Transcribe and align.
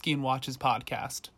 Whiskey 0.00 0.12
and 0.14 0.22
Watches 0.22 0.56
podcast. 0.56 1.28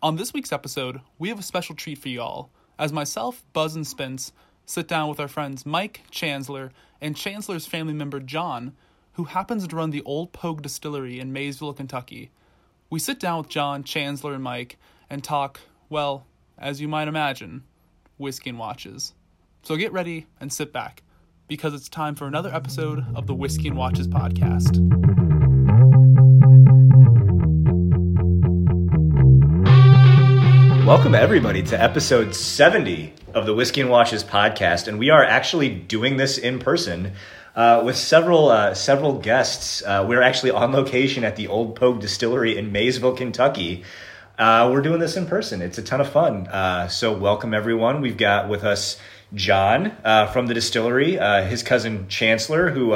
On 0.00 0.14
this 0.14 0.32
week's 0.32 0.52
episode, 0.52 1.00
we 1.18 1.28
have 1.28 1.40
a 1.40 1.42
special 1.42 1.74
treat 1.74 1.98
for 1.98 2.08
y'all, 2.08 2.50
as 2.78 2.92
myself, 2.92 3.42
Buzz, 3.52 3.74
and 3.74 3.84
Spence 3.84 4.32
sit 4.64 4.86
down 4.86 5.08
with 5.08 5.18
our 5.18 5.26
friends 5.26 5.66
Mike 5.66 6.02
Chancellor 6.12 6.70
and 7.00 7.16
Chancellor's 7.16 7.66
family 7.66 7.94
member 7.94 8.20
John, 8.20 8.76
who 9.14 9.24
happens 9.24 9.66
to 9.66 9.74
run 9.74 9.90
the 9.90 10.04
Old 10.04 10.32
Pogue 10.32 10.62
Distillery 10.62 11.18
in 11.18 11.32
Maysville, 11.32 11.72
Kentucky. 11.72 12.30
We 12.90 13.00
sit 13.00 13.18
down 13.18 13.38
with 13.38 13.48
John, 13.48 13.82
Chancellor, 13.82 14.34
and 14.34 14.44
Mike 14.44 14.78
and 15.10 15.24
talk, 15.24 15.58
well, 15.88 16.26
as 16.56 16.80
you 16.80 16.86
might 16.86 17.08
imagine, 17.08 17.64
whiskey 18.18 18.50
and 18.50 18.58
watches. 18.60 19.14
So 19.64 19.74
get 19.74 19.92
ready 19.92 20.26
and 20.38 20.52
sit 20.52 20.72
back, 20.72 21.02
because 21.48 21.74
it's 21.74 21.88
time 21.88 22.14
for 22.14 22.28
another 22.28 22.54
episode 22.54 23.04
of 23.16 23.26
the 23.26 23.34
Whiskey 23.34 23.66
and 23.66 23.76
Watches 23.76 24.06
podcast. 24.06 25.35
Welcome, 30.86 31.16
everybody, 31.16 31.64
to 31.64 31.82
episode 31.82 32.32
70 32.32 33.12
of 33.34 33.44
the 33.44 33.52
Whiskey 33.52 33.80
and 33.80 33.90
Watches 33.90 34.22
podcast. 34.22 34.86
And 34.86 35.00
we 35.00 35.10
are 35.10 35.24
actually 35.24 35.68
doing 35.68 36.16
this 36.16 36.38
in 36.38 36.60
person 36.60 37.14
uh, 37.56 37.82
with 37.84 37.96
several, 37.96 38.50
uh, 38.50 38.72
several 38.72 39.18
guests. 39.18 39.82
Uh, 39.82 40.06
we're 40.08 40.22
actually 40.22 40.52
on 40.52 40.70
location 40.70 41.24
at 41.24 41.34
the 41.34 41.48
Old 41.48 41.74
Pogue 41.74 42.00
Distillery 42.00 42.56
in 42.56 42.70
Maysville, 42.70 43.16
Kentucky. 43.16 43.82
Uh, 44.38 44.70
we're 44.72 44.80
doing 44.80 45.00
this 45.00 45.16
in 45.16 45.26
person. 45.26 45.60
It's 45.60 45.76
a 45.76 45.82
ton 45.82 46.00
of 46.00 46.08
fun. 46.08 46.46
Uh, 46.46 46.86
so, 46.86 47.18
welcome, 47.18 47.52
everyone. 47.52 48.00
We've 48.00 48.16
got 48.16 48.48
with 48.48 48.62
us 48.62 48.96
John 49.34 49.86
uh, 50.04 50.26
from 50.28 50.46
the 50.46 50.54
distillery, 50.54 51.16
his 51.48 51.64
cousin 51.64 52.06
Chancellor, 52.06 52.70
who 52.70 52.92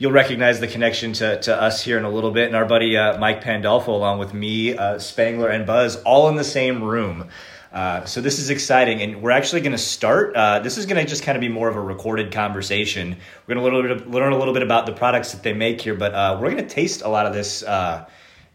you'll 0.00 0.10
recognize 0.10 0.58
the 0.60 0.66
connection 0.66 1.12
to, 1.12 1.38
to 1.42 1.54
us 1.54 1.84
here 1.84 1.98
in 1.98 2.04
a 2.04 2.10
little 2.10 2.30
bit. 2.30 2.46
And 2.46 2.56
our 2.56 2.64
buddy 2.64 2.96
uh, 2.96 3.18
Mike 3.18 3.42
Pandolfo, 3.42 3.94
along 3.94 4.18
with 4.18 4.32
me, 4.32 4.76
uh, 4.76 4.98
Spangler, 4.98 5.48
and 5.50 5.66
Buzz, 5.66 5.96
all 6.02 6.28
in 6.28 6.36
the 6.36 6.42
same 6.42 6.82
room. 6.82 7.28
Uh, 7.70 8.04
so 8.04 8.20
this 8.20 8.40
is 8.40 8.50
exciting, 8.50 9.00
and 9.00 9.22
we're 9.22 9.30
actually 9.30 9.60
going 9.60 9.70
to 9.72 9.78
start. 9.78 10.34
Uh, 10.34 10.58
this 10.58 10.76
is 10.76 10.86
going 10.86 11.00
to 11.00 11.08
just 11.08 11.22
kind 11.22 11.36
of 11.36 11.40
be 11.40 11.48
more 11.48 11.68
of 11.68 11.76
a 11.76 11.80
recorded 11.80 12.32
conversation. 12.32 13.16
We're 13.46 13.54
going 13.54 13.98
to 14.00 14.08
learn 14.08 14.32
a 14.32 14.38
little 14.38 14.54
bit 14.54 14.64
about 14.64 14.86
the 14.86 14.92
products 14.92 15.30
that 15.32 15.44
they 15.44 15.52
make 15.52 15.80
here, 15.80 15.94
but 15.94 16.12
uh, 16.12 16.36
we're 16.40 16.50
going 16.50 16.66
to 16.66 16.74
taste 16.74 17.02
a 17.02 17.08
lot 17.08 17.26
of 17.26 17.32
this 17.32 17.62
uh, 17.62 18.08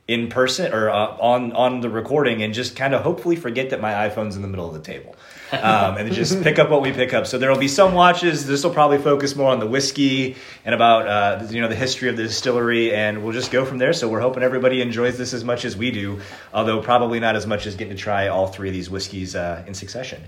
in 0.09 0.27
person 0.27 0.73
or 0.73 0.89
on 0.89 1.53
on 1.53 1.79
the 1.79 1.89
recording, 1.89 2.43
and 2.43 2.53
just 2.53 2.75
kind 2.75 2.93
of 2.93 3.03
hopefully 3.03 3.37
forget 3.37 3.69
that 3.69 3.79
my 3.79 3.93
iPhone's 4.09 4.35
in 4.35 4.41
the 4.41 4.49
middle 4.49 4.67
of 4.67 4.73
the 4.73 4.81
table 4.81 5.15
um, 5.51 5.97
and 5.97 6.11
just 6.11 6.41
pick 6.41 6.59
up 6.59 6.69
what 6.69 6.81
we 6.81 6.91
pick 6.91 7.13
up. 7.13 7.27
So 7.27 7.37
there 7.37 7.49
will 7.49 7.59
be 7.59 7.67
some 7.67 7.93
watches. 7.93 8.45
This 8.47 8.63
will 8.63 8.73
probably 8.73 8.97
focus 8.97 9.35
more 9.35 9.51
on 9.51 9.59
the 9.59 9.67
whiskey 9.67 10.35
and 10.63 10.73
about 10.73 11.07
uh, 11.07 11.47
you 11.49 11.61
know 11.61 11.67
the 11.67 11.75
history 11.75 12.09
of 12.09 12.17
the 12.17 12.23
distillery, 12.23 12.93
and 12.93 13.23
we'll 13.23 13.33
just 13.33 13.51
go 13.51 13.65
from 13.65 13.77
there. 13.77 13.93
So 13.93 14.09
we're 14.09 14.21
hoping 14.21 14.43
everybody 14.43 14.81
enjoys 14.81 15.17
this 15.17 15.33
as 15.33 15.43
much 15.43 15.65
as 15.65 15.77
we 15.77 15.91
do, 15.91 16.21
although 16.53 16.81
probably 16.81 17.19
not 17.19 17.35
as 17.35 17.45
much 17.45 17.65
as 17.65 17.75
getting 17.75 17.95
to 17.95 18.01
try 18.01 18.27
all 18.27 18.47
three 18.47 18.69
of 18.69 18.73
these 18.73 18.89
whiskeys 18.89 19.35
uh, 19.35 19.63
in 19.67 19.73
succession. 19.73 20.21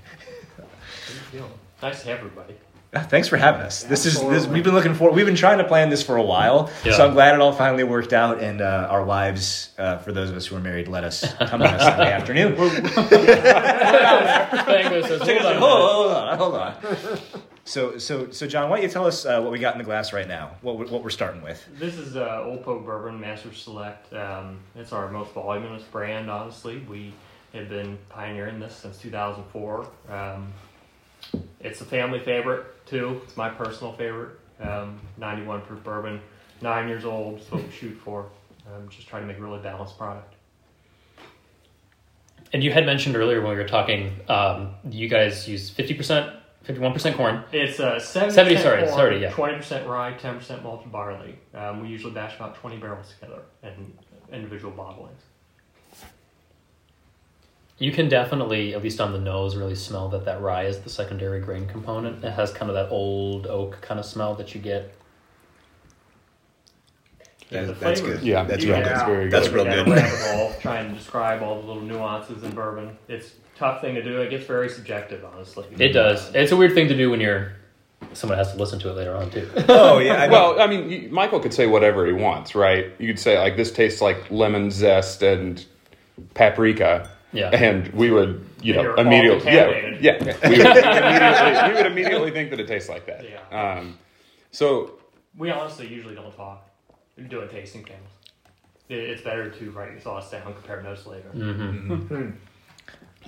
Nice 1.81 2.01
to 2.01 2.09
have 2.09 2.19
everybody. 2.19 2.55
Ah, 2.93 3.01
thanks 3.01 3.27
for 3.27 3.35
having 3.35 3.61
us. 3.61 3.83
This 3.83 4.05
is 4.05 4.21
this, 4.21 4.47
we've 4.47 4.63
been 4.63 4.73
looking 4.73 4.93
for. 4.93 5.11
We've 5.11 5.25
been 5.25 5.35
trying 5.35 5.57
to 5.57 5.65
plan 5.65 5.89
this 5.89 6.01
for 6.01 6.15
a 6.15 6.23
while, 6.23 6.71
yeah. 6.85 6.95
so 6.95 7.05
I'm 7.05 7.13
glad 7.13 7.35
it 7.35 7.41
all 7.41 7.51
finally 7.51 7.83
worked 7.83 8.13
out. 8.13 8.41
And 8.41 8.61
uh, 8.61 8.87
our 8.89 9.03
wives, 9.03 9.73
uh, 9.77 9.97
for 9.97 10.13
those 10.13 10.29
of 10.29 10.37
us 10.37 10.45
who 10.45 10.55
are 10.55 10.61
married, 10.61 10.87
let 10.87 11.03
us 11.03 11.33
come 11.35 11.61
on 11.61 11.67
a 11.73 11.79
Sunday 11.79 12.13
afternoon. 12.13 12.55
hold 15.59 16.11
on, 16.13 16.37
hold 16.37 16.55
on. 16.55 16.75
So, 17.65 17.97
so, 17.97 18.31
so, 18.31 18.47
John, 18.47 18.69
why 18.69 18.77
don't 18.77 18.83
you 18.83 18.89
tell 18.89 19.05
us 19.05 19.25
uh, 19.25 19.41
what 19.41 19.51
we 19.51 19.59
got 19.59 19.73
in 19.73 19.79
the 19.79 19.83
glass 19.83 20.13
right 20.13 20.27
now? 20.27 20.51
What, 20.61 20.89
what 20.89 21.03
we're 21.03 21.09
starting 21.09 21.41
with? 21.41 21.67
This 21.77 21.97
is 21.97 22.15
uh, 22.15 22.43
Old 22.45 22.63
Pogue 22.63 22.85
Bourbon 22.85 23.19
Master 23.19 23.53
Select. 23.53 24.13
Um, 24.13 24.59
it's 24.75 24.93
our 24.93 25.11
most 25.11 25.33
voluminous 25.33 25.83
brand. 25.83 26.31
Honestly, 26.31 26.77
we 26.89 27.11
have 27.53 27.67
been 27.67 27.97
pioneering 28.07 28.61
this 28.61 28.77
since 28.77 28.97
2004. 28.99 29.87
Um, 30.09 30.53
it's 31.59 31.81
a 31.81 31.85
family 31.85 32.19
favorite 32.19 32.76
too. 32.87 33.21
It's 33.23 33.37
my 33.37 33.49
personal 33.49 33.93
favorite. 33.93 34.39
Um, 34.59 34.99
91 35.17 35.61
proof 35.61 35.83
bourbon, 35.83 36.19
nine 36.61 36.87
years 36.87 37.05
old. 37.05 37.39
Is 37.39 37.51
what 37.51 37.63
we 37.63 37.71
shoot 37.71 37.97
for. 38.03 38.29
Um, 38.67 38.89
just 38.89 39.07
trying 39.07 39.21
to 39.21 39.27
make 39.27 39.37
a 39.37 39.41
really 39.41 39.59
balanced 39.59 39.97
product. 39.97 40.33
And 42.53 42.63
you 42.63 42.71
had 42.71 42.85
mentioned 42.85 43.15
earlier 43.15 43.41
when 43.41 43.51
we 43.51 43.57
were 43.57 43.67
talking, 43.67 44.13
um, 44.29 44.73
you 44.89 45.09
guys 45.09 45.47
use 45.47 45.69
50%, 45.69 46.39
51% 46.65 47.15
corn. 47.15 47.43
It's 47.51 47.79
uh, 47.79 47.99
70, 47.99 48.33
70 48.33 48.57
sorry, 48.57 48.81
corn, 48.83 48.93
sorry, 48.93 49.21
yeah. 49.21 49.31
20% 49.31 49.87
rye, 49.87 50.13
10% 50.13 50.63
malted 50.63 50.91
barley. 50.91 51.37
Um, 51.53 51.81
we 51.81 51.89
usually 51.89 52.13
bash 52.13 52.35
about 52.37 52.55
20 52.55 52.77
barrels 52.77 53.13
together 53.13 53.41
in 53.63 53.93
individual 54.31 54.73
bottlings 54.73 55.26
you 57.79 57.91
can 57.91 58.09
definitely, 58.09 58.73
at 58.73 58.83
least 58.83 58.99
on 58.99 59.13
the 59.13 59.19
nose, 59.19 59.55
really 59.55 59.75
smell 59.75 60.09
that 60.09 60.25
that 60.25 60.41
rye 60.41 60.63
is 60.63 60.79
the 60.79 60.89
secondary 60.89 61.39
grain 61.39 61.67
component. 61.67 62.23
It 62.23 62.31
has 62.31 62.51
kind 62.51 62.69
of 62.69 62.75
that 62.75 62.89
old 62.89 63.47
oak 63.47 63.79
kind 63.81 63.99
of 63.99 64.05
smell 64.05 64.33
that 64.35 64.55
you 64.55 64.61
get. 64.61 64.93
Yeah, 67.49 67.65
that's 67.65 68.01
good. 68.01 68.21
Yeah, 68.23 68.43
that's 68.43 68.65
real 68.65 68.83
good. 68.83 69.05
very 69.05 69.23
good. 69.25 69.31
That's 69.31 69.49
real 69.49 69.63
good. 69.63 69.87
Hole, 69.87 70.53
trying 70.59 70.89
to 70.89 70.95
describe 70.95 71.41
all 71.41 71.61
the 71.61 71.67
little 71.67 71.83
nuances 71.83 72.43
in 72.43 72.51
bourbon. 72.51 72.97
It's 73.07 73.35
tough 73.55 73.79
thing 73.79 73.95
to 73.95 74.03
do. 74.03 74.21
It 74.21 74.29
gets 74.29 74.45
very 74.45 74.69
subjective, 74.69 75.23
honestly. 75.23 75.65
It 75.79 75.93
does. 75.93 76.33
It's 76.35 76.51
a 76.51 76.57
weird 76.57 76.73
thing 76.73 76.89
to 76.89 76.97
do 76.97 77.09
when 77.09 77.21
you're 77.21 77.53
someone 78.13 78.37
has 78.37 78.51
to 78.51 78.57
listen 78.57 78.79
to 78.79 78.89
it 78.89 78.93
later 78.93 79.15
on 79.15 79.29
too. 79.29 79.49
oh 79.69 79.99
yeah. 79.99 80.15
I 80.15 80.21
mean, 80.21 80.31
well, 80.31 80.59
I 80.59 80.67
mean, 80.67 80.89
you, 80.89 81.09
Michael 81.09 81.39
could 81.39 81.53
say 81.53 81.67
whatever 81.67 82.05
he 82.05 82.13
wants, 82.13 82.53
right? 82.53 82.91
You 82.99 83.07
could 83.07 83.19
say 83.19 83.37
like 83.39 83.55
this 83.55 83.71
tastes 83.71 84.01
like 84.01 84.29
lemon 84.29 84.69
zest 84.71 85.23
and 85.23 85.63
paprika, 86.33 87.09
yeah. 87.37 87.49
And 87.49 87.87
we 87.89 88.11
would, 88.11 88.45
you 88.61 88.73
know, 88.73 88.95
immediately, 88.95 89.53
yeah, 89.53 89.97
yeah, 89.99 90.17
we 90.47 90.57
would 90.57 90.67
immediately, 90.67 91.69
we 91.69 91.73
would 91.75 91.91
immediately 91.91 92.31
think 92.31 92.49
that 92.49 92.59
it 92.59 92.67
tastes 92.67 92.89
like 92.89 93.05
that. 93.05 93.25
Yeah. 93.29 93.77
Um, 93.77 93.97
so 94.51 94.99
we 95.37 95.51
honestly 95.51 95.87
usually 95.87 96.15
don't 96.15 96.35
talk. 96.35 96.67
We 97.15 97.23
do 97.23 97.41
a 97.41 97.47
tasting 97.47 97.83
panels. 97.83 98.09
It's 98.89 99.21
better 99.21 99.49
to 99.49 99.71
write 99.71 99.91
your 99.91 99.99
thoughts 99.99 100.31
down, 100.31 100.53
compare 100.53 100.81
notes 100.81 101.05
later. 101.05 101.29
Mm-hmm. 101.33 101.91
mm-hmm. 101.93 102.29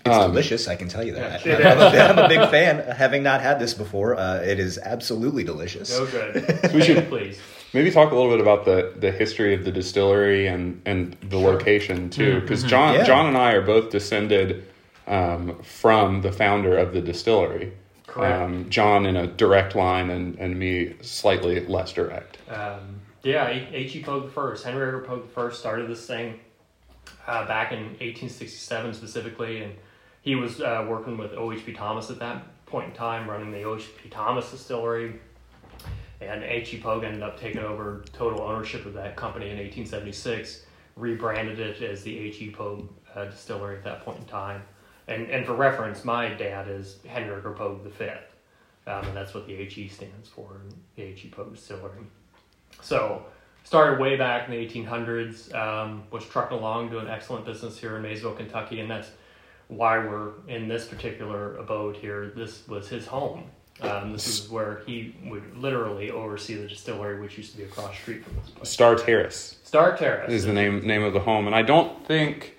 It's 0.06 0.16
um, 0.16 0.32
delicious, 0.32 0.70
I 0.70 0.78
can 0.78 0.88
tell 0.88 1.04
you 1.04 1.14
that. 1.16 1.46
I'm, 1.46 1.78
a, 1.78 2.00
I'm, 2.00 2.18
a 2.20 2.28
big 2.30 2.50
fan. 2.50 2.80
Having 2.96 3.24
not 3.24 3.42
had 3.42 3.60
this 3.60 3.74
before, 3.74 4.16
uh, 4.16 4.38
it 4.38 4.58
is 4.58 4.78
absolutely 4.78 5.44
delicious. 5.44 5.90
So 5.90 6.06
good. 6.06 6.72
we 6.74 6.82
should 6.82 7.10
please 7.10 7.38
maybe 7.74 7.92
talk 7.92 8.12
a 8.12 8.16
little 8.16 8.32
bit 8.32 8.42
about 8.42 8.66
the, 8.66 8.94
the 8.98 9.12
history 9.12 9.54
of 9.54 9.64
the 9.64 9.72
distillery 9.72 10.48
and, 10.48 10.82
and 10.86 11.16
the 11.22 11.40
sure. 11.40 11.52
location 11.52 12.10
too, 12.10 12.42
because 12.42 12.62
mm-hmm. 12.62 12.70
John 12.70 12.96
yeah. 12.96 13.04
John 13.04 13.28
and 13.28 13.38
I 13.38 13.54
are 13.54 13.62
both 13.62 13.92
descended 13.92 14.68
um, 15.08 15.62
from 15.64 16.22
the 16.22 16.32
founder 16.32 16.78
of 16.78 16.94
the 16.94 17.02
distillery. 17.02 17.74
Um, 18.16 18.70
John 18.70 19.06
in 19.06 19.16
a 19.16 19.28
direct 19.28 19.76
line, 19.76 20.10
and, 20.10 20.38
and 20.40 20.58
me 20.58 20.96
slightly 21.02 21.66
less 21.68 21.94
direct. 21.94 22.38
Um, 22.50 23.02
yeah, 23.24 23.48
H. 23.48 23.96
E. 23.96 24.04
Pogue 24.04 24.26
the 24.26 24.32
first, 24.32 24.64
Henry 24.64 24.88
Edgar 24.88 25.02
Pogue 25.02 25.24
the 25.24 25.28
first 25.28 25.60
started 25.60 25.88
this 25.90 26.06
thing 26.08 26.40
uh, 27.28 27.46
back 27.48 27.72
in 27.72 27.80
1867 27.80 28.94
specifically, 28.96 29.62
and 29.62 29.76
he 30.22 30.36
was 30.36 30.60
uh, 30.60 30.86
working 30.90 31.18
with 31.18 31.34
O. 31.34 31.52
H. 31.52 31.66
P. 31.66 31.74
Thomas 31.74 32.10
at 32.10 32.20
that 32.20 32.66
point 32.66 32.90
in 32.90 32.96
time, 32.96 33.30
running 33.30 33.52
the 33.52 33.64
O. 33.64 33.76
H. 33.76 33.90
P. 34.02 34.10
Thomas 34.10 34.50
distillery 34.50 35.20
and 36.22 36.44
H.E. 36.44 36.80
Pogue 36.80 37.04
ended 37.04 37.24
up 37.24 37.40
taking 37.40 37.62
over 37.62 38.04
total 38.14 38.42
ownership 38.42 38.86
of 38.86 38.94
that 38.94 39.16
company 39.16 39.46
in 39.46 39.58
1876, 39.58 40.64
rebranded 40.96 41.60
it 41.60 41.82
as 41.82 42.04
the 42.04 42.18
H.E. 42.18 42.52
Pogue 42.52 42.90
uh, 43.16 43.26
Distillery 43.26 43.78
at 43.78 43.84
that 43.84 44.04
point 44.04 44.20
in 44.20 44.26
time. 44.26 44.62
And, 45.08 45.30
and 45.30 45.46
for 45.46 45.54
reference, 45.54 46.06
my 46.06 46.30
dad 46.30 46.68
is 46.68 46.98
Henry 47.08 47.36
Edgar 47.36 47.54
Pogue 47.54 47.92
Fifth, 47.92 48.36
um, 48.86 49.06
and 49.06 49.16
that's 49.16 49.34
what 49.34 49.48
the 49.48 49.56
H.E. 49.56 49.88
stands 49.88 50.30
for, 50.30 50.62
the 50.96 51.04
H.E. 51.04 51.30
Pogue 51.30 51.56
Distillery. 51.56 52.04
So 52.82 53.26
started 53.64 54.00
way 54.00 54.18
back 54.18 54.50
in 54.50 54.56
the 54.56 54.68
1800s, 54.68 55.54
um, 55.56 56.04
was 56.12 56.26
trucking 56.26 56.58
along, 56.58 56.90
doing 56.90 57.08
excellent 57.08 57.46
business 57.46 57.78
here 57.78 57.96
in 57.96 58.04
Maysville, 58.04 58.34
Kentucky, 58.34 58.82
and 58.82 58.90
that's 58.92 59.10
why 59.68 59.98
we're 60.00 60.32
in 60.48 60.68
this 60.68 60.86
particular 60.86 61.56
abode 61.58 61.96
here. 61.96 62.32
This 62.36 62.68
was 62.68 62.90
his 62.90 63.08
home. 63.08 63.46
Um, 63.82 64.14
this 64.14 64.28
is 64.28 64.50
where 64.50 64.82
he 64.86 65.16
would 65.26 65.58
literally 65.58 66.12
oversee 66.12 66.56
the 66.56 66.68
distillery, 66.68 67.20
which 67.20 67.38
used 67.38 67.52
to 67.54 67.58
be 67.58 67.64
across 67.64 67.92
the 67.92 67.96
street 67.96 68.24
from 68.24 68.36
this 68.36 68.50
place. 68.50 68.70
Star 68.70 68.96
Terrace. 68.96 69.58
Star 69.64 69.96
Terrace 69.96 70.32
is 70.32 70.46
the 70.46 70.54
name 70.54 70.86
name 70.86 71.04
of 71.04 71.14
the 71.14 71.20
home, 71.20 71.48
and 71.48 71.56
I 71.56 71.62
don't 71.62 72.06
think 72.06 72.58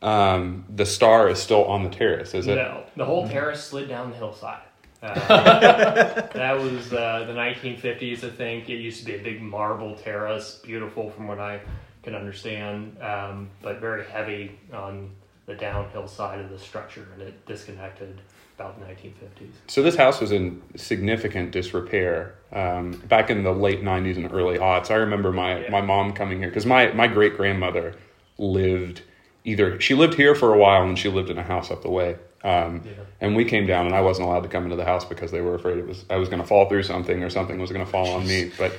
um, 0.00 0.64
the 0.74 0.86
star 0.86 1.28
is 1.28 1.38
still 1.40 1.64
on 1.64 1.84
the 1.84 1.90
terrace, 1.90 2.34
is 2.34 2.46
it? 2.46 2.56
No, 2.56 2.84
the 2.96 3.04
whole 3.04 3.28
terrace 3.28 3.62
slid 3.62 3.88
down 3.88 4.10
the 4.10 4.16
hillside. 4.16 4.62
Uh, 5.02 5.14
that 6.32 6.58
was 6.58 6.92
uh, 6.92 7.24
the 7.26 7.32
1950s, 7.32 8.24
I 8.24 8.30
think. 8.30 8.70
It 8.70 8.76
used 8.76 9.00
to 9.00 9.04
be 9.04 9.16
a 9.16 9.22
big 9.22 9.42
marble 9.42 9.96
terrace, 9.96 10.60
beautiful 10.62 11.10
from 11.10 11.26
what 11.26 11.38
I 11.38 11.60
can 12.02 12.14
understand, 12.14 12.96
um, 13.00 13.50
but 13.62 13.80
very 13.80 14.04
heavy 14.04 14.58
on 14.72 15.10
the 15.46 15.54
downhill 15.54 16.06
side 16.06 16.40
of 16.40 16.50
the 16.50 16.58
structure, 16.58 17.06
and 17.14 17.22
it 17.22 17.46
disconnected 17.46 18.20
about 18.62 18.78
the 18.78 18.86
1950s. 18.86 19.50
So 19.66 19.82
this 19.82 19.96
house 19.96 20.20
was 20.20 20.32
in 20.32 20.62
significant 20.76 21.50
disrepair 21.50 22.34
um, 22.52 22.92
back 23.08 23.30
in 23.30 23.42
the 23.42 23.52
late 23.52 23.82
90s 23.82 24.16
and 24.16 24.32
early 24.32 24.58
aughts. 24.58 24.90
I 24.90 24.94
remember 24.94 25.32
my, 25.32 25.62
yeah. 25.62 25.70
my 25.70 25.80
mom 25.80 26.12
coming 26.12 26.38
here 26.38 26.48
because 26.48 26.66
my, 26.66 26.92
my 26.92 27.06
great 27.06 27.36
grandmother 27.36 27.94
lived 28.38 29.02
either 29.44 29.80
she 29.80 29.94
lived 29.94 30.14
here 30.14 30.34
for 30.34 30.54
a 30.54 30.58
while 30.58 30.82
and 30.84 30.98
she 30.98 31.08
lived 31.08 31.30
in 31.30 31.38
a 31.38 31.42
house 31.42 31.70
up 31.70 31.82
the 31.82 31.90
way. 31.90 32.16
Um, 32.44 32.82
yeah. 32.84 32.92
And 33.20 33.36
we 33.36 33.44
came 33.44 33.66
down, 33.66 33.86
and 33.86 33.94
I 33.94 34.00
wasn't 34.00 34.26
allowed 34.26 34.42
to 34.42 34.48
come 34.48 34.64
into 34.64 34.76
the 34.76 34.84
house 34.84 35.04
because 35.04 35.30
they 35.30 35.40
were 35.40 35.54
afraid 35.54 35.78
it 35.78 35.86
was 35.86 36.04
I 36.10 36.16
was 36.16 36.28
going 36.28 36.42
to 36.42 36.46
fall 36.46 36.68
through 36.68 36.82
something 36.82 37.22
or 37.22 37.30
something 37.30 37.60
was 37.60 37.70
going 37.70 37.84
to 37.84 37.90
fall 37.90 38.08
on 38.08 38.26
me. 38.26 38.50
But 38.58 38.76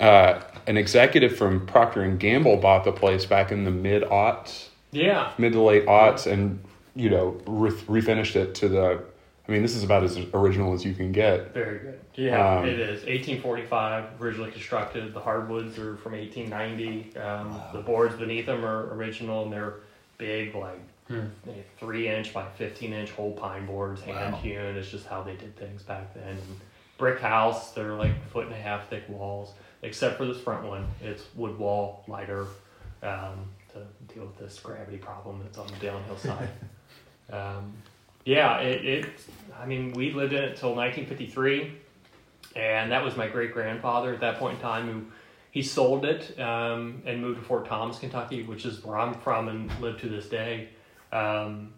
uh, 0.00 0.42
an 0.66 0.76
executive 0.76 1.36
from 1.36 1.66
Procter 1.66 2.02
and 2.02 2.20
Gamble 2.20 2.58
bought 2.58 2.84
the 2.84 2.92
place 2.92 3.24
back 3.24 3.50
in 3.50 3.64
the 3.64 3.70
mid 3.70 4.02
aughts, 4.02 4.68
yeah, 4.92 5.32
mid 5.38 5.54
to 5.54 5.62
late 5.62 5.86
aughts, 5.86 6.30
and 6.30 6.62
you 6.94 7.08
know 7.08 7.40
re- 7.46 7.70
refinished 7.70 8.36
it 8.36 8.54
to 8.56 8.68
the. 8.68 9.02
I 9.48 9.52
mean, 9.52 9.62
this 9.62 9.76
is 9.76 9.84
about 9.84 10.02
as 10.02 10.18
original 10.34 10.72
as 10.72 10.84
you 10.84 10.92
can 10.92 11.12
get. 11.12 11.54
Very 11.54 11.78
good. 11.78 12.00
Yeah, 12.16 12.58
um, 12.58 12.64
it 12.64 12.80
is. 12.80 13.02
1845, 13.04 14.20
originally 14.20 14.50
constructed. 14.50 15.14
The 15.14 15.20
hardwoods 15.20 15.78
are 15.78 15.96
from 15.98 16.12
1890. 16.12 17.16
Um, 17.16 17.54
wow. 17.54 17.70
The 17.72 17.80
boards 17.80 18.16
beneath 18.16 18.46
them 18.46 18.64
are 18.64 18.92
original, 18.94 19.44
and 19.44 19.52
they're 19.52 19.74
big, 20.18 20.54
like 20.56 20.80
hmm. 21.06 21.26
three 21.78 22.08
inch 22.08 22.34
by 22.34 22.44
15 22.56 22.92
inch 22.92 23.10
whole 23.12 23.32
pine 23.32 23.66
boards, 23.66 24.02
hand 24.02 24.32
wow. 24.32 24.38
hewn. 24.40 24.76
It's 24.76 24.90
just 24.90 25.06
how 25.06 25.22
they 25.22 25.36
did 25.36 25.56
things 25.56 25.82
back 25.84 26.12
then. 26.14 26.28
And 26.28 26.60
brick 26.98 27.20
house, 27.20 27.70
they're 27.70 27.94
like 27.94 28.28
foot 28.30 28.46
and 28.46 28.54
a 28.54 28.58
half 28.58 28.88
thick 28.88 29.08
walls, 29.08 29.52
except 29.82 30.16
for 30.16 30.26
this 30.26 30.40
front 30.40 30.66
one. 30.66 30.88
It's 31.00 31.22
wood 31.36 31.56
wall, 31.56 32.02
lighter, 32.08 32.48
um, 33.04 33.48
to 33.72 34.12
deal 34.12 34.24
with 34.24 34.38
this 34.38 34.58
gravity 34.58 34.98
problem 34.98 35.40
that's 35.42 35.58
on 35.58 35.68
the 35.68 35.86
downhill 35.86 36.16
side. 36.16 36.48
yeah, 38.26 38.58
it, 38.58 38.84
it, 38.84 39.06
I 39.58 39.66
mean, 39.66 39.92
we 39.92 40.12
lived 40.12 40.32
in 40.32 40.42
it 40.42 40.50
until 40.50 40.74
1953, 40.74 41.72
and 42.56 42.90
that 42.90 43.04
was 43.04 43.16
my 43.16 43.28
great 43.28 43.52
grandfather 43.52 44.12
at 44.12 44.20
that 44.20 44.38
point 44.38 44.56
in 44.56 44.60
time 44.60 44.88
who 44.90 45.04
he 45.52 45.62
sold 45.62 46.04
it 46.04 46.38
um, 46.40 47.02
and 47.06 47.22
moved 47.22 47.38
to 47.38 47.46
Fort 47.46 47.66
Thomas, 47.66 48.00
Kentucky, 48.00 48.42
which 48.42 48.66
is 48.66 48.84
where 48.84 48.98
I'm 48.98 49.14
from 49.14 49.46
and 49.46 49.70
live 49.80 50.00
to 50.00 50.08
this 50.08 50.28
day. 50.28 50.70
Um, 51.12 51.72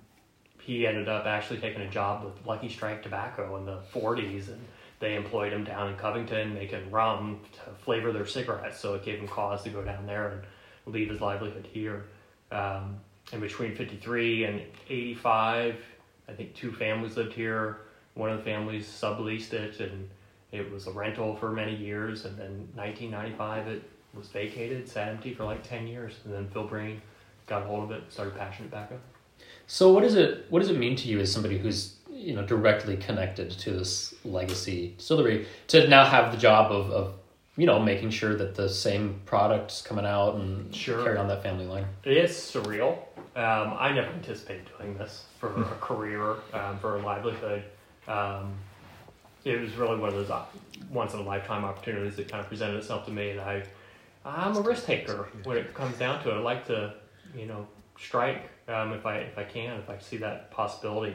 he 0.62 0.86
ended 0.86 1.06
up 1.06 1.26
actually 1.26 1.60
taking 1.60 1.82
a 1.82 1.90
job 1.90 2.24
with 2.24 2.46
Lucky 2.46 2.70
Strike 2.70 3.02
Tobacco 3.02 3.56
in 3.58 3.66
the 3.66 3.80
40s, 3.92 4.48
and 4.48 4.60
they 5.00 5.16
employed 5.16 5.52
him 5.52 5.64
down 5.64 5.88
in 5.88 5.96
Covington 5.96 6.54
making 6.54 6.90
rum 6.90 7.40
to 7.52 7.70
flavor 7.84 8.10
their 8.10 8.26
cigarettes. 8.26 8.80
So 8.80 8.94
it 8.94 9.04
gave 9.04 9.18
him 9.18 9.28
cause 9.28 9.62
to 9.64 9.70
go 9.70 9.82
down 9.84 10.06
there 10.06 10.28
and 10.28 10.94
leave 10.94 11.10
his 11.10 11.20
livelihood 11.20 11.68
here. 11.70 12.06
Um, 12.50 12.96
and 13.32 13.42
between 13.42 13.76
53 13.76 14.44
and 14.44 14.62
85, 14.88 15.76
I 16.28 16.32
think 16.32 16.54
two 16.54 16.72
families 16.72 17.16
lived 17.16 17.32
here. 17.32 17.78
One 18.14 18.30
of 18.30 18.38
the 18.38 18.44
families 18.44 18.86
subleased 18.86 19.52
it, 19.52 19.80
and 19.80 20.08
it 20.52 20.70
was 20.70 20.86
a 20.86 20.92
rental 20.92 21.36
for 21.36 21.50
many 21.50 21.74
years, 21.74 22.24
and 22.24 22.36
then 22.36 22.68
1995 22.74 23.68
it 23.68 23.82
was 24.14 24.28
vacated, 24.28 24.88
sat 24.88 25.08
empty 25.08 25.34
for 25.34 25.44
like 25.44 25.66
10 25.66 25.86
years, 25.86 26.14
and 26.24 26.34
then 26.34 26.48
Phil 26.48 26.66
Breen 26.66 27.00
got 27.46 27.62
a 27.62 27.64
hold 27.66 27.84
of 27.84 27.90
it, 27.90 28.02
started 28.10 28.36
passioning 28.36 28.66
it 28.66 28.70
back 28.70 28.92
up. 28.92 29.00
So 29.66 29.92
what 29.92 30.02
does 30.02 30.14
it 30.14 30.46
what 30.48 30.60
does 30.60 30.70
it 30.70 30.78
mean 30.78 30.96
to 30.96 31.08
you 31.08 31.20
as 31.20 31.32
somebody 31.32 31.58
who's 31.58 31.96
you 32.10 32.34
know 32.34 32.44
directly 32.44 32.96
connected 32.96 33.50
to 33.50 33.72
this 33.72 34.14
legacy 34.24 34.94
distillery 34.96 35.46
to 35.68 35.86
now 35.88 36.04
have 36.04 36.32
the 36.32 36.38
job 36.38 36.72
of, 36.72 36.90
of 36.90 37.14
you 37.56 37.66
know 37.66 37.78
making 37.78 38.10
sure 38.10 38.34
that 38.34 38.54
the 38.54 38.68
same 38.68 39.20
products 39.26 39.82
coming 39.82 40.06
out 40.06 40.36
and 40.36 40.74
sure. 40.74 41.04
carry 41.04 41.18
on 41.18 41.28
that 41.28 41.42
family 41.42 41.66
line? 41.66 41.84
It 42.04 42.16
is 42.16 42.30
surreal. 42.32 42.98
Um, 43.38 43.76
I 43.78 43.92
never 43.92 44.08
anticipated 44.08 44.68
doing 44.76 44.98
this 44.98 45.26
for 45.38 45.62
a 45.62 45.64
career, 45.76 46.34
um, 46.52 46.76
for 46.80 46.96
a 46.96 47.02
livelihood. 47.02 47.62
Um, 48.08 48.52
it 49.44 49.60
was 49.60 49.76
really 49.76 49.96
one 49.96 50.08
of 50.08 50.16
those 50.16 50.30
once 50.90 51.14
in 51.14 51.20
a 51.20 51.22
lifetime 51.22 51.64
opportunities 51.64 52.16
that 52.16 52.28
kind 52.28 52.42
of 52.42 52.48
presented 52.48 52.78
itself 52.78 53.04
to 53.04 53.12
me, 53.12 53.30
and 53.30 53.40
I, 53.40 53.62
I'm 54.24 54.56
a 54.56 54.60
risk 54.60 54.86
taker 54.86 55.28
when 55.44 55.56
it 55.56 55.72
comes 55.72 55.96
down 55.98 56.20
to 56.24 56.30
it. 56.30 56.34
I 56.34 56.40
like 56.40 56.66
to, 56.66 56.94
you 57.32 57.46
know, 57.46 57.68
strike 57.96 58.50
um, 58.66 58.92
if 58.92 59.06
I 59.06 59.18
if 59.18 59.38
I 59.38 59.44
can, 59.44 59.78
if 59.78 59.88
I 59.88 59.98
see 59.98 60.16
that 60.16 60.50
possibility. 60.50 61.14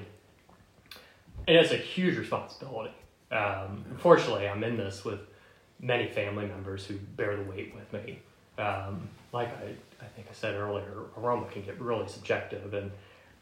And 1.45 1.57
it's 1.57 1.73
a 1.73 1.77
huge 1.77 2.17
responsibility. 2.17 2.93
Um, 3.33 3.83
unfortunately, 3.91 4.47
I'm 4.47 4.63
in 4.63 4.77
this 4.77 5.03
with 5.03 5.19
many 5.81 6.07
family 6.07 6.45
members 6.45 6.85
who 6.85 6.95
bear 7.17 7.35
the 7.35 7.43
weight 7.43 7.75
with 7.75 7.91
me. 7.91 8.19
Um, 8.57 9.09
like 9.33 9.49
I, 9.49 9.75
I 10.01 10.07
think 10.15 10.27
I 10.29 10.33
said 10.33 10.55
earlier, 10.55 10.93
aroma 11.17 11.47
can 11.51 11.63
get 11.63 11.81
really 11.81 12.07
subjective, 12.07 12.73
and 12.73 12.91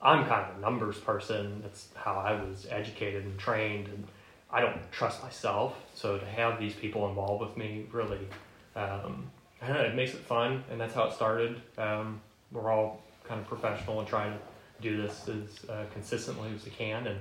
I'm 0.02 0.26
kind 0.26 0.50
of 0.50 0.58
a 0.58 0.62
numbers 0.62 0.98
person. 0.98 1.62
That's 1.62 1.90
how 1.96 2.16
I 2.16 2.42
was 2.42 2.66
educated 2.72 3.26
and 3.26 3.38
trained, 3.38 3.88
and 3.90 4.08
I 4.50 4.62
don't 4.62 4.92
trust 4.92 5.22
myself. 5.22 5.76
So 5.94 6.18
to 6.18 6.26
have 6.26 6.60
these 6.60 6.74
people 6.74 7.08
involved 7.10 7.46
with 7.46 7.58
me 7.58 7.86
really, 7.92 8.28
um, 8.76 9.30
I 9.62 9.68
don't 9.68 9.76
know, 9.76 9.84
it 9.84 9.96
makes 9.96 10.14
it 10.14 10.22
fun, 10.22 10.64
and 10.72 10.80
that's 10.80 10.96
how 10.96 11.04
it 11.04 11.14
started. 11.14 11.62
Um, 11.78 12.22
we're 12.52 12.72
all 12.72 13.04
kind 13.28 13.40
of 13.40 13.48
professional 13.48 14.00
and 14.00 14.08
trying 14.08 14.34
to 14.34 14.40
do 14.82 15.02
this 15.02 15.30
as 15.30 15.70
uh, 15.70 15.86
consistently 15.94 16.50
as 16.56 16.66
we 16.66 16.72
can, 16.72 17.06
and 17.06 17.20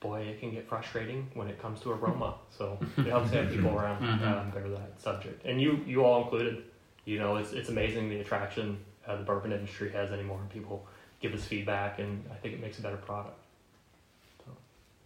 boy, 0.00 0.20
it 0.20 0.40
can 0.40 0.52
get 0.52 0.68
frustrating 0.68 1.28
when 1.34 1.48
it 1.48 1.60
comes 1.60 1.80
to 1.80 1.90
aroma. 1.90 2.34
So 2.56 2.78
it 2.96 3.06
helps 3.06 3.30
to 3.32 3.42
have 3.42 3.50
people 3.52 3.76
around 3.76 4.02
mm-hmm. 4.02 4.24
um, 4.24 4.50
bear 4.50 4.68
that 4.68 5.00
subject, 5.00 5.44
and 5.44 5.60
you 5.60 5.80
you 5.86 6.04
all 6.04 6.22
included. 6.22 6.64
You 7.04 7.18
know, 7.18 7.36
it's 7.36 7.52
it's 7.52 7.68
amazing 7.68 8.08
the 8.08 8.20
attraction 8.20 8.78
uh, 9.06 9.16
the 9.16 9.24
bourbon 9.24 9.52
industry 9.52 9.90
has 9.90 10.12
anymore, 10.12 10.40
and 10.40 10.50
people 10.50 10.86
give 11.20 11.34
us 11.34 11.44
feedback, 11.44 11.98
and 11.98 12.24
I 12.30 12.34
think 12.36 12.54
it 12.54 12.60
makes 12.60 12.78
a 12.78 12.82
better 12.82 12.96
product. 12.96 13.38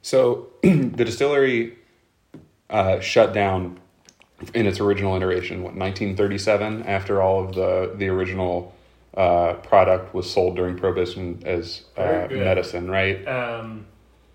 So 0.03 0.51
the 0.63 1.05
distillery 1.05 1.79
uh, 2.71 3.01
shut 3.01 3.33
down 3.33 3.81
in 4.55 4.67
its 4.67 4.79
original 4.79 5.17
iteration, 5.17 5.63
what 5.63 5.75
1937, 5.75 6.85
after 6.85 7.23
all 7.23 7.45
of 7.45 7.55
the 7.55 7.95
the 7.97 8.09
original 8.09 8.75
uh, 9.17 9.55
product 9.55 10.15
was 10.15 10.31
sold 10.31 10.57
during 10.57 10.77
Prohibition 10.77 11.43
as 11.45 11.83
uh, 11.97 12.29
medicine, 12.31 12.91
right? 12.91 13.27
Um, 13.27 13.87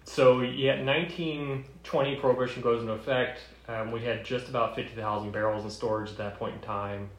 so 0.03 0.41
yeah, 0.41 0.83
1920 0.83 2.15
Prohibition 2.15 2.61
goes 2.61 2.81
into 2.81 2.93
effect. 2.93 3.41
Um, 3.67 3.91
we 3.91 4.01
had 4.01 4.25
just 4.25 4.49
about 4.49 4.75
50,000 4.75 5.31
barrels 5.31 5.63
in 5.63 5.69
storage 5.69 6.09
at 6.09 6.17
that 6.17 6.37
point 6.37 6.55
in 6.55 6.61
time. 6.61 7.09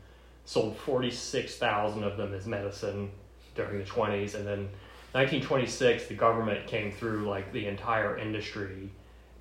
Sold 0.44 0.76
46,000 0.76 2.02
of 2.02 2.16
them 2.16 2.34
as 2.34 2.46
medicine 2.46 3.10
during 3.54 3.78
the 3.78 3.84
20s, 3.84 4.34
and 4.34 4.46
then 4.46 4.68
1926, 5.12 6.06
the 6.06 6.14
government 6.14 6.66
came 6.66 6.90
through 6.90 7.28
like 7.28 7.52
the 7.52 7.66
entire 7.66 8.16
industry 8.16 8.90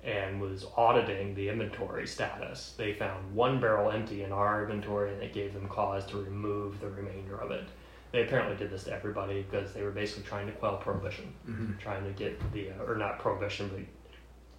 and 0.04 0.40
was 0.40 0.66
auditing 0.76 1.34
the 1.34 1.48
inventory 1.48 2.06
status. 2.06 2.74
They 2.76 2.92
found 2.92 3.34
one 3.34 3.60
barrel 3.60 3.90
empty 3.90 4.24
in 4.24 4.32
our 4.32 4.62
inventory 4.62 5.14
and 5.14 5.22
it 5.22 5.32
gave 5.32 5.54
them 5.54 5.68
cause 5.68 6.04
to 6.06 6.18
remove 6.18 6.80
the 6.80 6.88
remainder 6.88 7.40
of 7.40 7.52
it. 7.52 7.64
They 8.10 8.22
apparently 8.22 8.56
did 8.56 8.70
this 8.70 8.84
to 8.84 8.92
everybody 8.92 9.46
because 9.48 9.72
they 9.72 9.82
were 9.82 9.90
basically 9.90 10.24
trying 10.24 10.46
to 10.46 10.52
quell 10.52 10.76
prohibition, 10.76 11.32
mm-hmm. 11.48 11.78
trying 11.78 12.04
to 12.04 12.10
get 12.10 12.52
the, 12.52 12.70
uh, 12.70 12.84
or 12.86 12.96
not 12.96 13.18
prohibition, 13.18 13.70
but 13.72 13.80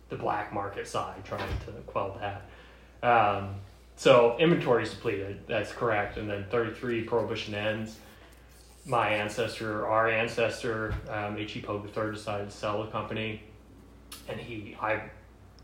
the 0.09 0.15
black 0.21 0.51
market 0.51 0.87
side, 0.87 1.23
trying 1.23 1.47
to 1.65 1.71
quell 1.85 2.19
that. 2.19 2.47
Um, 3.07 3.55
so 3.95 4.37
inventory 4.39 4.83
is 4.83 4.91
depleted, 4.91 5.41
that's 5.47 5.71
correct. 5.71 6.17
And 6.17 6.29
then 6.29 6.45
33 6.49 7.03
prohibition 7.03 7.53
ends 7.55 7.97
my 8.85 9.09
ancestor, 9.09 9.87
our 9.87 10.09
ancestor, 10.09 10.93
um, 11.09 11.37
H.E. 11.37 11.61
Pogue 11.61 11.85
III, 11.85 12.11
decided 12.11 12.49
to 12.49 12.55
sell 12.55 12.83
the 12.83 12.91
company, 12.91 13.41
and 14.27 14.39
he, 14.39 14.75
I 14.79 15.03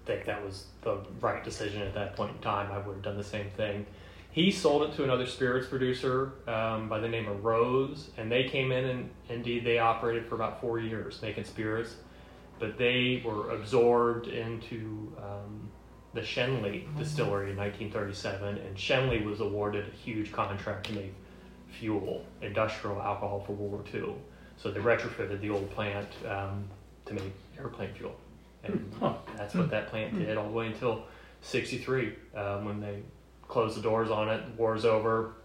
think 0.06 0.26
that 0.26 0.44
was 0.44 0.66
the 0.82 1.00
right 1.20 1.44
decision 1.44 1.82
at 1.82 1.94
that 1.96 2.16
point 2.16 2.36
in 2.36 2.42
time. 2.42 2.72
I 2.72 2.78
would 2.78 2.94
have 2.94 3.04
done 3.04 3.18
the 3.18 3.24
same 3.24 3.50
thing. 3.52 3.86
He 4.32 4.52
sold 4.52 4.84
it 4.84 4.96
to 4.96 5.04
another 5.04 5.26
spirits 5.26 5.68
producer 5.68 6.34
um, 6.48 6.88
by 6.88 7.00
the 7.00 7.10
name 7.10 7.28
of 7.28 7.44
Rose, 7.44 8.10
and 8.18 8.32
they 8.32 8.44
came 8.44 8.72
in 8.72 8.86
and 8.86 9.10
indeed 9.28 9.66
they 9.66 9.80
operated 9.80 10.28
for 10.28 10.36
about 10.36 10.62
four 10.62 10.80
years 10.80 11.22
making 11.22 11.44
spirits, 11.44 11.96
but 12.60 12.78
they 12.78 13.22
were 13.26 13.50
absorbed 13.50 14.28
into 14.28 15.12
um, 15.18 15.70
the 16.14 16.22
Schenley 16.22 16.86
distillery 16.98 17.52
in 17.52 17.58
1937, 17.58 18.58
and 18.58 18.76
Schenley 18.76 19.24
was 19.24 19.40
awarded 19.42 19.88
a 19.88 19.96
huge 19.96 20.32
contract 20.32 20.88
to 20.88 20.94
make 20.94 21.14
fuel, 21.68 22.26
industrial 22.42 23.02
alcohol 23.02 23.44
for 23.46 23.54
World 23.54 23.72
War 23.72 23.84
II. 23.94 24.16
So 24.58 24.72
they 24.72 24.80
retrofitted 24.80 25.40
the 25.40 25.50
old 25.50 25.70
plant 25.72 26.08
um, 26.28 26.66
to 27.06 27.14
make 27.14 27.32
airplane 27.58 27.94
fuel. 27.94 28.16
And 28.64 28.92
huh. 29.00 29.14
that's 29.38 29.56
what 29.56 29.70
that 29.70 29.88
plant 29.88 30.18
did 30.18 30.38
all 30.38 30.48
the 30.48 30.52
way 30.52 30.68
until 30.68 31.06
63 31.42 32.14
um, 32.36 32.66
when 32.66 32.82
they 32.82 33.02
closed 33.48 33.78
the 33.78 33.82
doors 33.82 34.10
on 34.10 34.28
it. 34.30 34.46
The 34.46 34.62
war's 34.62 34.86
over. 34.86 35.36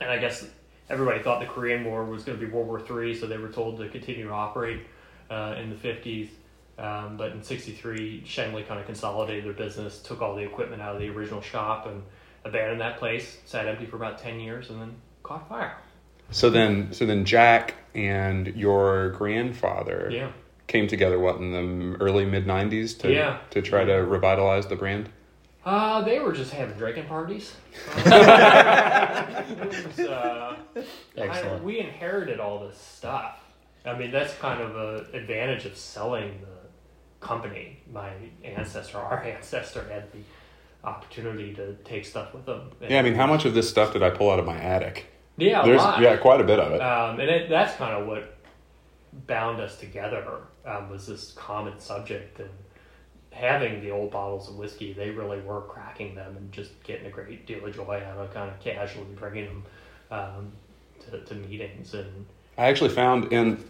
And 0.00 0.10
I 0.10 0.18
guess 0.18 0.46
everybody 0.88 1.22
thought 1.22 1.40
the 1.40 1.46
Korean 1.46 1.84
War 1.84 2.04
was 2.04 2.24
going 2.24 2.38
to 2.38 2.46
be 2.46 2.50
World 2.50 2.68
War 2.68 3.02
III, 3.02 3.14
so 3.14 3.26
they 3.26 3.38
were 3.38 3.48
told 3.48 3.78
to 3.78 3.88
continue 3.88 4.26
to 4.26 4.32
operate 4.32 4.86
uh, 5.30 5.56
in 5.58 5.68
the 5.70 5.76
50s. 5.76 6.28
Um, 6.78 7.16
but 7.16 7.32
in 7.32 7.42
63, 7.42 8.24
Schenley 8.26 8.66
kind 8.66 8.78
of 8.78 8.86
consolidated 8.86 9.44
their 9.44 9.52
business, 9.54 9.98
took 10.00 10.20
all 10.20 10.34
the 10.34 10.42
equipment 10.42 10.82
out 10.82 10.94
of 10.94 11.00
the 11.00 11.08
original 11.08 11.40
shop, 11.40 11.86
and 11.86 12.02
abandoned 12.44 12.80
that 12.80 12.98
place, 12.98 13.38
sat 13.46 13.66
empty 13.66 13.86
for 13.86 13.96
about 13.96 14.18
10 14.18 14.40
years, 14.40 14.68
and 14.68 14.80
then 14.80 14.94
caught 15.22 15.48
fire. 15.48 15.76
So 16.30 16.50
then, 16.50 16.92
so 16.92 17.06
then 17.06 17.24
Jack 17.24 17.74
and 17.94 18.48
your 18.48 19.10
grandfather 19.10 20.08
yeah. 20.12 20.32
came 20.66 20.86
together. 20.88 21.18
What 21.18 21.36
in 21.36 21.52
the 21.52 21.96
early 21.98 22.24
mid 22.24 22.46
'90s 22.46 22.98
to 23.00 23.12
yeah. 23.12 23.38
to 23.50 23.62
try 23.62 23.84
to 23.84 23.94
revitalize 23.94 24.66
the 24.66 24.76
brand. 24.76 25.08
Uh, 25.64 26.02
they 26.02 26.18
were 26.20 26.32
just 26.32 26.52
having 26.52 26.76
drinking 26.76 27.06
parties. 27.06 27.54
Uh, 27.96 29.74
was, 29.94 29.98
uh, 29.98 30.56
I- 31.18 31.60
we 31.62 31.78
inherited 31.78 32.40
all 32.40 32.66
this 32.66 32.78
stuff. 32.78 33.40
I 33.84 33.96
mean, 33.96 34.10
that's 34.10 34.34
kind 34.34 34.60
of 34.60 34.76
an 34.76 35.14
advantage 35.14 35.64
of 35.64 35.76
selling 35.76 36.40
the 36.40 36.55
company. 37.20 37.80
My 37.92 38.10
ancestor, 38.44 38.98
our 38.98 39.22
ancestor, 39.24 39.86
had 39.88 40.10
the 40.12 40.18
opportunity 40.84 41.54
to 41.54 41.74
take 41.84 42.04
stuff 42.04 42.34
with 42.34 42.46
them. 42.46 42.70
Yeah, 42.88 42.98
I 42.98 43.02
mean, 43.02 43.14
how 43.14 43.26
much 43.26 43.44
of 43.44 43.54
this 43.54 43.68
stuff 43.68 43.92
did 43.92 44.02
I 44.02 44.10
pull 44.10 44.30
out 44.30 44.38
of 44.38 44.46
my 44.46 44.58
attic? 44.58 45.06
Yeah, 45.36 45.62
a 45.62 45.66
There's 45.66 45.80
lot. 45.80 46.00
yeah, 46.00 46.16
quite 46.16 46.40
a 46.40 46.44
bit 46.44 46.58
of 46.58 46.72
it. 46.72 46.80
Um, 46.80 47.20
and 47.20 47.28
it, 47.28 47.50
that's 47.50 47.74
kind 47.76 47.94
of 47.94 48.06
what 48.06 48.36
bound 49.26 49.60
us 49.60 49.78
together 49.78 50.40
um, 50.64 50.90
was 50.90 51.06
this 51.06 51.32
common 51.32 51.78
subject 51.78 52.38
and 52.40 52.50
having 53.30 53.82
the 53.82 53.90
old 53.90 54.10
bottles 54.10 54.48
of 54.48 54.56
whiskey. 54.56 54.92
They 54.94 55.10
really 55.10 55.40
were 55.40 55.62
cracking 55.62 56.14
them 56.14 56.36
and 56.36 56.50
just 56.52 56.82
getting 56.84 57.06
a 57.06 57.10
great 57.10 57.46
deal 57.46 57.64
of 57.66 57.74
joy 57.74 58.02
out 58.06 58.16
of 58.16 58.32
kind 58.32 58.50
of 58.50 58.58
casually 58.60 59.06
bringing 59.14 59.44
them 59.44 59.62
um, 60.10 60.52
to, 61.10 61.20
to 61.20 61.34
meetings 61.34 61.92
and 61.92 62.26
I 62.58 62.66
actually 62.66 62.90
found 62.90 63.32
in 63.32 63.62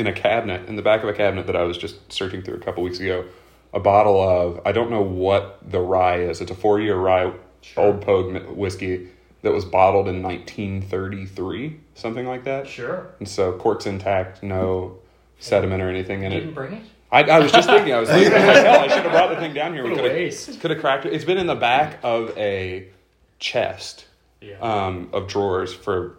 in 0.00 0.06
a 0.06 0.12
cabinet 0.12 0.68
in 0.68 0.74
the 0.76 0.82
back 0.82 1.02
of 1.02 1.08
a 1.08 1.12
cabinet 1.12 1.46
that 1.46 1.54
I 1.56 1.62
was 1.62 1.76
just 1.78 2.10
searching 2.12 2.42
through 2.42 2.54
a 2.56 2.60
couple 2.60 2.82
weeks 2.82 2.98
ago 2.98 3.24
a 3.72 3.78
bottle 3.78 4.20
of 4.20 4.60
I 4.66 4.72
don't 4.72 4.90
know 4.90 5.02
what 5.02 5.58
the 5.70 5.78
rye 5.80 6.18
is. 6.20 6.40
It's 6.40 6.50
a 6.50 6.54
four 6.56 6.80
year 6.80 6.96
rye 6.96 7.32
Sure. 7.62 7.84
old 7.86 8.00
Pogue 8.00 8.56
whiskey 8.56 9.08
that 9.42 9.52
was 9.52 9.64
bottled 9.66 10.08
in 10.08 10.22
1933, 10.22 11.78
something 11.94 12.26
like 12.26 12.44
that. 12.44 12.66
sure. 12.66 13.08
And 13.18 13.28
so 13.28 13.52
cork's 13.58 13.86
intact, 13.86 14.42
no 14.42 14.98
sediment 15.38 15.82
or 15.82 15.88
anything 15.90 16.22
in 16.22 16.32
You 16.32 16.38
it. 16.38 16.40
didn't 16.40 16.54
bring 16.54 16.72
it? 16.74 16.82
I, 17.12 17.22
I 17.24 17.38
was 17.40 17.50
just 17.52 17.68
thinking, 17.68 17.92
I 17.92 18.00
was 18.00 18.08
like, 18.08 18.26
hell, 18.32 18.80
I 18.80 18.88
should 18.88 19.02
have 19.02 19.12
brought 19.12 19.30
the 19.30 19.36
thing 19.36 19.52
down 19.52 19.74
here. 19.74 19.82
We 19.84 19.90
What 19.92 20.00
could 20.00 20.60
could 20.60 20.70
have 20.70 20.80
cracked 20.80 21.04
it. 21.06 21.12
It's 21.12 21.24
been 21.24 21.38
in 21.38 21.46
the 21.48 21.54
back 21.56 21.98
of 22.02 22.36
a 22.38 22.86
chest 23.38 24.06
Yeah. 24.40 24.58
um, 24.60 25.10
of 25.12 25.26
drawers 25.26 25.74
for 25.74 26.16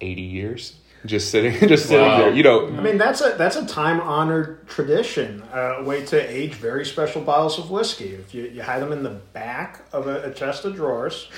80 0.00 0.22
years. 0.22 0.76
Just 1.04 1.30
sitting, 1.30 1.52
just 1.68 1.86
sitting 1.86 2.04
Wow. 2.04 2.18
there. 2.18 2.32
You 2.32 2.42
know, 2.42 2.66
I 2.66 2.70
mean, 2.80 2.98
that's 2.98 3.20
a 3.20 3.34
that's 3.38 3.54
a 3.56 3.64
time 3.66 4.00
honored 4.00 4.66
tradition, 4.66 5.42
uh, 5.54 5.76
a 5.78 5.84
way 5.84 6.04
to 6.06 6.18
age 6.30 6.54
very 6.54 6.84
special 6.84 7.22
bottles 7.22 7.58
of 7.58 7.70
whiskey. 7.70 8.14
If 8.14 8.34
you, 8.34 8.44
you 8.44 8.62
hide 8.62 8.82
them 8.82 8.90
in 8.92 9.02
the 9.04 9.10
back 9.10 9.82
of 9.92 10.06
a, 10.08 10.30
a 10.30 10.34
chest 10.34 10.64
of 10.64 10.74
drawers, 10.74 11.28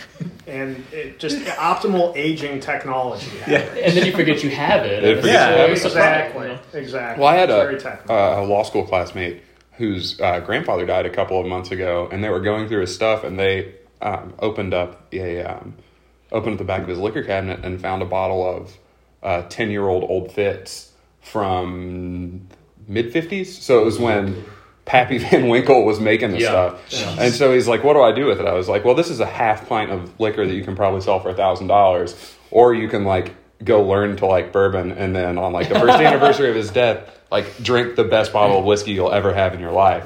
and 0.46 0.82
it 0.92 1.18
just 1.18 1.38
optimal 1.46 2.16
aging 2.16 2.60
technology. 2.60 3.30
Yeah. 3.46 3.58
And 3.58 3.96
then 3.96 4.06
you 4.06 4.12
forget 4.12 4.42
you 4.42 4.50
have 4.50 4.86
it. 4.86 5.04
It 5.04 5.18
It's 5.18 5.20
forgets 5.20 5.32
you 5.32 5.38
have 5.38 5.60
always 5.60 5.82
it. 5.84 5.86
Exactly, 5.86 6.58
exactly. 6.80 7.22
Well, 7.22 7.32
I 7.34 7.36
had 7.36 7.50
It's 7.50 7.56
a, 7.58 7.62
very 7.62 7.78
technical. 7.80 8.16
uh, 8.16 8.40
a 8.40 8.44
law 8.44 8.62
school 8.62 8.84
classmate 8.84 9.42
whose 9.72 10.20
uh, 10.20 10.40
grandfather 10.40 10.86
died 10.86 11.04
a 11.06 11.10
couple 11.10 11.38
of 11.40 11.46
months 11.46 11.70
ago, 11.70 12.08
and 12.10 12.24
they 12.24 12.30
were 12.30 12.40
going 12.40 12.68
through 12.68 12.80
his 12.80 12.94
stuff, 12.94 13.22
and 13.22 13.38
they 13.38 13.74
um, 14.00 14.32
opened 14.38 14.72
up 14.72 15.12
a 15.12 15.42
um, 15.42 15.74
opened 16.32 16.54
up 16.54 16.58
the 16.58 16.64
back 16.64 16.80
of 16.82 16.88
his 16.88 16.98
liquor 16.98 17.22
cabinet 17.22 17.64
and 17.64 17.80
found 17.80 18.02
a 18.02 18.06
bottle 18.06 18.48
of 18.48 18.76
Uh, 19.22 19.42
ten 19.48 19.70
year 19.70 19.86
old 19.88 20.04
Old 20.08 20.30
Fitz 20.32 20.92
from 21.20 22.46
mid 22.86 23.12
fifties. 23.12 23.58
So 23.60 23.80
it 23.80 23.84
was 23.84 23.98
when 23.98 24.44
Pappy 24.84 25.18
Van 25.24 25.48
Winkle 25.48 25.84
was 25.84 26.00
making 26.00 26.30
the 26.30 26.38
Yeah. 26.40 26.48
stuff, 26.48 26.80
Yeah. 26.90 27.24
and 27.24 27.34
so 27.34 27.52
he's 27.52 27.68
like, 27.68 27.82
"What 27.84 27.94
do 27.94 28.02
I 28.02 28.12
do 28.12 28.26
with 28.26 28.40
it?" 28.40 28.46
I 28.46 28.54
was 28.54 28.68
like, 28.68 28.84
"Well, 28.84 28.94
this 28.94 29.10
is 29.10 29.20
a 29.20 29.26
half 29.26 29.68
pint 29.68 29.90
of 29.90 30.18
liquor 30.20 30.46
that 30.46 30.54
you 30.54 30.62
can 30.64 30.76
probably 30.76 31.00
sell 31.00 31.18
for 31.20 31.30
a 31.30 31.34
thousand 31.34 31.66
dollars, 31.68 32.14
or 32.50 32.74
you 32.74 32.88
can 32.88 33.04
like." 33.04 33.34
Go 33.64 33.82
learn 33.82 34.14
to 34.18 34.26
like 34.26 34.52
bourbon, 34.52 34.92
and 34.92 35.16
then 35.16 35.36
on 35.36 35.52
like 35.52 35.68
the 35.68 35.74
first 35.80 35.98
anniversary 36.00 36.48
of 36.48 36.54
his 36.54 36.70
death, 36.70 37.10
like 37.28 37.44
drink 37.60 37.96
the 37.96 38.04
best 38.04 38.32
bottle 38.32 38.60
of 38.60 38.64
whiskey 38.64 38.92
you'll 38.92 39.10
ever 39.10 39.34
have 39.34 39.52
in 39.52 39.58
your 39.58 39.72
life. 39.72 40.04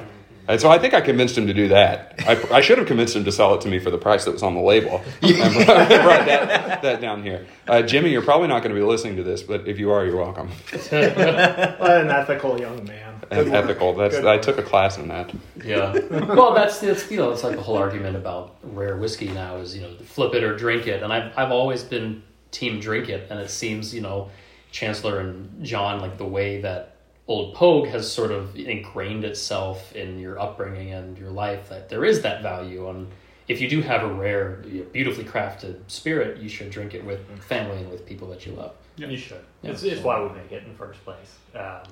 And 0.52 0.60
so 0.60 0.70
I 0.70 0.78
think 0.78 0.92
I 0.92 1.00
convinced 1.00 1.38
him 1.38 1.46
to 1.46 1.54
do 1.54 1.68
that. 1.68 2.14
I, 2.28 2.58
I 2.58 2.60
should 2.60 2.76
have 2.76 2.86
convinced 2.86 3.16
him 3.16 3.24
to 3.24 3.32
sell 3.32 3.54
it 3.54 3.62
to 3.62 3.68
me 3.68 3.78
for 3.78 3.90
the 3.90 3.96
price 3.96 4.26
that 4.26 4.32
was 4.32 4.42
on 4.42 4.54
the 4.54 4.60
label. 4.60 5.00
and 5.22 5.34
brought, 5.38 5.66
brought 5.66 6.26
that, 6.26 6.82
that 6.82 7.00
down 7.00 7.22
here. 7.22 7.46
Uh, 7.66 7.80
Jimmy, 7.80 8.10
you're 8.10 8.20
probably 8.20 8.48
not 8.48 8.62
going 8.62 8.74
to 8.74 8.78
be 8.78 8.86
listening 8.86 9.16
to 9.16 9.22
this, 9.22 9.42
but 9.42 9.66
if 9.66 9.78
you 9.78 9.90
are, 9.92 10.04
you're 10.04 10.18
welcome. 10.18 10.50
an 10.92 12.10
ethical 12.10 12.60
young 12.60 12.84
man. 12.84 13.14
And 13.30 13.48
ethical. 13.54 13.94
That's 13.94 14.16
I 14.16 14.36
took 14.36 14.58
a 14.58 14.62
class 14.62 14.98
in 14.98 15.08
that. 15.08 15.32
Yeah. 15.64 15.92
well, 16.34 16.52
that's 16.52 16.80
that's 16.80 17.10
you 17.10 17.16
know 17.16 17.30
it's 17.30 17.44
like 17.44 17.56
the 17.56 17.62
whole 17.62 17.78
argument 17.78 18.14
about 18.14 18.56
rare 18.62 18.98
whiskey 18.98 19.28
now 19.28 19.56
is 19.56 19.74
you 19.74 19.80
know 19.80 19.96
flip 20.04 20.34
it 20.34 20.44
or 20.44 20.54
drink 20.54 20.86
it, 20.86 21.02
and 21.02 21.10
I've 21.10 21.32
I've 21.38 21.50
always 21.50 21.82
been 21.82 22.22
team 22.50 22.78
drink 22.78 23.08
it, 23.08 23.30
and 23.30 23.40
it 23.40 23.48
seems 23.48 23.94
you 23.94 24.02
know 24.02 24.28
Chancellor 24.70 25.20
and 25.20 25.64
John 25.64 26.00
like 26.00 26.18
the 26.18 26.26
way 26.26 26.60
that 26.60 26.91
Old 27.28 27.54
Pogue 27.54 27.88
has 27.88 28.10
sort 28.10 28.32
of 28.32 28.56
ingrained 28.56 29.24
itself 29.24 29.94
in 29.94 30.18
your 30.18 30.38
upbringing 30.40 30.92
and 30.92 31.16
your 31.16 31.30
life 31.30 31.68
that 31.68 31.88
there 31.88 32.04
is 32.04 32.22
that 32.22 32.42
value 32.42 32.88
and 32.88 33.08
if 33.48 33.60
you 33.60 33.68
do 33.68 33.80
have 33.82 34.02
a 34.02 34.12
rare 34.12 34.62
beautifully 34.92 35.24
crafted 35.24 35.78
spirit 35.88 36.38
you 36.38 36.48
should 36.48 36.70
drink 36.70 36.94
it 36.94 37.04
with 37.04 37.20
family 37.42 37.78
and 37.78 37.90
with 37.90 38.04
people 38.06 38.28
that 38.28 38.44
you 38.46 38.52
love 38.52 38.72
yeah. 38.96 39.08
You 39.08 39.16
should. 39.16 39.40
Yeah. 39.62 39.70
It's, 39.70 39.82
it's 39.82 40.02
why 40.02 40.20
we 40.22 40.28
make 40.36 40.52
it 40.52 40.64
in 40.64 40.72
the 40.72 40.78
first 40.78 41.02
place. 41.04 41.36
Um, 41.54 41.82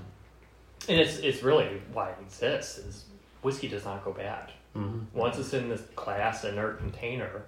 and 0.89 0.99
it's, 1.01 1.19
it's 1.19 1.43
really 1.43 1.81
why 1.93 2.11
it 2.11 2.17
exists 2.21 2.79
is 2.79 3.05
whiskey 3.43 3.69
does 3.69 3.85
not 3.85 4.05
go 4.05 4.13
bad. 4.13 4.51
Mhm. 4.77 5.07
Once 5.15 5.39
it's 5.39 5.53
in 5.53 5.69
this 5.69 5.83
glass 5.97 6.45
inert 6.45 6.79
container, 6.79 7.43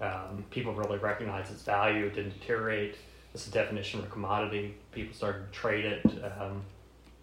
um, 0.00 0.44
people 0.50 0.74
really 0.74 0.98
recognize 0.98 1.50
its 1.50 1.62
value. 1.62 2.06
It 2.06 2.14
didn't 2.14 2.38
deteriorate. 2.40 2.96
It's 3.32 3.46
a 3.46 3.50
definition 3.50 4.00
of 4.00 4.06
a 4.06 4.08
commodity. 4.08 4.74
People 4.92 5.14
started 5.14 5.50
to 5.52 5.58
trade 5.58 5.84
it, 5.84 6.04
um, 6.38 6.62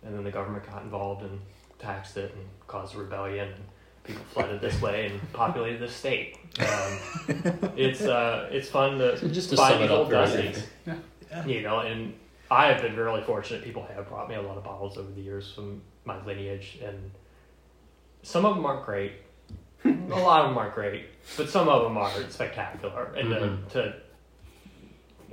and 0.05 0.15
then 0.15 0.24
the 0.24 0.31
government 0.31 0.69
got 0.69 0.83
involved 0.83 1.24
and 1.24 1.39
taxed 1.79 2.17
it 2.17 2.33
and 2.36 2.43
caused 2.67 2.95
a 2.95 3.00
rebellion. 3.00 3.48
And 3.50 3.63
people 4.03 4.24
flooded 4.31 4.60
this 4.62 4.81
way 4.81 5.07
and 5.07 5.33
populated 5.33 5.79
the 5.79 5.88
state. 5.89 6.38
Um, 6.60 6.98
it's 7.77 8.01
uh, 8.01 8.50
it's 8.51 8.69
fun 8.69 8.98
to 9.00 9.17
So 9.17 9.27
just 9.27 9.50
to 9.51 9.55
find 9.57 9.74
sum 9.74 9.81
these 9.81 9.89
it 9.89 9.93
up 9.93 10.00
old 10.00 10.10
very. 10.10 10.53
You 11.48 11.62
know, 11.63 11.79
and 11.79 12.13
I 12.51 12.67
have 12.67 12.81
been 12.81 12.95
really 12.95 13.24
fortunate. 13.24 13.63
People 13.63 13.88
have 13.95 14.07
brought 14.07 14.29
me 14.29 14.36
a 14.36 14.41
lot 14.41 14.57
of 14.57 14.63
bottles 14.63 14.98
over 14.98 15.10
the 15.12 15.22
years 15.22 15.51
from 15.51 15.81
my 16.05 16.24
lineage, 16.25 16.77
and 16.83 17.12
some 18.22 18.45
of 18.45 18.55
them 18.55 18.65
aren't 18.65 18.86
great. 18.86 19.13
a 19.86 19.89
lot 19.89 20.41
of 20.41 20.50
them 20.50 20.57
aren't 20.57 20.75
great, 20.75 21.05
but 21.38 21.50
some 21.50 21.67
of 21.67 21.83
them 21.83 21.98
are 21.98 22.12
spectacular. 22.29 23.13
And 23.17 23.29
Mhm. 23.29 23.67
to, 23.69 23.81
to, 23.83 23.95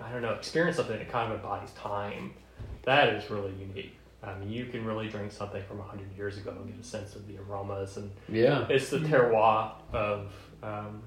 I 0.03 0.11
don't 0.11 0.23
know, 0.23 0.33
experience 0.33 0.77
something 0.77 0.97
that 0.99 1.11
kind 1.11 1.33
of 1.33 1.39
embodies 1.41 1.71
time, 1.73 2.33
that 2.85 3.09
is 3.15 3.31
really 3.31 3.53
unique. 3.61 3.97
Mean, 4.39 4.51
you 4.51 4.67
can 4.67 4.85
really 4.85 5.09
drink 5.09 5.33
something 5.33 5.63
from 5.65 5.79
100 5.79 6.17
years 6.17 6.39
ago 6.39 6.51
and 6.51 6.67
get 6.67 6.81
a 6.81 6.85
sense 6.85 7.17
of 7.17 7.27
the 7.27 7.39
aromas 7.39 7.97
and 7.97 8.11
yeah 8.29 8.67
it's 8.69 8.91
the 8.91 8.99
terroir 8.99 9.73
of 9.93 10.33
um, 10.63 11.03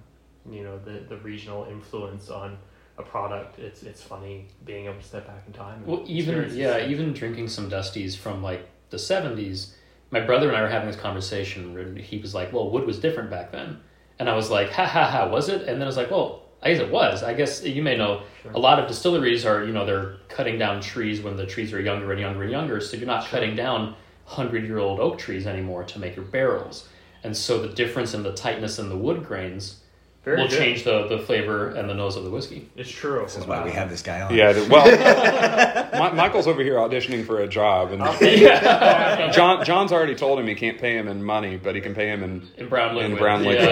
you 0.50 0.64
know 0.64 0.78
the 0.80 1.06
the 1.08 1.18
regional 1.18 1.66
influence 1.66 2.30
on 2.30 2.58
a 2.98 3.04
product. 3.04 3.60
It's 3.60 3.84
it's 3.84 4.02
funny 4.02 4.48
being 4.66 4.86
able 4.86 4.98
to 5.00 5.04
step 5.04 5.28
back 5.28 5.44
in 5.48 5.54
time. 5.54 5.80
and 5.80 5.88
Well, 5.88 6.04
even 6.06 6.56
yeah, 6.56 6.86
even 6.86 7.14
drinking 7.14 7.48
some 7.48 7.70
Dusties 7.70 8.16
from 8.16 8.44
like 8.44 8.68
the 8.90 9.00
seventies. 9.00 9.76
My 10.12 10.20
brother 10.20 10.48
and 10.48 10.56
I 10.56 10.62
were 10.62 10.70
having 10.70 10.88
this 10.88 11.00
conversation. 11.00 11.76
and 11.78 11.98
He 11.98 12.20
was 12.20 12.36
like, 12.36 12.54
"Well, 12.54 12.70
wood 12.70 12.86
was 12.86 13.00
different 13.00 13.30
back 13.32 13.52
then," 13.52 13.80
and 14.20 14.30
I 14.30 14.36
was 14.36 14.50
like, 14.52 14.70
"Ha 14.72 14.86
ha 14.86 15.10
ha, 15.10 15.28
was 15.28 15.50
it?" 15.50 15.62
And 15.62 15.80
then 15.80 15.84
I 15.84 15.86
was 15.86 15.98
like, 15.98 16.12
"Well, 16.12 16.43
I 16.64 16.70
guess 16.72 16.80
it 16.80 16.90
was. 16.90 17.24
I 17.24 17.34
guess 17.34 17.64
you 17.64 17.84
may 17.84 17.98
know 17.98 18.22
Sure. 18.42 18.52
a 18.54 18.60
lot 18.60 18.80
of 18.80 18.88
distilleries 18.88 19.46
are 19.46 19.64
you 19.64 19.74
know 19.74 19.86
they're 19.86 20.16
cutting 20.30 20.58
down 20.58 20.82
trees 20.82 21.22
when 21.22 21.36
the 21.36 21.46
trees 21.46 21.74
are 21.74 21.82
younger 21.82 22.12
and 22.12 22.20
younger 22.22 22.44
and 22.44 22.52
younger, 22.52 22.80
so 22.80 22.98
you're 22.98 23.06
not 23.08 23.26
cutting 23.28 23.56
down 23.56 23.96
hundred 24.26 24.64
year 24.66 24.80
old 24.80 25.00
oak 25.00 25.18
trees 25.18 25.46
anymore 25.46 25.84
to 25.84 26.00
make 26.00 26.16
your 26.16 26.26
barrels." 26.26 26.88
And 27.24 27.36
so 27.36 27.62
the 27.62 27.70
difference 27.70 28.14
in 28.14 28.24
the 28.24 28.34
tightness 28.34 28.80
in 28.80 28.90
the 28.90 28.98
wood 28.98 29.26
grains 29.26 29.83
Very 30.24 30.38
will 30.38 30.48
good. 30.48 30.58
change 30.58 30.84
the, 30.86 31.08
the 31.08 31.20
flavor 31.20 31.72
and 31.72 31.90
the 31.90 31.94
nose 31.94 32.16
of 32.16 32.24
the 32.24 32.30
whiskey. 32.30 32.70
It's 32.78 32.90
true. 32.90 33.24
This 33.24 33.36
is 33.36 33.46
why 33.46 33.62
we 33.66 33.72
have 33.72 33.90
this 33.90 34.02
guy 34.02 34.22
on. 34.22 34.34
Yeah, 34.34 34.54
well, 34.70 34.86
Mi- 36.12 36.16
Michael's 36.16 36.48
over 36.48 36.64
here 36.64 36.76
auditioning 36.76 37.26
for 37.26 37.42
a 37.42 37.48
job, 37.48 37.92
and 37.92 38.02
yeah. 38.22 39.30
John 39.36 39.66
John's 39.66 39.92
already 39.92 40.16
told 40.16 40.40
him 40.40 40.48
he 40.48 40.56
can't 40.56 40.80
pay 40.80 40.98
him 40.98 41.10
in 41.10 41.22
money, 41.22 41.58
but 41.58 41.76
he 41.76 41.82
can 41.82 41.94
pay 41.94 42.08
him 42.08 42.24
in 42.24 42.48
In 42.56 42.70
brown 42.70 42.96
liquid. 42.96 43.12
In 43.12 43.18
brown 43.18 43.44
liquid. 43.44 43.68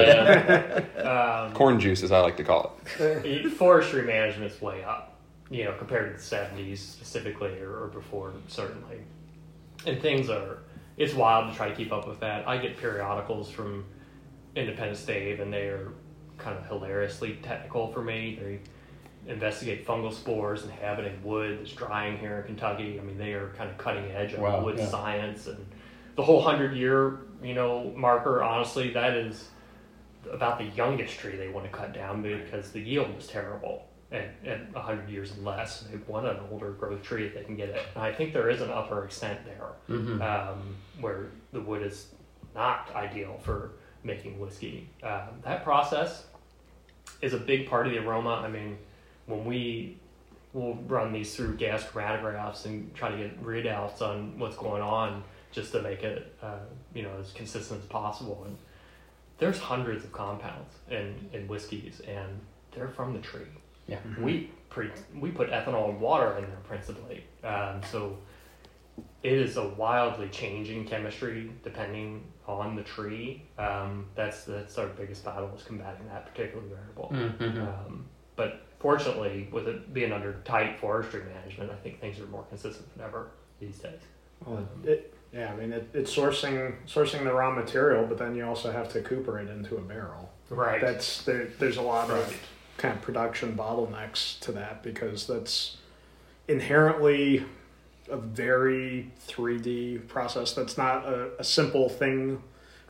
yeah. 0.98 1.46
um, 1.48 1.54
corn 1.54 1.80
juice, 1.80 2.04
as 2.04 2.12
I 2.12 2.20
like 2.20 2.36
to 2.38 2.44
call 2.44 2.78
it. 2.98 3.26
it- 3.26 3.54
forestry 3.54 4.04
management's 4.04 4.62
way 4.62 4.84
up, 4.84 5.20
you 5.50 5.64
know, 5.64 5.74
compared 5.78 6.12
to 6.12 6.18
the 6.18 6.24
seventies 6.24 6.82
specifically, 6.82 7.60
or, 7.62 7.84
or 7.84 7.88
before 7.88 8.34
certainly. 8.50 8.98
And 9.86 10.02
things 10.02 10.30
are, 10.30 10.60
it's 10.98 11.14
wild 11.14 11.50
to 11.50 11.56
try 11.56 11.70
to 11.70 11.76
keep 11.76 11.94
up 11.94 12.10
with 12.10 12.20
that. 12.20 12.46
I 12.46 12.58
get 12.58 12.76
periodicals 12.78 13.50
from 13.50 13.86
Independent 14.56 14.98
Stave, 14.98 15.40
and 15.40 15.52
they 15.54 15.68
are 15.68 15.94
kind 16.42 16.58
of 16.58 16.66
hilariously 16.68 17.40
technical 17.42 17.92
for 17.92 18.02
me. 18.02 18.40
They 18.42 19.32
investigate 19.32 19.86
fungal 19.86 20.12
spores 20.14 20.64
and 20.64 21.06
in 21.06 21.24
wood 21.24 21.60
that's 21.60 21.72
drying 21.74 22.18
here 22.18 22.40
in 22.40 22.44
Kentucky. 22.46 23.00
I 23.00 23.04
mean, 23.04 23.18
they 23.18 23.34
are 23.34 23.50
kind 23.58 23.70
of 23.70 23.78
cutting 23.78 24.06
edge 24.12 24.34
on 24.34 24.42
Wow, 24.42 24.64
wood 24.64 24.78
yeah. 24.78 24.88
science 24.88 25.48
and 25.48 25.64
the 26.16 26.24
whole 26.24 26.42
hundred 26.42 26.76
year, 26.76 27.20
you 27.44 27.54
know, 27.54 27.94
marker. 27.96 28.42
Honestly, 28.44 28.92
that 28.94 29.14
is 29.14 29.50
about 30.30 30.58
the 30.58 30.66
youngest 30.66 31.18
tree 31.18 31.36
they 31.36 31.50
want 31.50 31.66
to 31.66 31.72
cut 31.72 31.94
down 31.94 32.22
because 32.22 32.72
the 32.72 32.80
yield 32.80 33.16
is 33.18 33.28
terrible 33.28 33.88
at, 34.12 34.30
at 34.46 34.72
100 34.74 35.10
years 35.10 35.32
and 35.32 35.46
less. 35.46 35.82
They 35.82 35.98
want 36.08 36.28
an 36.28 36.38
older 36.52 36.72
growth 36.72 37.02
tree 37.04 37.26
if 37.28 37.34
they 37.36 37.44
can 37.44 37.56
get 37.56 37.70
it. 37.70 37.82
And 37.96 38.04
I 38.04 38.12
think 38.12 38.34
there 38.34 38.50
is 38.50 38.62
an 38.62 38.70
upper 38.72 39.06
extent 39.06 39.40
there 39.46 39.68
Mhm. 39.90 40.22
um, 40.22 40.76
where 41.00 41.28
the 41.54 41.62
wood 41.62 41.82
is 41.84 42.08
not 42.56 42.90
ideal 42.96 43.40
for 43.44 43.72
making 44.04 44.40
whiskey. 44.40 44.90
Uh, 45.02 45.28
that 45.44 45.64
process 45.64 46.26
is 47.22 47.34
a 47.34 47.38
big 47.38 47.68
part 47.68 47.88
of 47.88 47.94
the 47.94 48.00
aroma. 48.00 48.42
I 48.46 48.48
mean, 48.48 48.78
when 49.26 49.46
we 49.46 49.98
will 50.54 50.76
run 50.88 51.14
these 51.14 51.36
through 51.36 51.56
gas 51.56 51.84
chromatographs 51.84 52.66
and 52.66 52.94
try 52.94 53.10
to 53.10 53.18
get 53.18 53.44
readouts 53.44 54.02
on 54.02 54.38
what's 54.38 54.58
going 54.58 54.82
on 54.82 55.24
just 55.52 55.72
to 55.72 55.82
make 55.82 56.04
it 56.04 56.34
uh, 56.42 56.60
you 56.94 57.04
know 57.04 57.12
as 57.20 57.32
consistent 57.32 57.82
as 57.82 57.88
possible. 57.88 58.44
And 58.46 58.58
there's 59.38 59.60
hundreds 59.60 60.04
of 60.04 60.12
compounds 60.12 60.76
in, 60.90 61.16
in 61.34 61.48
whiskeys, 61.48 62.02
and 62.02 62.40
they're 62.74 62.90
from 62.90 63.14
the 63.14 63.20
tree. 63.20 63.42
Yeah. 63.88 63.98
We 64.20 64.52
pre- 64.70 64.92
we 65.16 65.32
put 65.32 65.50
ethanol 65.50 65.90
and 65.90 66.00
water 66.00 66.38
in 66.38 66.44
there 66.44 66.60
principally. 66.64 67.24
Um, 67.44 67.82
so 67.92 68.18
it 69.24 69.34
is 69.34 69.58
a 69.58 69.68
wildly 69.70 70.30
changing 70.30 70.86
chemistry 70.86 71.52
depending 71.64 72.24
on 72.48 72.76
the 72.76 72.84
tree. 72.84 73.44
Um, 73.58 74.08
that's 74.16 74.44
that's 74.46 74.78
our 74.78 74.88
biggest 74.88 75.24
battle 75.24 75.52
is 75.56 75.64
combating 75.64 76.08
that 76.08 76.26
particular 76.34 76.64
variable. 76.66 77.10
Mhm. 77.14 77.62
Um, 77.68 78.06
but 78.36 78.62
fortunately, 78.80 79.48
with 79.52 79.68
it 79.68 79.94
being 79.94 80.12
under 80.12 80.34
tight 80.46 80.80
forestry 80.80 81.22
management, 81.24 81.72
I 81.72 81.76
think 81.76 82.00
things 82.02 82.20
are 82.20 82.26
more 82.28 82.44
consistent 82.50 82.92
than 82.96 83.06
ever 83.06 83.28
these 83.60 83.78
days. 83.80 84.00
Well, 84.46 84.68
it, 84.84 85.14
yeah, 85.32 85.54
I 85.54 85.56
mean, 85.56 85.72
it, 85.72 85.88
it's 85.94 86.16
sourcing 86.16 86.74
sourcing 86.88 87.24
the 87.24 87.34
raw 87.34 87.52
material, 87.52 88.06
but 88.08 88.18
then 88.18 88.36
you 88.36 88.44
also 88.46 88.72
have 88.72 88.90
to 88.94 89.02
cooper 89.02 89.40
it 89.40 89.50
into 89.50 89.78
a 89.78 89.82
barrel. 89.82 90.32
Right. 90.50 90.82
That's 90.82 91.24
there, 91.24 91.48
there's 91.60 91.78
a 91.78 91.82
lot 91.82 92.10
Right. 92.10 92.18
of 92.20 92.42
kind 92.78 92.96
of 92.96 93.02
production 93.04 93.56
bottlenecks 93.56 94.40
to 94.42 94.52
that 94.54 94.82
because 94.82 95.28
that's 95.28 95.78
inherently 96.48 97.46
a 98.12 98.18
very 98.18 99.12
3D 99.28 100.08
process. 100.08 100.54
That's 100.54 100.78
not 100.78 101.06
a, 101.06 101.32
a 101.40 101.44
simple 101.44 101.90
thing 101.90 102.42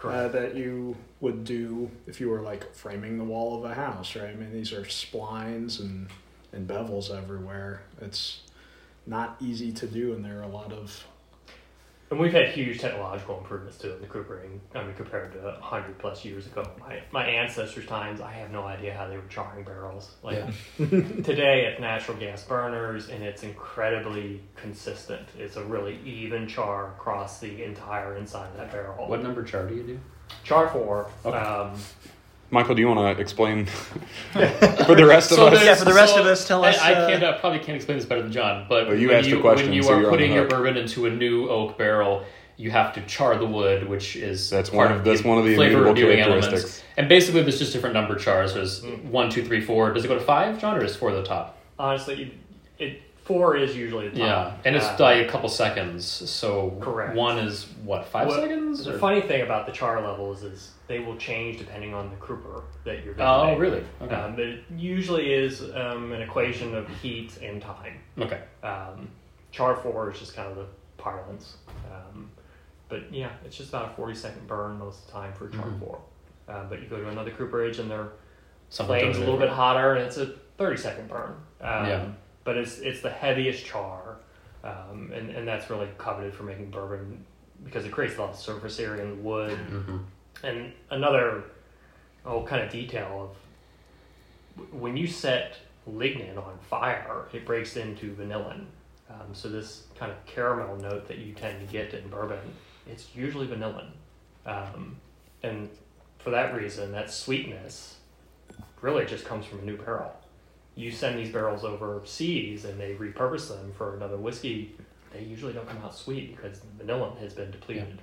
uh, 0.03 0.27
that 0.29 0.55
you 0.55 0.97
would 1.19 1.43
do 1.43 1.89
if 2.07 2.19
you 2.19 2.29
were 2.29 2.41
like 2.41 2.73
framing 2.73 3.17
the 3.17 3.23
wall 3.23 3.63
of 3.63 3.69
a 3.69 3.73
house, 3.73 4.15
right? 4.15 4.29
I 4.29 4.33
mean, 4.33 4.51
these 4.51 4.73
are 4.73 4.81
splines 4.81 5.79
and, 5.79 6.07
and 6.51 6.67
bevels 6.67 7.15
everywhere. 7.15 7.83
It's 8.01 8.41
not 9.05 9.37
easy 9.39 9.71
to 9.73 9.87
do, 9.87 10.13
and 10.13 10.23
there 10.25 10.39
are 10.39 10.43
a 10.43 10.47
lot 10.47 10.71
of 10.71 11.05
And 12.11 12.19
we've 12.19 12.33
had 12.33 12.49
huge 12.49 12.79
technological 12.79 13.37
improvements 13.37 13.77
too 13.77 13.93
in 13.93 14.01
the 14.01 14.07
coopering. 14.07 14.59
I 14.75 14.83
mean, 14.83 14.93
compared 14.95 15.31
to 15.33 15.51
hundred 15.61 15.97
plus 15.97 16.23
years 16.23 16.45
ago, 16.45 16.69
my 16.79 17.01
my 17.11 17.25
ancestors' 17.25 17.87
times, 17.87 18.21
I 18.21 18.33
have 18.33 18.51
no 18.51 18.63
idea 18.63 18.93
how 18.93 19.07
they 19.07 19.15
were 19.15 19.23
charring 19.29 19.63
barrels. 19.63 20.11
Like 20.21 20.43
today, 20.77 21.67
it's 21.67 21.79
natural 21.79 22.17
gas 22.17 22.43
burners, 22.43 23.09
and 23.09 23.23
it's 23.23 23.43
incredibly 23.43 24.41
consistent. 24.55 25.27
It's 25.37 25.55
a 25.55 25.63
really 25.63 25.99
even 26.05 26.47
char 26.47 26.89
across 26.89 27.39
the 27.39 27.63
entire 27.63 28.17
inside 28.17 28.51
of 28.51 28.57
that 28.57 28.71
barrel. 28.71 29.07
What 29.07 29.23
number 29.23 29.43
char 29.43 29.67
do 29.67 29.75
you 29.75 29.83
do? 29.83 29.99
char 30.43 30.69
4. 30.69 31.09
Okay. 31.25 31.37
Um, 31.37 31.77
Michael, 32.53 32.75
do 32.75 32.81
you 32.81 32.87
want 32.89 33.15
to 33.17 33.21
explain 33.21 33.65
for 34.33 34.39
the 34.95 35.05
rest 35.07 35.31
of 35.31 35.37
So 35.37 35.47
us? 35.47 35.63
Yeah, 35.63 35.75
for 35.75 35.85
the 35.85 35.93
rest 35.93 36.15
so 36.15 36.19
of 36.21 36.27
us, 36.27 36.45
tell 36.45 36.65
I- 36.65 36.69
us, 36.71 36.79
I, 36.79 36.93
uh, 36.93 37.07
can't, 37.09 37.23
uh, 37.23 37.37
probably 37.39 37.59
can't 37.59 37.77
explain 37.77 37.97
this 37.97 38.05
better 38.05 38.21
than 38.21 38.31
John, 38.31 38.65
but 38.67 38.87
Well, 38.87 38.97
you 38.97 39.07
when 39.07 39.17
asked 39.17 39.29
the 39.29 39.37
you, 39.37 39.41
question, 39.41 39.67
when 39.67 39.73
you 39.75 39.83
so 39.83 39.93
are 39.93 40.01
you're 40.01 40.09
putting 40.09 40.33
your 40.33 40.47
bourbon 40.47 40.75
into 40.75 41.05
a 41.05 41.09
new 41.09 41.47
oak 41.49 41.77
barrel, 41.77 42.25
you 42.57 42.69
have 42.69 42.93
to 42.95 43.01
char 43.03 43.37
the 43.37 43.45
wood, 43.45 43.87
which 43.87 44.17
is 44.17 44.49
That's 44.49 44.69
part 44.69 44.89
one 44.89 44.97
of- 44.99 45.05
that's 45.05 45.23
one 45.23 45.37
of 45.37 45.45
the 45.45 45.55
flavor 45.55 45.81
reviewing 45.83 46.17
characteristics. 46.17 46.53
elements. 46.61 46.83
And 46.97 47.07
basically, 47.09 47.41
there's 47.41 47.57
just 47.57 47.71
different 47.71 47.93
number 47.95 48.15
chars. 48.15 48.53
There's 48.53 48.83
one, 49.09 49.29
two, 49.29 49.43
three, 49.45 49.61
four. 49.61 49.93
Does 49.93 50.03
it 50.03 50.09
go 50.09 50.15
to 50.15 50.21
five, 50.21 50.59
John, 50.59 50.77
or 50.77 50.83
is 50.83 50.95
four 50.95 51.11
the 51.13 51.23
top? 51.23 51.57
honestly, 51.79 52.31
it 52.77 53.01
four 53.23 53.55
is 53.55 53.75
usually 53.77 54.09
the 54.09 54.19
top. 54.19 54.27
Yeah, 54.27 54.51
and 54.65 54.75
it's 54.75 54.85
Uh, 54.85 54.97
like 54.99 55.25
a 55.25 55.29
couple 55.31 55.47
seconds. 55.49 56.05
So 56.05 56.77
Correct. 56.81 57.15
one 57.15 57.39
is 57.39 57.67
what 57.85 58.05
five 58.05 58.27
Well, 58.27 58.41
seconds? 58.41 58.83
The 58.83 58.95
or- 58.95 58.99
funny 58.99 59.21
thing 59.21 59.41
about 59.41 59.65
the 59.65 59.71
char 59.71 60.01
levels 60.01 60.43
is 60.43 60.71
they 60.91 60.99
will 60.99 61.15
change 61.15 61.57
depending 61.57 61.93
on 61.93 62.09
the 62.09 62.15
cooper 62.17 62.63
that 62.83 63.03
you're 63.05 63.15
Oh, 63.17 63.55
really? 63.55 63.81
Okay. 64.01 64.13
Um, 64.13 64.35
but 64.35 64.43
it 64.43 64.63
usually 64.75 65.31
is 65.33 65.61
um, 65.73 66.11
an 66.11 66.21
equation 66.21 66.75
of 66.75 66.85
heat 67.01 67.37
and 67.41 67.61
time. 67.61 67.97
okay. 68.19 68.41
Um, 68.61 69.07
char 69.51 69.77
four 69.77 70.11
is 70.11 70.19
just 70.19 70.35
kind 70.35 70.49
of 70.49 70.57
the 70.57 70.65
parlance. 70.97 71.55
Um, 71.89 72.29
but 72.89 73.11
yeah, 73.13 73.29
it's 73.45 73.55
just 73.55 73.69
about 73.69 73.93
a 73.93 73.95
40 73.95 74.15
second 74.15 74.47
burn 74.47 74.77
most 74.79 74.99
of 74.99 75.05
the 75.07 75.11
time 75.13 75.33
for 75.33 75.47
char 75.47 75.65
Mhm. 75.65 75.79
four. 75.79 76.01
Uh, 76.49 76.65
but 76.65 76.81
you 76.81 76.87
go 76.87 76.97
to 77.01 77.07
another 77.07 77.31
cooperage 77.31 77.79
and 77.79 77.89
their 77.89 78.09
Something 78.67 78.99
flames 78.99 79.17
a 79.17 79.19
little 79.21 79.37
bit 79.37 79.49
hotter 79.49 79.95
and 79.95 80.05
it's 80.05 80.17
a 80.17 80.25
30 80.57 80.75
second 80.77 81.07
burn. 81.07 81.35
Um, 81.61 81.85
Yeah. 81.87 82.05
But 82.43 82.57
it's 82.57 82.79
it's 82.79 83.01
the 83.01 83.09
heaviest 83.11 83.63
char, 83.65 84.17
um, 84.63 85.11
and 85.13 85.29
and 85.29 85.47
that's 85.47 85.69
really 85.69 85.87
coveted 85.99 86.33
for 86.33 86.41
making 86.43 86.71
bourbon 86.71 87.23
because 87.63 87.85
it 87.85 87.91
creates 87.91 88.17
a 88.17 88.21
lot 88.21 88.31
of 88.31 88.35
surface 88.35 88.79
area 88.79 89.03
in 89.03 89.09
the 89.11 89.21
wood. 89.21 89.55
Mhm. 89.69 89.99
And 90.43 90.73
another 90.89 91.43
oh 92.25 92.43
kind 92.43 92.63
of 92.63 92.71
detail 92.71 93.31
of 94.57 94.73
when 94.73 94.97
you 94.97 95.07
set 95.07 95.57
lignin 95.89 96.37
on 96.37 96.57
fire, 96.69 97.27
it 97.33 97.45
breaks 97.45 97.75
into 97.77 98.13
vanillin. 98.15 98.65
Um, 99.09 99.33
so 99.33 99.49
this 99.49 99.83
kind 99.95 100.11
of 100.11 100.25
caramel 100.25 100.77
note 100.77 101.07
that 101.07 101.17
you 101.17 101.33
tend 101.33 101.65
to 101.65 101.71
get 101.71 101.93
in 101.93 102.07
bourbon, 102.09 102.39
it's 102.87 103.07
usually 103.15 103.47
vanillin. 103.47 103.87
Um, 104.45 104.97
and 105.43 105.69
for 106.19 106.29
that 106.31 106.55
reason, 106.55 106.91
that 106.91 107.11
sweetness 107.11 107.97
really 108.81 109.05
just 109.05 109.25
comes 109.25 109.45
from 109.45 109.59
a 109.59 109.63
new 109.63 109.77
barrel. 109.77 110.13
You 110.75 110.91
send 110.91 111.19
these 111.19 111.31
barrels 111.31 111.63
overseas 111.63 112.65
and 112.65 112.79
they 112.79 112.95
repurpose 112.95 113.49
them 113.49 113.73
for 113.77 113.95
another 113.95 114.17
whiskey, 114.17 114.75
they 115.11 115.23
usually 115.23 115.53
don't 115.53 115.67
come 115.67 115.77
out 115.83 115.95
sweet 115.95 116.35
because 116.35 116.61
vanilla 116.77 117.13
has 117.19 117.33
been 117.33 117.51
depleted. 117.51 117.99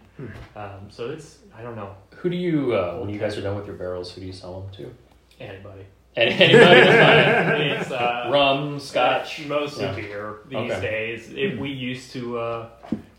Um, 0.57 0.89
so 0.91 1.11
it's, 1.11 1.39
I 1.57 1.63
don't 1.63 1.77
know, 1.77 1.95
Who 2.17 2.29
do 2.29 2.37
you 2.37 2.75
uh, 2.75 2.97
when 2.99 3.09
you 3.09 3.19
guys 3.19 3.37
are 3.39 3.43
done 3.43 3.57
with 3.57 3.67
your 3.67 3.77
barrels? 3.77 4.11
Who 4.13 4.21
do 4.21 4.27
you 4.27 4.33
sell 4.33 4.61
them 4.61 4.71
to? 4.77 4.95
anybody. 5.45 5.87
Anybody? 6.17 6.81
that's 6.81 7.51
fine. 7.53 7.61
it's 7.71 7.91
uh, 7.93 8.29
Rum, 8.33 8.81
Scotch. 8.81 9.47
mostly 9.47 9.85
Yeah. 9.85 9.95
beer 9.95 10.35
these 10.49 10.73
Okay. 10.73 10.81
days. 10.81 11.33
It, 11.33 11.59
we 11.61 11.71
used 11.71 12.11
to 12.13 12.39
uh, 12.39 12.69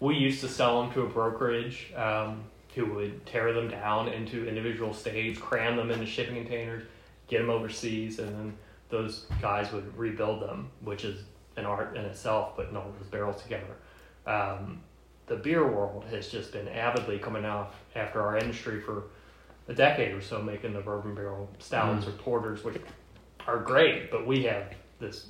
we 0.01 0.15
used 0.15 0.41
to 0.41 0.49
sell 0.49 0.81
them 0.81 0.91
to 0.93 1.03
a 1.03 1.07
brokerage 1.07 1.93
um, 1.95 2.43
who 2.75 2.85
would 2.93 3.25
tear 3.25 3.53
them 3.53 3.69
down 3.69 4.09
into 4.09 4.47
individual 4.47 4.93
staves, 4.93 5.39
cram 5.39 5.77
them 5.77 5.91
into 5.91 6.05
shipping 6.05 6.35
containers, 6.35 6.83
get 7.29 7.39
them 7.39 7.49
overseas, 7.49 8.19
and 8.19 8.29
then 8.35 8.53
those 8.89 9.25
guys 9.41 9.71
would 9.71 9.97
rebuild 9.97 10.41
them, 10.41 10.69
which 10.83 11.05
is 11.05 11.23
an 11.59 11.65
art 11.65 11.95
in 11.95 12.03
itself, 12.05 12.55
putting 12.55 12.75
all 12.75 12.91
those 12.97 13.07
barrels 13.09 13.41
together. 13.43 13.75
Um, 14.25 14.81
the 15.27 15.35
beer 15.35 15.67
world 15.67 16.05
has 16.09 16.29
just 16.29 16.51
been 16.51 16.67
avidly 16.67 17.19
coming 17.19 17.45
out 17.45 17.73
after 17.95 18.21
our 18.21 18.37
industry 18.37 18.81
for 18.81 19.03
a 19.67 19.73
decade 19.73 20.13
or 20.15 20.21
so, 20.21 20.41
making 20.41 20.73
the 20.73 20.79
bourbon 20.81 21.13
barrel 21.13 21.47
stouts 21.59 22.07
or 22.07 22.11
porters, 22.11 22.63
which 22.63 22.77
are 23.45 23.59
great, 23.59 24.09
but 24.09 24.25
we 24.25 24.43
have 24.43 24.73
this 24.99 25.27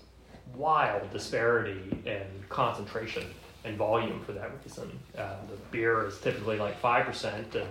wild 0.56 1.10
disparity 1.12 1.82
in 2.06 2.26
concentration 2.48 3.24
and 3.66 3.78
volume 3.78 4.22
for 4.22 4.32
that 4.32 4.52
reason. 4.64 4.98
Uh, 5.18 5.36
the 5.50 5.58
beer 5.72 6.08
is 6.08 6.18
typically 6.22 6.58
like 6.58 6.82
5%, 6.82 7.56
and 7.56 7.68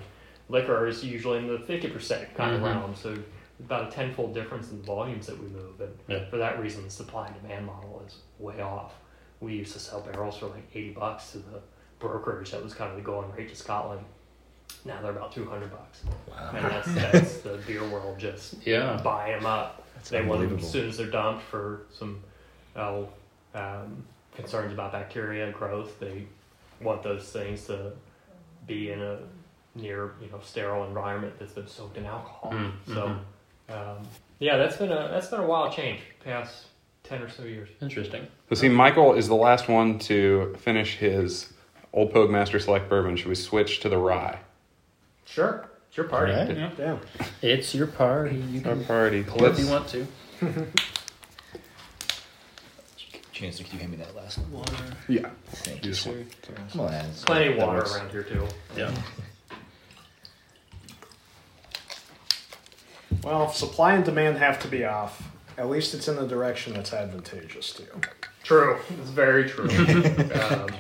liquor 0.51 0.87
is 0.87 1.03
usually 1.03 1.39
in 1.39 1.47
the 1.49 1.59
50% 1.59 2.35
kind 2.35 2.53
Mhm. 2.53 2.57
of 2.57 2.63
realm. 2.63 2.95
So 2.95 3.17
about 3.65 3.89
a 3.89 3.91
tenfold 3.91 4.35
difference 4.35 4.71
in 4.71 4.81
volumes 4.83 5.27
that 5.27 5.39
we 5.39 5.47
move. 5.49 5.81
And 5.81 5.99
Yeah. 6.07 6.25
for 6.31 6.37
that 6.39 6.61
reason, 6.61 6.85
the 6.85 6.91
supply 6.91 7.27
and 7.27 7.35
demand 7.43 7.67
model 7.67 8.03
is 8.07 8.19
way 8.39 8.61
off. 8.61 8.95
We 9.41 9.55
used 9.55 9.73
to 9.73 9.79
sell 9.81 10.01
barrels 10.01 10.37
for 10.39 10.47
like 10.47 10.65
80 10.75 10.91
bucks 10.91 11.33
to 11.33 11.39
the 11.39 11.61
brokerage 11.99 12.51
that 12.53 12.63
was 12.63 12.75
kind 12.75 12.91
of 12.91 12.97
the 12.97 13.03
going 13.03 13.31
rate 13.33 13.49
to 13.49 13.57
Scotland. 13.57 14.05
Now 14.85 15.01
they're 15.03 15.11
about 15.11 15.33
200 15.33 15.71
bucks. 15.71 16.03
Wow. 16.29 16.51
And 16.55 16.65
that's, 16.65 16.95
that's 16.95 17.39
the 17.39 17.59
beer 17.67 17.87
world 17.89 18.19
just 18.19 18.55
Yeah. 18.67 19.01
buy 19.03 19.31
them 19.33 19.47
up. 19.47 19.83
That's 19.95 20.11
they 20.11 20.23
want 20.25 20.49
them 20.49 20.59
as 20.59 20.71
soon 20.71 20.89
as 20.89 20.97
they're 20.97 21.11
dumped 21.11 21.43
for 21.45 21.83
some 21.93 22.23
uh, 22.77 23.03
um, 23.55 24.05
concerns 24.37 24.73
about 24.73 24.93
bacteria 24.93 25.51
growth. 25.51 25.99
They 25.99 26.27
want 26.81 27.03
those 27.03 27.29
things 27.33 27.67
to 27.67 27.93
be 28.69 28.93
in 28.93 29.03
a 29.03 29.19
near 29.75 30.13
you 30.21 30.29
know 30.31 30.39
sterile 30.43 30.85
environment 30.85 31.35
that's 31.39 31.53
been 31.53 31.67
soaked 31.67 31.97
in 31.97 32.07
alcohol. 32.07 32.53
Mm, 32.53 32.73
So 32.87 33.09
mhm. 33.09 33.19
Um, 33.69 34.07
yeah, 34.39 34.57
that's 34.57 34.77
been 34.77 34.91
a 34.93 35.09
that's 35.11 35.29
been 35.29 35.41
a 35.41 35.47
wild 35.47 35.73
change 35.75 36.01
past 36.25 36.67
ten 37.03 37.23
or 37.23 37.29
so 37.29 37.43
years. 37.45 37.69
Interesting. 37.81 38.27
So 38.49 38.55
see, 38.55 38.69
Michael 38.69 39.15
is 39.15 39.29
the 39.29 39.35
last 39.35 39.69
one 39.69 39.99
to 40.01 40.55
finish 40.59 40.97
his 40.97 41.53
Old 41.93 42.13
Pogue 42.13 42.31
Master 42.31 42.59
Select 42.59 42.89
bourbon. 42.89 43.17
Should 43.17 43.29
we 43.29 43.35
switch 43.35 43.81
to 43.81 43.89
the 43.89 43.99
rye? 43.99 44.39
Sure, 45.25 45.69
it's 45.89 45.97
your 45.97 46.07
party. 46.07 46.33
All 46.33 46.47
right. 46.47 46.57
Yeah. 46.57 46.71
yeah. 46.79 46.99
It's 47.43 47.75
your 47.75 47.87
party. 47.87 48.37
You 48.37 48.61
Our 48.65 48.75
can 48.77 48.85
party. 48.85 49.23
pour 49.25 49.49
if 49.49 49.59
you 49.59 49.69
want 49.69 49.89
to. 49.89 50.07
Chancellor, 53.33 53.67
can 53.69 53.75
you 53.75 53.81
hand 53.81 53.93
me 53.93 53.99
that 53.99 54.17
last 54.17 54.39
water? 54.51 54.75
Yeah. 55.07 55.31
Thank 55.47 55.85
you, 55.85 55.91
This 55.93 56.01
sir. 56.01 56.25
Come 56.73 56.81
on, 56.81 56.93
Hans. 56.93 57.23
Plenty 57.25 57.53
of 57.53 57.59
water 57.59 57.83
around 57.83 58.11
here 58.11 58.25
too. 58.25 58.47
Yeah. 58.77 58.93
Well, 63.29 63.45
if 63.45 63.55
supply 63.55 63.93
and 63.93 64.03
demand 64.03 64.39
have 64.39 64.59
to 64.61 64.69
be 64.69 64.87
off, 64.87 65.23
at 65.59 65.69
least 65.69 65.93
it's 65.93 66.09
in 66.09 66.17
the 66.17 66.27
direction 66.27 66.73
that's 66.73 66.95
advantageous 66.95 67.75
to 67.75 67.83
you. 67.83 68.01
True. 68.43 68.79
It's 68.89 69.11
very 69.11 69.47
true. 69.47 69.69
um, 69.69 70.71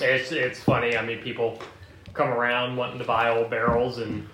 it's 0.00 0.32
it's 0.32 0.58
funny. 0.58 0.96
I 0.96 1.04
mean, 1.04 1.18
people 1.18 1.60
come 2.14 2.28
around 2.28 2.76
wanting 2.76 2.98
to 2.98 3.04
buy 3.04 3.28
old 3.28 3.50
barrels, 3.50 3.98
and 3.98 4.26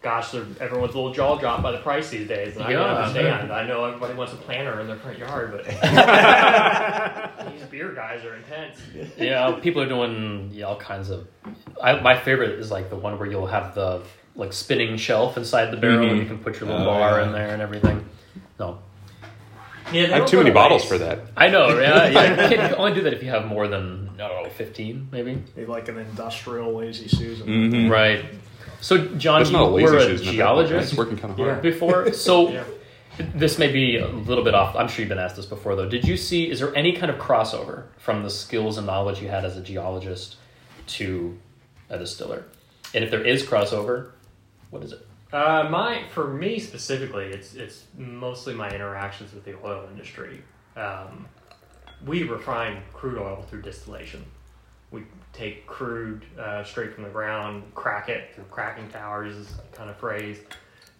gosh, 0.00 0.34
everyone's 0.34 0.94
a 0.94 0.96
little 0.96 1.12
jaw 1.12 1.38
dropped 1.38 1.62
by 1.62 1.72
the 1.72 1.80
price 1.80 2.08
these 2.08 2.26
days, 2.26 2.56
and 2.56 2.64
I 2.64 2.74
understand. 2.74 3.52
I 3.52 3.66
know 3.66 3.84
everybody 3.84 4.14
wants 4.14 4.32
a 4.32 4.36
planter 4.36 4.80
in 4.80 4.86
their 4.86 4.96
front 4.96 5.18
yard, 5.18 5.50
but 5.52 5.66
these 7.52 7.62
beer 7.64 7.92
guys 7.92 8.24
are 8.24 8.36
intense. 8.36 8.80
Yeah, 9.18 9.52
people 9.60 9.82
are 9.82 9.88
doing 9.88 10.48
yeah, 10.50 10.64
all 10.64 10.80
kinds 10.80 11.10
of. 11.10 11.28
I, 11.82 12.00
my 12.00 12.18
favorite 12.18 12.58
is 12.58 12.70
like 12.70 12.88
the 12.88 12.96
one 12.96 13.18
where 13.18 13.30
you'll 13.30 13.48
have 13.48 13.74
the 13.74 14.02
like 14.34 14.52
spinning 14.52 14.96
shelf 14.96 15.36
inside 15.36 15.70
the 15.70 15.76
barrel, 15.76 16.00
mm-hmm. 16.00 16.10
and 16.10 16.18
you 16.18 16.26
can 16.26 16.38
put 16.38 16.60
your 16.60 16.68
little 16.68 16.82
oh, 16.82 16.86
bar 16.86 17.20
yeah. 17.20 17.26
in 17.26 17.32
there 17.32 17.48
and 17.48 17.62
everything. 17.62 18.04
No. 18.58 18.78
Yeah, 19.92 20.04
I 20.04 20.18
have 20.18 20.26
too 20.26 20.36
many 20.36 20.50
bottles 20.50 20.84
for 20.84 20.98
that. 20.98 21.20
I 21.36 21.48
know. 21.48 21.80
Yeah, 21.80 22.06
yeah. 22.08 22.48
you 22.50 22.56
can 22.56 22.74
only 22.74 22.94
do 22.94 23.02
that 23.02 23.12
if 23.12 23.22
you 23.22 23.30
have 23.30 23.46
more 23.46 23.66
than 23.66 24.10
I 24.14 24.28
don't 24.28 24.44
know, 24.44 24.50
fifteen 24.50 25.08
maybe. 25.10 25.42
Maybe 25.56 25.66
like 25.66 25.88
an 25.88 25.98
industrial 25.98 26.74
lazy 26.74 27.08
Susan. 27.08 27.46
Mm-hmm. 27.46 27.90
Right. 27.90 28.24
So, 28.80 29.08
John, 29.16 29.46
you 29.46 29.84
were 29.84 29.96
a 29.98 30.16
geologist 30.16 30.96
working 30.96 31.18
kind 31.18 31.32
of 31.32 31.36
hard. 31.38 31.56
Yeah. 31.56 31.60
before. 31.60 32.12
So, 32.14 32.50
yeah. 32.50 32.64
this 33.34 33.58
may 33.58 33.70
be 33.70 33.98
a 33.98 34.08
little 34.08 34.44
bit 34.44 34.54
off. 34.54 34.74
I'm 34.74 34.88
sure 34.88 35.00
you've 35.00 35.08
been 35.10 35.18
asked 35.18 35.36
this 35.36 35.46
before, 35.46 35.76
though. 35.76 35.88
Did 35.88 36.06
you 36.06 36.16
see? 36.16 36.50
Is 36.50 36.60
there 36.60 36.74
any 36.74 36.92
kind 36.92 37.10
of 37.10 37.18
crossover 37.18 37.84
from 37.98 38.22
the 38.22 38.30
skills 38.30 38.78
and 38.78 38.86
knowledge 38.86 39.20
you 39.20 39.28
had 39.28 39.44
as 39.44 39.56
a 39.56 39.60
geologist 39.60 40.36
to 40.88 41.38
a 41.90 41.98
distiller? 41.98 42.44
And 42.94 43.04
if 43.04 43.10
there 43.10 43.22
is 43.22 43.42
crossover, 43.42 44.12
what 44.70 44.82
is 44.84 44.92
it? 44.92 45.06
Uh, 45.32 45.68
my 45.70 46.04
for 46.08 46.26
me 46.26 46.58
specifically, 46.58 47.26
it's 47.26 47.54
it's 47.54 47.84
mostly 47.96 48.54
my 48.54 48.70
interactions 48.70 49.32
with 49.32 49.44
the 49.44 49.54
oil 49.64 49.86
industry. 49.90 50.42
Um, 50.76 51.26
we 52.04 52.24
refine 52.24 52.82
crude 52.92 53.18
oil 53.18 53.44
through 53.48 53.62
distillation. 53.62 54.24
We 54.90 55.04
take 55.32 55.66
crude 55.66 56.24
uh, 56.38 56.64
straight 56.64 56.94
from 56.94 57.04
the 57.04 57.10
ground, 57.10 57.62
crack 57.74 58.08
it 58.08 58.34
through 58.34 58.44
cracking 58.44 58.88
towers 58.88 59.36
is 59.36 59.48
kind 59.72 59.88
of 59.88 59.96
phrase, 59.96 60.38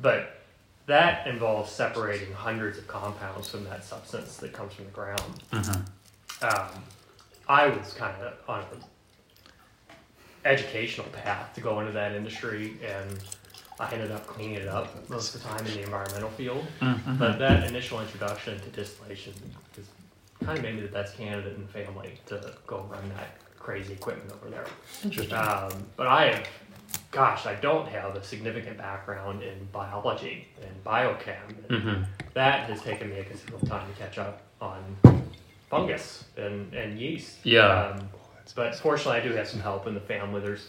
but 0.01 0.41
that 0.87 1.27
involves 1.27 1.71
separating 1.71 2.33
hundreds 2.33 2.79
of 2.79 2.87
compounds 2.87 3.49
from 3.49 3.65
that 3.65 3.85
substance 3.85 4.37
that 4.39 4.53
comes 4.53 4.75
from 4.75 4.85
the 4.85 4.91
ground. 4.91 5.43
Mm-hmm. 5.53 6.45
Um, 6.45 6.83
I 7.49 7.67
was 7.67 7.93
kind 7.95 8.15
of 8.23 8.35
on 8.49 8.61
an 8.61 8.85
educational 10.45 11.07
path 11.09 11.55
to 11.55 11.61
go 11.61 11.81
into 11.81 11.93
that 11.93 12.13
industry, 12.13 12.77
and 12.85 13.19
I 13.81 13.91
ended 13.95 14.13
up 14.13 14.27
cleaning 14.27 14.57
it 14.57 14.69
up 14.69 15.09
most 15.09 15.35
of 15.35 15.43
the 15.43 15.49
time 15.49 15.67
in 15.67 15.73
the 15.73 15.83
environmental 15.83 16.29
field. 16.31 16.67
Mm-hmm. 16.81 17.17
But 17.17 17.39
that 17.39 17.67
initial 17.67 18.01
introduction 18.01 18.61
to 18.61 18.69
distillation 18.69 19.33
is 19.79 19.87
kind 20.45 20.59
of 20.59 20.63
made 20.63 20.75
me 20.77 20.83
the 20.83 20.89
best 20.89 21.17
candidate 21.17 21.57
in 21.57 21.63
the 21.63 21.69
family 21.69 22.19
to 22.27 22.53
go 22.67 22.87
run 22.91 23.09
that 23.17 23.39
crazy 23.59 23.95
equipment 23.95 24.31
over 24.33 24.51
there. 24.51 24.67
Interesting. 25.03 25.35
Um, 25.37 25.71
but 25.97 26.07
I 26.07 26.27
have, 26.27 26.47
gosh, 27.11 27.47
I 27.47 27.55
don't 27.55 27.89
have 27.89 28.17
a 28.17 28.23
significant 28.23 28.77
background 28.77 29.43
in 29.43 29.67
biology 29.73 30.49
and 30.63 30.85
biochem. 30.85 31.49
And 31.49 31.83
mm-hmm. 31.83 32.03
That 32.35 32.69
has 32.69 32.83
taken 32.83 33.09
me 33.09 33.19
a 33.19 33.25
considerable 33.25 33.67
time 33.67 33.91
to 33.91 33.99
catch 33.99 34.19
up 34.19 34.43
on 34.61 34.99
fungus 35.71 36.25
and, 36.37 36.73
and 36.75 36.99
yeast. 36.99 37.39
Yeah. 37.45 37.95
Um, 37.95 38.09
but 38.55 38.75
fortunately, 38.77 39.21
I 39.21 39.27
do 39.27 39.33
have 39.35 39.49
some 39.49 39.61
help 39.61 39.87
in 39.87 39.95
the 39.95 40.01
family. 40.01 40.41
There's 40.41 40.69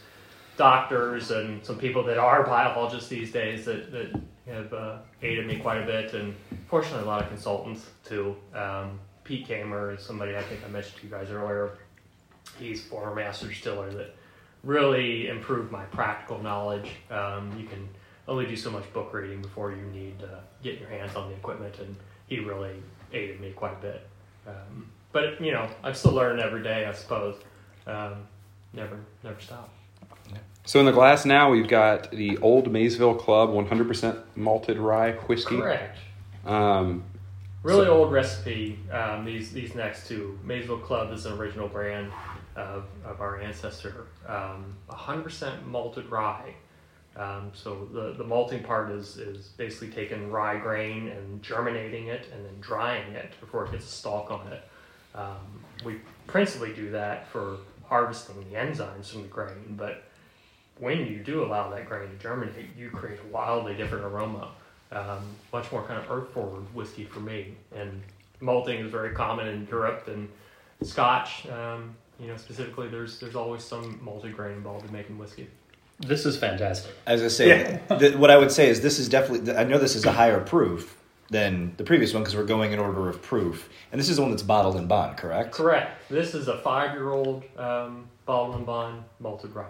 doctors 0.58 1.32
and 1.32 1.64
some 1.66 1.78
people 1.78 2.04
that 2.04 2.18
are 2.18 2.44
biologists 2.44 3.10
these 3.10 3.32
days 3.32 3.66
that, 3.66 3.92
that 3.92 4.22
have 4.48 4.74
uh, 4.74 4.98
aided 5.22 5.48
me 5.48 5.58
quite 5.58 5.82
a 5.82 5.86
bit, 5.86 6.14
and 6.14 6.36
fortunately, 6.68 7.04
a 7.04 7.06
lot 7.06 7.22
of 7.22 7.30
consultants 7.30 7.88
too. 8.04 8.36
Um, 8.54 9.00
Pete 9.24 9.48
Kamer 9.48 9.98
is 9.98 10.04
somebody 10.04 10.36
I 10.36 10.42
think 10.42 10.62
I 10.66 10.68
mentioned 10.70 10.98
to 10.98 11.04
you 11.08 11.12
guys 11.12 11.30
earlier 11.30 11.78
he's 12.60 12.84
former 12.84 13.14
master 13.14 13.48
distiller 13.48 13.92
that 13.92 14.16
really 14.64 15.28
improved 15.28 15.72
my 15.72 15.84
practical 15.86 16.40
knowledge. 16.40 16.92
Um, 17.10 17.58
you 17.60 17.68
can 17.68 17.88
only 18.28 18.46
do 18.46 18.56
so 18.56 18.70
much 18.70 18.92
book 18.94 19.14
reading 19.14 19.42
before 19.42 19.72
you 19.72 19.84
need 19.94 20.20
to 20.20 20.40
get 20.64 20.80
your 20.80 20.90
hands 20.90 21.16
on 21.16 21.30
the 21.30 21.36
equipment, 21.36 21.80
and 21.80 21.96
he 22.28 22.40
really 22.40 22.76
aided 23.12 23.42
me 23.42 23.52
quite 23.52 23.74
a 23.74 23.82
bit. 23.82 24.08
Um, 24.48 24.90
but 25.12 25.42
you 25.42 25.52
know, 25.52 25.68
I'm 25.84 25.94
still 25.94 26.14
learning 26.14 26.44
every 26.44 26.64
day, 26.64 26.86
I 26.86 26.94
suppose. 26.94 27.36
Um, 27.88 28.28
never, 28.74 29.00
never 29.24 29.40
stop. 29.42 29.74
So 30.66 30.80
in 30.80 30.86
the 30.86 30.92
glass 30.92 31.26
now, 31.26 31.50
we've 31.50 31.68
got 31.68 32.12
the 32.12 32.38
Old 32.38 32.72
Maysville 32.72 33.16
Club 33.16 33.50
100% 33.50 34.22
malted 34.36 34.78
rye 34.78 35.14
whiskey. 35.14 35.58
Correct. 35.58 35.98
Um, 36.46 37.04
really 37.64 37.86
so, 37.86 37.98
old 37.98 38.12
recipe. 38.12 38.80
Um, 38.92 39.26
these 39.26 39.52
these 39.52 39.76
next 39.76 40.08
two, 40.08 40.38
Maysville 40.44 40.80
Club 40.80 41.12
is 41.12 41.26
an 41.26 41.34
original 41.34 41.68
brand 41.68 42.12
of, 42.56 42.86
of 43.06 43.22
our 43.22 43.40
ancestor, 43.40 44.08
um, 44.28 44.76
100% 44.90 45.66
malted 45.66 46.10
rye. 46.10 46.54
Um, 47.16 47.52
so 47.54 47.90
the, 47.92 48.14
the 48.18 48.24
malting 48.24 48.64
part 48.64 48.90
is, 48.92 49.18
is 49.18 49.50
basically 49.58 49.90
taking 49.90 50.32
rye 50.32 50.58
grain 50.58 51.10
and 51.10 51.44
germinating 51.44 52.08
it 52.08 52.28
and 52.34 52.46
then 52.46 52.56
drying 52.62 53.14
it 53.14 53.34
before 53.42 53.66
it 53.66 53.72
gets 53.72 53.86
a 53.86 53.90
stalk 53.90 54.32
on 54.32 54.48
it. 54.48 54.64
Um, 55.14 55.62
we 55.84 56.00
principally 56.28 56.74
do 56.74 56.90
that 56.92 57.28
for 57.28 57.58
harvesting 57.84 58.50
the 58.50 58.58
enzymes 58.58 59.12
from 59.12 59.24
the 59.24 59.28
grain, 59.28 59.76
but 59.78 60.06
when 60.82 61.06
you 61.06 61.20
do 61.20 61.46
allow 61.46 61.70
that 61.70 61.88
grain 61.88 62.10
to 62.10 62.16
germinate, 62.16 62.76
you 62.76 62.90
create 62.90 63.20
a 63.20 63.28
wildly 63.32 63.76
different 63.76 64.04
aroma. 64.04 64.50
Um, 64.92 65.20
much 65.54 65.72
more 65.72 65.84
kind 65.84 66.04
of 66.04 66.12
earth 66.12 66.34
forward 66.34 66.64
whiskey 66.74 67.06
for 67.06 67.22
me. 67.22 67.54
And 67.74 68.02
malting 68.42 68.84
is 68.84 68.92
very 68.92 69.14
common 69.14 69.48
in 69.48 69.68
Europe 69.70 70.08
and 70.08 70.28
Scotch. 70.82 71.48
Um, 71.48 71.96
you 72.20 72.28
know, 72.28 72.36
specifically, 72.36 72.90
there's 72.90 73.20
there's 73.20 73.36
always 73.36 73.64
some 73.64 74.00
multi-grain 74.04 74.54
involved 74.54 74.86
in 74.86 74.92
making 74.92 75.18
whiskey. 75.18 75.48
This 76.00 76.26
is 76.26 76.36
fantastic. 76.36 76.94
As 77.06 77.22
I 77.22 77.28
say, 77.28 77.82
yeah. 77.90 77.98
th- 78.00 78.16
what 78.16 78.32
I 78.32 78.38
would 78.38 78.52
say 78.52 78.68
is 78.68 78.82
this 78.82 79.00
is 79.00 79.08
definitely. 79.08 79.54
I 79.56 79.64
know 79.64 79.78
this 79.78 79.96
is 79.96 80.06
a 80.06 80.12
higher 80.12 80.42
proof 80.42 80.98
than 81.30 81.74
the 81.78 81.84
previous 81.84 82.14
one 82.14 82.24
because 82.24 82.36
we're 82.36 82.44
going 82.44 82.74
in 82.74 82.80
order 82.80 83.08
of 83.08 83.22
proof, 83.22 83.70
and 83.92 84.02
this 84.02 84.10
is 84.10 84.18
the 84.18 84.24
one 84.24 84.32
that's 84.32 84.44
bottled 84.44 84.76
in 84.76 84.88
bond, 84.88 85.16
correct? 85.16 85.52
Correct. 85.52 86.10
This 86.10 86.34
is 86.34 86.48
a 86.48 86.58
five-year-old 86.58 87.44
um, 87.58 88.08
bottled 88.26 88.58
in 88.58 88.66
bond 88.66 89.04
malted 89.20 89.56
rye. 89.56 89.68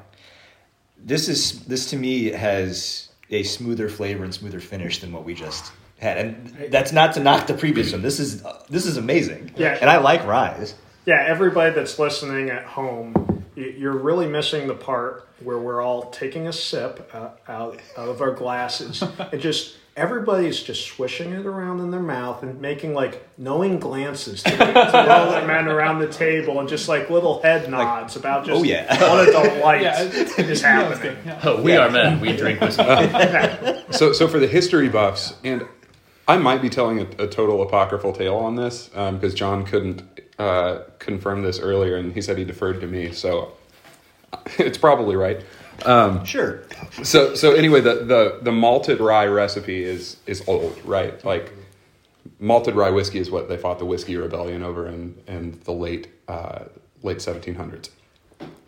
This 1.03 1.27
is 1.29 1.65
this 1.65 1.89
to 1.91 1.97
me 1.97 2.25
has 2.25 3.09
a 3.29 3.43
smoother 3.43 3.89
flavor 3.89 4.23
and 4.23 4.33
smoother 4.33 4.59
finish 4.59 4.99
than 4.99 5.11
what 5.11 5.23
we 5.23 5.33
just 5.33 5.71
had, 5.99 6.17
and 6.17 6.71
that's 6.71 6.91
not 6.91 7.13
to 7.13 7.19
knock 7.19 7.47
the 7.47 7.53
previous 7.53 7.91
one. 7.91 8.01
This 8.01 8.19
is 8.19 8.43
uh, 8.43 8.63
this 8.69 8.85
is 8.85 8.97
amazing. 8.97 9.51
Yeah, 9.55 9.77
and 9.79 9.89
I 9.89 9.97
like 9.97 10.25
Rise. 10.25 10.75
yeah, 11.05 11.23
everybody 11.27 11.73
that's 11.73 11.97
listening 11.99 12.49
at 12.49 12.63
home, 12.65 13.45
you're 13.55 13.97
really 13.97 14.27
missing 14.27 14.67
the 14.67 14.75
part 14.75 15.27
where 15.41 15.57
we're 15.57 15.81
all 15.81 16.09
taking 16.11 16.47
a 16.47 16.53
sip 16.53 17.09
out, 17.15 17.39
out, 17.47 17.79
out 17.97 18.09
of 18.09 18.21
our 18.21 18.31
glasses 18.31 19.01
and 19.31 19.41
just 19.41 19.77
everybody's 19.95 20.61
just 20.63 20.85
swishing 20.85 21.33
it 21.33 21.45
around 21.45 21.79
in 21.81 21.91
their 21.91 22.01
mouth 22.01 22.43
and 22.43 22.61
making 22.61 22.93
like 22.93 23.27
knowing 23.37 23.79
glances 23.79 24.41
to, 24.41 24.49
to 24.57 25.11
all 25.11 25.31
the 25.31 25.45
men 25.45 25.67
around 25.67 25.99
the 25.99 26.07
table 26.07 26.59
and 26.59 26.69
just 26.69 26.87
like 26.87 27.09
little 27.09 27.41
head 27.41 27.69
nods 27.69 28.15
like, 28.15 28.23
about 28.23 28.45
just 28.45 28.59
oh 28.59 28.63
yeah 28.63 29.11
what 29.11 29.27
a 29.27 29.31
delight 29.31 29.81
yeah, 29.81 30.01
is 30.01 30.61
happening. 30.61 31.17
Yeah. 31.25 31.39
Oh, 31.43 31.61
we 31.61 31.73
yeah. 31.73 31.87
are 31.87 31.91
men. 31.91 32.19
We 32.19 32.35
drink 32.35 32.61
whiskey. 32.61 32.83
so, 33.91 34.13
so 34.13 34.27
for 34.27 34.39
the 34.39 34.47
history 34.47 34.89
buffs, 34.89 35.35
and 35.43 35.67
I 36.27 36.37
might 36.37 36.61
be 36.61 36.69
telling 36.69 36.99
a, 36.99 37.23
a 37.23 37.27
total 37.27 37.61
apocryphal 37.61 38.13
tale 38.13 38.37
on 38.37 38.55
this 38.55 38.87
because 38.87 39.31
um, 39.31 39.35
John 39.35 39.65
couldn't 39.65 40.03
uh, 40.39 40.83
confirmed 40.99 41.43
this 41.43 41.59
earlier, 41.59 41.97
and 41.97 42.13
he 42.13 42.21
said 42.21 42.37
he 42.37 42.45
deferred 42.45 42.81
to 42.81 42.87
me, 42.87 43.11
so 43.11 43.53
it's 44.57 44.77
probably 44.77 45.15
right. 45.15 45.41
Um, 45.85 46.25
sure. 46.25 46.63
So 47.03 47.35
so 47.35 47.53
anyway, 47.53 47.81
the, 47.81 47.95
the 47.95 48.39
the 48.41 48.51
malted 48.51 48.99
rye 48.99 49.25
recipe 49.25 49.83
is 49.83 50.17
is 50.25 50.43
old, 50.47 50.79
right? 50.85 51.23
Like 51.23 51.51
malted 52.39 52.75
rye 52.75 52.89
whiskey 52.89 53.19
is 53.19 53.31
what 53.31 53.49
they 53.49 53.57
fought 53.57 53.79
the 53.79 53.85
whiskey 53.85 54.15
rebellion 54.15 54.63
over 54.63 54.87
in 54.87 55.15
in 55.27 55.59
the 55.63 55.71
late 55.71 56.09
uh, 56.27 56.65
late 57.03 57.21
seventeen 57.21 57.55
hundreds. 57.55 57.89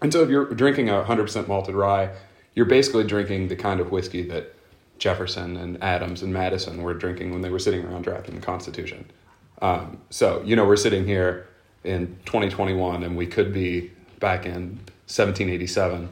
And 0.02 0.12
so 0.12 0.22
if 0.22 0.30
you're 0.30 0.46
drinking 0.54 0.90
a 0.90 1.04
hundred 1.04 1.24
percent 1.24 1.48
malted 1.48 1.76
rye, 1.76 2.10
you're 2.56 2.66
basically 2.66 3.04
drinking 3.04 3.48
the 3.48 3.56
kind 3.56 3.80
of 3.80 3.92
whiskey 3.92 4.24
that 4.30 4.54
Jefferson 4.98 5.58
and 5.58 5.84
Adams 5.84 6.22
and 6.22 6.34
Madison 6.34 6.82
were 6.84 6.94
drinking 6.94 7.32
when 7.32 7.42
they 7.42 7.50
were 7.50 7.60
sitting 7.60 7.84
around 7.86 8.04
drafting 8.04 8.36
the 8.36 8.42
Constitution. 8.42 9.10
Um, 9.62 10.00
so 10.10 10.42
you 10.46 10.56
know 10.56 10.66
we're 10.66 10.76
sitting 10.76 11.06
here 11.06 11.48
in 11.84 12.08
2021 12.26 13.04
and 13.04 13.18
we 13.18 13.28
could 13.28 13.54
be 13.54 13.92
back 14.20 14.46
in 14.46 14.80
1787 15.08 16.10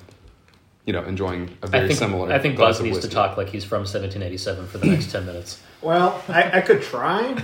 you 0.85 0.93
know 0.93 1.03
enjoying 1.03 1.57
a 1.61 1.67
very 1.67 1.85
I 1.85 1.87
think, 1.87 1.99
similar 1.99 2.31
i 2.33 2.39
think 2.39 2.57
buzz 2.57 2.81
needs 2.81 2.99
to 2.99 3.07
talk 3.07 3.37
like 3.37 3.49
he's 3.49 3.63
from 3.63 3.81
1787 3.81 4.67
for 4.67 4.77
the 4.77 4.87
next 4.87 5.11
10 5.11 5.25
minutes. 5.25 5.61
Well 5.81 6.23
I, 6.27 6.59
I 6.59 6.61
could 6.61 6.81
try 6.81 7.35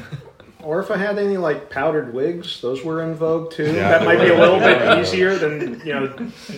or 0.63 0.79
if 0.79 0.89
I 0.89 0.97
had 0.97 1.19
any 1.19 1.37
like 1.37 1.69
powdered 1.69 2.13
wigs, 2.13 2.61
those 2.61 2.83
were 2.83 3.03
in 3.03 3.13
vogue 3.13 3.51
too. 3.51 3.65
Yeah, 3.65 3.89
that 3.89 4.05
might 4.05 4.19
be 4.19 4.29
a 4.29 4.37
little 4.37 4.59
bit 4.59 4.99
easier 4.99 5.35
than 5.35 5.79
you 5.85 5.93
know 5.93 6.07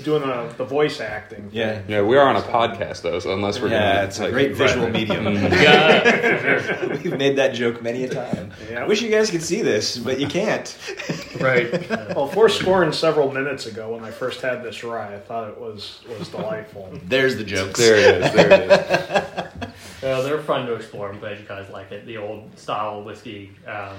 doing 0.03 0.21
the, 0.21 0.53
the 0.57 0.63
voice 0.63 1.01
acting. 1.01 1.49
Yeah, 1.51 1.81
yeah, 1.87 2.01
we 2.01 2.15
are 2.15 2.27
on 2.27 2.37
a 2.37 2.41
podcast 2.41 3.01
though, 3.01 3.19
so 3.19 3.33
unless 3.33 3.59
we're 3.59 3.69
yeah, 3.69 3.95
gonna, 3.95 4.07
it's 4.07 4.19
like, 4.19 4.29
a 4.29 4.31
great 4.31 4.55
visual 4.55 4.89
medium. 4.91 5.25
Mm. 5.25 5.51
yeah, 5.61 6.87
we've 6.87 7.17
made 7.17 7.37
that 7.37 7.53
joke 7.53 7.81
many 7.81 8.05
a 8.05 8.09
time. 8.09 8.51
Yeah. 8.69 8.83
I 8.83 8.87
wish 8.87 9.01
you 9.01 9.09
guys 9.09 9.29
could 9.29 9.43
see 9.43 9.61
this, 9.61 9.97
but 9.97 10.19
you 10.19 10.27
can't. 10.27 10.77
right. 11.39 11.89
well, 12.15 12.27
four 12.27 12.47
scoring 12.47 12.93
several 12.93 13.31
minutes 13.31 13.65
ago 13.65 13.93
when 13.93 14.05
I 14.05 14.11
first 14.11 14.41
had 14.41 14.63
this 14.63 14.83
rye, 14.83 15.15
I 15.15 15.19
thought 15.19 15.49
it 15.49 15.59
was 15.59 15.99
was 16.17 16.29
delightful. 16.29 16.89
There's 17.03 17.35
the 17.35 17.43
joke. 17.43 17.75
There 17.75 17.95
it 17.95 18.23
is. 18.23 18.33
There 18.33 18.51
it 18.53 18.71
is. 18.71 19.69
Well, 20.01 20.23
they're 20.23 20.41
fun 20.41 20.65
to 20.67 20.73
explore. 20.73 21.11
I'm 21.11 21.19
glad 21.19 21.39
you 21.39 21.45
guys 21.45 21.69
like 21.69 21.91
it. 21.91 22.05
The 22.05 22.17
old 22.17 22.57
style 22.57 23.03
whiskey. 23.03 23.51
Um, 23.67 23.95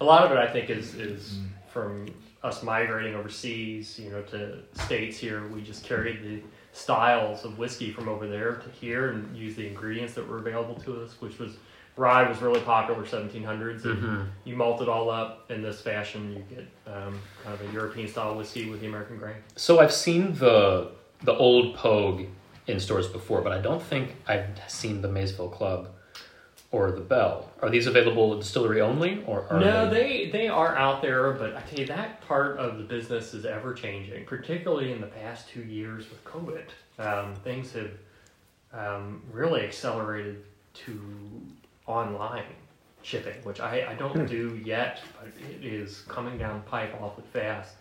a 0.00 0.04
lot 0.04 0.24
of 0.24 0.32
it, 0.32 0.38
I 0.38 0.46
think, 0.50 0.70
is 0.70 0.94
is 0.94 1.38
from 1.72 2.06
us 2.42 2.62
migrating 2.62 3.14
overseas. 3.14 3.98
You 3.98 4.10
know, 4.10 4.22
to 4.22 4.58
states 4.84 5.18
here. 5.18 5.46
We 5.48 5.62
just 5.62 5.84
carried 5.84 6.22
the 6.22 6.42
styles 6.72 7.44
of 7.44 7.58
whiskey 7.58 7.90
from 7.92 8.08
over 8.08 8.26
there 8.28 8.56
to 8.56 8.70
here 8.70 9.10
and 9.10 9.36
used 9.36 9.56
the 9.56 9.66
ingredients 9.66 10.14
that 10.14 10.28
were 10.28 10.38
available 10.38 10.76
to 10.82 11.02
us, 11.02 11.20
which 11.20 11.38
was 11.38 11.56
rye 11.96 12.28
was 12.28 12.40
really 12.40 12.60
popular 12.60 13.04
1700s. 13.04 13.84
And 13.84 14.02
Mhm. 14.02 14.26
You 14.44 14.54
malt 14.56 14.80
it 14.82 14.88
all 14.88 15.10
up 15.10 15.50
in 15.50 15.62
this 15.62 15.80
fashion. 15.80 16.32
You 16.32 16.56
get 16.56 16.66
um, 16.94 17.18
kind 17.42 17.54
of 17.60 17.68
a 17.68 17.72
European 17.72 18.06
style 18.06 18.36
whiskey 18.36 18.70
with 18.70 18.80
the 18.80 18.86
American 18.86 19.16
grain. 19.18 19.36
So 19.56 19.80
I've 19.80 19.92
seen 19.92 20.34
the 20.34 20.90
the 21.24 21.34
old 21.34 21.74
Pogue 21.74 22.26
in 22.68 22.78
stores 22.78 23.06
before, 23.08 23.40
but 23.40 23.52
I 23.52 23.60
don't 23.60 23.82
think 23.82 24.16
I've 24.26 24.46
seen 24.68 25.00
the 25.00 25.08
Maysville 25.08 25.48
Club 25.48 25.88
or 26.70 26.92
the 26.92 27.00
Bell. 27.00 27.50
Are 27.62 27.70
these 27.70 27.86
available 27.86 28.34
at 28.34 28.40
distillery 28.40 28.80
only, 28.80 29.24
or 29.26 29.46
are 29.50 29.58
no, 29.58 29.88
they 29.88 30.28
they 30.30 30.48
are 30.48 30.76
out 30.76 31.00
there, 31.00 31.32
but 31.32 31.56
I 31.56 31.62
tell 31.62 31.78
you 31.80 31.86
that 31.86 32.20
part 32.20 32.58
of 32.58 32.76
the 32.76 32.84
business 32.84 33.32
is 33.32 33.46
ever 33.46 33.72
changing, 33.72 34.26
particularly 34.26 34.92
in 34.92 35.00
the 35.00 35.06
past 35.06 35.48
two 35.48 35.62
years 35.62 36.04
with 36.10 36.22
COVID. 36.24 36.64
Um, 36.98 37.34
things 37.36 37.72
have 37.72 37.90
um, 38.72 39.22
really 39.32 39.62
accelerated 39.62 40.44
to 40.74 41.00
online 41.86 42.44
shipping, 43.02 43.36
which 43.44 43.60
I, 43.60 43.92
I 43.92 43.94
don't 43.94 44.28
do 44.28 44.60
yet, 44.62 45.00
but 45.18 45.28
it 45.50 45.64
is 45.64 46.02
coming 46.02 46.36
down 46.36 46.58
the 46.62 46.70
pipe 46.70 46.94
awfully 47.00 47.24
fast. 47.32 47.74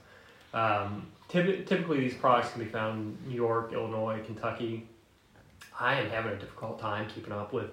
Um, 0.53 1.07
typ- 1.07 1.16
typically, 1.29 1.99
these 1.99 2.13
products 2.15 2.51
can 2.51 2.63
be 2.63 2.69
found 2.69 3.17
in 3.23 3.29
New 3.29 3.35
York, 3.35 3.73
Illinois, 3.73 4.21
Kentucky. 4.25 4.87
I 5.79 5.95
am 5.99 6.09
having 6.09 6.31
a 6.33 6.35
difficult 6.37 6.79
time 6.79 7.07
keeping 7.13 7.31
up 7.33 7.53
with 7.53 7.69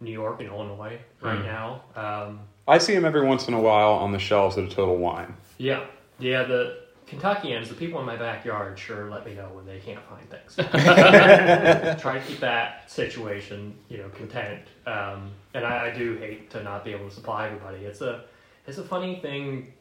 New 0.00 0.10
York 0.12 0.40
and 0.40 0.48
Illinois 0.48 0.98
right 1.20 1.38
Hmm. 1.38 1.44
now. 1.46 1.82
Um, 1.96 2.40
I 2.66 2.78
see 2.78 2.94
them 2.94 3.04
every 3.04 3.24
once 3.26 3.46
in 3.48 3.54
a 3.54 3.60
while 3.60 3.92
on 3.92 4.12
the 4.12 4.18
shelves 4.18 4.56
at 4.58 4.64
a 4.64 4.68
Total 4.68 4.96
Wine. 4.96 5.34
yeah, 5.58 5.84
yeah. 6.18 6.42
The 6.44 6.78
Kentuckians, 7.06 7.68
the 7.68 7.74
people 7.74 8.00
in 8.00 8.06
my 8.06 8.16
backyard, 8.16 8.78
sure 8.78 9.10
let 9.10 9.26
me 9.26 9.34
know 9.34 9.48
when 9.52 9.66
they 9.66 9.78
can't 9.78 10.00
find 10.08 10.28
things. 10.30 10.54
Try 12.00 12.18
to 12.18 12.24
keep 12.26 12.40
that 12.40 12.90
situation, 12.90 13.76
you 13.90 13.98
know, 13.98 14.08
content. 14.08 14.62
Um, 14.86 15.30
and 15.52 15.64
I, 15.66 15.88
I 15.88 15.90
do 15.96 16.16
hate 16.16 16.50
to 16.52 16.62
not 16.62 16.84
be 16.84 16.92
able 16.92 17.08
to 17.08 17.14
supply 17.14 17.46
everybody. 17.46 17.84
It's 17.84 18.00
a, 18.00 18.24
it's 18.66 18.78
a 18.78 18.84
funny 18.84 19.20
thing. 19.20 19.72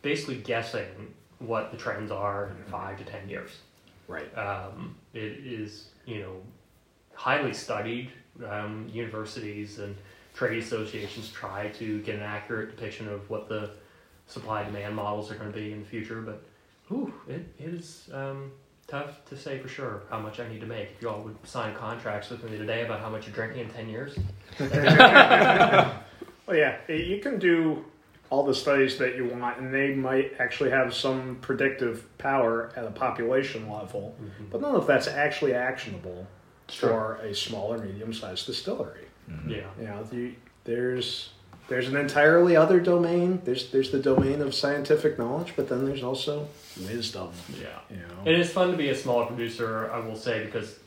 Basically, 0.00 0.36
guessing 0.38 1.14
what 1.46 1.70
the 1.70 1.76
trends 1.76 2.10
are 2.10 2.48
in 2.48 2.56
five 2.70 2.98
to 2.98 3.04
ten 3.04 3.28
years. 3.28 3.50
Right. 4.08 4.36
Um, 4.36 4.96
it 5.14 5.20
is, 5.44 5.88
you 6.06 6.20
know, 6.20 6.36
highly 7.14 7.52
studied. 7.52 8.10
Um, 8.48 8.88
universities 8.92 9.78
and 9.78 9.94
trade 10.34 10.62
associations 10.62 11.30
try 11.30 11.68
to 11.68 12.00
get 12.00 12.14
an 12.16 12.22
accurate 12.22 12.74
depiction 12.74 13.08
of 13.08 13.28
what 13.28 13.48
the 13.48 13.70
supply 14.26 14.64
demand 14.64 14.96
models 14.96 15.30
are 15.30 15.34
going 15.34 15.52
to 15.52 15.58
be 15.58 15.72
in 15.72 15.80
the 15.80 15.86
future. 15.86 16.22
But, 16.22 16.42
whew, 16.88 17.12
it, 17.28 17.46
it 17.58 17.74
is 17.74 18.08
um, 18.12 18.50
tough 18.86 19.24
to 19.26 19.36
say 19.36 19.58
for 19.58 19.68
sure 19.68 20.02
how 20.10 20.18
much 20.18 20.40
I 20.40 20.48
need 20.48 20.60
to 20.60 20.66
make. 20.66 20.90
If 20.96 21.02
you 21.02 21.10
all 21.10 21.20
would 21.20 21.36
sign 21.44 21.74
contracts 21.74 22.30
with 22.30 22.42
me 22.44 22.56
today 22.56 22.84
about 22.84 23.00
how 23.00 23.10
much 23.10 23.26
you're 23.26 23.34
drinking 23.34 23.60
in 23.60 23.68
10 23.68 23.88
years, 23.88 24.18
Well, 26.46 26.56
yeah, 26.56 26.76
you 26.88 27.18
can 27.20 27.38
do 27.38 27.84
all 28.32 28.42
the 28.42 28.54
studies 28.54 28.96
that 28.96 29.14
you 29.14 29.26
want, 29.26 29.58
and 29.58 29.74
they 29.74 29.92
might 29.92 30.32
actually 30.38 30.70
have 30.70 30.94
some 30.94 31.36
predictive 31.42 32.06
power 32.16 32.72
at 32.74 32.82
a 32.86 32.90
population 32.90 33.70
level, 33.70 34.16
but 34.50 34.62
none 34.62 34.74
of 34.74 34.86
that's 34.86 35.06
actually 35.06 35.52
actionable 35.52 36.26
for 36.66 37.16
a 37.16 37.34
small 37.34 37.74
or 37.74 37.76
medium-sized 37.76 38.46
distillery. 38.46 39.04
yeah. 39.46 39.66
You 39.78 39.84
know, 39.84 40.02
the, 40.04 40.32
there's 40.64 41.28
there's 41.68 41.88
an 41.88 41.96
entirely 41.96 42.56
other 42.56 42.80
domain. 42.80 43.42
There's 43.44 43.70
there's 43.70 43.90
the 43.90 44.00
domain 44.00 44.40
of 44.40 44.54
scientific 44.54 45.18
knowledge, 45.18 45.52
but 45.54 45.68
then 45.68 45.84
there's 45.84 46.02
also 46.02 46.48
wisdom. 46.88 47.32
Yeah. 47.60 47.66
You 47.90 47.96
know, 47.98 48.22
It 48.24 48.40
is 48.40 48.50
fun 48.50 48.70
to 48.70 48.78
be 48.78 48.88
a 48.88 48.96
smaller 48.96 49.26
producer, 49.26 49.90
I 49.92 49.98
will 50.00 50.16
say, 50.16 50.46
because 50.46 50.78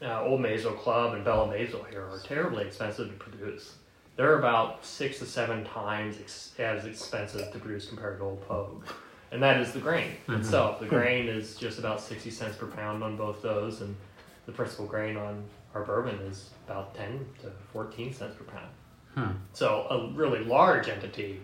uh, 0.00 0.22
Old 0.22 0.40
Maysville 0.40 0.72
Club 0.72 1.12
and 1.12 1.22
Bella 1.26 1.46
Mazo 1.46 1.86
here 1.90 2.06
are 2.10 2.20
terribly 2.24 2.64
expensive 2.64 3.08
to 3.08 3.14
produce. 3.16 3.74
They're 4.16 4.38
about 4.38 4.84
six 4.84 5.18
to 5.18 5.26
seven 5.26 5.64
times 5.64 6.16
ex- 6.20 6.52
as 6.58 6.84
expensive 6.84 7.52
to 7.52 7.58
produce 7.58 7.86
compared 7.86 8.18
to 8.18 8.24
Old 8.24 8.46
Pogue. 8.46 8.84
And 9.32 9.42
that 9.42 9.60
is 9.60 9.72
the 9.72 9.80
grain 9.80 10.12
itself. 10.28 10.78
The 10.78 10.86
grain 10.86 11.26
is 11.28 11.56
just 11.56 11.80
about 11.80 12.00
60 12.00 12.30
cents 12.30 12.56
per 12.56 12.66
pound 12.66 13.02
on 13.02 13.16
both 13.16 13.42
those, 13.42 13.80
and 13.80 13.96
the 14.46 14.52
principal 14.52 14.86
grain 14.86 15.16
on 15.16 15.42
our 15.74 15.82
bourbon 15.82 16.14
is 16.20 16.50
about 16.66 16.94
10 16.94 17.26
to 17.42 17.50
14 17.72 18.12
cents 18.12 18.36
per 18.36 18.44
pound. 18.44 18.68
Hmm. 19.14 19.36
So, 19.52 19.86
a 19.90 20.12
really 20.16 20.44
large 20.44 20.88
entity, 20.88 21.40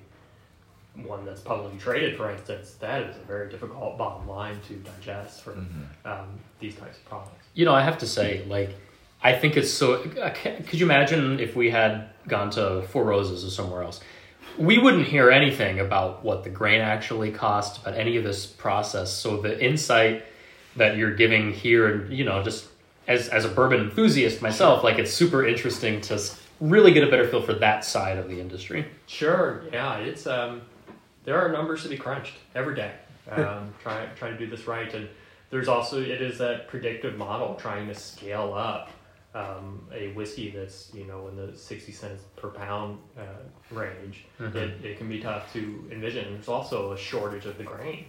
one 0.94 1.24
that's 1.24 1.40
publicly 1.40 1.78
traded, 1.78 2.16
for 2.16 2.30
instance, 2.30 2.74
that 2.80 3.02
is 3.02 3.16
a 3.16 3.24
very 3.26 3.50
difficult 3.50 3.98
bottom 3.98 4.28
line 4.28 4.60
to 4.68 4.74
digest 4.74 5.42
for 5.42 5.52
um, 6.04 6.38
these 6.60 6.76
types 6.76 6.98
of 6.98 7.04
products. 7.06 7.46
You 7.54 7.64
know, 7.64 7.74
I 7.74 7.82
have 7.82 7.98
to 7.98 8.06
say, 8.06 8.44
like, 8.46 8.70
I 9.22 9.34
think 9.34 9.56
it's 9.56 9.72
so. 9.72 9.94
uh, 10.20 10.30
Could 10.30 10.74
you 10.74 10.86
imagine 10.86 11.40
if 11.40 11.54
we 11.54 11.70
had 11.70 12.08
gone 12.26 12.50
to 12.50 12.82
Four 12.88 13.04
Roses 13.04 13.44
or 13.44 13.50
somewhere 13.50 13.82
else? 13.82 14.00
We 14.58 14.78
wouldn't 14.78 15.06
hear 15.06 15.30
anything 15.30 15.78
about 15.78 16.24
what 16.24 16.42
the 16.44 16.50
grain 16.50 16.80
actually 16.80 17.30
cost, 17.30 17.82
about 17.82 17.94
any 17.94 18.16
of 18.16 18.24
this 18.24 18.46
process. 18.46 19.12
So 19.12 19.40
the 19.40 19.62
insight 19.62 20.24
that 20.76 20.96
you're 20.96 21.14
giving 21.14 21.52
here, 21.52 21.86
and 21.88 22.12
you 22.12 22.24
know, 22.24 22.42
just 22.42 22.66
as 23.06 23.28
as 23.28 23.44
a 23.44 23.48
bourbon 23.48 23.80
enthusiast 23.80 24.40
myself, 24.42 24.82
like 24.82 24.98
it's 24.98 25.12
super 25.12 25.46
interesting 25.46 26.00
to 26.02 26.20
really 26.60 26.92
get 26.92 27.04
a 27.04 27.10
better 27.10 27.26
feel 27.28 27.42
for 27.42 27.54
that 27.54 27.84
side 27.84 28.18
of 28.18 28.28
the 28.28 28.40
industry. 28.40 28.86
Sure, 29.06 29.64
yeah, 29.72 29.98
it's 29.98 30.26
um, 30.26 30.62
there 31.24 31.38
are 31.38 31.50
numbers 31.50 31.82
to 31.82 31.88
be 31.88 31.96
crunched 31.96 32.34
every 32.54 32.74
day. 32.74 32.92
Um, 33.30 33.72
try 33.80 34.06
try 34.16 34.30
to 34.30 34.36
do 34.36 34.48
this 34.48 34.66
right, 34.66 34.92
and 34.92 35.08
there's 35.50 35.68
also 35.68 36.00
it 36.00 36.20
is 36.20 36.38
that 36.38 36.66
predictive 36.66 37.16
model 37.16 37.54
trying 37.54 37.86
to 37.86 37.94
scale 37.94 38.54
up 38.54 38.90
um, 39.34 39.86
a 39.94 40.12
whiskey 40.12 40.50
that's 40.50 40.90
you 40.94 41.04
know 41.04 41.28
in 41.28 41.36
the 41.36 41.56
sixty 41.56 41.92
cents 41.92 42.22
per 42.36 42.48
pound 42.48 42.98
uh, 43.18 43.22
range. 43.74 44.24
It, 44.60 44.84
it 44.84 44.98
can 44.98 45.08
be 45.08 45.20
tough 45.20 45.52
to 45.52 45.88
envision. 45.92 46.32
There's 46.34 46.48
also 46.48 46.92
a 46.92 46.96
shortage 46.98 47.46
of 47.46 47.56
the 47.58 47.64
grain. 47.64 48.06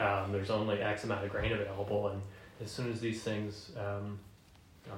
Um, 0.00 0.32
there's 0.32 0.50
only 0.50 0.80
X 0.80 1.04
amount 1.04 1.24
of 1.24 1.30
grain 1.30 1.52
available, 1.52 2.08
and 2.08 2.22
as 2.62 2.70
soon 2.70 2.90
as 2.92 3.00
these 3.00 3.22
things 3.22 3.72
um, 3.78 4.18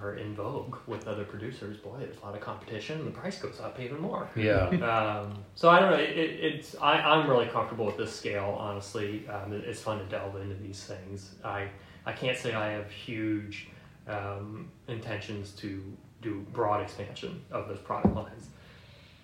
are 0.03 0.17
in 0.17 0.35
vogue 0.35 0.77
with 0.87 1.09
other 1.09 1.25
producers, 1.25 1.79
boy, 1.79 1.97
there's 2.01 2.19
a 2.19 2.25
lot 2.27 2.35
of 2.35 2.41
competition. 2.43 2.99
And 2.99 3.07
the 3.07 3.11
price 3.19 3.39
goes 3.39 3.61
up 3.61 3.81
even 3.81 3.99
more. 3.99 4.29
Yeah. 4.37 4.69
Um, 4.83 5.39
so 5.55 5.71
I 5.71 5.81
don't 5.81 5.91
know. 5.93 5.97
It, 5.99 6.11
it, 6.19 6.45
it's 6.45 6.77
I, 6.81 6.95
I'm 7.01 7.29
really 7.29 7.47
comfortable 7.47 7.87
with 7.87 7.97
this 7.97 8.13
scale. 8.15 8.57
Honestly, 8.61 9.27
um, 9.29 9.53
it- 9.55 9.65
it's 9.65 9.81
fun 9.81 9.99
to 9.99 10.05
delve 10.07 10.37
into 10.37 10.55
these 10.57 10.83
things. 10.85 11.35
I 11.45 11.69
I 12.07 12.13
can't 12.13 12.37
say 12.39 12.55
I 12.55 12.71
have 12.73 12.91
huge 12.91 13.69
um, 14.09 14.71
intentions 14.89 15.51
to 15.53 15.83
do 16.23 16.45
broad 16.53 16.81
expansion 16.83 17.43
of 17.51 17.69
those 17.69 17.79
product 17.79 18.15
lines. 18.15 18.49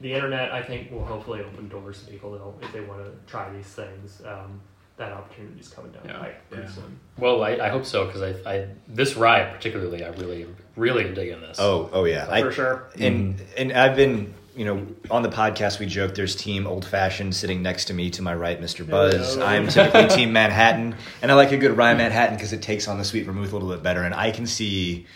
The 0.00 0.12
internet, 0.12 0.52
I 0.52 0.62
think, 0.62 0.90
will 0.90 1.04
hopefully 1.04 1.40
open 1.40 1.68
doors 1.68 2.02
to 2.04 2.10
people 2.10 2.32
that 2.32 2.66
if 2.66 2.72
they 2.72 2.80
want 2.80 3.04
to 3.04 3.10
try 3.30 3.50
these 3.52 3.66
things. 3.66 4.22
Um, 4.26 4.60
that 4.96 5.10
opportunity 5.12 5.58
is 5.58 5.68
coming 5.68 5.90
down 5.90 6.02
the 6.04 6.10
Yeah. 6.10 6.18
pipe 6.20 6.48
pretty 6.50 6.62
Yeah. 6.68 6.70
soon. 6.70 7.00
Well, 7.18 7.42
I, 7.42 7.56
I 7.56 7.68
hope 7.68 7.84
so 7.84 8.06
because 8.06 8.22
I, 8.22 8.54
I 8.54 8.68
this 8.86 9.16
ride 9.16 9.52
particularly, 9.52 10.04
I 10.04 10.10
really 10.10 10.46
really 10.76 11.04
am 11.04 11.14
digging 11.14 11.40
this. 11.40 11.58
Oh, 11.58 11.90
oh 11.92 12.04
yeah. 12.04 12.28
I- 12.30 12.42
for 12.42 12.52
sure. 12.52 12.84
And 13.00 13.42
and 13.56 13.72
I've 13.72 13.96
been, 13.96 14.34
you 14.56 14.64
know, 14.64 14.86
on 15.10 15.22
the 15.22 15.28
podcast 15.28 15.78
we 15.78 15.86
joke 15.86 16.14
there's 16.14 16.36
team 16.36 16.66
old 16.66 16.84
fashioned 16.84 17.34
sitting 17.34 17.62
next 17.62 17.86
to 17.86 17.94
me 17.94 18.10
to 18.10 18.22
my 18.22 18.34
right, 18.34 18.60
Mr. 18.60 18.88
Buzz. 18.88 19.34
Hello. 19.34 19.46
I'm 19.46 19.68
typically 19.68 20.08
team 20.16 20.32
Manhattan, 20.32 20.94
and 21.22 21.30
I 21.30 21.34
like 21.34 21.52
a 21.52 21.56
good 21.56 21.76
rye 21.76 21.94
Manhattan 21.94 22.36
because 22.36 22.52
it 22.52 22.62
takes 22.62 22.88
on 22.88 22.98
the 22.98 23.04
sweet 23.04 23.24
vermouth 23.26 23.52
a 23.52 23.56
little 23.56 23.70
bit 23.70 23.82
better. 23.82 24.02
And 24.02 24.14
I 24.14 24.30
can 24.30 24.46
see, 24.46 25.06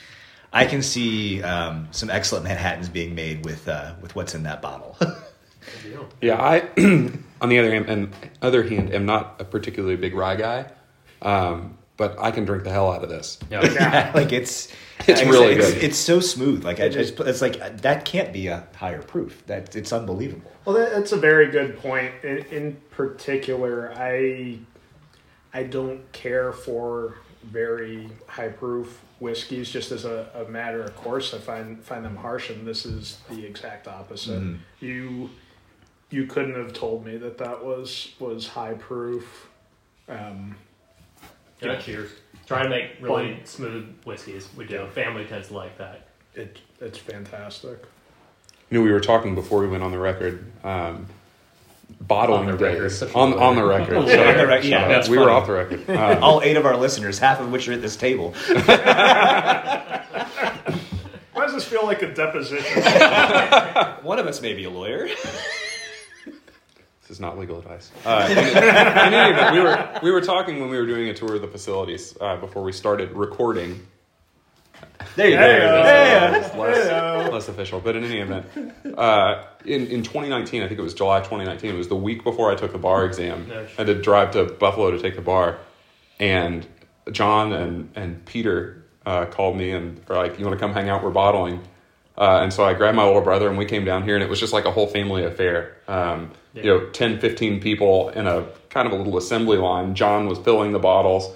I 0.52 0.66
can 0.66 0.82
see 0.82 1.42
um, 1.42 1.88
some 1.90 2.10
excellent 2.10 2.44
Manhattans 2.44 2.88
being 2.88 3.14
made 3.14 3.44
with 3.44 3.68
uh, 3.68 3.94
with 4.00 4.14
what's 4.16 4.34
in 4.34 4.42
that 4.44 4.60
bottle. 4.62 4.96
Yeah, 6.20 6.40
I 6.40 6.60
on 7.40 7.48
the 7.48 7.58
other 7.58 7.72
hand, 7.72 7.88
and 7.88 8.12
other 8.42 8.62
hand, 8.62 8.92
am 8.92 9.06
not 9.06 9.36
a 9.40 9.44
particularly 9.44 9.96
big 9.96 10.14
rye 10.14 10.36
guy, 10.36 10.70
um, 11.22 11.76
but 11.98 12.18
I 12.18 12.30
can 12.30 12.46
drink 12.46 12.64
the 12.64 12.70
hell 12.70 12.90
out 12.90 13.02
of 13.04 13.10
this. 13.10 13.38
Yeah. 13.50 14.10
like 14.14 14.32
it's 14.32 14.72
It's 15.00 15.20
like 15.20 15.30
really 15.30 15.54
said, 15.54 15.60
good. 15.60 15.74
It's, 15.74 15.84
it's 15.84 15.98
so 15.98 16.20
smooth. 16.20 16.64
Like 16.64 16.80
I 16.80 16.84
It 16.84 16.96
is. 16.96 17.10
just, 17.10 17.20
it's 17.28 17.42
like 17.42 17.82
that 17.82 18.06
can't 18.06 18.32
be 18.32 18.46
a 18.46 18.66
higher 18.74 19.02
proof. 19.02 19.44
That 19.46 19.76
it's 19.76 19.92
unbelievable. 19.92 20.50
Well, 20.64 20.76
that, 20.76 20.92
that's 20.92 21.12
a 21.12 21.18
very 21.18 21.50
good 21.50 21.76
point. 21.78 22.12
In, 22.22 22.38
in 22.50 22.76
particular, 22.90 23.92
I 23.94 24.60
I 25.52 25.64
don't 25.64 26.10
care 26.12 26.52
for 26.52 27.16
very 27.42 28.08
high 28.26 28.48
proof 28.48 29.00
whiskeys 29.20 29.70
just 29.70 29.90
as 29.90 30.04
a, 30.04 30.28
a 30.46 30.50
matter 30.50 30.82
of 30.82 30.94
course. 30.96 31.34
I 31.34 31.38
find 31.38 31.82
find 31.84 32.04
them 32.04 32.16
harsh, 32.16 32.50
and 32.50 32.66
this 32.66 32.86
is 32.86 33.18
the 33.28 33.44
exact 33.44 33.88
opposite. 33.88 34.40
Mhm. 34.40 34.58
You 34.80 35.30
you 36.10 36.26
couldn't 36.26 36.54
have 36.54 36.72
told 36.72 37.04
me 37.04 37.16
that 37.18 37.38
that 37.38 37.64
was 37.64 38.14
was 38.20 38.48
high 38.48 38.74
proof. 38.74 39.48
Um, 40.08 40.56
Yeah, 41.60 41.78
cheers. 41.80 42.10
Try 42.46 42.62
to 42.62 42.68
make 42.68 42.92
really 43.00 43.40
smooth 43.44 43.86
whiskeys. 44.04 44.48
We 44.56 44.64
do. 44.64 44.86
Family 44.94 45.24
tends 45.26 45.48
to 45.48 45.54
like 45.54 45.76
that. 45.78 46.06
it 46.34 46.58
it's 46.80 46.98
fantastic. 46.98 47.82
You 48.70 48.78
know, 48.78 48.84
we 48.84 48.92
were 48.92 49.00
talking 49.00 49.34
before 49.34 49.60
we 49.60 49.68
went 49.68 49.82
on 49.82 49.90
the 49.90 49.98
record. 49.98 50.50
Um, 50.62 51.06
bottling 52.00 52.40
On 52.40 52.46
the 52.46 52.56
days 52.56 53.00
record, 53.02 53.16
on 53.16 53.32
on 53.34 53.56
the 53.56 53.64
record. 53.64 53.96
On 53.96 54.04
the 54.04 54.12
Sorry. 54.12 54.46
record, 54.46 54.64
yeah, 54.66 54.88
that's 54.88 55.08
we 55.08 55.18
were 55.18 55.30
off 55.30 55.46
the 55.46 55.52
record. 55.52 55.88
Uh, 55.88 56.18
All 56.22 56.42
eight 56.42 56.56
of 56.56 56.64
our 56.66 56.76
listeners, 56.76 57.18
half 57.18 57.40
of 57.40 57.50
which 57.50 57.68
are 57.68 57.72
at 57.72 57.82
this 57.82 57.96
table. 57.96 58.34
Why 61.32 61.44
does 61.44 61.54
this 61.54 61.64
feel 61.64 61.84
like 61.86 62.02
a 62.02 62.12
deposition? 62.12 62.82
One 64.04 64.18
of 64.18 64.26
us 64.26 64.40
may 64.42 64.54
be 64.54 64.64
a 64.64 64.70
lawyer. 64.70 65.08
This 67.08 67.16
is 67.16 67.20
not 67.22 67.38
legal 67.38 67.58
advice. 67.58 67.90
Uh, 68.04 68.28
in, 68.30 68.36
in 68.38 69.14
any 69.14 69.32
event, 69.32 69.54
we 69.54 69.60
were 69.60 70.00
we 70.02 70.10
were 70.10 70.20
talking 70.20 70.60
when 70.60 70.68
we 70.68 70.76
were 70.76 70.84
doing 70.84 71.08
a 71.08 71.14
tour 71.14 71.36
of 71.36 71.40
the 71.40 71.48
facilities 71.48 72.14
uh, 72.20 72.36
before 72.36 72.62
we 72.62 72.70
started 72.70 73.12
recording. 73.12 73.86
There 75.16 75.30
you 75.30 75.36
go. 75.36 75.40
go. 75.40 75.46
Yeah. 75.46 76.36
It's 76.36 76.54
less, 76.54 77.32
less 77.32 77.48
official, 77.48 77.80
but 77.80 77.96
in 77.96 78.04
any 78.04 78.18
event, 78.18 78.44
uh, 78.98 79.42
in 79.64 79.86
in 79.86 80.02
2019, 80.02 80.62
I 80.62 80.68
think 80.68 80.78
it 80.78 80.82
was 80.82 80.92
July 80.92 81.20
2019. 81.20 81.74
It 81.74 81.78
was 81.78 81.88
the 81.88 81.96
week 81.96 82.24
before 82.24 82.52
I 82.52 82.54
took 82.54 82.72
the 82.72 82.78
bar 82.78 83.06
exam. 83.06 83.48
No, 83.48 83.60
I 83.62 83.66
had 83.78 83.86
to 83.86 83.94
drive 83.94 84.32
to 84.32 84.44
Buffalo 84.44 84.90
to 84.90 84.98
take 84.98 85.16
the 85.16 85.22
bar, 85.22 85.56
and 86.20 86.66
John 87.10 87.54
and 87.54 87.90
and 87.96 88.22
Peter 88.26 88.84
uh, 89.06 89.24
called 89.24 89.56
me 89.56 89.70
and 89.70 89.98
were 90.06 90.16
like, 90.16 90.38
"You 90.38 90.44
want 90.44 90.58
to 90.58 90.60
come 90.60 90.74
hang 90.74 90.90
out? 90.90 91.02
We're 91.02 91.08
bottling." 91.08 91.62
Uh, 92.18 92.40
and 92.42 92.52
so 92.52 92.64
I 92.64 92.74
grabbed 92.74 92.96
my 92.96 93.04
little 93.06 93.20
brother 93.22 93.48
and 93.48 93.56
we 93.56 93.64
came 93.64 93.84
down 93.84 94.02
here 94.02 94.14
and 94.16 94.24
it 94.24 94.28
was 94.28 94.40
just 94.40 94.52
like 94.52 94.64
a 94.64 94.72
whole 94.72 94.88
family 94.88 95.24
affair. 95.24 95.76
Um, 95.86 96.32
You 96.54 96.64
know, 96.64 96.86
10, 96.90 97.20
15 97.20 97.60
people 97.60 98.08
in 98.10 98.26
a 98.26 98.46
kind 98.70 98.86
of 98.88 98.92
a 98.92 98.96
little 98.96 99.16
assembly 99.16 99.58
line. 99.58 99.94
John 99.94 100.26
was 100.26 100.38
filling 100.40 100.72
the 100.72 100.80
bottles. 100.80 101.30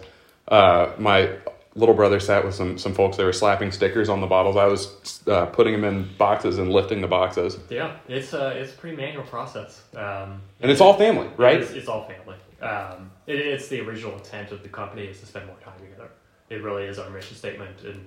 Uh, 0.49 0.91
my 0.99 1.31
little 1.77 1.95
brother 1.95 2.19
sat 2.19 2.45
with 2.45 2.55
some, 2.57 2.77
some 2.77 2.93
folks. 2.95 3.17
They 3.17 3.25
were 3.25 3.33
slapping 3.33 3.71
stickers 3.71 4.09
on 4.09 4.21
the 4.21 4.27
bottles. 4.27 4.57
I 4.57 4.67
was 4.67 5.23
uh, 5.29 5.47
putting 5.47 5.73
them 5.81 5.85
in 5.85 6.09
boxes 6.19 6.59
and 6.59 6.71
lifting 6.73 7.01
the 7.01 7.07
boxes. 7.07 7.57
Yeah, 7.71 7.97
it's 8.09 8.33
a 8.33 8.49
it's 8.49 8.73
a 8.73 8.77
pretty 8.77 8.97
manual 8.97 9.23
process. 9.25 9.81
Um, 9.97 10.43
And 10.61 10.71
it's 10.71 10.81
all 10.81 10.99
family, 10.99 11.29
right? 11.37 11.61
It's, 11.61 11.71
it's 11.71 11.89
all 11.89 12.05
family. 12.09 12.37
Um, 12.61 13.11
it, 13.27 13.37
it's 13.37 13.69
the 13.69 13.81
original 13.81 14.15
intent 14.15 14.51
of 14.51 14.63
the 14.63 14.69
company 14.69 15.05
is 15.05 15.21
to 15.21 15.27
spend 15.27 15.47
more 15.47 15.57
time 15.65 15.79
together. 15.81 16.11
It 16.51 16.63
really 16.63 16.85
is 16.85 16.99
our 16.99 17.09
mission 17.11 17.37
statement, 17.37 17.83
and 17.85 18.07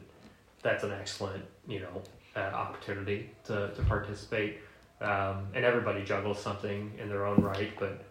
that's 0.61 0.83
an 0.83 0.91
excellent 0.91 1.45
you 1.67 1.79
know 1.79 2.01
uh, 2.35 2.39
opportunity 2.39 3.31
to 3.45 3.71
to 3.75 3.81
participate. 3.83 4.59
Um, 5.01 5.47
and 5.53 5.65
everybody 5.65 6.03
juggles 6.03 6.41
something 6.41 6.93
in 6.97 7.09
their 7.09 7.25
own 7.25 7.41
right, 7.41 7.71
but 7.77 8.01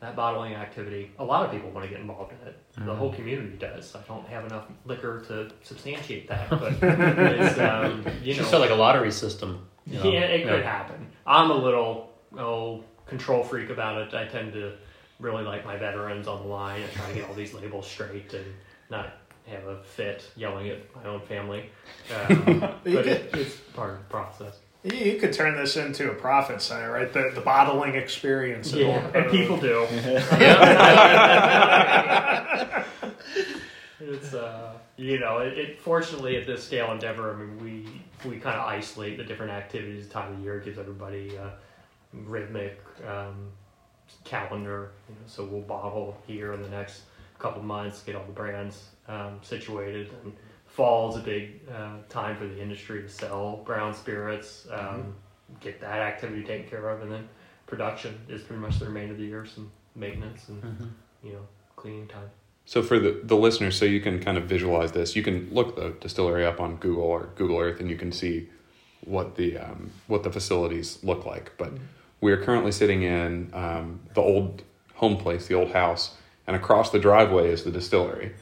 that 0.00 0.16
bottling 0.16 0.54
activity, 0.54 1.12
a 1.18 1.24
lot 1.24 1.44
of 1.44 1.52
people 1.52 1.70
want 1.70 1.84
to 1.84 1.90
get 1.90 2.00
involved 2.00 2.32
in 2.32 2.48
it. 2.48 2.58
The 2.86 2.94
whole 2.94 3.12
community 3.12 3.58
does. 3.58 3.94
I 3.94 4.00
don't 4.08 4.26
have 4.26 4.46
enough 4.46 4.64
liquor 4.86 5.20
to 5.28 5.50
substantiate 5.62 6.28
that, 6.28 6.48
but 6.50 6.72
it's 6.82 7.58
um, 7.58 8.06
you 8.22 8.32
know 8.32 8.38
just 8.38 8.50
felt 8.50 8.62
like 8.62 8.70
a 8.70 8.74
lottery 8.74 9.12
system. 9.12 9.68
you 9.86 9.98
know? 9.98 10.10
yeah, 10.10 10.20
it 10.20 10.48
could 10.48 10.64
happen. 10.64 11.06
I'm 11.26 11.50
a 11.50 11.54
little 11.54 12.10
oh 12.38 12.82
control 13.06 13.42
freak 13.42 13.68
about 13.68 14.00
it. 14.00 14.14
I 14.14 14.26
tend 14.26 14.54
to 14.54 14.72
really 15.18 15.44
like 15.44 15.66
my 15.66 15.76
veterans 15.76 16.26
on 16.26 16.42
the 16.42 16.48
line 16.48 16.80
and 16.80 16.90
try 16.92 17.06
to 17.08 17.14
get 17.14 17.28
all 17.28 17.34
these 17.34 17.52
labels 17.52 17.86
straight 17.86 18.32
and 18.32 18.46
not 18.88 19.19
have 19.46 19.66
a 19.66 19.82
fit 19.82 20.30
yelling 20.36 20.68
at 20.68 20.78
my 20.96 21.04
own 21.04 21.20
family. 21.22 21.70
Um, 22.10 22.58
but 22.60 22.82
could- 22.84 23.06
it, 23.06 23.30
it's 23.34 23.56
part 23.74 23.92
of 23.92 23.98
the 23.98 24.04
process. 24.06 24.58
You, 24.82 24.96
you 24.96 25.20
could 25.20 25.32
turn 25.32 25.56
this 25.56 25.76
into 25.76 26.10
a 26.10 26.14
profit 26.14 26.60
center, 26.60 26.90
right? 26.90 27.12
The 27.12 27.30
the 27.34 27.40
bottling 27.40 27.94
experience. 27.94 28.72
Yeah, 28.72 29.06
It'll- 29.08 29.22
and 29.22 29.30
people 29.30 29.56
do. 29.58 29.82
it's 34.00 34.34
uh, 34.34 34.72
you 34.96 35.18
know, 35.20 35.38
it, 35.38 35.56
it 35.58 35.80
fortunately 35.80 36.36
at 36.36 36.46
this 36.46 36.64
scale 36.64 36.90
endeavor, 36.92 37.32
I 37.32 37.36
mean, 37.36 37.58
we 37.62 38.28
we 38.28 38.38
kind 38.38 38.58
of 38.58 38.66
isolate 38.66 39.16
the 39.18 39.24
different 39.24 39.52
activities. 39.52 40.08
Time 40.08 40.32
of 40.34 40.40
year 40.40 40.58
gives 40.60 40.78
everybody 40.78 41.36
a 41.36 41.52
rhythmic 42.12 42.80
um, 43.06 43.50
calendar. 44.24 44.90
You 45.08 45.14
know, 45.14 45.20
so 45.26 45.44
we'll 45.44 45.62
bottle 45.62 46.16
here 46.26 46.54
in 46.54 46.62
the 46.62 46.68
next 46.70 47.02
couple 47.40 47.62
months, 47.62 48.02
get 48.02 48.14
all 48.14 48.24
the 48.24 48.32
brands 48.32 48.90
um, 49.08 49.38
situated, 49.42 50.10
and 50.22 50.32
fall 50.66 51.10
is 51.10 51.16
a 51.16 51.20
big 51.20 51.60
uh, 51.72 51.96
time 52.08 52.36
for 52.36 52.46
the 52.46 52.60
industry 52.60 53.02
to 53.02 53.08
sell 53.08 53.62
brown 53.64 53.94
spirits. 53.94 54.66
Um, 54.70 55.14
Get 55.58 55.80
that 55.80 55.98
activity 55.98 56.44
taken 56.44 56.68
care 56.70 56.88
of, 56.90 57.02
and 57.02 57.10
then 57.10 57.28
production 57.66 58.16
is 58.28 58.40
pretty 58.42 58.62
much 58.62 58.78
the 58.78 58.84
remainder 58.84 59.14
of 59.14 59.18
the 59.18 59.24
year, 59.24 59.44
some 59.44 59.68
maintenance 59.96 60.48
and 60.48 60.92
you 61.24 61.32
know 61.32 61.44
cleaning 61.74 62.06
time. 62.06 62.30
So 62.66 62.84
for 62.84 63.00
the, 63.00 63.20
the 63.24 63.34
listeners, 63.34 63.76
so 63.76 63.84
you 63.84 64.00
can 64.00 64.20
kind 64.20 64.38
of 64.38 64.44
visualize 64.44 64.92
this, 64.92 65.16
you 65.16 65.24
can 65.24 65.52
look 65.52 65.74
the 65.74 65.90
distillery 66.00 66.46
up 66.46 66.60
on 66.60 66.76
Google 66.76 67.02
or 67.02 67.30
Google 67.34 67.58
Earth, 67.58 67.80
and 67.80 67.90
you 67.90 67.96
can 67.96 68.12
see 68.12 68.48
what 69.04 69.34
the 69.34 69.58
um, 69.58 69.90
what 70.06 70.22
the 70.22 70.30
facilities 70.30 71.02
look 71.02 71.26
like. 71.26 71.50
But 71.58 71.72
we 72.20 72.30
are 72.30 72.40
currently 72.40 72.70
sitting 72.70 73.02
in 73.02 73.50
um, 73.52 74.00
the 74.14 74.20
old 74.20 74.62
home 74.94 75.16
place, 75.16 75.48
the 75.48 75.54
old 75.54 75.72
house, 75.72 76.14
and 76.50 76.56
across 76.56 76.90
the 76.90 76.98
driveway 76.98 77.48
is 77.52 77.62
the 77.62 77.70
distillery. 77.70 78.32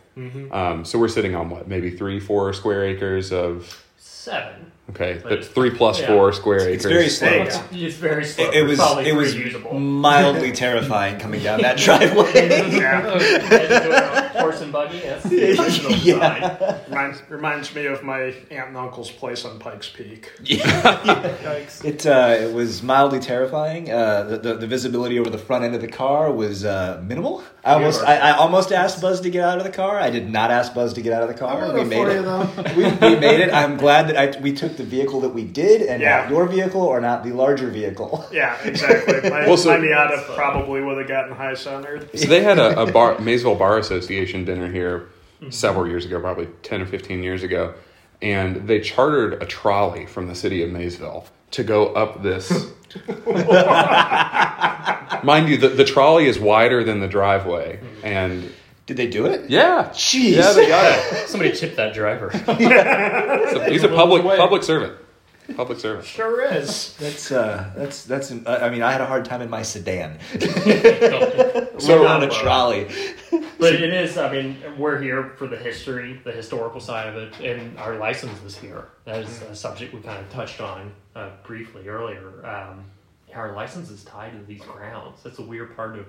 Um, 0.51 0.85
so 0.87 0.99
we're 0.99 1.09
sitting 1.09 1.35
on 1.37 1.51
what, 1.51 1.69
maybe 1.69 1.91
three, 1.91 2.19
four 2.21 2.53
square 2.55 2.83
acres 2.85 3.31
of 3.33 3.85
Seven. 3.99 4.73
okay, 4.91 5.21
But- 5.23 5.29
that's 5.31 5.47
three 5.49 5.71
plus 5.71 6.01
yeah. 6.01 6.07
four 6.09 6.33
square 6.33 6.69
It's 6.69 6.85
acres. 6.85 6.93
very 6.97 7.09
slow. 7.09 7.29
Hey, 7.29 7.41
It's- 7.43 7.63
It's 7.73 7.97
very 7.97 8.25
slow. 8.25 8.45
It, 8.51 8.55
it 8.55 8.63
was 8.65 8.81
it 9.07 9.15
was 9.15 9.35
pretty 9.35 9.79
mildly 9.79 10.53
terrifying 10.53 11.19
coming 11.21 11.43
down 11.43 11.61
that 11.63 11.77
driveway. 11.87 12.33
yeah. 12.77 14.28
horse 14.41 14.61
and 14.61 14.73
buggy. 14.73 15.01
That's 15.01 15.25
the 15.25 15.51
original 15.61 15.91
design. 15.93 16.81
reminds, 16.89 17.23
reminds 17.29 17.75
me 17.75 17.87
of 17.87 18.03
my 18.03 18.35
aunt 18.51 18.69
and 18.69 18.77
uncle's 18.77 19.11
place 19.11 19.45
on 19.45 19.59
Pikes 19.59 19.89
Peak. 19.91 20.33
Yeah, 20.45 21.23
It 21.85 22.07
uh, 22.07 22.37
it 22.41 22.53
was 22.55 22.83
mildly 22.83 23.21
terrifying. 23.21 23.91
Uh, 23.91 24.23
the, 24.25 24.39
the 24.39 24.55
the 24.55 24.67
visibility 24.67 25.19
over 25.19 25.31
the 25.31 25.39
front 25.39 25.65
end 25.65 25.75
of 25.75 25.81
the 25.81 25.89
car 25.89 26.33
was 26.33 26.65
uh, 26.65 27.03
minimal. 27.07 27.43
I 27.65 27.75
almost 27.75 28.03
I, 28.05 28.17
I 28.17 28.31
almost 28.37 28.73
asked 28.73 29.01
Buzz 29.03 29.21
to 29.23 29.31
get 29.31 29.45
out 29.45 29.59
of 29.59 29.65
the 29.65 29.71
car. 29.73 29.99
I 29.99 30.11
did 30.11 30.31
not 30.31 30.51
ask 30.51 30.73
Buzz 30.75 30.95
to 30.95 31.03
get 31.03 31.13
out 31.13 31.23
of 31.23 31.29
the 31.29 31.35
car. 31.35 31.73
We 31.75 31.85
made 31.85 32.07
it. 32.09 32.23
we, 32.77 32.85
we 32.85 33.17
made 33.21 33.41
it. 33.41 33.53
I'm 33.53 33.77
glad 33.77 34.09
that 34.09 34.17
I, 34.37 34.41
we 34.41 34.53
took 34.53 34.77
the 34.77 34.85
vehicle 34.85 35.21
that 35.21 35.31
we 35.31 35.45
did, 35.45 35.83
and 35.83 36.01
Yeah. 36.01 36.23
not 36.23 36.31
your 36.31 36.47
vehicle 36.47 36.81
or 36.83 37.01
not 37.01 37.25
the 37.25 37.33
larger 37.33 37.69
vehicle. 37.69 38.25
Yeah, 38.33 38.57
exactly. 38.65 39.29
My, 39.29 39.47
Well, 39.47 39.57
so- 39.57 39.71
my 39.77 39.85
Miata 39.85 40.35
probably 40.35 40.81
would 40.83 40.99
have 40.99 41.09
gotten 41.09 41.35
high 41.35 41.55
centered. 41.55 42.09
So 42.19 42.27
they 42.29 42.43
had 42.43 42.59
a, 42.59 42.81
a 42.83 42.91
bar, 42.93 43.19
Maysville 43.19 43.57
Bar 43.57 43.79
Association 43.79 44.38
dinner 44.45 44.71
here 44.71 45.09
mm-hmm. 45.41 45.51
several 45.51 45.87
years 45.87 46.05
ago, 46.05 46.21
probably 46.21 46.49
10 46.63 46.83
or 46.83 46.87
15 46.87 47.23
years 47.23 47.43
ago. 47.43 47.75
And 48.21 48.67
they 48.67 48.81
chartered 48.81 49.43
a 49.43 49.47
trolley 49.47 50.07
from 50.07 50.27
the 50.27 50.35
city 50.35 50.63
of 50.63 50.71
Maysville 50.71 51.27
to 51.53 51.65
go 51.65 51.93
up 51.95 52.23
this. 52.23 52.51
Mind 55.23 55.49
you, 55.49 55.57
the, 55.57 55.69
the 55.69 55.85
trolley 55.85 56.27
is 56.27 56.39
wider 56.39 56.85
than 56.85 57.01
the 57.01 57.09
driveway. 57.09 57.77
Mm-hmm. 57.77 58.07
And 58.07 58.53
Did 58.87 58.97
they 58.97 59.07
do 59.07 59.27
it? 59.27 59.49
yeah. 59.51 59.91
Jeez. 59.93 60.37
Yeah, 60.37 60.53
they 60.53 60.69
got 60.69 60.87
it. 60.87 61.29
Somebody 61.29 61.53
tipped 61.53 61.77
that 61.77 61.95
driver. 61.95 62.31
So 63.59 63.65
he's 63.71 63.83
a 63.85 63.89
public 63.89 64.23
public 64.23 64.63
servant. 64.63 64.95
Public 65.57 65.81
service. 65.81 66.07
Sure 66.07 66.43
is. 66.43 66.95
That's 66.99 67.33
uh, 67.33 67.73
that's 67.77 68.05
that's. 68.05 68.31
uh, 68.31 68.61
I 68.63 68.71
mean, 68.71 68.83
I 68.83 68.93
had 68.93 69.01
a 69.01 69.07
hard 69.07 69.25
time 69.25 69.41
in 69.43 69.51
my 69.51 69.63
sedan. 69.63 70.19
So 71.79 72.07
on 72.09 72.25
a 72.25 72.29
trolley. 72.29 72.89
But 73.59 73.75
it 73.75 73.93
is. 73.93 74.19
I 74.19 74.33
mean, 74.33 74.57
we're 74.77 75.01
here 75.01 75.33
for 75.37 75.47
the 75.47 75.57
history, 75.57 76.21
the 76.25 76.33
historical 76.33 76.81
side 76.81 77.09
of 77.09 77.17
it, 77.17 77.41
and 77.41 77.79
our 77.79 77.97
license 77.97 78.43
is 78.43 78.57
here. 78.57 78.89
That 79.05 79.23
is 79.23 79.43
a 79.43 79.55
subject 79.55 79.95
we 79.95 80.01
kind 80.01 80.19
of 80.19 80.29
touched 80.31 80.61
on 80.61 80.93
uh, 81.15 81.31
briefly 81.45 81.89
earlier. 81.89 82.45
Um, 82.45 82.85
our 83.35 83.53
license 83.55 83.91
is 83.91 84.03
tied 84.05 84.33
to 84.33 84.45
these 84.45 84.61
grounds. 84.63 85.23
That's 85.23 85.39
a 85.39 85.43
weird 85.43 85.77
part 85.77 85.99
of 85.99 86.07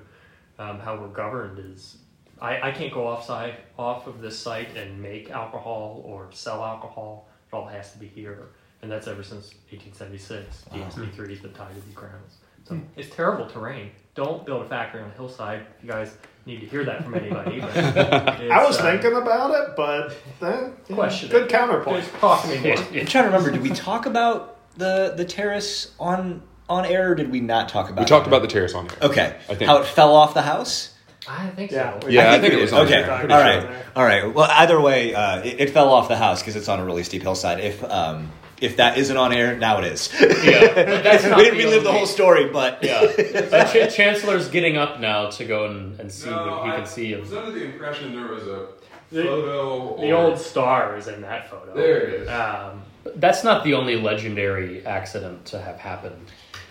um, 0.58 0.80
how 0.80 0.96
we're 1.00 1.08
governed. 1.10 1.60
Is 1.60 1.98
I, 2.42 2.70
I 2.70 2.72
can't 2.72 2.94
go 2.94 3.08
offside 3.08 3.58
off 3.78 4.08
of 4.08 4.22
this 4.22 4.38
site 4.38 4.76
and 4.76 5.02
make 5.02 5.30
alcohol 5.30 6.02
or 6.06 6.30
sell 6.32 6.64
alcohol. 6.64 7.28
It 7.52 7.56
all 7.56 7.68
has 7.68 7.92
to 7.94 8.00
be 8.00 8.08
here, 8.08 8.50
and 8.82 8.92
that's 8.92 9.08
ever 9.08 9.24
since 9.24 9.54
1876. 9.72 10.66
DSD3 10.72 11.30
has 11.30 11.40
been 11.40 11.54
tied 11.54 11.76
to 11.76 11.82
these 11.82 11.94
grounds. 11.94 12.38
So 12.68 12.80
it's 12.96 13.14
terrible 13.16 13.48
terrain. 13.48 13.92
Don't 14.16 14.46
build 14.46 14.66
a 14.66 14.70
factory 14.70 15.02
on 15.02 15.10
a 15.10 15.14
hillside. 15.14 15.66
You 15.82 15.90
guys 15.90 16.16
need 16.46 16.60
to 16.60 16.66
hear 16.68 16.84
that 16.86 17.04
from 17.04 17.16
anybody. 17.16 17.62
But 17.62 17.76
I 17.78 18.64
was 18.66 18.76
it's, 18.76 18.84
uh, 18.84 18.92
thinking 18.92 19.16
about 19.16 19.52
it, 19.52 19.76
but 19.76 20.16
then 20.40 20.76
yeah, 20.88 20.96
Question 20.96 21.30
Good 21.30 21.44
it. 21.44 21.50
counterpoint. 21.50 22.04
Just 22.04 22.14
talk 22.16 22.46
more. 22.46 22.56
I'm 22.56 22.64
trying 22.66 23.06
to 23.06 23.20
remember. 23.24 23.52
Did 23.52 23.62
we 23.62 23.70
talk 23.72 24.06
about 24.06 24.58
the 24.78 25.14
the 25.16 25.26
terrace 25.26 25.94
on 26.00 26.44
on 26.70 26.86
air, 26.86 27.12
or 27.12 27.16
did 27.16 27.32
we 27.32 27.40
not 27.40 27.70
talk 27.70 27.88
about? 27.90 28.00
We 28.02 28.06
it? 28.06 28.10
talked 28.10 28.28
about 28.28 28.42
the 28.44 28.48
terrace 28.48 28.74
on 28.76 28.86
air. 28.90 28.98
Okay, 29.04 29.36
I 29.50 29.56
think. 29.56 29.70
how 29.70 29.78
it 29.78 29.86
fell 29.88 30.16
off 30.16 30.34
the 30.34 30.42
house. 30.44 30.94
I 31.28 31.48
think 31.50 31.72
Yeah, 31.72 32.00
so. 32.00 32.08
Yeah, 32.08 32.32
I 32.32 32.40
think 32.40 32.54
we 32.54 32.60
it 32.60 32.62
was 32.62 32.74
on 32.74 32.86
okay. 32.86 33.02
there. 33.02 33.12
All 33.12 33.18
Pretty 33.20 33.34
right, 33.34 33.62
sure. 33.62 33.76
all 33.96 34.04
right. 34.04 34.34
Well, 34.34 34.50
either 34.52 34.80
way, 34.82 35.14
uh, 35.14 35.42
it, 35.44 35.60
it 35.60 35.70
fell 35.72 35.90
off 35.92 36.08
the 36.08 36.18
house 36.18 36.42
because 36.42 36.56
it's 36.56 36.68
on 36.70 36.80
a 36.80 36.86
really 36.86 37.04
steep 37.04 37.22
hillside. 37.22 37.60
If 37.60 37.84
um, 37.84 38.32
if 38.62 38.78
that 38.78 38.98
isn't 38.98 39.16
on 39.16 39.32
air, 39.34 39.58
now 39.58 39.80
it 39.80 39.86
is. 39.86 40.10
yeah, 40.20 40.28
but 40.76 41.04
that's 41.04 41.24
we 41.24 41.44
didn't 41.44 41.58
relive 41.60 41.84
the 41.84 41.92
whole 41.92 42.06
story, 42.06 42.50
but 42.50 42.84
Yeah, 42.84 43.02
Uh, 43.52 43.66
Ch- 43.66 43.94
Chancellor's 43.96 44.48
getting 44.50 44.78
up 44.78 45.00
now 45.00 45.30
to 45.32 45.46
go 45.46 45.66
and, 45.70 46.00
and 46.00 46.12
see 46.12 46.30
what 46.30 46.66
he 46.66 46.72
can 46.72 46.86
see 46.86 47.14
of. 47.14 47.32
under 47.34 47.52
the 47.52 47.64
impression 47.66 48.14
there 48.16 48.28
was 48.32 48.44
a 48.44 48.68
The- 49.12 49.24
photo. 49.24 49.98
The 50.02 50.12
old 50.12 50.38
star 50.40 50.98
is 50.98 51.08
in 51.08 51.22
that 51.22 51.50
photo. 51.50 51.74
There 51.76 51.98
it 52.02 52.14
is. 52.22 52.28
Um, 52.30 52.84
That's 53.16 53.44
not 53.44 53.64
the 53.64 53.74
only 53.74 53.96
legendary 53.96 54.86
accident 54.86 55.46
to 55.48 55.60
have 55.62 55.78
happened. 55.78 56.26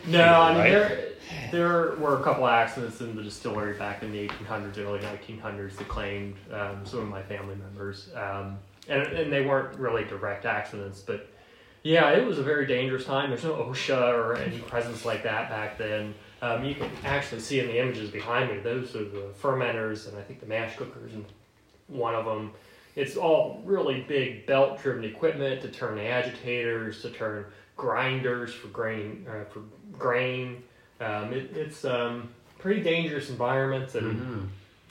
No, 0.06 0.22
I 0.24 0.52
mean 0.52 0.60
Right? 0.62 0.70
there 0.70 1.04
there 1.50 1.94
were 1.96 2.18
a 2.18 2.22
couple 2.22 2.46
accidents 2.46 3.00
in 3.02 3.14
the 3.14 3.22
distillery 3.22 3.74
back 3.74 4.02
in 4.02 4.12
the 4.12 4.28
1800s, 4.28 4.78
early 4.78 5.00
1900s 5.00 5.76
that 5.76 5.86
claimed 5.88 6.36
um, 6.52 6.80
some 6.84 7.00
of 7.00 7.08
my 7.08 7.22
family 7.22 7.54
members, 7.56 8.08
um, 8.14 8.58
and 8.88 9.02
and 9.02 9.30
they 9.32 9.44
weren't 9.44 9.78
really 9.78 10.04
direct 10.04 10.46
accidents, 10.46 11.00
but 11.00 11.28
yeah, 11.82 12.10
it 12.10 12.24
was 12.24 12.38
a 12.38 12.42
very 12.42 12.66
dangerous 12.66 13.04
time. 13.04 13.30
There's 13.30 13.44
no 13.44 13.54
OSHA 13.54 14.12
or 14.12 14.36
any 14.36 14.58
presence 14.58 15.04
like 15.04 15.22
that 15.22 15.48
back 15.48 15.78
then. 15.78 16.14
Um, 16.40 16.64
you 16.64 16.74
can 16.74 16.90
actually 17.04 17.40
see 17.40 17.60
in 17.60 17.66
the 17.66 17.78
images 17.78 18.10
behind 18.10 18.50
me; 18.50 18.58
those 18.60 18.94
are 18.94 19.04
the 19.04 19.32
fermenters, 19.40 20.08
and 20.08 20.16
I 20.16 20.22
think 20.22 20.40
the 20.40 20.46
mash 20.46 20.76
cookers, 20.76 21.12
and 21.14 21.24
one 21.88 22.14
of 22.14 22.24
them. 22.24 22.52
It's 22.96 23.16
all 23.16 23.62
really 23.64 24.00
big 24.02 24.44
belt-driven 24.46 25.04
equipment 25.04 25.62
to 25.62 25.68
turn 25.68 25.98
agitators, 25.98 27.00
to 27.02 27.10
turn 27.10 27.44
grinders 27.76 28.52
for 28.52 28.68
grain 28.68 29.24
uh, 29.28 29.44
for 29.44 29.62
grain. 29.96 30.62
Um, 31.00 31.32
it, 31.32 31.56
it's 31.56 31.84
um, 31.84 32.28
pretty 32.58 32.82
dangerous 32.82 33.30
environment, 33.30 33.94
and 33.94 34.50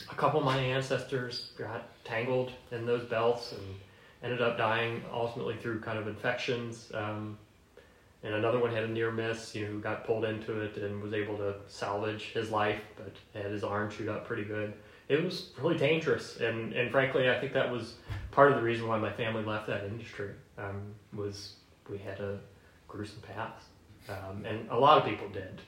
a 0.10 0.16
couple 0.16 0.40
of 0.40 0.46
my 0.46 0.58
ancestors 0.58 1.52
got 1.58 2.04
tangled 2.06 2.52
in 2.72 2.86
those 2.86 3.04
belts 3.06 3.52
and 3.52 3.62
ended 4.24 4.42
up 4.42 4.58
dying 4.58 5.04
ultimately 5.12 5.56
through 5.56 5.80
kind 5.82 5.98
of 5.98 6.08
infections. 6.08 6.92
Um, 6.94 7.38
and 8.24 8.34
another 8.34 8.60
one 8.60 8.74
had 8.74 8.84
a 8.84 8.88
near 8.88 9.12
miss, 9.12 9.54
you 9.56 9.66
know, 9.66 9.72
who 9.72 9.80
got 9.80 10.06
pulled 10.06 10.26
into 10.26 10.62
it 10.62 10.78
and 10.78 11.02
was 11.02 11.14
able 11.14 11.38
to 11.38 11.56
salvage 11.68 12.32
his 12.34 12.50
life, 12.50 12.82
but 12.98 13.14
had 13.40 13.52
his 13.52 13.64
arm 13.64 13.92
chewed 13.92 14.10
up 14.10 14.26
pretty 14.26 14.44
good. 14.44 14.74
It 15.08 15.24
was 15.24 15.52
really 15.62 15.78
dangerous, 15.78 16.38
and, 16.38 16.74
and 16.74 16.92
frankly, 16.92 17.30
I 17.30 17.40
think 17.40 17.54
that 17.54 17.72
was 17.72 17.96
part 18.32 18.52
of 18.52 18.58
the 18.58 18.64
reason 18.64 18.88
why 18.88 18.98
my 18.98 19.12
family 19.12 19.44
left 19.46 19.68
that 19.68 19.86
industry. 19.86 20.32
Um, 20.58 20.94
was 21.14 21.54
we 21.90 21.98
had 21.98 22.20
a 22.20 22.40
gruesome 22.88 23.22
past, 23.22 23.68
um, 24.10 24.44
and 24.44 24.68
a 24.70 24.78
lot 24.78 24.98
of 24.98 25.06
people 25.06 25.30
did 25.30 25.62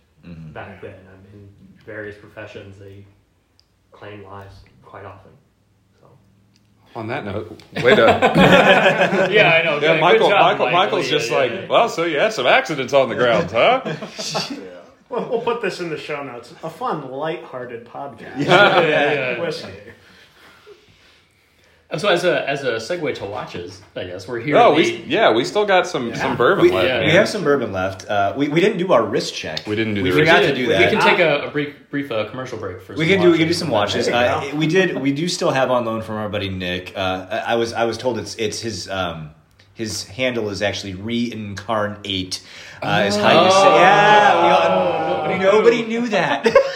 back 0.51 0.81
then. 0.81 0.99
I 1.07 1.33
mean, 1.33 1.47
various 1.85 2.17
professions 2.17 2.77
they 2.77 3.05
claim 3.91 4.23
lives 4.23 4.55
quite 4.83 5.05
often. 5.05 5.31
So. 6.93 6.99
On 6.99 7.07
that 7.07 7.23
note, 7.25 7.51
way 7.83 7.95
to 7.95 8.01
yeah, 9.31 9.51
I 9.53 9.63
know. 9.63 9.75
yeah, 9.75 9.79
Good 9.93 10.01
Michael. 10.01 10.29
job, 10.29 10.41
Michael. 10.41 10.71
Michael's 10.71 11.05
Yeah, 11.05 11.11
just 11.17 11.29
yeah, 11.31 11.37
like, 11.37 11.51
yeah. 11.51 11.67
well, 11.67 11.87
so 11.89 12.03
you 12.03 12.19
had 12.19 12.33
some 12.33 12.47
accidents 12.47 12.93
on 12.93 13.09
the 13.09 13.15
ground, 13.15 13.51
huh? 13.53 13.81
We'll, 15.09 15.27
we'll 15.29 15.41
put 15.41 15.61
this 15.61 15.79
in 15.79 15.89
the 15.89 15.97
show 15.97 16.23
notes. 16.23 16.53
A 16.63 16.69
fun, 16.69 17.09
light-hearted 17.11 17.85
podcast. 17.85 18.37
Yeah, 18.37 18.81
yeah, 18.81 19.37
yeah. 19.37 19.91
Whiskey. 21.91 22.07
So 22.07 22.13
as 22.13 22.23
a 22.23 22.47
as 22.49 22.63
a 22.63 22.73
segue 22.75 23.15
to 23.15 23.25
watches, 23.25 23.81
I 23.95 24.03
guess 24.05 24.27
we're 24.27 24.39
here. 24.39 24.57
Oh, 24.57 24.71
at 24.71 24.77
we 24.77 25.03
yeah, 25.05 25.31
we 25.31 25.43
still 25.43 25.65
got 25.65 25.87
some 25.87 26.13
some 26.15 26.37
bourbon 26.37 26.65
We, 26.65 26.71
left. 26.71 26.87
yeah. 26.87 27.05
we 27.05 27.11
have 27.11 27.27
some 27.27 27.43
bourbon 27.43 27.71
left. 27.71 28.07
Uh, 28.07 28.33
we, 28.37 28.47
we 28.47 28.59
didn't 28.59 28.77
do 28.77 28.93
our 28.93 29.03
wrist 29.03 29.33
check. 29.33 29.65
We 29.65 29.75
didn't 29.75 29.95
do 29.95 30.03
We 30.03 30.11
the 30.11 30.19
forgot 30.19 30.41
wrist 30.41 30.49
to 30.49 30.55
do 30.55 30.67
that. 30.67 30.91
We 30.91 30.97
can 30.97 31.07
take 31.07 31.19
a, 31.19 31.47
a 31.47 31.51
brief 31.51 31.75
brief 31.89 32.11
uh, 32.11 32.29
commercial 32.29 32.57
break 32.59 32.81
for. 32.81 32.93
We 32.93 32.99
some 32.99 33.07
can 33.07 33.21
do 33.21 33.31
we 33.31 33.37
can 33.39 33.47
do 33.47 33.53
some 33.53 33.69
watches. 33.69 34.07
Uh, 34.07 34.51
we 34.53 34.67
did 34.67 34.99
we 34.99 35.11
do 35.11 35.27
still 35.27 35.51
have 35.51 35.71
on 35.71 35.85
loan 35.85 36.01
from 36.01 36.15
our 36.15 36.29
buddy 36.29 36.49
Nick. 36.49 36.93
Uh, 36.95 37.27
I 37.29 37.53
I 37.53 37.55
was 37.55 37.73
I 37.73 37.85
was 37.85 37.97
told 37.97 38.19
it's 38.19 38.35
it's 38.35 38.59
his 38.59 38.87
um, 38.89 39.31
his 39.73 40.03
handle 40.03 40.49
is 40.49 40.61
actually 40.61 40.93
reincarnate. 40.93 42.41
Uh, 42.81 43.05
is 43.07 43.15
how 43.15 43.45
you 43.45 43.51
say 43.51 43.75
yeah. 43.75 44.43
We 44.43 44.49
all, 44.49 45.27
nobody, 45.27 45.43
nobody 45.43 45.81
knew 45.83 46.07
that. 46.09 46.45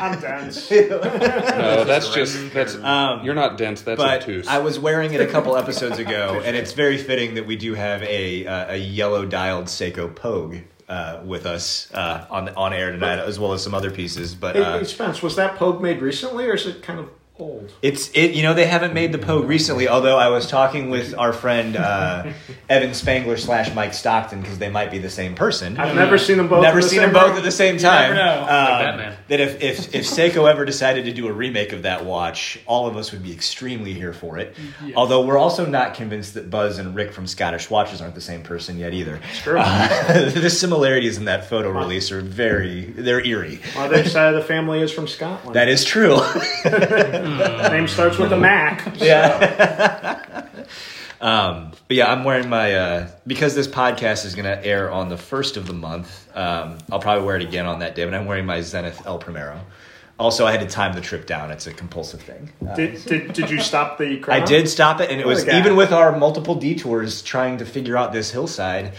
I'm 0.00 0.20
dense. 0.20 0.70
No, 0.70 1.84
that's 1.84 2.14
just 2.14 2.52
that's 2.52 2.74
Um, 2.76 3.24
you're 3.24 3.34
not 3.34 3.56
dense. 3.58 3.82
That's 3.82 3.96
but 3.98 4.20
obtuse. 4.20 4.46
I 4.48 4.58
was 4.58 4.78
wearing 4.78 5.12
it 5.14 5.20
a 5.20 5.26
couple 5.26 5.56
episodes 5.56 5.98
ago, 5.98 6.40
and 6.44 6.56
it's 6.56 6.72
very 6.72 6.98
fitting 6.98 7.34
that 7.34 7.46
we 7.46 7.56
do 7.56 7.74
have 7.74 8.02
a 8.02 8.46
uh, 8.46 8.72
a 8.74 8.76
yellow 8.76 9.24
dialed 9.24 9.66
Seiko 9.66 10.14
Pogue 10.14 10.56
uh, 10.88 11.20
with 11.24 11.46
us 11.46 11.92
uh, 11.94 12.26
on 12.30 12.48
on 12.50 12.72
air 12.72 12.92
tonight, 12.92 13.18
as 13.18 13.38
well 13.38 13.52
as 13.52 13.62
some 13.62 13.74
other 13.74 13.90
pieces. 13.90 14.34
But 14.34 14.56
Hey, 14.56 14.62
uh, 14.62 14.84
Spence, 14.84 15.22
was 15.22 15.36
that 15.36 15.56
Pogue 15.56 15.80
made 15.80 16.00
recently, 16.02 16.46
or 16.46 16.54
is 16.54 16.66
it 16.66 16.82
kind 16.82 16.98
of 17.00 17.08
old? 17.38 17.72
It's 17.82 18.10
it. 18.14 18.32
You 18.32 18.42
know 18.42 18.54
they 18.54 18.66
haven't 18.66 18.94
made 18.94 19.12
the 19.12 19.18
Pogue 19.18 19.48
recently. 19.48 19.88
Although 19.88 20.16
I 20.18 20.28
was 20.28 20.46
talking 20.46 20.90
with 20.90 21.14
our 21.18 21.32
friend 21.32 21.76
uh, 21.76 22.32
Evan 22.68 22.94
Spangler 22.94 23.36
slash 23.36 23.74
Mike 23.74 23.94
Stockton 23.94 24.40
because 24.40 24.58
they 24.58 24.70
might 24.70 24.90
be 24.90 24.98
the 24.98 25.10
same 25.10 25.34
person. 25.34 25.76
I've 25.78 25.94
never 25.94 26.16
seen 26.18 26.36
them 26.36 26.48
both. 26.48 26.62
Never 26.62 26.78
in 26.78 26.82
the 26.82 26.88
seen 26.88 27.00
same 27.00 27.12
them 27.12 27.20
both 27.20 27.30
room. 27.30 27.38
at 27.38 27.44
the 27.44 27.50
same 27.50 27.78
time. 27.78 28.14
never 28.14 28.14
know. 28.14 28.40
Um, 28.42 28.46
Batman. 28.48 29.16
that 29.28 29.40
if 29.40 29.62
if 29.62 29.94
if 29.94 30.04
Seiko 30.04 30.48
ever 30.48 30.64
decided 30.64 31.06
to 31.06 31.12
do 31.12 31.26
a 31.26 31.32
remake 31.32 31.72
of 31.72 31.82
that 31.82 32.04
watch, 32.04 32.60
all 32.66 32.86
of 32.86 32.96
us 32.96 33.12
would 33.12 33.22
be 33.22 33.32
extremely 33.32 33.94
here 33.94 34.12
for 34.12 34.38
it. 34.38 34.56
Although 34.96 35.24
we're 35.26 35.38
also 35.38 35.66
not 35.66 35.94
convinced 35.94 36.34
that 36.34 36.50
Buzz 36.50 36.78
and 36.78 36.94
Rick 36.94 37.12
from 37.12 37.26
Scottish 37.26 37.68
Watches 37.70 38.00
aren't 38.00 38.14
the 38.14 38.20
same 38.20 38.42
person 38.42 38.78
yet 38.78 38.94
either. 38.94 39.20
True. 39.42 39.58
Uh, 39.58 40.30
the 40.30 40.50
similarities 40.50 41.18
in 41.18 41.24
that 41.24 41.48
photo 41.48 41.70
release 41.70 42.12
are 42.12 42.20
very 42.20 42.84
they're 42.84 43.24
eerie. 43.24 43.60
Other 43.76 44.04
side 44.04 44.34
of 44.34 44.40
the 44.40 44.46
family 44.46 44.80
is 44.80 44.92
from 44.92 45.08
Scotland. 45.08 45.56
That 45.56 45.68
is 45.68 45.84
true. 45.84 46.14
name 47.70 47.88
starts 47.88 48.18
with 48.18 48.32
a 48.32 48.36
Mac. 48.36 48.96
Yeah. 48.96 50.46
um, 51.20 51.72
but 51.88 51.96
yeah, 51.96 52.12
I'm 52.12 52.24
wearing 52.24 52.48
my 52.48 52.74
uh, 52.74 53.10
because 53.26 53.54
this 53.54 53.66
podcast 53.66 54.24
is 54.24 54.34
going 54.34 54.44
to 54.44 54.64
air 54.64 54.90
on 54.90 55.08
the 55.08 55.16
first 55.16 55.56
of 55.56 55.66
the 55.66 55.72
month. 55.72 56.28
Um, 56.36 56.78
I'll 56.90 57.00
probably 57.00 57.24
wear 57.24 57.36
it 57.36 57.42
again 57.42 57.66
on 57.66 57.80
that 57.80 57.94
day, 57.94 58.04
but 58.04 58.14
I'm 58.14 58.26
wearing 58.26 58.46
my 58.46 58.60
Zenith 58.60 59.06
El 59.06 59.18
Primero. 59.18 59.60
Also, 60.16 60.46
I 60.46 60.52
had 60.52 60.60
to 60.60 60.66
time 60.68 60.94
the 60.94 61.00
trip 61.00 61.26
down. 61.26 61.50
It's 61.50 61.66
a 61.66 61.72
compulsive 61.72 62.22
thing. 62.22 62.52
Uh, 62.64 62.76
Did, 62.76 63.04
did, 63.04 63.32
did 63.32 63.50
you 63.50 63.60
stop 63.60 63.98
the 63.98 64.24
I 64.28 64.44
did 64.44 64.68
stop 64.68 65.00
it, 65.00 65.10
and 65.10 65.20
it 65.20 65.26
was 65.26 65.48
even 65.48 65.74
with 65.74 65.92
our 65.92 66.16
multiple 66.16 66.54
detours 66.54 67.20
trying 67.22 67.58
to 67.58 67.66
figure 67.66 67.96
out 67.96 68.12
this 68.12 68.30
hillside. 68.30 68.92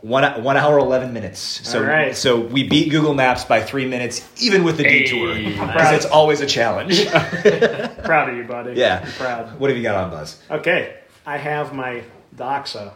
One 0.00 0.44
one 0.44 0.56
hour 0.56 0.78
eleven 0.78 1.12
minutes. 1.12 1.40
So 1.40 1.82
right. 1.82 2.16
so 2.16 2.38
we 2.40 2.68
beat 2.68 2.90
Google 2.90 3.14
Maps 3.14 3.44
by 3.44 3.62
three 3.62 3.84
minutes, 3.84 4.26
even 4.40 4.62
with 4.62 4.76
the 4.76 4.84
Hey. 4.84 5.00
detour, 5.04 5.34
because 5.34 5.92
it's 5.92 6.06
always 6.06 6.40
a 6.40 6.46
challenge. 6.46 7.04
Proud 8.04 8.28
of 8.30 8.36
you, 8.36 8.44
buddy. 8.44 8.74
Yeah. 8.74 9.02
I'm 9.04 9.12
proud. 9.12 9.58
what 9.58 9.70
have 9.70 9.76
you 9.76 9.82
got 9.82 9.96
on 10.04 10.10
Buzz? 10.10 10.40
Okay, 10.50 10.98
I 11.26 11.36
have 11.36 11.74
my 11.74 12.04
Doxa 12.36 12.92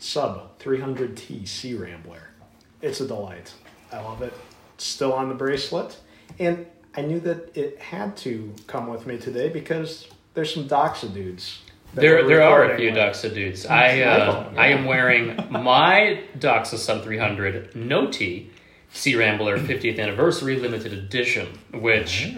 Sub 0.00 0.58
300T 0.58 1.46
Sea 1.46 1.74
Rambler. 1.74 2.22
It's 2.80 3.00
a 3.00 3.06
delight. 3.06 3.54
I 3.92 4.00
love 4.00 4.22
it. 4.22 4.32
It's 4.74 4.84
still 4.84 5.12
on 5.12 5.28
the 5.28 5.34
bracelet. 5.36 5.96
And 6.40 6.66
I 6.96 7.02
knew 7.02 7.20
that 7.20 7.56
it 7.56 7.78
had 7.78 8.16
to 8.18 8.52
come 8.66 8.88
with 8.88 9.06
me 9.06 9.16
today 9.16 9.48
because 9.48 10.08
there's 10.34 10.52
some 10.52 10.68
Doxa 10.68 11.12
dudes. 11.14 11.61
That 11.94 12.00
There, 12.00 12.22
we're 12.22 12.28
there 12.28 12.42
are 12.42 12.72
a 12.72 12.76
few 12.76 12.90
with. 12.90 12.98
Doxa 12.98 13.34
dudes. 13.34 13.66
I, 13.66 14.00
uh, 14.00 14.52
I 14.56 14.68
am 14.68 14.84
wearing 14.84 15.36
my 15.50 16.22
Doxa 16.38 16.76
Sub 16.76 17.02
300 17.02 17.76
No 17.76 18.10
T 18.10 18.50
Sea 18.92 19.16
Rambler 19.16 19.58
50th 19.58 19.98
Anniversary 19.98 20.56
Limited 20.56 20.92
Edition, 20.92 21.58
which 21.72 22.34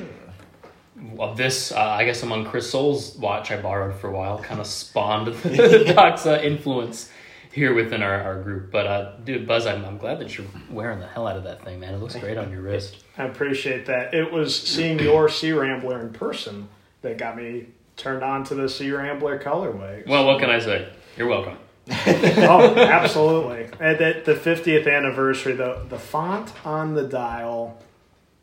well, 1.12 1.34
this, 1.34 1.72
uh, 1.72 1.80
I 1.80 2.04
guess, 2.04 2.22
among 2.22 2.46
Chris 2.46 2.70
Soul's 2.70 3.16
watch 3.16 3.50
I 3.50 3.60
borrowed 3.60 3.96
for 3.96 4.08
a 4.08 4.12
while, 4.12 4.38
kind 4.38 4.60
of 4.60 4.66
spawned 4.66 5.26
the 5.42 5.84
Doxa 5.86 6.42
influence 6.44 7.10
here 7.52 7.74
within 7.74 8.02
our, 8.02 8.20
our 8.20 8.42
group. 8.42 8.70
But, 8.70 8.86
uh, 8.86 9.16
dude, 9.24 9.46
Buzz, 9.46 9.66
I'm, 9.66 9.84
I'm 9.84 9.98
glad 9.98 10.18
that 10.20 10.36
you're 10.36 10.46
wearing 10.70 11.00
the 11.00 11.06
hell 11.06 11.26
out 11.26 11.36
of 11.36 11.44
that 11.44 11.64
thing, 11.64 11.80
man. 11.80 11.94
It 11.94 11.98
looks 11.98 12.16
great 12.16 12.38
on 12.38 12.50
your 12.50 12.62
wrist. 12.62 13.04
I 13.18 13.24
appreciate 13.24 13.86
that. 13.86 14.14
It 14.14 14.32
was 14.32 14.56
seeing 14.56 14.98
your 14.98 15.28
Sea 15.28 15.52
Rambler 15.52 16.00
in 16.00 16.12
person 16.12 16.68
that 17.02 17.18
got 17.18 17.36
me 17.36 17.66
turned 17.96 18.22
on 18.22 18.44
to 18.44 18.54
the 18.54 18.68
Sea 18.68 18.90
Rambler 18.90 19.38
colorway. 19.38 20.06
Well, 20.06 20.26
what 20.26 20.40
can 20.40 20.50
I 20.50 20.58
say? 20.58 20.88
You're 21.16 21.28
welcome. 21.28 21.56
oh, 21.90 22.74
absolutely. 22.78 23.68
And 23.78 24.00
at 24.00 24.24
the 24.24 24.34
50th 24.34 24.90
anniversary, 24.90 25.54
the 25.54 25.84
the 25.88 25.98
font 25.98 26.50
on 26.64 26.94
the 26.94 27.04
dial, 27.06 27.78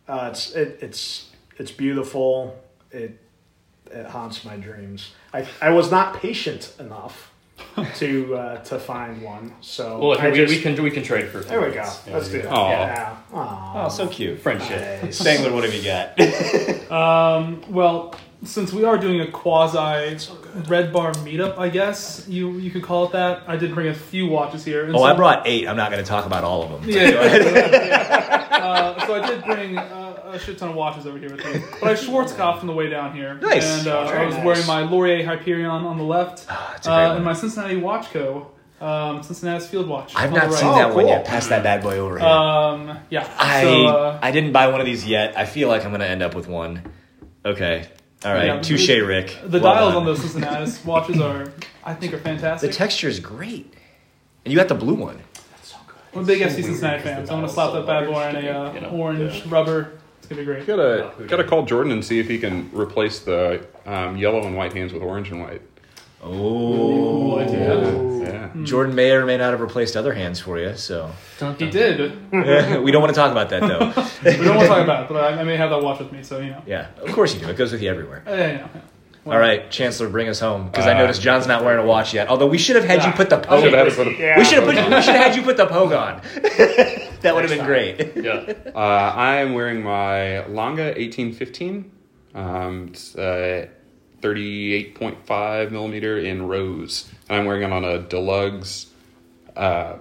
uh, 0.07 0.29
it's 0.31 0.51
it, 0.53 0.77
it's 0.81 1.29
it's 1.57 1.71
beautiful. 1.71 2.55
It 2.91 3.19
it 3.89 4.05
haunts 4.05 4.45
my 4.45 4.57
dreams. 4.57 5.11
I 5.33 5.47
I 5.59 5.71
was 5.71 5.89
not 5.89 6.17
patient 6.17 6.73
enough 6.79 7.31
to 7.95 8.35
uh, 8.35 8.57
to 8.65 8.77
find 8.79 9.23
one, 9.23 9.55
so 9.61 9.97
Well, 9.97 10.19
I 10.19 10.29
we, 10.29 10.35
just, 10.35 10.53
we 10.53 10.61
can 10.61 10.83
we 10.83 10.91
can 10.91 11.01
trade 11.03 11.29
for. 11.29 11.39
there 11.39 11.61
we 11.61 11.67
go. 11.69 11.73
Yeah, 11.73 12.13
Let's 12.13 12.29
do 12.29 12.37
yeah. 12.37 12.43
that. 12.43 12.51
Aw. 12.53 12.69
Yeah. 12.69 13.17
Aw. 13.33 13.85
Oh, 13.85 13.89
so 13.89 14.07
cute. 14.07 14.39
Friendship. 14.39 15.03
Nice. 15.03 15.17
Spangler, 15.17 15.51
what 15.51 15.63
have 15.63 15.73
you 15.73 15.83
got? 15.83 16.19
Um, 16.91 17.61
well, 17.69 18.13
since 18.43 18.73
we 18.73 18.83
are 18.85 18.97
doing 18.97 19.21
a 19.21 19.29
quasi 19.31 20.17
red 20.67 20.91
bar 20.91 21.11
meetup, 21.13 21.57
I 21.57 21.69
guess 21.69 22.25
you 22.27 22.53
you 22.53 22.71
could 22.71 22.83
call 22.83 23.05
it 23.05 23.11
that. 23.13 23.43
I 23.47 23.55
did 23.57 23.73
bring 23.73 23.87
a 23.87 23.93
few 23.93 24.27
watches 24.27 24.63
here. 24.65 24.85
and 24.85 24.95
Oh, 24.95 24.99
so- 24.99 25.03
I 25.03 25.13
brought 25.13 25.45
eight. 25.47 25.67
I'm 25.67 25.77
not 25.77 25.91
going 25.91 26.03
to 26.03 26.07
talk 26.09 26.25
about 26.25 26.43
all 26.43 26.63
of 26.63 26.81
them. 26.81 26.89
Yeah, 26.89 27.09
yeah. 27.09 28.47
Uh, 28.51 29.05
so 29.07 29.15
I 29.21 29.27
did 29.27 29.43
bring 29.43 29.77
uh, 29.77 30.21
a 30.33 30.39
shit 30.39 30.57
ton 30.57 30.69
of 30.69 30.75
watches 30.75 31.05
over 31.07 31.17
here 31.17 31.31
with 31.35 31.43
me, 31.45 31.61
but 31.81 31.89
I 31.89 31.93
Schwarzkopf 31.93 32.61
on 32.61 32.67
the 32.67 32.73
way 32.73 32.89
down 32.89 33.13
here. 33.15 33.33
Nice. 33.35 33.79
And 33.79 33.87
uh, 33.87 33.99
I 34.01 34.25
was 34.25 34.35
nice. 34.35 34.45
wearing 34.45 34.67
my 34.67 34.81
Lorier 34.83 35.25
Hyperion 35.25 35.69
on 35.69 35.97
the 35.97 36.03
left, 36.03 36.45
Ah, 36.49 36.75
it's 36.75 36.85
a 36.87 36.89
great 36.89 37.05
uh, 37.05 37.15
and 37.15 37.25
my 37.25 37.33
Cincinnati 37.33 37.77
Watch 37.77 38.11
Co. 38.11 38.51
Um, 38.79 39.21
Cincinnati's 39.23 39.67
Field 39.67 39.87
Watch. 39.87 40.13
I've 40.15 40.31
not 40.31 40.43
right. 40.45 40.53
seen 40.53 40.67
Oh, 40.69 40.75
that 40.75 40.87
one 40.95 41.05
cool. 41.05 41.07
yet. 41.13 41.25
Pass 41.25 41.47
that 41.47 41.61
bad 41.63 41.81
boy 41.83 41.97
over 41.99 42.17
here. 42.19 42.27
Um, 42.27 42.97
yeah. 43.09 43.27
I 43.37 43.61
so, 43.63 43.85
uh, 43.87 44.19
I 44.21 44.31
didn't 44.31 44.51
buy 44.53 44.67
one 44.69 44.79
of 44.79 44.85
these 44.87 45.05
yet. 45.07 45.37
I 45.37 45.45
feel 45.45 45.67
like 45.67 45.83
I'm 45.83 45.91
going 45.91 46.01
to 46.01 46.07
end 46.07 46.21
up 46.23 46.33
with 46.35 46.47
one. 46.47 46.81
Okay. 47.45 47.87
All 48.23 48.33
right. 48.33 48.45
Yeah, 48.45 48.61
Touche, 48.61 48.87
the- 48.87 49.01
Rick. 49.01 49.37
the 49.45 49.59
Well 49.59 49.73
dials 49.73 49.89
done. 49.93 49.97
on 50.01 50.05
those 50.05 50.19
Cincinnati's 50.21 50.83
watches 50.85 51.19
are, 51.19 51.51
I 51.83 51.93
think, 51.93 52.13
are 52.13 52.19
fantastic. 52.19 52.69
The 52.71 52.75
texture 52.75 53.07
is 53.09 53.19
great. 53.19 53.73
and 54.45 54.51
you 54.51 54.57
got 54.59 54.67
the 54.67 54.75
blue 54.75 54.93
one. 54.93 55.19
That's 55.51 55.69
so 55.71 55.77
good. 55.87 55.95
I'm 56.13 56.23
a 56.23 56.25
big 56.27 56.39
So 56.39 56.45
FC 56.45 56.63
Cincinnati 56.63 57.03
weird, 57.03 57.03
fan, 57.03 57.25
so 57.25 57.33
I'm 57.33 57.37
gonna 57.37 57.47
the 57.47 57.53
slap 57.53 57.73
that 57.73 57.85
bad 57.87 58.07
boy 58.07 58.27
in 58.39 58.45
a 58.45 58.49
uh, 58.51 58.73
you 58.73 58.81
know? 58.81 58.89
orange 58.89 59.45
rubber. 59.47 59.93
It's 60.19 60.27
gonna 60.27 60.41
be 60.41 60.45
great. 60.45 60.67
Gotta 60.67 61.11
who 61.17 61.25
gotta 61.25 61.43
call 61.43 61.65
Jordan 61.65 61.91
and 61.93 62.05
see 62.05 62.19
if 62.19 62.27
he 62.27 62.37
can 62.37 62.69
replace 62.73 63.19
the 63.19 63.65
um, 63.87 64.17
yellow 64.17 64.45
and 64.45 64.55
white 64.55 64.73
hands 64.73 64.93
with 64.93 65.01
orange 65.01 65.31
and 65.31 65.41
white. 65.41 65.61
Oh, 66.23 67.35
What, 67.35 67.51
yeah. 67.51 68.09
Yeah. 68.55 68.63
Jordan 68.63 68.93
may 68.95 69.11
or 69.11 69.25
may 69.25 69.37
not 69.37 69.51
have 69.51 69.61
replaced 69.61 69.95
other 69.97 70.13
hands 70.13 70.39
for 70.39 70.59
you. 70.59 70.75
So 70.75 71.11
He 71.57 71.69
did. 71.69 71.99
we 72.83 72.91
don't 72.91 73.01
want 73.01 73.13
to 73.13 73.19
talk 73.19 73.31
about 73.31 73.49
that 73.49 73.61
though. 73.61 73.87
We 74.39 74.45
don't 74.45 74.55
want 74.55 74.61
to 74.61 74.67
talk 74.67 74.83
about 74.83 75.03
it, 75.03 75.09
but 75.13 75.17
I, 75.23 75.41
I 75.41 75.43
may 75.43 75.57
have 75.57 75.71
that 75.71 75.81
watch 75.81 75.99
with 75.99 76.11
me, 76.11 76.21
so 76.23 76.39
you 76.39 76.51
know. 76.51 76.61
yeah, 76.67 76.87
of 77.01 77.11
course 77.13 77.33
you 77.33 77.39
do. 77.39 77.49
It 77.49 77.55
goes 77.57 77.71
with 77.71 77.81
you 77.81 77.89
everywhere. 77.89 78.23
Uh, 78.27 78.31
yeah, 78.31 78.37
yeah, 78.37 78.67
yeah. 78.75 78.81
All 79.33 79.37
right, 79.37 79.69
Chancellor, 79.69 80.09
bring 80.09 80.29
us 80.29 80.39
home 80.39 80.65
because 80.67 80.87
I 80.87 80.93
Uh, 80.95 80.97
noticed 80.99 81.21
John's 81.21 81.45
not 81.47 81.63
wearing 81.63 81.83
a 81.83 81.87
watch 81.87 82.11
yet. 82.13 82.27
Although 82.27 82.47
we 82.47 82.57
should 82.57 82.75
have 82.75 82.85
had 82.85 83.03
you 83.03 83.11
put 83.11 83.29
the 83.29 83.37
I 83.37 83.41
poke. 83.41 83.63
should 83.63 83.73
have 83.73 83.95
put 83.95 84.07
a- 84.07 84.11
Yeah. 84.13 84.37
We 84.37 84.43
should 84.45 84.63
have 84.63 84.65
put. 84.65 84.75
We 84.75 85.01
should 85.01 85.15
have 85.15 85.25
had 85.27 85.35
you 85.35 85.41
put 85.43 85.57
the 85.57 85.67
poke 85.67 85.91
on. 85.93 86.21
that 87.21 87.33
would 87.35 87.43
have 87.47 87.49
been 87.55 87.65
great. 87.65 88.13
Yeah. 88.15 88.53
Uh, 88.73 88.79
I 88.79 89.37
am 89.37 89.53
wearing 89.53 89.83
my 89.83 90.45
Lange 90.47 90.79
1815. 90.95 91.91
Um, 92.33 92.87
it's 92.91 93.15
uh, 93.15 93.67
38.5 94.21 95.71
millimeter 95.71 96.17
in 96.19 96.47
rose. 96.47 97.09
And 97.29 97.39
I'm 97.39 97.45
wearing 97.45 97.63
it 97.63 97.71
on 97.71 97.83
a 97.83 97.99
Delugs 97.99 98.87
uh, 99.55 99.97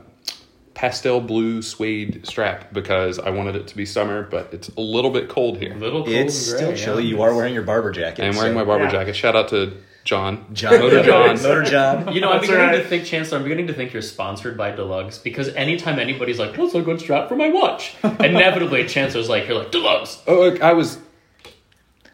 pastel 0.74 1.20
blue 1.20 1.62
suede 1.62 2.26
strap 2.26 2.72
because 2.72 3.18
I 3.18 3.30
wanted 3.30 3.56
it 3.56 3.66
to 3.68 3.76
be 3.76 3.84
summer, 3.86 4.22
but 4.22 4.52
it's 4.52 4.68
a 4.68 4.80
little 4.80 5.10
bit 5.10 5.28
cold 5.28 5.58
here. 5.58 5.74
Little 5.74 6.04
cold 6.04 6.14
It's 6.14 6.48
and 6.50 6.56
still 6.58 6.68
gray, 6.70 6.76
chilly. 6.78 7.02
yeah. 7.04 7.10
You 7.10 7.22
are 7.22 7.34
wearing 7.34 7.54
your 7.54 7.62
Barbour 7.64 7.90
jacket. 7.92 8.24
I'm 8.24 8.36
wearing 8.36 8.52
so- 8.52 8.58
my 8.58 8.64
Barbour 8.64 8.84
Yeah. 8.84 8.90
jacket. 8.90 9.14
Shout 9.16 9.36
out 9.36 9.48
to 9.48 9.72
John. 10.02 10.46
John, 10.54 10.78
Motor 10.80 11.02
John. 11.02 11.42
Motor 11.42 11.62
John. 11.64 12.08
You 12.14 12.20
know, 12.22 12.28
I'm 12.30 12.36
That's 12.38 12.46
beginning 12.50 12.66
right. 12.70 12.82
to 12.82 12.88
think, 12.88 13.04
Chancellor, 13.04 13.36
I'm 13.36 13.44
beginning 13.44 13.66
to 13.66 13.74
think 13.74 13.92
you're 13.92 14.00
sponsored 14.00 14.56
by 14.56 14.70
Delugs 14.70 15.18
because 15.22 15.48
anytime 15.50 15.98
anybody's 15.98 16.38
like, 16.38 16.56
what's 16.56 16.74
a 16.74 16.80
good 16.80 17.00
strap 17.00 17.28
for 17.28 17.36
my 17.36 17.50
watch? 17.50 17.94
Inevitably, 18.02 18.86
Chancellor's 18.88 19.28
like, 19.28 19.46
you're 19.46 19.58
like, 19.58 19.70
Delugs. 19.70 20.18
Oh, 20.26 20.36
look, 20.40 20.62
I 20.62 20.72
was 20.72 20.98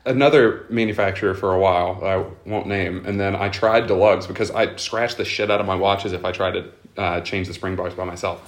another 0.07 0.65
manufacturer 0.71 1.35
for 1.35 1.53
a 1.53 1.59
while. 1.59 2.03
I 2.05 2.49
won't 2.49 2.67
name, 2.67 3.05
and 3.07 3.21
then 3.21 3.37
I 3.37 3.49
tried 3.51 3.87
Delugs 3.89 4.27
because 4.27 4.51
I 4.51 4.75
scratched 4.77 5.19
the 5.19 5.25
shit 5.25 5.51
out 5.51 5.61
of 5.61 5.67
my 5.67 5.75
watches 5.77 6.13
if 6.13 6.25
I 6.25 6.33
tried 6.33 6.53
to 6.53 6.65
uh, 6.97 7.21
change 7.21 7.47
the 7.49 7.55
spring 7.55 7.77
bars 7.77 7.93
by 7.95 8.05
myself. 8.05 8.41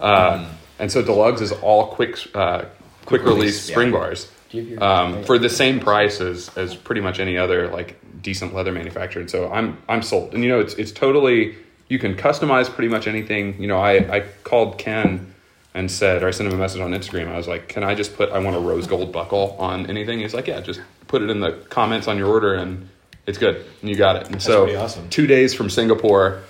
Uh, 0.00 0.44
And 0.80 0.90
so 0.90 1.02
Delugs 1.02 1.40
is 1.40 1.52
all 1.52 1.86
quick, 1.88 2.16
uh, 2.34 2.64
quick, 3.04 3.22
release, 3.22 3.36
release 3.38 3.68
yeah. 3.68 3.74
spring 3.74 3.92
bars 3.92 4.30
Do 4.50 4.56
you 4.58 4.62
have 4.64 4.70
your- 4.72 4.82
um, 4.82 5.22
for 5.24 5.38
the 5.38 5.48
same 5.50 5.78
price 5.78 6.20
as, 6.20 6.50
as 6.56 6.74
pretty 6.74 7.00
much 7.00 7.20
any 7.20 7.38
other 7.38 7.68
like 7.68 8.00
decent 8.20 8.52
leather 8.54 8.72
manufacturer. 8.72 9.20
And 9.20 9.30
so 9.30 9.52
I'm 9.52 9.78
I'm 9.88 10.02
sold. 10.02 10.34
And 10.34 10.42
you 10.42 10.48
know, 10.48 10.58
it's 10.60 10.74
it's 10.74 10.90
totally 10.90 11.54
you 11.88 11.98
can 12.00 12.14
customize 12.16 12.68
pretty 12.68 12.88
much 12.88 13.06
anything. 13.06 13.60
You 13.60 13.68
know, 13.68 13.78
I 13.78 13.92
I 14.16 14.20
called 14.44 14.78
Ken 14.78 15.32
and 15.74 15.90
said, 15.90 16.22
or 16.22 16.28
I 16.28 16.30
sent 16.32 16.48
him 16.48 16.54
a 16.54 16.58
message 16.60 16.80
on 16.80 16.90
Instagram. 16.92 17.28
I 17.28 17.36
was 17.36 17.46
like, 17.48 17.68
"Can 17.68 17.82
I 17.84 17.94
just 17.94 18.16
put 18.16 18.30
I 18.30 18.38
want 18.40 18.56
a 18.56 18.60
rose 18.60 18.86
gold 18.88 19.12
buckle 19.12 19.56
on 19.58 19.86
anything?" 19.86 20.18
He's 20.20 20.34
like, 20.34 20.46
"Yeah, 20.48 20.60
just 20.60 20.80
put 21.12 21.20
it 21.22 21.28
in 21.30 21.40
the 21.40 21.52
comments 21.68 22.08
on 22.08 22.16
your 22.16 22.28
order 22.28 22.54
and 22.54 22.88
it's 23.26 23.36
good, 23.38 23.64
and 23.82 23.90
you 23.90 23.94
got 23.96 24.16
it." 24.16 24.28
And 24.30 24.42
so 24.42 24.74
awesome. 24.78 25.08
two 25.10 25.26
days 25.28 25.52
from 25.54 25.68
Singapore. 25.70 26.40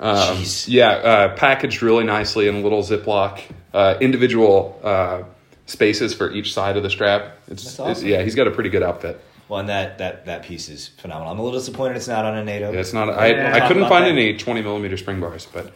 Um, 0.00 0.38
Jeez. 0.38 0.64
yeah, 0.66 0.88
uh, 0.90 1.36
packaged 1.36 1.80
really 1.82 2.02
nicely 2.04 2.48
in 2.48 2.56
a 2.56 2.60
little 2.60 2.82
Ziploc, 2.82 3.40
uh, 3.72 3.94
individual 4.00 4.80
uh, 4.82 5.22
spaces 5.66 6.12
for 6.14 6.32
each 6.32 6.52
side 6.52 6.76
of 6.76 6.82
the 6.82 6.90
strap. 6.90 7.36
It's, 7.46 7.76
That's 7.76 8.00
it's- 8.00 8.02
yeah, 8.02 8.22
he's 8.22 8.34
got 8.34 8.48
a 8.48 8.50
pretty 8.50 8.70
good 8.70 8.82
outfit. 8.82 9.22
Well, 9.48 9.60
and 9.60 9.68
that 9.68 9.98
that 9.98 10.24
that 10.26 10.42
piece 10.44 10.68
is 10.70 10.88
phenomenal. 10.88 11.30
I'm 11.32 11.38
a 11.38 11.42
little 11.44 11.58
disappointed 11.60 11.96
it's 11.98 12.08
not 12.08 12.24
on 12.24 12.34
a 12.36 12.42
NATO. 12.44 12.72
Yeah, 12.72 12.80
it's 12.80 12.94
not. 12.94 13.08
We'll 13.08 13.18
I, 13.18 13.52
I 13.60 13.68
couldn't 13.68 13.86
find 13.88 14.04
that. 14.06 14.10
any 14.10 14.36
20 14.36 14.62
millimeter 14.62 14.96
spring 14.96 15.20
bars, 15.20 15.46
but 15.52 15.70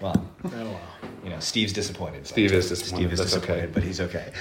Well, 0.00 0.26
Oh, 0.44 0.48
wow. 0.48 0.78
you 1.22 1.30
know, 1.30 1.38
Steve's 1.40 1.72
disappointed. 1.72 2.26
Steve 2.26 2.52
is 2.52 2.68
disappointed. 2.68 2.96
Steve 2.96 3.12
is 3.12 3.18
That's 3.20 3.32
disappointed, 3.32 3.64
okay. 3.64 3.72
but 3.72 3.82
he's 3.84 4.00
okay. 4.00 4.32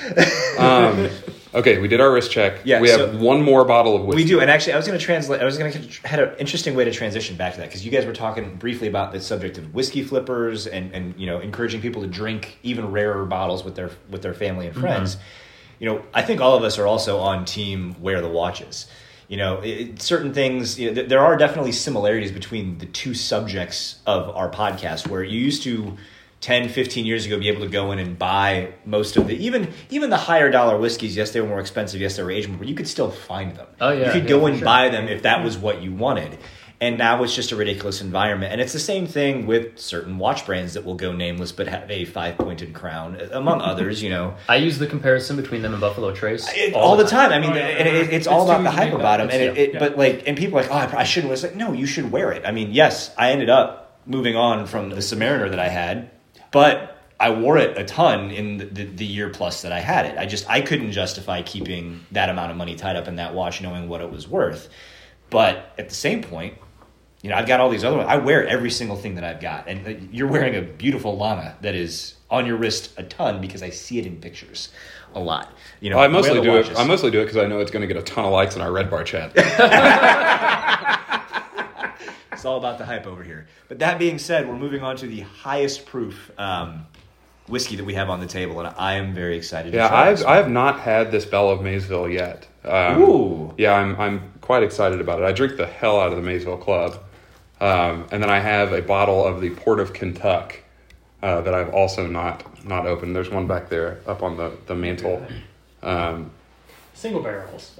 um, 0.57 1.09
okay, 1.53 1.77
we 1.77 1.87
did 1.87 2.01
our 2.01 2.11
wrist 2.11 2.31
check. 2.31 2.61
Yeah, 2.63 2.79
we 2.81 2.89
have 2.89 2.99
so- 2.99 3.17
one 3.17 3.41
more 3.41 3.65
bottle 3.65 3.95
of 3.95 4.03
whiskey. 4.03 4.23
We 4.23 4.27
do, 4.27 4.39
and 4.39 4.49
actually, 4.49 4.73
I 4.73 4.77
was 4.77 4.87
going 4.87 4.97
to 4.97 5.05
translate. 5.05 5.41
I 5.41 5.45
was 5.45 5.57
going 5.57 5.71
to 5.71 6.07
had 6.07 6.19
an 6.19 6.35
interesting 6.37 6.75
way 6.75 6.85
to 6.85 6.91
transition 6.91 7.35
back 7.35 7.53
to 7.53 7.59
that 7.59 7.67
because 7.67 7.85
you 7.85 7.91
guys 7.91 8.05
were 8.05 8.13
talking 8.13 8.55
briefly 8.55 8.87
about 8.87 9.11
the 9.11 9.21
subject 9.21 9.57
of 9.57 9.73
whiskey 9.73 10.03
flippers 10.03 10.67
and 10.67 10.93
and 10.93 11.19
you 11.19 11.25
know 11.25 11.39
encouraging 11.39 11.81
people 11.81 12.01
to 12.01 12.07
drink 12.07 12.57
even 12.63 12.91
rarer 12.91 13.25
bottles 13.25 13.63
with 13.63 13.75
their 13.75 13.91
with 14.09 14.21
their 14.21 14.33
family 14.33 14.65
and 14.65 14.75
mm-hmm. 14.75 14.85
friends. 14.85 15.17
You 15.79 15.89
know, 15.89 16.05
I 16.13 16.21
think 16.21 16.39
all 16.39 16.55
of 16.55 16.63
us 16.63 16.77
are 16.77 16.87
also 16.87 17.19
on 17.19 17.45
team 17.45 17.95
wear 18.01 18.21
the 18.21 18.29
watches. 18.29 18.87
You 19.27 19.37
know, 19.37 19.61
it, 19.61 19.69
it- 19.69 20.01
certain 20.01 20.33
things. 20.33 20.79
You 20.79 20.89
know, 20.89 20.95
th- 20.95 21.09
there 21.09 21.19
are 21.19 21.35
definitely 21.37 21.71
similarities 21.71 22.31
between 22.31 22.77
the 22.77 22.85
two 22.85 23.13
subjects 23.13 23.99
of 24.05 24.29
our 24.35 24.49
podcast, 24.49 25.07
where 25.07 25.23
you 25.23 25.39
used 25.39 25.63
to. 25.63 25.97
10 26.43 26.67
15 26.67 27.05
years 27.05 27.25
ago 27.25 27.39
be 27.39 27.47
able 27.47 27.61
to 27.61 27.69
go 27.69 27.93
in 27.93 27.99
and 27.99 28.19
buy 28.19 28.73
most 28.85 29.15
of 29.15 29.27
the 29.27 29.35
even 29.45 29.71
even 29.89 30.09
the 30.09 30.17
higher 30.17 30.51
dollar 30.51 30.77
whiskeys 30.77 31.15
yes 31.15 31.31
they 31.31 31.39
were 31.39 31.47
more 31.47 31.61
expensive 31.61 32.01
yes 32.01 32.17
they 32.17 32.23
were 32.23 32.31
aged 32.31 32.49
more 32.49 32.57
but 32.57 32.67
you 32.67 32.75
could 32.75 32.87
still 32.87 33.09
find 33.09 33.55
them 33.55 33.65
Oh, 33.79 33.91
yeah, 33.91 34.07
you 34.07 34.11
could 34.11 34.23
yeah, 34.23 34.29
go 34.29 34.41
for 34.41 34.49
and 34.49 34.57
sure. 34.57 34.65
buy 34.65 34.89
them 34.89 35.07
if 35.07 35.21
that 35.23 35.41
was 35.43 35.57
what 35.57 35.81
you 35.81 35.93
wanted. 35.93 36.37
And 36.81 36.97
now 36.97 37.23
it's 37.23 37.33
just 37.33 37.53
a 37.53 37.55
ridiculous 37.55 38.01
environment. 38.01 38.51
And 38.51 38.59
it's 38.59 38.73
the 38.73 38.79
same 38.79 39.07
thing 39.07 39.45
with 39.47 39.79
certain 39.79 40.17
watch 40.17 40.45
brands 40.45 40.73
that 40.73 40.83
will 40.83 40.95
go 40.95 41.13
nameless 41.13 41.53
but 41.53 41.67
have 41.69 41.89
a 41.89 42.03
five 42.03 42.37
pointed 42.37 42.73
crown, 42.73 43.15
uh, 43.15 43.29
among 43.31 43.61
others, 43.71 44.03
you 44.03 44.09
know. 44.09 44.35
I 44.49 44.57
use 44.57 44.79
the 44.79 44.87
comparison 44.87 45.37
between 45.37 45.61
them 45.61 45.71
and 45.71 45.79
Buffalo 45.79 46.13
Trace 46.13 46.45
It- 46.53 46.73
all, 46.73 46.97
the 46.97 47.05
time. 47.05 47.31
I 47.31 47.39
mean, 47.39 47.51
Oh, 47.51 47.55
yeah. 47.55 47.61
and 47.79 47.87
it, 47.87 47.95
it's 47.95 48.11
It's 48.13 48.27
all 48.27 48.43
about 48.43 48.63
the 48.63 48.71
hype 48.71 48.89
make 48.91 48.99
about 48.99 49.19
them. 49.19 49.29
And 49.29 49.41
it, 49.41 49.57
it, 49.57 49.73
Yeah. 49.75 49.79
but 49.79 49.97
like, 49.97 50.23
and 50.27 50.35
people 50.35 50.59
are 50.59 50.63
like, 50.63 50.71
oh, 50.71 50.75
I, 50.75 50.79
probably- 50.87 50.97
I 50.99 51.03
shouldn't. 51.05 51.31
It's 51.31 51.43
like, 51.43 51.55
no, 51.55 51.71
you 51.71 51.85
should 51.85 52.11
wear 52.11 52.33
it. 52.33 52.43
I 52.45 52.51
mean, 52.51 52.73
yes, 52.73 53.13
I 53.17 53.31
ended 53.31 53.49
up 53.49 54.01
moving 54.05 54.35
on 54.35 54.65
from 54.65 54.89
the 54.89 54.97
Submariner 54.97 55.49
that 55.51 55.59
I 55.59 55.69
had, 55.69 56.09
but 56.53 56.93
I 57.19 57.31
wore 57.31 57.57
it 57.57 57.77
a 57.77 57.83
ton 57.83 58.31
in 58.31 58.57
the, 58.57 58.65
the, 58.65 58.85
the 58.85 59.05
year 59.05 59.29
plus 59.29 59.63
that 59.63 59.73
I 59.73 59.81
had 59.81 60.05
it. 60.05 60.17
I 60.17 60.25
just 60.25 60.49
I 60.49 60.61
couldn't 60.61 60.91
justify 60.91 61.41
keeping 61.41 62.05
that 62.11 62.29
amount 62.29 62.51
of 62.51 62.57
money 62.57 62.75
tied 62.75 62.95
up 62.95 63.09
in 63.09 63.17
that 63.17 63.33
watch, 63.33 63.61
knowing 63.61 63.89
what 63.89 63.99
it 63.99 64.09
was 64.09 64.27
worth. 64.27 64.69
But 65.29 65.73
at 65.77 65.89
the 65.89 65.95
same 65.95 66.21
point, 66.21 66.57
you 67.21 67.29
know, 67.29 67.35
I've 67.35 67.47
got 67.47 67.59
all 67.59 67.69
these 67.69 67.83
other 67.83 67.97
ones. 67.97 68.09
I 68.09 68.17
wear 68.17 68.45
every 68.47 68.69
single 68.69 68.97
thing 68.97 69.15
that 69.15 69.23
I've 69.23 69.39
got, 69.39 69.67
and 69.67 69.87
uh, 69.87 69.91
you're 70.11 70.27
wearing 70.27 70.55
a 70.55 70.61
beautiful 70.61 71.17
Lange 71.17 71.53
that 71.61 71.73
is 71.73 72.15
on 72.29 72.45
your 72.45 72.57
wrist 72.57 72.93
a 72.97 73.03
ton 73.03 73.41
because 73.41 73.63
I 73.63 73.69
see 73.69 73.97
it 73.99 74.05
in 74.05 74.17
pictures 74.17 74.69
a 75.15 75.19
lot. 75.19 75.53
You 75.79 75.89
know, 75.89 75.99
I 75.99 76.07
mostly 76.07 76.41
do 76.41 76.51
watches. 76.51 76.71
it. 76.71 76.77
I 76.77 76.83
mostly 76.85 77.09
do 77.09 77.21
it 77.21 77.25
because 77.25 77.37
I 77.37 77.47
know 77.47 77.59
it's 77.59 77.71
going 77.71 77.87
to 77.87 77.87
get 77.87 77.97
a 77.97 78.03
ton 78.03 78.25
of 78.25 78.31
likes 78.31 78.55
in 78.55 78.61
our 78.61 78.71
Red 78.71 78.89
Bar 78.91 79.05
chat. 79.05 79.31
It's 82.33 82.45
all 82.45 82.57
about 82.57 82.77
the 82.77 82.85
hype 82.85 83.07
over 83.07 83.23
here. 83.23 83.47
But 83.67 83.79
that 83.79 83.99
being 83.99 84.19
said, 84.19 84.47
we're 84.47 84.57
moving 84.57 84.81
on 84.81 84.95
to 84.97 85.07
the 85.07 85.21
highest 85.21 85.85
proof 85.85 86.31
um, 86.37 86.85
whiskey 87.47 87.75
that 87.75 87.83
we 87.83 87.93
have 87.93 88.09
on 88.09 88.19
the 88.19 88.27
table, 88.27 88.59
and 88.59 88.73
I 88.77 88.93
am 88.93 89.13
very 89.13 89.37
excited. 89.37 89.71
To 89.71 89.77
yeah, 89.77 89.87
try 89.87 90.09
I've 90.09 90.17
this. 90.17 90.25
I 90.25 90.35
have 90.35 90.49
not 90.49 90.79
had 90.79 91.11
this 91.11 91.25
Belle 91.25 91.49
of 91.49 91.61
Maysville 91.61 92.09
yet. 92.09 92.47
Um, 92.63 93.01
Ooh. 93.01 93.53
Yeah, 93.57 93.73
I'm 93.73 93.99
I'm 93.99 94.31
quite 94.41 94.63
excited 94.63 95.01
about 95.01 95.21
it. 95.21 95.25
I 95.25 95.31
drink 95.31 95.57
the 95.57 95.65
hell 95.65 95.99
out 95.99 96.11
of 96.11 96.15
the 96.17 96.23
Maysville 96.23 96.57
Club, 96.57 96.97
um, 97.59 98.07
and 98.11 98.21
then 98.21 98.29
I 98.29 98.39
have 98.39 98.73
a 98.73 98.81
bottle 98.81 99.25
of 99.25 99.41
the 99.41 99.51
Port 99.51 99.79
of 99.79 99.93
Kentucky 99.93 100.59
uh, 101.21 101.41
that 101.41 101.53
I've 101.53 101.73
also 101.73 102.07
not 102.07 102.65
not 102.65 102.85
opened. 102.85 103.15
There's 103.15 103.29
one 103.29 103.47
back 103.47 103.69
there 103.69 103.99
up 104.07 104.23
on 104.23 104.37
the 104.37 104.51
the 104.67 104.75
mantle. 104.75 105.25
Um, 105.81 106.31
single 106.93 107.21
barrels. 107.21 107.77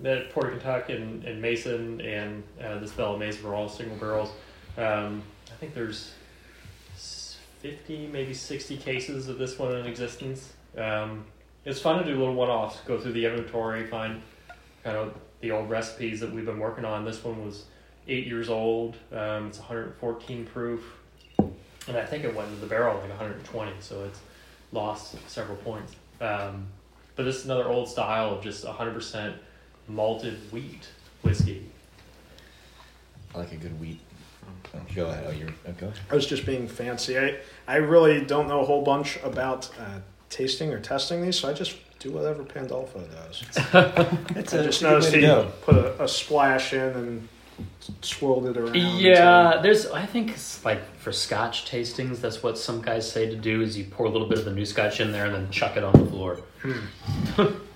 That 0.00 0.30
Port 0.30 0.46
of 0.46 0.52
Kentucky 0.52 0.94
and, 0.94 1.24
and 1.24 1.42
Mason 1.42 2.00
and 2.00 2.42
uh, 2.62 2.78
this 2.78 2.92
Bell 2.92 3.14
of 3.14 3.20
Mason 3.20 3.44
are 3.46 3.54
all 3.54 3.68
single 3.68 3.96
barrels. 3.96 4.30
Um, 4.76 5.22
I 5.50 5.54
think 5.54 5.74
there's 5.74 6.12
50, 7.60 8.08
maybe 8.12 8.32
60 8.32 8.76
cases 8.76 9.28
of 9.28 9.38
this 9.38 9.58
one 9.58 9.74
in 9.74 9.86
existence. 9.86 10.52
Um, 10.76 11.24
it's 11.64 11.80
fun 11.80 11.98
to 11.98 12.04
do 12.04 12.16
little 12.16 12.34
one 12.34 12.48
offs, 12.48 12.80
go 12.86 12.98
through 13.00 13.12
the 13.12 13.26
inventory, 13.26 13.86
find 13.86 14.22
kind 14.84 14.96
of 14.96 15.14
the 15.40 15.50
old 15.50 15.68
recipes 15.68 16.20
that 16.20 16.32
we've 16.32 16.46
been 16.46 16.58
working 16.58 16.84
on. 16.84 17.04
This 17.04 17.22
one 17.22 17.44
was 17.44 17.64
eight 18.06 18.26
years 18.26 18.48
old, 18.48 18.96
um, 19.12 19.48
it's 19.48 19.58
114 19.58 20.46
proof, 20.46 20.82
and 21.38 21.96
I 21.96 22.04
think 22.04 22.24
it 22.24 22.34
went 22.34 22.48
into 22.48 22.60
the 22.60 22.66
barrel 22.66 22.94
like 23.00 23.08
120, 23.10 23.72
so 23.80 24.04
it's 24.04 24.20
lost 24.72 25.16
several 25.28 25.56
points. 25.56 25.94
Um, 26.20 26.66
but 27.16 27.24
this 27.24 27.36
is 27.36 27.44
another 27.46 27.68
old 27.68 27.88
style 27.88 28.30
of 28.34 28.42
just 28.42 28.64
100% 28.64 29.34
malted 29.88 30.38
wheat 30.52 30.88
whiskey. 31.22 31.64
I 33.34 33.38
like 33.38 33.52
a 33.52 33.56
good 33.56 33.78
wheat. 33.80 34.00
Oh, 34.74 34.80
go 34.94 35.06
ahead. 35.06 35.24
Oh, 35.28 35.30
you're 35.32 35.48
oh, 35.66 35.72
go 35.72 35.86
ahead. 35.88 35.98
I 36.10 36.14
was 36.14 36.26
just 36.26 36.46
being 36.46 36.68
fancy. 36.68 37.18
I, 37.18 37.36
I 37.66 37.76
really 37.76 38.24
don't 38.24 38.48
know 38.48 38.60
a 38.60 38.64
whole 38.64 38.82
bunch 38.82 39.18
about 39.22 39.68
uh, 39.78 40.00
tasting 40.30 40.72
or 40.72 40.80
testing 40.80 41.22
these, 41.22 41.38
so 41.38 41.48
I 41.48 41.52
just 41.52 41.76
do 41.98 42.12
whatever 42.12 42.44
Pandolfo 42.44 43.00
does. 43.00 43.42
That's 44.34 44.54
I 44.54 44.58
a, 44.58 44.64
just 44.64 44.80
that's 44.80 44.82
noticed 44.82 45.14
he 45.14 45.20
to 45.22 45.26
go. 45.26 45.52
put 45.62 45.74
a, 45.74 46.04
a 46.04 46.08
splash 46.08 46.72
in 46.72 46.80
and 46.80 47.28
swirled 48.02 48.46
it 48.46 48.56
around. 48.56 48.76
Yeah, 48.76 49.60
there's. 49.62 49.86
I 49.86 50.06
think 50.06 50.30
it's 50.30 50.64
like 50.64 50.94
for 50.96 51.12
Scotch 51.12 51.70
tastings, 51.70 52.20
that's 52.20 52.42
what 52.42 52.56
some 52.56 52.80
guys 52.82 53.10
say 53.10 53.28
to 53.28 53.36
do: 53.36 53.62
is 53.62 53.76
you 53.76 53.84
pour 53.84 54.06
a 54.06 54.10
little 54.10 54.28
bit 54.28 54.38
of 54.38 54.44
the 54.44 54.52
new 54.52 54.64
Scotch 54.64 55.00
in 55.00 55.12
there 55.12 55.26
and 55.26 55.34
then 55.34 55.50
chuck 55.50 55.76
it 55.76 55.84
on 55.84 55.92
the 55.92 56.06
floor. 56.06 56.40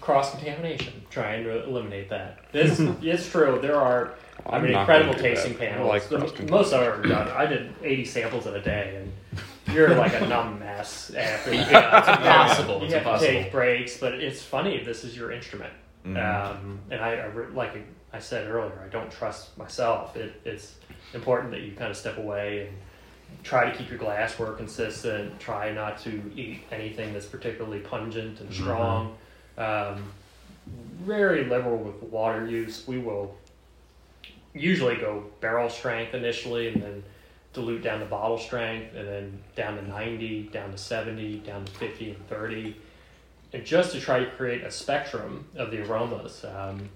cross 0.00 0.30
contamination, 0.32 0.92
trying 1.10 1.44
to 1.44 1.64
eliminate 1.64 2.08
that. 2.10 2.50
This 2.52 2.80
it's 3.02 3.28
true. 3.28 3.58
There 3.60 3.76
are, 3.76 4.14
I 4.46 4.56
I'm 4.56 4.62
mean, 4.64 4.72
incredible 4.74 5.14
tasting 5.14 5.54
that. 5.58 5.62
I 5.62 5.66
panels. 5.72 5.88
like 5.88 6.08
The- 6.36 6.46
most 6.50 6.72
I've 6.72 6.82
ever 6.82 7.02
done. 7.02 7.28
I 7.28 7.46
did 7.46 7.72
80 7.82 8.04
samples 8.04 8.46
in 8.46 8.54
a 8.54 8.60
day, 8.62 9.02
and 9.02 9.74
you're 9.74 9.94
like 9.94 10.14
a 10.14 10.26
numb 10.26 10.58
mess 10.58 11.10
after. 11.14 11.52
You 11.54 11.60
It's 11.64 11.68
impossible. 11.70 12.78
You 12.80 12.84
It's 12.86 12.94
have 12.94 13.20
to 13.20 13.26
take 13.26 13.52
breaks, 13.52 13.98
but 13.98 14.14
it's 14.14 14.42
funny. 14.42 14.82
This 14.84 15.04
is 15.04 15.16
your 15.16 15.30
instrument, 15.32 15.72
Mm-hmm. 16.06 16.16
um, 16.16 16.78
and 16.90 17.00
I, 17.02 17.12
I 17.16 17.28
like 17.52 17.76
I 18.12 18.18
said 18.20 18.48
earlier, 18.48 18.82
I 18.84 18.88
don't 18.88 19.10
trust 19.12 19.56
myself. 19.58 20.16
It, 20.16 20.40
it's 20.46 20.76
important 21.12 21.50
that 21.52 21.60
you 21.60 21.72
kind 21.72 21.90
of 21.90 21.96
step 21.96 22.16
away 22.16 22.68
and 22.68 22.76
try 23.44 23.70
to 23.70 23.76
keep 23.76 23.88
your 23.90 23.98
glassware 23.98 24.52
consistent. 24.52 25.38
Try 25.38 25.72
not 25.72 25.98
to 26.00 26.10
eat 26.34 26.62
anything 26.72 27.12
that's 27.12 27.26
particularly 27.26 27.80
pungent 27.80 28.40
and 28.40 28.52
strong. 28.52 29.14
Um, 29.60 30.02
very 31.04 31.44
liberal 31.44 31.76
with 31.76 32.02
water 32.02 32.46
use. 32.46 32.86
We 32.86 32.98
will 32.98 33.36
usually 34.54 34.96
go 34.96 35.24
barrel 35.40 35.68
strength 35.68 36.14
initially, 36.14 36.68
and 36.68 36.82
then 36.82 37.02
dilute 37.52 37.82
down 37.82 38.00
to 38.00 38.06
bottle 38.06 38.38
strength, 38.38 38.94
and 38.94 39.06
then 39.06 39.42
down 39.56 39.76
to 39.76 39.86
ninety, 39.86 40.44
down 40.44 40.72
to 40.72 40.78
seventy, 40.78 41.38
down 41.40 41.64
to 41.64 41.72
fifty 41.72 42.10
and 42.10 42.28
thirty, 42.28 42.76
and 43.52 43.64
just 43.64 43.92
to 43.92 44.00
try 44.00 44.20
to 44.20 44.30
create 44.30 44.62
a 44.62 44.70
spectrum 44.70 45.46
of 45.56 45.70
the 45.70 45.82
aromas. 45.84 46.44
Um, 46.44 46.88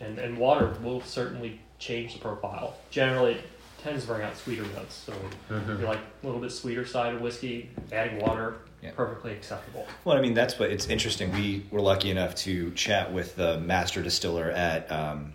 and 0.00 0.18
and 0.18 0.36
water 0.36 0.74
will 0.82 1.00
certainly 1.00 1.60
change 1.78 2.14
the 2.14 2.18
profile. 2.18 2.76
Generally, 2.90 3.34
it 3.34 3.44
tends 3.82 4.02
to 4.02 4.08
bring 4.12 4.22
out 4.22 4.36
sweeter 4.36 4.64
notes. 4.74 4.94
So 4.94 5.12
if 5.50 5.66
you 5.68 5.86
like 5.86 6.00
a 6.22 6.26
little 6.26 6.40
bit 6.40 6.52
sweeter 6.52 6.84
side 6.84 7.14
of 7.14 7.20
whiskey, 7.20 7.70
adding 7.92 8.18
water, 8.18 8.56
Yeah. 8.82 8.90
perfectly 8.96 9.32
acceptable. 9.32 9.86
Well, 10.04 10.16
I 10.16 10.20
mean, 10.20 10.34
that's 10.34 10.58
what 10.58 10.70
it's 10.70 10.88
interesting. 10.88 11.32
We 11.32 11.64
were 11.70 11.80
lucky 11.80 12.10
enough 12.10 12.34
to 12.36 12.72
chat 12.72 13.12
with 13.12 13.36
the 13.36 13.60
master 13.60 14.02
distiller 14.02 14.50
at 14.50 14.90
um, 14.90 15.34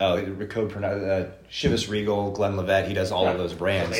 oh, 0.00 0.22
code 0.48 0.70
pronoun- 0.70 1.04
uh, 1.04 1.30
Chivas 1.50 1.88
Regal, 1.90 2.30
Glenlivet. 2.30 2.86
He 2.86 2.94
does 2.94 3.10
all 3.10 3.26
of 3.26 3.36
those 3.36 3.52
brands. 3.52 3.98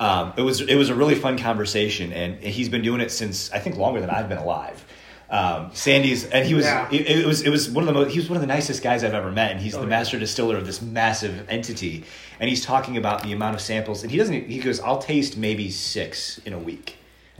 Um, 0.00 0.32
it 0.36 0.42
was 0.42 0.60
it 0.62 0.74
was 0.76 0.88
a 0.88 0.94
really 0.94 1.14
fun 1.14 1.38
conversation, 1.38 2.12
and 2.12 2.42
he's 2.42 2.68
been 2.70 2.82
doing 2.82 3.00
it 3.02 3.10
since 3.10 3.52
I 3.52 3.58
think 3.58 3.76
longer 3.76 4.00
than 4.00 4.08
I've 4.10 4.28
been 4.28 4.38
alive. 4.38 4.82
Um, 5.30 5.70
Sandy's, 5.74 6.24
and 6.24 6.46
he 6.46 6.54
was 6.54 6.64
Yeah. 6.64 6.88
it, 6.90 7.06
it 7.06 7.26
was 7.26 7.42
it 7.42 7.50
was 7.50 7.70
one 7.70 7.82
of 7.82 7.86
the 7.86 7.92
most, 7.94 8.12
he 8.12 8.18
was 8.18 8.28
one 8.28 8.36
of 8.36 8.40
the 8.40 8.46
nicest 8.48 8.82
guys 8.82 9.04
I've 9.04 9.14
ever 9.14 9.30
met, 9.30 9.52
and 9.52 9.60
he's 9.60 9.74
Oh, 9.74 9.78
the 9.78 9.84
yeah. 9.84 9.90
master 9.90 10.18
distiller 10.18 10.56
of 10.56 10.66
this 10.66 10.82
massive 10.82 11.46
entity, 11.48 12.04
and 12.40 12.48
he's 12.50 12.64
talking 12.64 12.96
about 12.96 13.22
the 13.22 13.32
amount 13.32 13.54
of 13.54 13.60
samples, 13.60 14.02
and 14.02 14.10
he 14.10 14.16
doesn't 14.18 14.48
he 14.48 14.58
goes 14.58 14.80
I'll 14.80 14.98
taste 14.98 15.36
maybe 15.36 15.70
six 15.70 16.38
in 16.38 16.52
a 16.52 16.58
week, 16.58 16.96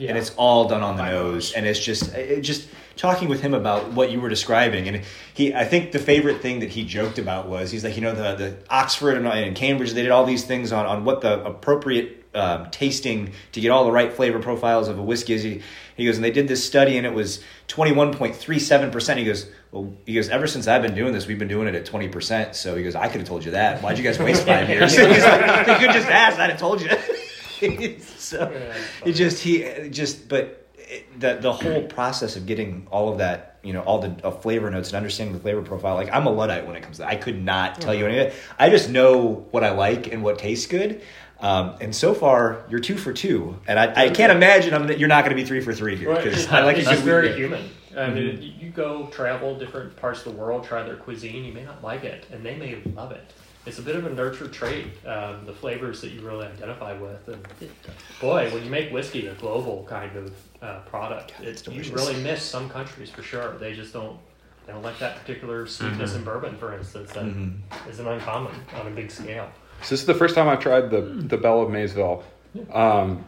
and 0.09 0.19
it's 0.19 0.33
all 0.37 0.69
done 0.69 0.83
on 0.83 0.97
the 0.97 1.05
nose, 1.05 1.53
and 1.53 1.67
it's 1.67 1.81
just 1.81 2.15
it 2.15 2.41
just 2.43 2.69
talking 2.97 3.29
with 3.29 3.41
him 3.41 3.55
about 3.55 3.93
what 3.93 4.11
you 4.11 4.21
were 4.21 4.29
describing, 4.29 4.89
and 4.89 5.03
he 5.35 5.55
I 5.55 5.65
think 5.65 5.93
the 5.93 5.99
favorite 5.99 6.41
thing 6.41 6.61
that 6.61 6.71
he 6.71 6.85
joked 6.85 7.19
about 7.19 7.49
was 7.49 7.71
he's 7.71 7.85
like 7.85 7.97
you 7.97 8.03
know 8.03 8.15
the 8.15 8.35
the 8.35 8.57
Oxford 8.71 9.17
and, 9.17 9.27
and 9.27 9.57
Cambridge 9.57 9.93
they 9.93 10.03
did 10.03 10.11
all 10.11 10.25
these 10.25 10.45
things 10.45 10.73
on 10.73 10.87
on 10.87 11.05
what 11.05 11.21
the 11.21 11.45
appropriate 11.45 12.23
um, 12.35 12.71
tasting 12.71 13.33
to 13.53 13.61
get 13.61 13.71
all 13.71 13.85
the 13.85 13.93
right 13.93 14.13
flavor 14.13 14.39
profiles 14.39 14.89
of 14.89 14.99
a 14.99 15.03
whiskey 15.03 15.35
is. 15.35 15.43
He, 15.43 15.61
he 15.97 16.07
goes 16.07 16.17
and 16.17 16.25
they 16.25 16.31
did 16.31 16.49
this 16.49 16.65
study 16.65 16.97
and 16.97 17.07
it 17.07 17.13
was 17.13 17.45
twenty 17.69 17.93
one 17.93 18.13
point 18.15 18.35
three 18.35 18.59
seven 18.59 18.91
percent. 18.91 19.19
He 19.19 19.25
goes 19.25 19.51
well 19.71 19.93
he 20.07 20.15
goes 20.15 20.29
ever 20.31 20.47
since 20.47 20.67
I've 20.67 20.83
been 20.83 20.95
doing 20.95 21.13
this 21.13 21.27
we've 21.27 21.39
been 21.39 21.49
doing 21.49 21.69
it 21.69 21.75
at 21.75 21.85
twenty 21.85 22.09
percent. 22.09 22.57
So 22.57 22.75
he 22.75 22.83
goes 22.83 22.95
I 22.95 23.09
could 23.09 23.21
have 23.21 23.29
told 23.29 23.45
you 23.45 23.51
that. 23.53 23.83
Why'd 23.83 23.99
you 23.99 24.05
guys 24.05 24.19
waste 24.19 24.47
five 24.47 24.69
years? 24.69 24.97
He's 24.97 25.25
like, 25.25 25.67
you 25.67 25.87
could 25.87 25.95
just 25.95 26.09
ask. 26.09 26.39
I'd 26.39 26.51
have 26.51 26.59
told 26.59 26.81
you. 26.81 26.89
so 28.19 28.51
Yeah, 28.53 29.09
it 29.09 29.13
just 29.13 29.43
he 29.43 29.63
it 29.63 29.91
just 29.91 30.29
but 30.29 30.67
it, 30.77 31.21
the 31.21 31.35
the 31.41 31.53
whole 31.53 31.83
process 31.99 32.37
of 32.37 32.47
getting 32.47 32.87
all 32.91 33.11
of 33.13 33.19
that 33.19 33.59
you 33.63 33.73
know 33.73 33.81
all 33.83 34.01
the 34.01 34.15
uh, 34.27 34.31
flavor 34.31 34.71
notes 34.71 34.89
and 34.89 34.97
understanding 34.97 35.35
the 35.35 35.41
flavor 35.41 35.63
profile 35.63 35.95
like 35.95 36.11
i'm 36.13 36.27
a 36.27 36.31
luddite 36.31 36.67
when 36.67 36.75
it 36.77 36.83
comes 36.83 36.97
to 36.97 37.03
that. 37.03 37.09
I 37.11 37.17
could 37.17 37.41
not 37.43 37.81
tell 37.81 37.95
you 37.95 38.07
any 38.07 38.19
of 38.19 38.27
it. 38.29 38.35
I 38.59 38.71
just 38.71 38.91
know 38.91 39.47
what 39.53 39.63
i 39.65 39.71
like 39.71 40.13
and 40.13 40.23
what 40.23 40.39
tastes 40.39 40.67
good. 40.67 41.01
Um, 41.41 41.75
and 41.81 41.95
so 41.95 42.15
far 42.15 42.65
you're 42.69 42.79
two 42.81 42.97
for 42.97 43.13
two. 43.13 43.59
And 43.67 43.79
i, 43.79 44.05
I 44.05 44.11
can't 44.11 44.31
imagine 44.33 44.75
I'm, 44.75 44.91
you're 44.93 45.09
not 45.09 45.25
going 45.25 45.37
to 45.37 45.41
be 45.43 45.47
three 45.47 45.61
for 45.61 45.73
three 45.75 45.97
here 45.97 46.15
because 46.15 46.45
it's, 46.45 46.53
i 46.53 46.63
like 46.65 46.77
it's 46.77 46.89
just 46.89 47.03
very 47.03 47.33
human. 47.35 47.69
I 47.97 48.09
mean, 48.11 48.41
you- 48.41 48.53
you 48.67 48.71
go 48.71 49.07
travel 49.09 49.59
different 49.59 49.97
parts 49.97 50.25
of 50.25 50.33
the 50.33 50.39
world, 50.41 50.65
try 50.65 50.83
their 50.83 50.97
cuisine. 50.97 51.45
You 51.45 51.53
may 51.53 51.63
not 51.63 51.83
like 51.85 52.05
it, 52.05 52.25
and 52.33 52.43
they 52.43 52.57
may 52.57 52.77
love 52.95 53.13
it. 53.13 53.35
It's 53.65 53.79
a 53.79 53.83
bit 53.83 53.95
of 53.95 54.07
a 54.07 54.11
nurture 54.11 54.49
trait. 54.49 54.87
Um, 55.07 55.47
the 55.47 55.53
flavors 55.53 56.01
that 56.01 56.11
you 56.11 56.21
really 56.21 56.47
identify 56.47 56.95
with, 56.95 57.29
and 57.29 57.47
boy, 58.21 58.51
when 58.53 58.65
you 58.65 58.71
make 58.71 58.91
whiskey 58.93 59.29
a 59.29 59.35
global 59.35 59.87
kind 59.89 60.17
of 60.17 60.33
uh, 60.61 60.81
product, 60.81 61.35
it's 61.41 61.67
you 61.69 61.83
really 61.95 62.21
miss 62.23 62.43
some 62.43 62.69
countries 62.69 63.11
for 63.11 63.23
sure. 63.23 63.57
They 63.59 63.73
just 63.73 63.93
don't. 63.93 64.19
They 64.67 64.73
don't 64.73 64.83
like 64.83 64.99
that 65.01 65.17
particular 65.17 65.67
sweetness 65.67 66.15
in 66.15 66.23
bourbon, 66.23 66.57
for 66.57 66.73
instance, 66.73 67.13
that 67.13 67.25
Mm-hmm. 67.25 68.05
not 68.05 68.13
uncommon 68.15 68.53
on 68.81 68.87
a 68.87 68.91
big 68.91 69.11
scale. 69.11 69.49
So 69.83 69.91
this 69.91 70.01
is 70.01 70.07
the 70.07 70.15
first 70.15 70.35
time 70.37 70.49
I've 70.49 70.61
tried 70.61 70.91
the 70.91 71.01
the 71.01 71.37
Belle 71.37 71.63
of 71.63 71.71
Maysville. 71.71 72.23
Um, 72.73 73.25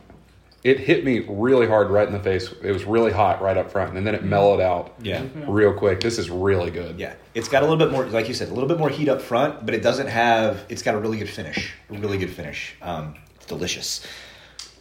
it 0.64 0.80
hit 0.80 1.04
me 1.04 1.20
really 1.28 1.66
hard 1.66 1.90
right 1.90 2.06
in 2.06 2.12
the 2.14 2.20
face. 2.20 2.50
It 2.62 2.72
was 2.72 2.84
really 2.84 3.12
hot 3.12 3.40
right 3.42 3.56
up 3.56 3.70
front, 3.70 3.96
and 3.96 4.06
then 4.06 4.14
it 4.14 4.24
mellowed 4.24 4.60
out 4.60 4.94
yeah 5.00 5.22
real 5.46 5.72
quick. 5.74 6.00
This 6.00 6.18
is 6.18 6.30
really 6.30 6.70
good. 6.70 6.98
yeah 6.98 7.14
it's 7.34 7.48
got 7.48 7.62
a 7.62 7.66
little 7.66 7.78
bit 7.78 7.90
more 7.92 8.06
like 8.06 8.26
you 8.28 8.34
said 8.34 8.48
a 8.48 8.54
little 8.54 8.68
bit 8.68 8.78
more 8.78 8.88
heat 8.88 9.08
up 9.08 9.20
front 9.20 9.64
but 9.66 9.74
it 9.74 9.82
doesn't 9.82 10.06
have 10.06 10.64
it's 10.68 10.82
got 10.82 10.94
a 10.94 10.98
really 10.98 11.18
good 11.18 11.28
finish 11.28 11.74
a 11.90 11.94
really 11.98 12.16
good 12.18 12.30
finish 12.30 12.74
um, 12.82 13.14
it's 13.36 13.46
delicious 13.46 14.06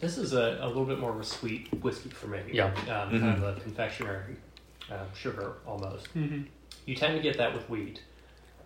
This 0.00 0.16
is 0.18 0.32
a, 0.34 0.58
a 0.60 0.66
little 0.68 0.84
bit 0.84 0.98
more 0.98 1.10
of 1.10 1.20
a 1.20 1.24
sweet 1.24 1.68
whiskey 1.82 2.10
for 2.10 2.26
me. 2.28 2.40
Yeah. 2.52 2.66
Um, 2.66 2.74
Mm-hmm. 2.84 3.18
Kind 3.20 3.42
of 3.44 3.56
a 3.56 3.60
confectionery 3.60 4.36
uh, 4.92 5.04
sugar 5.14 5.54
almost. 5.66 6.08
You 6.86 6.94
tend 6.94 7.16
to 7.16 7.22
get 7.22 7.36
that 7.38 7.52
with 7.54 7.68
wheat. 7.70 8.02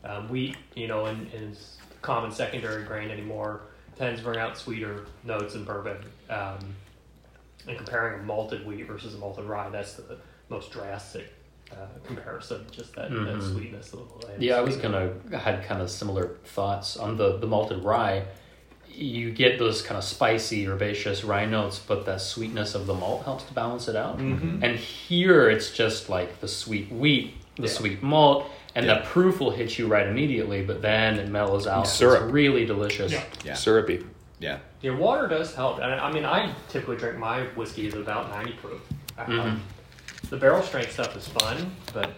Um, 0.05 0.29
wheat, 0.29 0.57
you 0.75 0.87
know, 0.89 1.07
in, 1.07 1.27
in 1.33 1.43
its 1.53 1.79
common 2.03 2.31
secondary 2.33 2.85
grain 2.85 3.11
anymore, 3.11 3.63
tends 3.97 4.21
to 4.21 4.25
bring 4.27 4.39
out 4.41 4.59
sweeter 4.59 5.07
notes 5.25 5.55
in 5.55 5.65
bourbon. 5.65 5.99
Um, 6.29 6.59
and 7.69 7.77
comparing 7.77 8.21
a 8.21 8.23
malted 8.23 8.67
wheat 8.67 8.87
versus 8.87 9.15
a 9.15 9.19
malted 9.19 9.45
rye, 9.45 9.69
that's 9.71 9.95
the 9.95 10.17
most 10.49 10.71
drastic 10.73 11.33
uh, 11.71 11.75
comparison. 12.07 12.65
Just 12.73 12.95
that, 12.95 13.11
that 13.11 13.19
Mhm. 13.19 13.53
sweetness. 13.53 13.93
Of 13.93 14.01
the. 14.21 14.43
Yeah, 14.45 14.57
I 14.57 14.63
was 14.63 14.77
gonna 14.77 15.13
had 15.37 15.63
kind 15.65 15.83
of 15.83 15.91
similar 15.91 16.37
thoughts 16.45 16.97
on 16.97 17.17
the 17.19 17.37
the 17.39 17.47
malted 17.47 17.85
rye. 17.85 18.25
You 18.91 19.31
get 19.31 19.59
those 19.59 19.83
kind 19.83 19.99
of 19.99 20.03
spicy, 20.05 20.67
herbaceous 20.67 21.23
rye 21.25 21.45
notes, 21.45 21.79
but 21.79 22.07
that 22.07 22.21
sweetness 22.23 22.75
of 22.75 22.87
the 22.87 22.95
malt 22.95 23.25
helps 23.25 23.45
to 23.45 23.53
balance 23.55 23.87
it 23.87 23.95
out. 23.97 24.19
Mm-hmm. 24.19 24.65
And 24.65 24.77
here 24.77 25.49
it's 25.51 25.71
just 25.71 26.09
like 26.09 26.41
the 26.41 26.49
sweet 26.49 26.91
wheat, 26.91 27.35
the 27.57 27.65
Yeah. 27.65 27.69
sweet 27.69 28.03
malt, 28.03 28.47
and 28.75 28.87
Yeah. 28.87 28.95
that 28.95 29.05
proof 29.05 29.39
will 29.39 29.51
hit 29.51 29.79
you 29.79 29.87
right 29.89 30.07
immediately, 30.07 30.63
but 30.63 30.81
then 30.83 31.19
it 31.19 31.29
mellows 31.29 31.67
out. 31.67 31.87
Syrup. 31.87 32.23
It's 32.25 32.33
really 32.33 32.65
delicious. 32.65 33.13
Yeah. 33.13 33.23
yeah 33.45 33.55
Syrupy. 33.55 34.05
yeah 34.41 34.59
Yeah, 34.81 34.93
water 34.97 35.27
does 35.27 35.55
help. 35.55 35.77
And 35.81 35.87
I 35.93 36.09
I 36.09 36.13
mean, 36.13 36.25
I 36.25 36.55
typically 36.69 36.97
drink 36.97 37.19
my 37.19 37.43
whiskey 37.57 37.87
is 37.87 37.95
about 37.95 38.31
90 38.31 38.53
proof. 38.55 38.81
Um, 39.19 39.27
Mhm. 39.27 39.59
The 40.31 40.37
barrel 40.37 40.63
strength 40.63 40.93
stuff 40.93 41.17
is 41.17 41.27
fun, 41.29 41.71
but 41.95 42.11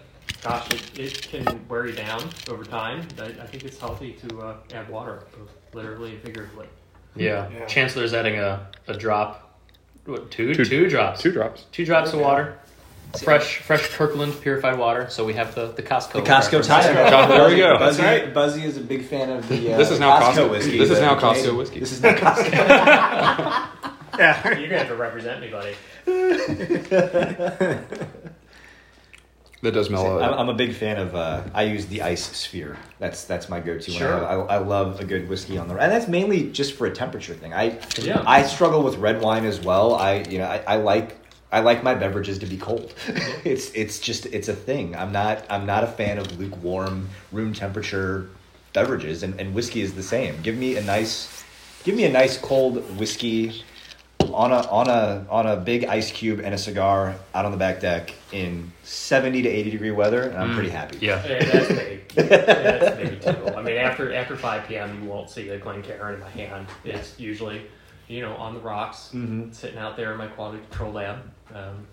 gosh, 0.42 0.66
it, 0.72 0.98
it 0.98 1.22
can 1.22 1.66
wear 1.68 1.86
you 1.86 1.94
down 1.94 2.22
over 2.50 2.64
time. 2.64 3.06
I, 3.20 3.24
I 3.26 3.46
think 3.46 3.64
it's 3.64 3.78
healthy 3.78 4.12
to 4.28 4.40
uh, 4.40 4.54
add 4.74 4.88
water, 4.88 5.22
both 5.38 5.50
literally 5.74 6.14
and 6.14 6.22
figuratively. 6.22 6.66
Yeah. 7.14 7.48
Yeah. 7.52 7.66
Chancellor's 7.66 8.14
adding 8.14 8.38
a, 8.38 8.66
a 8.88 8.94
drop, 8.94 9.58
what, 10.06 10.30
two, 10.30 10.54
Two- 10.54 10.64
two 10.64 10.88
drops. 10.88 11.20
Two 11.20 11.30
drops. 11.32 11.66
Two 11.72 11.84
drops 11.84 12.12
of 12.12 12.20
water. 12.20 12.58
Fresh, 13.18 13.58
fresh 13.58 13.88
Kirkland 13.88 14.40
purified 14.40 14.78
water. 14.78 15.08
So 15.10 15.24
we 15.24 15.34
have 15.34 15.54
the, 15.54 15.68
the 15.72 15.82
Costco. 15.82 16.12
The 16.12 16.20
Costco 16.20 16.42
reference. 16.60 16.66
tie. 16.68 16.92
There 17.26 17.48
we 17.48 17.56
go. 17.56 17.76
Buzzy, 17.78 18.02
That's 18.02 18.22
right. 18.24 18.32
Buzzy 18.34 18.62
is 18.64 18.76
a 18.76 18.80
big 18.80 19.04
fan 19.04 19.30
of 19.30 19.48
the. 19.48 19.74
Uh, 19.74 19.76
This 19.78 19.90
is 19.90 19.98
now 19.98 20.20
Costco, 20.20 20.34
Costco- 20.46 20.50
whiskey. 20.50 20.78
this 20.78 20.90
is 20.90 20.98
but 21.00 21.04
now 21.04 21.16
okay. 21.16 21.42
Costco 21.42 21.56
whiskey. 21.56 21.80
This 21.80 21.92
is 21.92 22.02
now 22.02 22.14
Costco. 22.14 22.52
Yeah. 24.18 24.48
You're 24.58 24.68
gonna 24.68 24.78
have 24.78 24.88
to 24.88 24.96
represent 24.96 25.40
me, 25.40 25.48
buddy. 25.50 25.74
That 29.62 29.72
does 29.74 29.90
mellow. 29.90 30.20
I'm, 30.22 30.32
I'm 30.38 30.48
a 30.48 30.54
big 30.54 30.72
fan 30.74 30.96
of. 30.96 31.14
Uh, 31.14 31.42
I 31.52 31.64
use 31.64 31.84
the 31.86 32.00
ice 32.00 32.24
sphere. 32.34 32.78
That's 32.98 33.24
that's 33.24 33.50
my 33.50 33.60
go-to. 33.60 33.92
when 33.92 33.96
I- 34.02 34.06
Sure. 34.06 34.24
I, 34.26 34.34
I, 34.54 34.56
love 34.58 35.00
a 35.00 35.04
good 35.04 35.28
whiskey 35.28 35.58
on 35.58 35.68
the, 35.68 35.74
and 35.76 35.92
that's 35.92 36.08
mainly 36.08 36.50
just 36.50 36.72
for 36.74 36.86
a 36.86 36.90
temperature 36.90 37.34
thing. 37.34 37.52
I 37.52 37.78
Yeah. 37.98 38.22
I 38.26 38.42
struggle 38.44 38.82
with 38.82 38.96
red 38.96 39.20
wine 39.20 39.44
as 39.44 39.60
well. 39.60 39.94
I 39.96 40.22
you 40.30 40.38
know 40.38 40.46
I, 40.46 40.62
I 40.66 40.76
like. 40.76 41.18
I 41.52 41.60
like 41.60 41.82
my 41.82 41.94
beverages 41.94 42.38
to 42.38 42.46
be 42.46 42.56
cold. 42.56 42.94
it's 43.44 43.72
it's 43.72 43.98
just 43.98 44.26
it's 44.26 44.48
a 44.48 44.54
thing. 44.54 44.94
I'm 44.96 45.12
not 45.12 45.44
I'm 45.50 45.66
not 45.66 45.84
a 45.84 45.88
fan 45.88 46.18
of 46.18 46.38
lukewarm 46.38 47.08
room 47.32 47.52
temperature 47.52 48.28
beverages, 48.72 49.22
and, 49.22 49.38
and 49.40 49.54
whiskey 49.54 49.80
is 49.80 49.94
the 49.94 50.02
same. 50.02 50.40
Give 50.42 50.56
me 50.56 50.76
a 50.76 50.82
nice, 50.82 51.44
give 51.84 51.96
me 51.96 52.04
a 52.04 52.12
nice 52.12 52.38
cold 52.38 52.98
whiskey 52.98 53.64
on 54.32 54.52
a 54.52 54.58
on 54.68 54.88
a 54.88 55.26
on 55.28 55.46
a 55.46 55.56
big 55.56 55.86
ice 55.86 56.12
cube 56.12 56.40
and 56.40 56.54
a 56.54 56.58
cigar 56.58 57.16
out 57.34 57.44
on 57.44 57.50
the 57.50 57.58
back 57.58 57.80
deck 57.80 58.14
in 58.32 58.70
70 58.84 59.42
to 59.42 59.48
80 59.48 59.70
degree 59.70 59.90
weather 59.90 60.22
and 60.22 60.36
I'm 60.38 60.54
pretty 60.54 60.68
happy. 60.68 60.98
Yeah. 61.00 61.26
Yeah, 61.26 61.44
that's 61.44 61.70
me. 61.70 62.00
Yeah, 62.16 62.22
that's 62.26 63.10
me 63.10 63.18
too. 63.18 63.54
I 63.56 63.62
mean, 63.62 63.76
after 63.76 64.14
after 64.14 64.36
5 64.36 64.68
p.m., 64.68 65.02
you 65.02 65.08
won't 65.08 65.30
see 65.30 65.48
a 65.48 65.58
Glencairn 65.58 66.14
in 66.14 66.20
my 66.20 66.30
hand. 66.30 66.66
It's 66.84 67.18
usually, 67.18 67.62
you 68.06 68.20
know, 68.20 68.34
on 68.34 68.54
the 68.54 68.60
rocks, 68.60 69.10
Mhm. 69.12 69.52
sitting 69.52 69.78
out 69.78 69.96
there 69.96 70.12
in 70.12 70.18
my 70.18 70.28
quality 70.28 70.60
control 70.68 70.92
lab. 70.92 71.18
Um, 71.54 71.86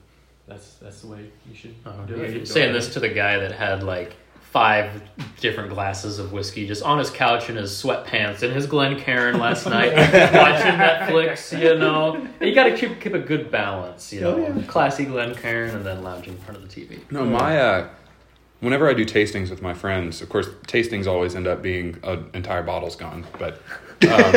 that's 0.48 0.76
that's 0.76 1.02
the 1.02 1.08
way 1.08 1.30
you 1.50 1.56
should 1.56 1.76
Uh, 1.86 1.92
do 2.06 2.16
you're 2.16 2.26
it. 2.26 2.48
saying 2.48 2.74
this 2.74 2.94
to 2.94 3.00
the 3.00 3.10
guy 3.10 3.38
that 3.40 3.52
had 3.52 3.84
like 3.84 4.16
five 4.42 4.90
different 5.42 5.70
glasses 5.70 6.20
of 6.20 6.32
whiskey 6.32 6.66
just 6.66 6.82
on 6.82 6.98
his 6.98 7.10
couch 7.10 7.50
in 7.50 7.58
his 7.58 7.72
sweatpants 7.72 8.44
in 8.44 8.52
his 8.52 8.66
Glencairn 8.66 9.38
last 9.40 9.66
night 9.70 9.94
watching 9.94 10.72
Netflix. 10.72 11.52
You 11.60 11.78
know, 11.78 12.26
you 12.40 12.56
got 12.56 12.64
to 12.64 12.78
keep 12.78 13.02
keep 13.02 13.14
a 13.14 13.20
good 13.20 13.52
balance. 13.52 14.14
You 14.14 14.22
know, 14.22 14.64
classy 14.68 15.06
Glencairn 15.06 15.72
and 15.72 15.86
then 15.86 16.02
lounging 16.02 16.34
in 16.34 16.40
front 16.40 16.62
of 16.64 16.68
the 16.68 16.74
TV. 16.82 17.00
No, 17.12 17.26
my 17.26 17.60
uh, 17.60 17.90
whenever 18.62 18.90
I 18.90 18.94
do 18.94 19.06
tastings 19.06 19.50
with 19.50 19.62
my 19.62 19.74
friends, 19.74 20.22
of 20.22 20.30
course, 20.30 20.48
tastings 20.68 21.08
always 21.08 21.36
end 21.36 21.46
up 21.46 21.62
being 21.62 21.98
an 22.04 22.30
entire 22.34 22.64
bottle's 22.64 22.96
gone. 22.96 23.26
But 23.38 23.62
um, 24.10 24.36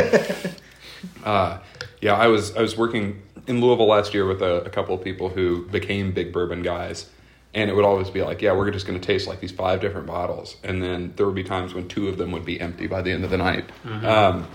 uh, 1.25 1.59
yeah, 2.01 2.15
I 2.15 2.27
was 2.27 2.57
I 2.57 2.63
was 2.63 2.77
working 2.77 3.23
in 3.47 3.61
Louisville 3.61 3.87
last 3.89 4.15
year 4.15 4.27
with 4.27 4.43
a, 4.43 4.63
a 4.65 4.71
couple 4.71 4.95
of 4.95 5.03
people 5.03 5.29
who 5.29 5.67
became 5.69 6.13
big 6.13 6.33
bourbon 6.33 6.63
guys, 6.63 7.09
and 7.55 7.69
it 7.71 7.75
would 7.75 7.85
always 7.85 8.11
be 8.11 8.23
like, 8.23 8.43
yeah, 8.43 8.53
we're 8.53 8.71
just 8.71 8.87
going 8.87 8.99
to 9.01 9.05
taste 9.07 9.27
like 9.27 9.41
these 9.41 9.53
five 9.53 9.81
different 9.81 10.07
bottles, 10.07 10.57
and 10.63 10.83
then 10.83 11.13
there 11.17 11.27
would 11.27 11.35
be 11.35 11.45
times 11.45 11.75
when 11.75 11.89
two 11.89 12.09
of 12.09 12.17
them 12.19 12.33
would 12.33 12.45
be 12.45 12.61
empty 12.61 12.87
by 12.87 13.03
the 13.03 13.11
end 13.11 13.25
of 13.25 13.31
the 13.31 13.39
night. 13.39 13.65
Um, 13.85 14.47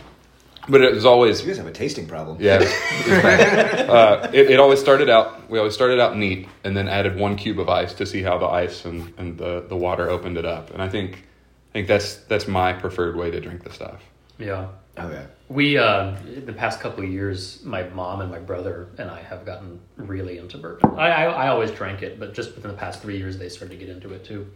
but 0.68 0.82
it 0.82 0.94
was 0.96 1.06
always 1.06 1.42
You 1.42 1.48
guys 1.48 1.58
have 1.58 1.68
a 1.68 1.72
tasting 1.72 2.08
problem. 2.08 2.38
yeah, 2.40 2.56
it, 2.56 2.60
was- 2.62 2.72
it 2.72 3.12
was 3.12 3.22
bad. 3.22 3.90
uh, 3.90 4.30
it, 4.34 4.50
it 4.52 4.60
always 4.60 4.80
started 4.80 5.10
out. 5.10 5.48
We 5.50 5.60
always 5.60 5.74
started 5.76 6.00
out 6.00 6.18
neat, 6.18 6.48
and 6.64 6.76
then 6.76 6.88
added 6.88 7.18
one 7.18 7.36
cube 7.36 7.60
of 7.60 7.70
ice 7.70 7.94
to 7.96 8.06
see 8.06 8.24
how 8.24 8.38
the 8.40 8.48
ice 8.48 8.84
and, 8.86 9.14
and 9.18 9.38
the, 9.38 9.64
the 9.70 9.76
water 9.76 10.10
opened 10.10 10.38
it 10.38 10.46
up. 10.46 10.72
And 10.72 10.82
I 10.82 10.90
think 10.90 11.24
I 11.70 11.74
think 11.74 11.88
that's 11.88 12.16
that's 12.16 12.48
my 12.48 12.74
preferred 12.74 13.16
way 13.16 13.30
to 13.30 13.40
drink 13.40 13.64
the 13.64 13.70
stuff. 13.72 14.02
Yeah. 14.40 14.70
Okay. 14.98 15.26
We 15.50 15.78
uh, 15.78 16.16
the 16.46 16.54
past 16.54 16.80
couple 16.80 17.04
of 17.04 17.10
years, 17.10 17.64
my 17.64 17.84
mom 17.90 18.22
and 18.22 18.32
my 18.32 18.40
brother 18.40 18.88
and 18.98 19.12
I 19.12 19.22
have 19.22 19.46
gotten 19.46 19.80
really 19.98 20.38
into 20.38 20.58
bourbon. 20.58 20.98
I, 20.98 21.10
I 21.10 21.24
I 21.26 21.48
always 21.50 21.72
drank 21.72 22.02
it, 22.02 22.20
but 22.20 22.34
just 22.34 22.56
within 22.56 22.72
the 22.72 22.78
past 22.78 23.02
three 23.02 23.18
years, 23.18 23.38
they 23.38 23.50
started 23.50 23.78
to 23.78 23.86
get 23.86 23.96
into 23.96 24.14
it 24.14 24.24
too. 24.24 24.48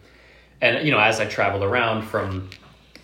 And 0.62 0.86
you 0.86 0.92
know, 0.92 1.00
as 1.00 1.20
I 1.20 1.26
travel 1.26 1.64
around 1.64 2.04
from 2.04 2.50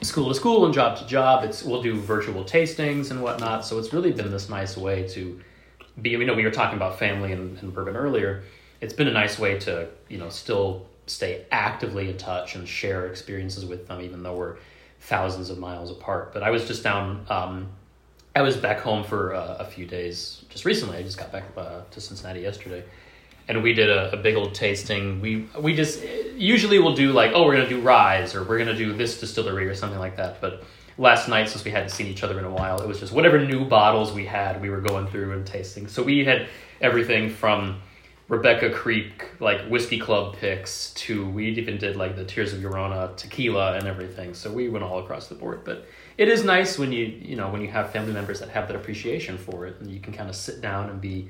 school 0.01 0.29
to 0.29 0.35
school 0.35 0.65
and 0.65 0.73
job 0.73 0.97
to 0.97 1.05
job, 1.05 1.43
it's 1.43 1.63
we'll 1.63 1.81
do 1.81 1.99
virtual 1.99 2.43
tastings 2.43 3.11
and 3.11 3.21
whatnot. 3.21 3.65
So 3.65 3.77
it's 3.79 3.93
really 3.93 4.11
been 4.11 4.31
this 4.31 4.49
nice 4.49 4.77
way 4.77 5.07
to 5.09 5.39
be. 6.01 6.11
You 6.11 6.25
know, 6.25 6.33
we 6.33 6.43
were 6.43 6.51
talking 6.51 6.77
about 6.77 6.97
family 6.97 7.33
and, 7.33 7.57
and 7.59 7.73
bourbon 7.73 7.95
earlier. 7.95 8.43
It's 8.81 8.93
been 8.93 9.07
a 9.07 9.13
nice 9.13 9.37
way 9.37 9.59
to 9.59 9.89
you 10.09 10.17
know 10.17 10.29
still 10.29 10.87
stay 11.07 11.45
actively 11.51 12.09
in 12.09 12.17
touch 12.17 12.55
and 12.55 12.67
share 12.67 13.07
experiences 13.07 13.65
with 13.65 13.87
them, 13.87 14.01
even 14.01 14.23
though 14.23 14.35
we're 14.35 14.57
thousands 15.05 15.49
of 15.49 15.57
miles 15.57 15.91
apart. 15.91 16.33
But 16.33 16.43
I 16.43 16.49
was 16.49 16.67
just 16.67 16.83
down. 16.83 17.25
Um, 17.29 17.69
I 18.35 18.41
was 18.41 18.57
back 18.57 18.79
home 18.79 19.03
for 19.03 19.33
uh, 19.33 19.57
a 19.59 19.65
few 19.65 19.85
days 19.85 20.43
just 20.49 20.65
recently. 20.65 20.97
I 20.97 21.03
just 21.03 21.17
got 21.17 21.31
back 21.31 21.45
uh, 21.55 21.81
to 21.89 22.01
Cincinnati 22.01 22.41
yesterday, 22.41 22.83
and 23.47 23.63
we 23.63 23.73
did 23.73 23.89
a, 23.89 24.11
a 24.11 24.17
big 24.17 24.35
old 24.35 24.53
tasting. 24.53 25.21
We 25.21 25.47
we 25.59 25.73
just 25.73 26.03
usually 26.35 26.79
we'll 26.79 26.95
do 26.95 27.11
like 27.11 27.31
oh 27.33 27.45
we're 27.45 27.55
gonna 27.55 27.69
do 27.69 27.81
Rise 27.81 28.35
or 28.35 28.43
we're 28.43 28.57
gonna 28.57 28.75
do 28.75 28.93
this 28.93 29.19
distillery 29.19 29.67
or 29.67 29.75
something 29.75 29.99
like 29.99 30.17
that. 30.17 30.41
But 30.41 30.63
last 30.97 31.29
night 31.29 31.49
since 31.49 31.63
we 31.63 31.71
hadn't 31.71 31.89
seen 31.89 32.07
each 32.07 32.23
other 32.23 32.37
in 32.39 32.45
a 32.45 32.51
while, 32.51 32.81
it 32.81 32.87
was 32.87 32.99
just 32.99 33.13
whatever 33.13 33.39
new 33.39 33.65
bottles 33.65 34.11
we 34.11 34.25
had 34.25 34.61
we 34.61 34.69
were 34.69 34.81
going 34.81 35.07
through 35.07 35.31
and 35.31 35.45
tasting. 35.45 35.87
So 35.87 36.03
we 36.03 36.25
had 36.25 36.47
everything 36.81 37.29
from 37.29 37.81
Rebecca 38.27 38.71
Creek 38.71 39.23
like 39.39 39.67
whiskey 39.67 39.99
club 39.99 40.35
picks 40.35 40.91
to 40.95 41.29
we 41.29 41.47
even 41.49 41.77
did 41.77 41.95
like 41.95 42.15
the 42.15 42.25
Tears 42.25 42.53
of 42.53 42.59
Llorona 42.59 43.15
tequila 43.15 43.75
and 43.75 43.87
everything. 43.87 44.33
So 44.33 44.51
we 44.51 44.67
went 44.67 44.83
all 44.83 44.99
across 44.99 45.27
the 45.27 45.35
board. 45.35 45.63
But 45.63 45.85
it 46.17 46.27
is 46.27 46.43
nice 46.43 46.79
when 46.79 46.91
you 46.91 47.05
you 47.05 47.35
know 47.35 47.49
when 47.49 47.61
you 47.61 47.67
have 47.67 47.91
family 47.91 48.13
members 48.13 48.39
that 48.39 48.49
have 48.49 48.67
that 48.67 48.75
appreciation 48.75 49.37
for 49.37 49.67
it 49.67 49.79
and 49.79 49.91
you 49.91 49.99
can 49.99 50.11
kind 50.11 50.27
of 50.27 50.35
sit 50.35 50.59
down 50.59 50.89
and 50.89 50.99
be 50.99 51.29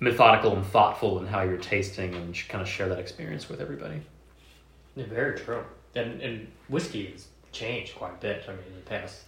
methodical 0.00 0.56
and 0.56 0.64
thoughtful 0.66 1.18
in 1.20 1.26
how 1.26 1.42
you're 1.42 1.58
tasting 1.58 2.14
and 2.14 2.34
kind 2.48 2.62
of 2.62 2.68
share 2.68 2.88
that 2.88 2.98
experience 2.98 3.48
with 3.48 3.60
everybody. 3.60 4.00
Yeah, 4.96 5.04
very 5.06 5.38
true. 5.38 5.64
And 5.94 6.22
and 6.22 6.48
whiskey 6.68 7.10
has 7.12 7.26
changed 7.52 7.94
quite 7.94 8.14
a 8.14 8.20
bit. 8.20 8.44
I 8.48 8.52
mean, 8.52 8.64
in 8.68 8.74
the 8.76 8.88
past 8.88 9.24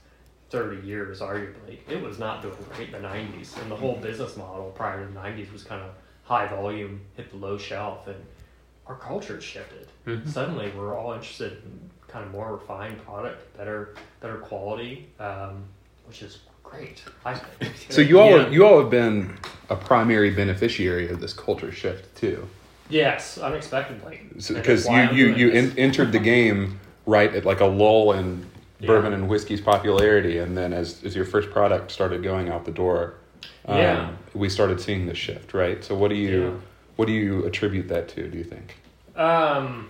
thirty 0.48 0.86
years, 0.86 1.20
arguably, 1.20 1.80
it 1.86 2.00
was 2.00 2.18
not 2.18 2.40
doing 2.40 2.56
great 2.74 2.94
in 2.94 3.02
the 3.02 3.08
'90s, 3.08 3.60
and 3.60 3.70
the 3.70 3.76
whole 3.76 3.96
business 3.96 4.38
model 4.38 4.70
prior 4.74 5.06
to 5.06 5.12
the 5.12 5.20
'90s 5.20 5.52
was 5.52 5.64
kind 5.64 5.82
of 5.82 5.90
high 6.24 6.46
volume, 6.48 7.00
hit 7.16 7.30
the 7.30 7.36
low 7.36 7.56
shelf, 7.58 8.06
and 8.06 8.16
our 8.86 8.96
culture 8.96 9.40
shifted. 9.40 9.88
Mhm. 10.06 10.28
Suddenly, 10.28 10.72
we're 10.76 10.96
all 10.98 11.12
interested 11.12 11.52
in 11.52 11.90
kind 12.08 12.24
of 12.24 12.32
more 12.32 12.52
refined 12.52 13.04
product, 13.04 13.56
better 13.56 13.94
better 14.20 14.36
quality, 14.36 15.06
um, 15.20 15.64
which 16.06 16.22
is 16.22 16.38
great. 16.62 17.02
I. 17.24 17.40
So 17.88 18.00
you 18.00 18.18
all 18.20 18.30
Yeah. 18.30 18.48
you 18.48 18.66
all 18.66 18.80
have 18.80 18.90
been 18.90 19.36
a 19.70 19.76
primary 19.76 20.30
beneficiary 20.30 21.08
of 21.08 21.20
this 21.20 21.32
culture 21.32 21.72
shift 21.72 22.14
too, 22.16 22.46
yes, 22.88 23.38
unexpectedly, 23.38 24.20
because 24.48 24.86
why 24.86 25.04
you 25.04 25.08
I'm 25.08 25.16
you 25.16 25.26
you 25.34 25.50
this. 25.50 25.72
en- 25.72 25.78
entered 25.78 26.12
the 26.12 26.18
game 26.18 26.80
right 27.06 27.34
at 27.34 27.44
like 27.44 27.60
a 27.60 27.66
lull 27.66 28.12
in 28.12 28.46
Yeah. 28.80 28.86
bourbon 28.88 29.12
and 29.12 29.28
whiskey's 29.28 29.60
popularity, 29.60 30.38
and 30.38 30.56
then 30.56 30.72
as 30.72 31.02
as 31.04 31.14
your 31.16 31.24
first 31.24 31.50
product 31.50 31.90
started 31.90 32.22
going 32.22 32.48
out 32.50 32.64
the 32.64 32.70
door, 32.72 33.14
um, 33.66 33.76
Yeah. 33.78 34.10
we 34.34 34.48
started 34.48 34.80
seeing 34.80 35.06
this 35.06 35.18
shift, 35.18 35.54
right? 35.54 35.82
So 35.84 35.94
what 35.94 36.08
do 36.08 36.16
you 36.16 36.42
Yeah. 36.42 36.54
what 36.96 37.06
do 37.06 37.12
you 37.12 37.44
attribute 37.44 37.88
that 37.88 38.08
to? 38.10 38.28
Do 38.28 38.38
you 38.38 38.44
think? 38.44 38.76
Um, 39.16 39.88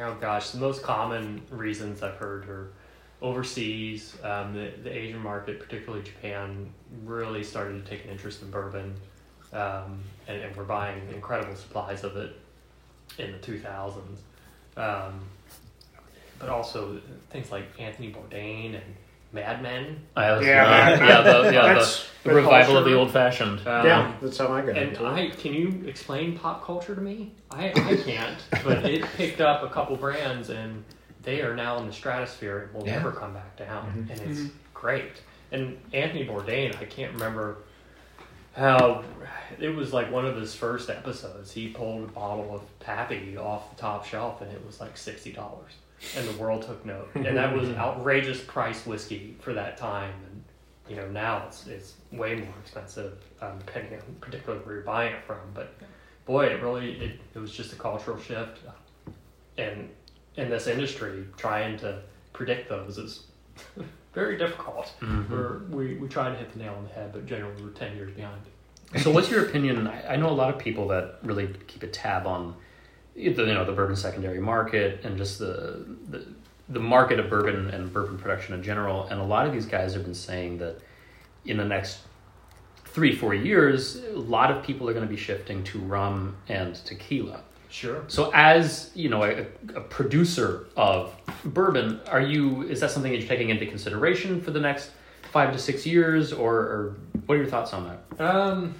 oh 0.00 0.14
gosh, 0.20 0.50
the 0.50 0.58
most 0.58 0.82
common 0.82 1.42
reasons 1.50 2.02
I've 2.02 2.16
heard 2.16 2.48
are 2.48 2.68
overseas. 3.20 4.16
Um, 4.22 4.54
the, 4.54 4.72
the 4.82 4.90
Asian 4.92 5.20
market, 5.20 5.60
particularly 5.60 6.04
Japan, 6.04 6.72
really 7.04 7.44
started 7.44 7.84
to 7.84 7.90
take 7.90 8.04
an 8.04 8.10
interest 8.10 8.42
in 8.42 8.50
bourbon, 8.50 8.94
um, 9.52 10.00
and, 10.26 10.42
and 10.42 10.56
we're 10.56 10.64
buying 10.64 11.00
incredible 11.14 11.54
supplies 11.54 12.02
of 12.04 12.16
it 12.16 12.36
in 13.18 13.32
the 13.32 13.38
2000s. 13.38 13.94
Um, 14.76 15.20
but 16.38 16.48
also 16.48 17.00
things 17.30 17.52
like 17.52 17.64
Anthony 17.78 18.12
Bourdain 18.12 18.74
and 18.74 18.96
Mad 19.32 19.62
Men. 19.62 20.00
I 20.16 20.32
was, 20.32 20.46
Yeah, 20.46 20.64
yeah, 20.90 20.96
man. 20.98 21.08
yeah, 21.08 21.20
the, 21.22 21.52
yeah, 21.52 21.74
the, 21.74 22.00
the 22.24 22.34
revival 22.34 22.76
of 22.76 22.84
the 22.84 22.94
old 22.94 23.10
fashioned. 23.10 23.66
Um, 23.66 23.86
yeah, 23.86 24.14
that's 24.20 24.38
how 24.38 24.48
I 24.52 24.60
got 24.60 24.76
And 24.76 24.90
into 24.90 25.04
it. 25.06 25.08
I 25.08 25.30
can 25.30 25.54
you 25.54 25.84
explain 25.86 26.38
pop 26.38 26.64
culture 26.64 26.94
to 26.94 27.00
me? 27.00 27.32
I, 27.50 27.68
I 27.70 27.96
can't, 27.96 28.38
but 28.64 28.84
it 28.84 29.02
picked 29.16 29.40
up 29.40 29.62
a 29.62 29.68
couple 29.68 29.96
brands 29.96 30.50
and 30.50 30.84
they 31.22 31.40
are 31.40 31.54
now 31.56 31.78
in 31.78 31.86
the 31.86 31.92
stratosphere 31.92 32.64
and 32.64 32.74
will 32.74 32.86
Yeah. 32.86 32.96
never 32.98 33.12
come 33.12 33.32
back 33.34 33.56
down. 33.56 33.86
Mm-hmm. 33.86 34.10
And 34.10 34.20
it's 34.30 34.52
great. 34.74 35.22
And 35.50 35.78
Anthony 35.92 36.26
Bourdain, 36.26 36.76
I 36.80 36.84
can't 36.84 37.12
remember 37.12 37.58
how 38.54 39.02
it 39.58 39.68
was 39.70 39.92
like 39.92 40.10
one 40.10 40.26
of 40.26 40.36
his 40.36 40.54
first 40.54 40.90
episodes. 40.90 41.52
He 41.52 41.68
pulled 41.68 42.04
a 42.04 42.12
bottle 42.12 42.54
of 42.54 42.78
Pappy 42.80 43.36
off 43.36 43.74
the 43.74 43.80
top 43.80 44.04
shelf 44.04 44.42
and 44.42 44.50
it 44.52 44.64
was 44.66 44.80
like 44.80 44.96
sixty 44.96 45.32
dollars. 45.32 45.72
And 46.16 46.28
the 46.28 46.36
world 46.38 46.62
took 46.62 46.84
note. 46.84 47.08
And 47.14 47.36
that 47.36 47.54
was 47.54 47.70
outrageous 47.70 48.40
price 48.40 48.84
whiskey 48.86 49.36
for 49.40 49.52
that 49.54 49.76
time. 49.76 50.12
And 50.26 50.42
you 50.88 50.96
know, 50.96 51.08
now 51.08 51.44
it's 51.46 51.66
it's 51.66 51.94
way 52.10 52.34
more 52.36 52.54
expensive, 52.62 53.22
um, 53.40 53.58
depending 53.58 53.94
on 53.94 54.16
particularly 54.20 54.64
where 54.64 54.74
you're 54.76 54.84
buying 54.84 55.14
it 55.14 55.24
from. 55.24 55.38
But 55.54 55.74
boy, 56.26 56.46
it 56.46 56.62
really 56.62 56.92
it, 56.92 57.20
it 57.34 57.38
was 57.38 57.52
just 57.52 57.72
a 57.72 57.76
cultural 57.76 58.18
shift, 58.18 58.58
and 59.56 59.88
in 60.36 60.50
this 60.50 60.66
industry, 60.66 61.26
trying 61.36 61.78
to 61.78 62.02
predict 62.32 62.68
those 62.68 62.98
is 62.98 63.24
very 64.14 64.36
difficult. 64.36 64.92
We're, 65.30 65.58
we 65.70 65.94
we 65.94 66.08
try 66.08 66.28
to 66.30 66.34
hit 66.34 66.52
the 66.52 66.58
nail 66.58 66.74
on 66.74 66.84
the 66.84 66.90
head, 66.90 67.12
but 67.12 67.26
generally 67.26 67.62
we're 67.62 67.70
ten 67.70 67.96
years 67.96 68.12
behind. 68.14 68.42
So, 68.98 69.10
what's 69.10 69.30
your 69.30 69.46
opinion? 69.46 69.86
I, 69.86 70.14
I 70.14 70.16
know 70.16 70.28
a 70.28 70.30
lot 70.30 70.54
of 70.54 70.60
people 70.60 70.88
that 70.88 71.18
really 71.22 71.54
keep 71.66 71.82
a 71.82 71.86
tab 71.86 72.26
on 72.26 72.54
you 73.14 73.34
know 73.34 73.64
the 73.64 73.72
bourbon 73.72 73.96
secondary 73.96 74.40
market 74.40 75.04
and 75.04 75.16
just 75.16 75.38
the 75.38 75.84
the, 76.08 76.26
the 76.68 76.80
market 76.80 77.18
of 77.20 77.28
bourbon 77.28 77.70
and 77.70 77.92
bourbon 77.92 78.18
production 78.18 78.54
in 78.54 78.62
general. 78.62 79.04
And 79.04 79.20
a 79.20 79.24
lot 79.24 79.46
of 79.46 79.52
these 79.52 79.66
guys 79.66 79.94
have 79.94 80.04
been 80.04 80.14
saying 80.14 80.58
that 80.58 80.78
in 81.44 81.56
the 81.56 81.64
next 81.64 82.00
three 82.84 83.14
four 83.14 83.34
years, 83.34 83.96
a 83.96 84.18
lot 84.18 84.50
of 84.50 84.62
people 84.62 84.88
are 84.88 84.92
going 84.92 85.06
to 85.06 85.10
be 85.10 85.20
shifting 85.20 85.64
to 85.64 85.78
rum 85.78 86.36
and 86.48 86.74
tequila. 86.74 87.42
Sure. 87.68 88.04
So, 88.06 88.30
as 88.34 88.90
you 88.94 89.08
know, 89.08 89.24
a, 89.24 89.46
a 89.74 89.80
producer 89.80 90.66
of 90.76 91.16
bourbon, 91.42 92.00
are 92.06 92.20
you? 92.20 92.62
Is 92.64 92.80
that 92.80 92.90
something 92.90 93.10
that 93.10 93.18
you're 93.18 93.28
taking 93.28 93.48
into 93.48 93.64
consideration 93.64 94.42
for 94.42 94.50
the 94.50 94.60
next 94.60 94.90
five 95.32 95.52
to 95.52 95.58
six 95.58 95.86
years, 95.86 96.34
or, 96.34 96.54
or 96.54 96.96
what 97.24 97.36
are 97.36 97.38
your 97.38 97.46
thoughts 97.46 97.72
on 97.72 97.98
that? 98.18 98.20
Um, 98.22 98.74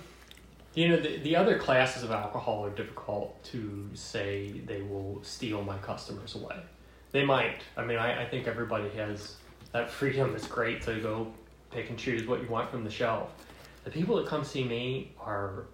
you 0.75 0.89
know, 0.89 0.97
the, 0.97 1.19
the 1.19 1.37
other 1.37 1.59
classes 1.59 2.03
of 2.03 2.11
alcohol 2.11 2.65
are 2.65 2.71
difficult 2.71 3.43
to 3.45 3.89
say 3.95 4.63
they 4.67 4.83
will 4.83 5.21
steal 5.23 5.63
my 5.63 5.77
customers 5.79 6.35
away. 6.35 6.57
They 7.11 7.25
might. 7.25 7.61
I 7.77 7.85
mean, 7.85 7.99
I, 7.99 8.23
I 8.23 8.27
think 8.29 8.47
everybody 8.47 8.89
has 8.91 9.37
that 9.73 9.91
freedom. 9.99 10.35
It's 10.35 10.47
great 10.47 10.83
to 10.83 10.99
go 11.01 11.33
pick 11.71 11.91
and 11.91 11.99
choose 11.99 12.27
what 12.27 12.43
you 12.43 12.49
want 12.49 12.71
from 12.71 12.85
the 12.85 12.91
shelf. 12.91 13.31
The 13.85 13.91
people 13.91 14.17
that 14.17 14.27
come 14.27 14.45
see 14.45 14.65
me 14.65 15.13
are 15.21 15.65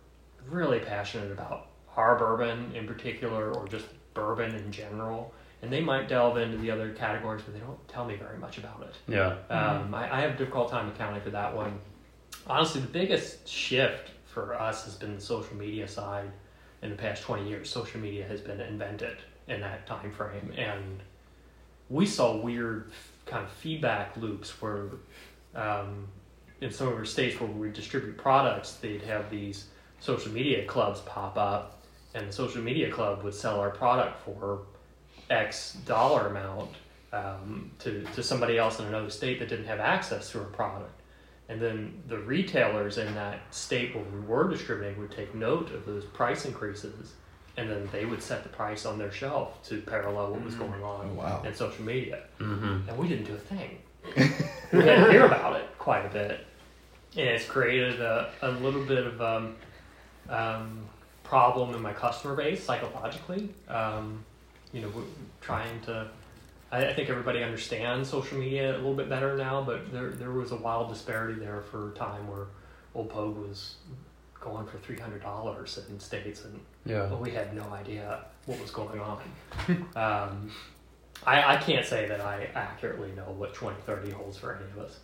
really 0.48 0.80
passionate 0.80 1.30
about 1.30 1.68
our 1.96 2.16
bourbon 2.16 2.72
in 2.74 2.86
particular, 2.86 3.52
or 3.52 3.66
just 3.68 3.86
bourbon 4.14 4.54
in 4.54 4.70
general. 4.72 5.32
And 5.62 5.72
they 5.72 5.80
might 5.80 6.08
delve 6.08 6.38
into 6.38 6.56
the 6.56 6.70
other 6.70 6.90
categories, 6.90 7.42
but 7.42 7.54
they 7.54 7.60
don't 7.60 7.88
tell 7.88 8.04
me 8.04 8.14
very 8.14 8.38
much 8.38 8.58
about 8.58 8.82
it. 8.82 8.94
Yeah. 9.12 9.36
Um, 9.50 9.92
I, 9.92 10.18
I 10.18 10.20
have 10.20 10.34
a 10.34 10.36
difficult 10.36 10.70
time 10.70 10.88
accounting 10.88 11.20
for 11.20 11.30
that 11.30 11.54
one. 11.54 11.80
Honestly, 12.46 12.80
the 12.80 12.86
biggest 12.86 13.48
shift 13.48 14.12
for 14.46 14.54
us 14.54 14.84
has 14.84 14.94
been 14.94 15.14
the 15.14 15.20
social 15.20 15.56
media 15.56 15.88
side. 15.88 16.30
In 16.80 16.90
the 16.90 16.96
past 16.96 17.22
twenty 17.22 17.48
years, 17.48 17.68
social 17.68 18.00
media 18.00 18.24
has 18.26 18.40
been 18.40 18.60
invented 18.60 19.16
in 19.48 19.60
that 19.62 19.86
time 19.86 20.12
frame, 20.12 20.52
and 20.56 21.00
we 21.90 22.06
saw 22.06 22.36
weird 22.36 22.92
kind 23.26 23.44
of 23.44 23.50
feedback 23.50 24.16
loops 24.16 24.50
where 24.62 24.90
um, 25.54 26.06
in 26.60 26.70
some 26.70 26.86
of 26.88 26.94
our 26.94 27.04
states 27.04 27.40
where 27.40 27.50
we 27.50 27.70
distribute 27.70 28.16
products, 28.16 28.74
they'd 28.74 29.02
have 29.02 29.28
these 29.28 29.66
social 29.98 30.30
media 30.30 30.64
clubs 30.66 31.00
pop 31.00 31.36
up, 31.36 31.82
and 32.14 32.28
the 32.28 32.32
social 32.32 32.62
media 32.62 32.90
club 32.92 33.24
would 33.24 33.34
sell 33.34 33.58
our 33.58 33.70
product 33.70 34.20
for 34.24 34.60
X 35.30 35.78
dollar 35.84 36.28
amount 36.28 36.70
um, 37.12 37.70
to, 37.80 38.04
to 38.14 38.22
somebody 38.22 38.56
else 38.56 38.78
in 38.78 38.86
another 38.86 39.10
state 39.10 39.40
that 39.40 39.48
didn't 39.48 39.66
have 39.66 39.80
access 39.80 40.30
to 40.30 40.38
our 40.38 40.44
product. 40.44 40.97
And 41.48 41.60
then 41.60 42.02
the 42.06 42.18
retailers 42.18 42.98
in 42.98 43.14
that 43.14 43.40
state 43.50 43.94
where 43.94 44.04
we 44.04 44.20
were 44.20 44.48
distributing 44.50 45.00
would 45.00 45.10
take 45.10 45.34
note 45.34 45.72
of 45.72 45.86
those 45.86 46.04
price 46.04 46.44
increases, 46.44 47.14
and 47.56 47.70
then 47.70 47.88
they 47.90 48.04
would 48.04 48.22
set 48.22 48.42
the 48.42 48.50
price 48.50 48.84
on 48.84 48.98
their 48.98 49.10
shelf 49.10 49.62
to 49.68 49.80
parallel 49.80 50.32
what 50.32 50.44
was 50.44 50.54
going 50.54 50.82
on 50.82 51.08
Oh, 51.10 51.14
wow. 51.14 51.42
in 51.46 51.54
social 51.54 51.84
media. 51.84 52.24
Mm-hmm. 52.38 52.88
And 52.88 52.98
we 52.98 53.08
didn't 53.08 53.24
do 53.24 53.34
a 53.34 53.38
thing. 53.38 53.78
we 54.72 54.84
had 54.84 55.06
to 55.06 55.10
hear 55.10 55.24
about 55.24 55.56
it 55.58 55.66
quite 55.78 56.04
a 56.04 56.10
bit. 56.10 56.46
And 57.16 57.26
it's 57.28 57.46
created 57.46 58.00
a, 58.00 58.30
a 58.42 58.50
little 58.50 58.84
bit 58.84 59.06
of 59.06 59.20
um, 59.22 59.56
um, 60.28 60.80
problem 61.24 61.74
in 61.74 61.80
my 61.80 61.92
customer 61.94 62.36
base 62.36 62.62
psychologically. 62.62 63.48
Um, 63.68 64.24
you 64.72 64.82
know, 64.82 64.92
trying 65.40 65.80
to. 65.86 66.08
I, 66.70 66.86
I 66.86 66.94
think 66.94 67.08
everybody 67.10 67.42
understands 67.42 68.08
social 68.10 68.38
media 68.38 68.72
a 68.74 68.78
little 68.78 68.94
bit 68.94 69.08
better 69.08 69.36
now, 69.36 69.62
but 69.62 69.92
there 69.92 70.10
there 70.10 70.32
was 70.32 70.52
a 70.52 70.56
wild 70.56 70.88
disparity 70.88 71.38
there 71.38 71.60
for 71.60 71.90
a 71.90 71.94
time 71.94 72.28
where 72.28 72.46
Old 72.94 73.10
Pogue 73.10 73.36
was 73.36 73.76
going 74.40 74.66
for 74.66 74.78
three 74.78 74.98
hundred 74.98 75.22
dollars 75.22 75.78
in 75.90 75.98
states, 76.00 76.44
and 76.44 76.60
Yeah. 76.84 77.06
but 77.10 77.20
we 77.20 77.30
had 77.30 77.54
no 77.54 77.64
idea 77.72 78.24
what 78.46 78.60
was 78.60 78.70
going 78.70 79.00
on. 79.00 79.20
um, 79.96 80.50
I, 81.26 81.54
I 81.54 81.56
can't 81.56 81.84
say 81.84 82.06
that 82.06 82.20
I 82.20 82.48
accurately 82.54 83.10
know 83.16 83.24
what 83.36 83.52
2030 83.54 84.12
holds 84.12 84.38
for 84.38 84.54
any 84.54 84.64
of 84.70 84.78
us. 84.78 85.00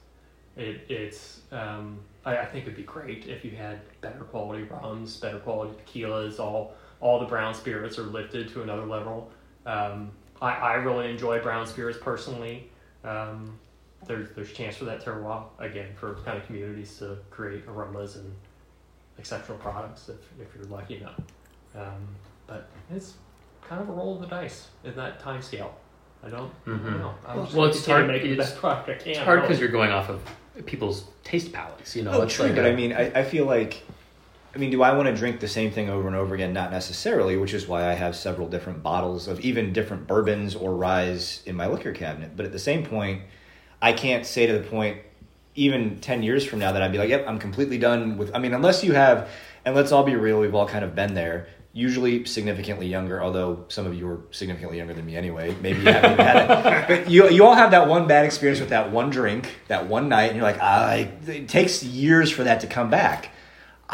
It, 0.56 0.82
it's 0.88 1.40
um, 1.50 1.98
I, 2.24 2.38
I 2.38 2.46
think 2.46 2.64
it'd 2.64 2.76
be 2.76 2.84
great 2.84 3.26
if 3.26 3.44
you 3.44 3.50
had 3.52 3.80
better 4.00 4.20
quality 4.24 4.62
rums, 4.64 5.16
better 5.16 5.38
quality 5.40 5.74
tequilas. 5.84 6.38
All 6.38 6.74
all 7.00 7.18
the 7.18 7.26
brown 7.26 7.54
spirits 7.54 7.98
are 7.98 8.04
lifted 8.04 8.48
to 8.50 8.62
another 8.62 8.86
level. 8.86 9.30
Um, 9.66 10.10
I, 10.44 10.54
I 10.54 10.74
really 10.74 11.10
enjoy 11.10 11.40
brown 11.40 11.66
spirits 11.66 11.98
personally. 12.00 12.70
Um, 13.02 13.58
there's 14.06 14.28
there's 14.36 14.52
chance 14.52 14.76
for 14.76 14.84
that 14.84 15.02
terroir 15.04 15.44
again 15.58 15.88
for 15.96 16.14
kind 16.26 16.36
of 16.36 16.44
communities 16.46 16.98
to 16.98 17.16
create 17.30 17.64
aromas 17.66 18.16
and 18.16 18.30
exceptional 19.18 19.56
products 19.58 20.08
if, 20.10 20.16
if 20.40 20.54
you're 20.54 20.64
lucky 20.66 20.98
enough. 20.98 21.18
Um, 21.74 22.06
but 22.46 22.68
it's 22.94 23.14
kind 23.66 23.80
of 23.80 23.88
a 23.88 23.92
roll 23.92 24.14
of 24.16 24.20
the 24.20 24.26
dice 24.26 24.68
in 24.84 24.94
that 24.96 25.20
time 25.20 25.40
scale. 25.40 25.74
I 26.22 26.28
don't, 26.28 26.52
I 26.66 26.70
Mhm. 26.70 26.84
don't 26.84 26.98
know. 27.00 27.14
I'm 27.26 27.44
just 27.44 27.54
Well, 27.56 27.66
it's 27.68 27.84
hard- 27.86 28.06
to 28.06 28.12
make 28.12 28.22
the 28.22 28.32
it's- 28.32 28.48
best 28.50 28.60
product 28.60 28.88
I 28.90 28.94
can. 28.94 29.08
It's 29.12 29.18
hard 29.20 29.40
because 29.42 29.58
you're 29.60 29.68
going 29.70 29.90
off 29.90 30.08
of 30.10 30.20
people's 30.66 31.04
taste 31.22 31.52
palates. 31.52 31.96
You 31.96 32.02
know, 32.02 32.12
Oh, 32.12 32.22
it's 32.22 32.34
true, 32.34 32.46
like 32.46 32.54
but 32.56 32.64
a- 32.66 32.72
I 32.72 32.76
mean, 32.76 32.92
I, 32.92 33.20
I 33.20 33.24
feel 33.24 33.44
like, 33.46 33.82
I 34.54 34.58
mean, 34.58 34.70
do 34.70 34.82
I 34.82 34.92
want 34.92 35.08
to 35.08 35.14
drink 35.14 35.40
the 35.40 35.48
same 35.48 35.72
thing 35.72 35.88
over 35.88 36.06
and 36.06 36.16
over 36.16 36.34
again? 36.34 36.52
Not 36.52 36.70
necessarily, 36.70 37.36
which 37.36 37.52
is 37.52 37.66
why 37.66 37.90
I 37.90 37.94
have 37.94 38.14
several 38.14 38.48
different 38.48 38.84
bottles 38.84 39.26
of 39.26 39.40
even 39.40 39.72
different 39.72 40.06
bourbons 40.06 40.54
or 40.54 40.76
ryes 40.76 41.42
in 41.44 41.56
my 41.56 41.66
liquor 41.66 41.92
cabinet. 41.92 42.36
But 42.36 42.46
at 42.46 42.52
the 42.52 42.58
same 42.60 42.86
point, 42.86 43.22
I 43.82 43.92
can't 43.92 44.24
say 44.24 44.46
to 44.46 44.52
the 44.52 44.64
point, 44.64 44.98
even 45.56 45.98
10 45.98 46.22
years 46.22 46.44
from 46.44 46.60
now, 46.60 46.72
that 46.72 46.82
I'd 46.82 46.92
be 46.92 46.98
like, 46.98 47.08
yep, 47.08 47.24
I'm 47.26 47.38
completely 47.38 47.78
done 47.78 48.16
with, 48.16 48.34
I 48.34 48.38
mean, 48.38 48.54
unless 48.54 48.84
you 48.84 48.92
have, 48.92 49.28
and 49.64 49.74
let's 49.74 49.90
all 49.90 50.04
be 50.04 50.14
real, 50.14 50.38
we've 50.38 50.54
all 50.54 50.68
kind 50.68 50.84
of 50.84 50.94
been 50.94 51.14
there. 51.14 51.48
Usually 51.72 52.24
significantly 52.24 52.86
younger, 52.86 53.20
although 53.20 53.64
some 53.66 53.84
of 53.84 53.94
you 53.94 54.08
are 54.08 54.20
significantly 54.30 54.78
younger 54.78 54.94
than 54.94 55.04
me 55.04 55.16
anyway. 55.16 55.56
Maybe 55.60 55.80
you 55.80 55.86
haven't 55.86 56.12
even 56.12 56.24
had 56.24 56.36
it. 56.36 56.88
But 57.04 57.10
you, 57.10 57.28
you 57.28 57.44
all 57.44 57.56
have 57.56 57.72
that 57.72 57.88
one 57.88 58.06
bad 58.06 58.24
experience 58.24 58.60
with 58.60 58.68
that 58.68 58.92
one 58.92 59.10
drink, 59.10 59.52
that 59.66 59.88
one 59.88 60.08
night, 60.08 60.26
and 60.26 60.36
you're 60.36 60.44
like, 60.44 60.60
I, 60.60 61.10
it 61.26 61.48
takes 61.48 61.82
years 61.82 62.30
for 62.30 62.44
that 62.44 62.60
to 62.60 62.68
come 62.68 62.90
back. 62.90 63.33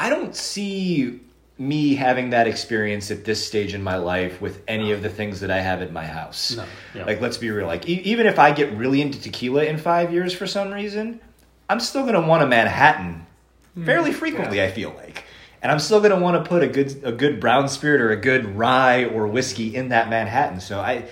I 0.01 0.09
don't 0.09 0.35
see 0.35 1.21
me 1.59 1.95
having 1.95 2.31
that 2.31 2.49
experience 2.49 3.11
at 3.11 3.27
this 3.27 3.47
stage 3.47 3.75
in 3.75 3.83
my 3.83 3.97
life 3.97 4.41
with 4.41 4.63
any 4.67 4.93
of 4.93 5.03
the 5.03 5.11
things 5.11 5.41
that 5.41 5.51
I 5.51 5.61
have 5.61 5.83
at 5.83 5.93
my 5.93 6.07
house. 6.07 6.57
No, 6.57 6.65
yeah. 6.95 7.05
Like, 7.05 7.21
let's 7.21 7.37
be 7.37 7.51
real. 7.51 7.67
Like, 7.67 7.87
e- 7.87 8.01
even 8.05 8.27
if 8.27 8.39
I 8.39 8.53
get 8.53 8.73
really 8.73 9.03
into 9.03 9.21
tequila 9.21 9.65
in 9.65 9.77
five 9.77 10.11
years 10.11 10.33
for 10.33 10.47
some 10.47 10.73
reason, 10.73 11.21
I'm 11.69 11.81
still 11.81 12.01
going 12.03 12.15
to 12.15 12.27
want 12.27 12.43
a 12.43 12.47
Manhattan 12.47 13.27
hmm. 13.75 13.85
fairly 13.85 14.11
frequently. 14.11 14.63
I 14.63 14.71
feel 14.71 14.95
like, 14.97 15.25
and 15.61 15.71
I'm 15.71 15.79
still 15.79 15.99
going 16.01 16.13
to 16.13 16.19
want 16.19 16.43
to 16.43 16.49
put 16.49 16.63
a 16.63 16.69
good 16.69 17.03
a 17.05 17.13
good 17.13 17.39
brown 17.39 17.69
spirit 17.69 18.01
or 18.01 18.11
a 18.11 18.17
good 18.17 18.57
rye 18.57 19.05
or 19.05 19.27
whiskey 19.27 19.77
in 19.77 19.91
that 19.91 20.09
Manhattan. 20.09 20.61
So 20.61 20.81
I, 20.81 21.11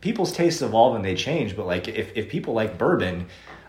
people's 0.00 0.32
tastes 0.32 0.62
evolve 0.62 0.96
and 0.96 1.04
they 1.04 1.14
change. 1.14 1.56
But 1.56 1.66
like, 1.66 1.88
if 1.88 2.16
if 2.16 2.30
people 2.30 2.54
like 2.54 2.78
bourbon, 2.78 3.26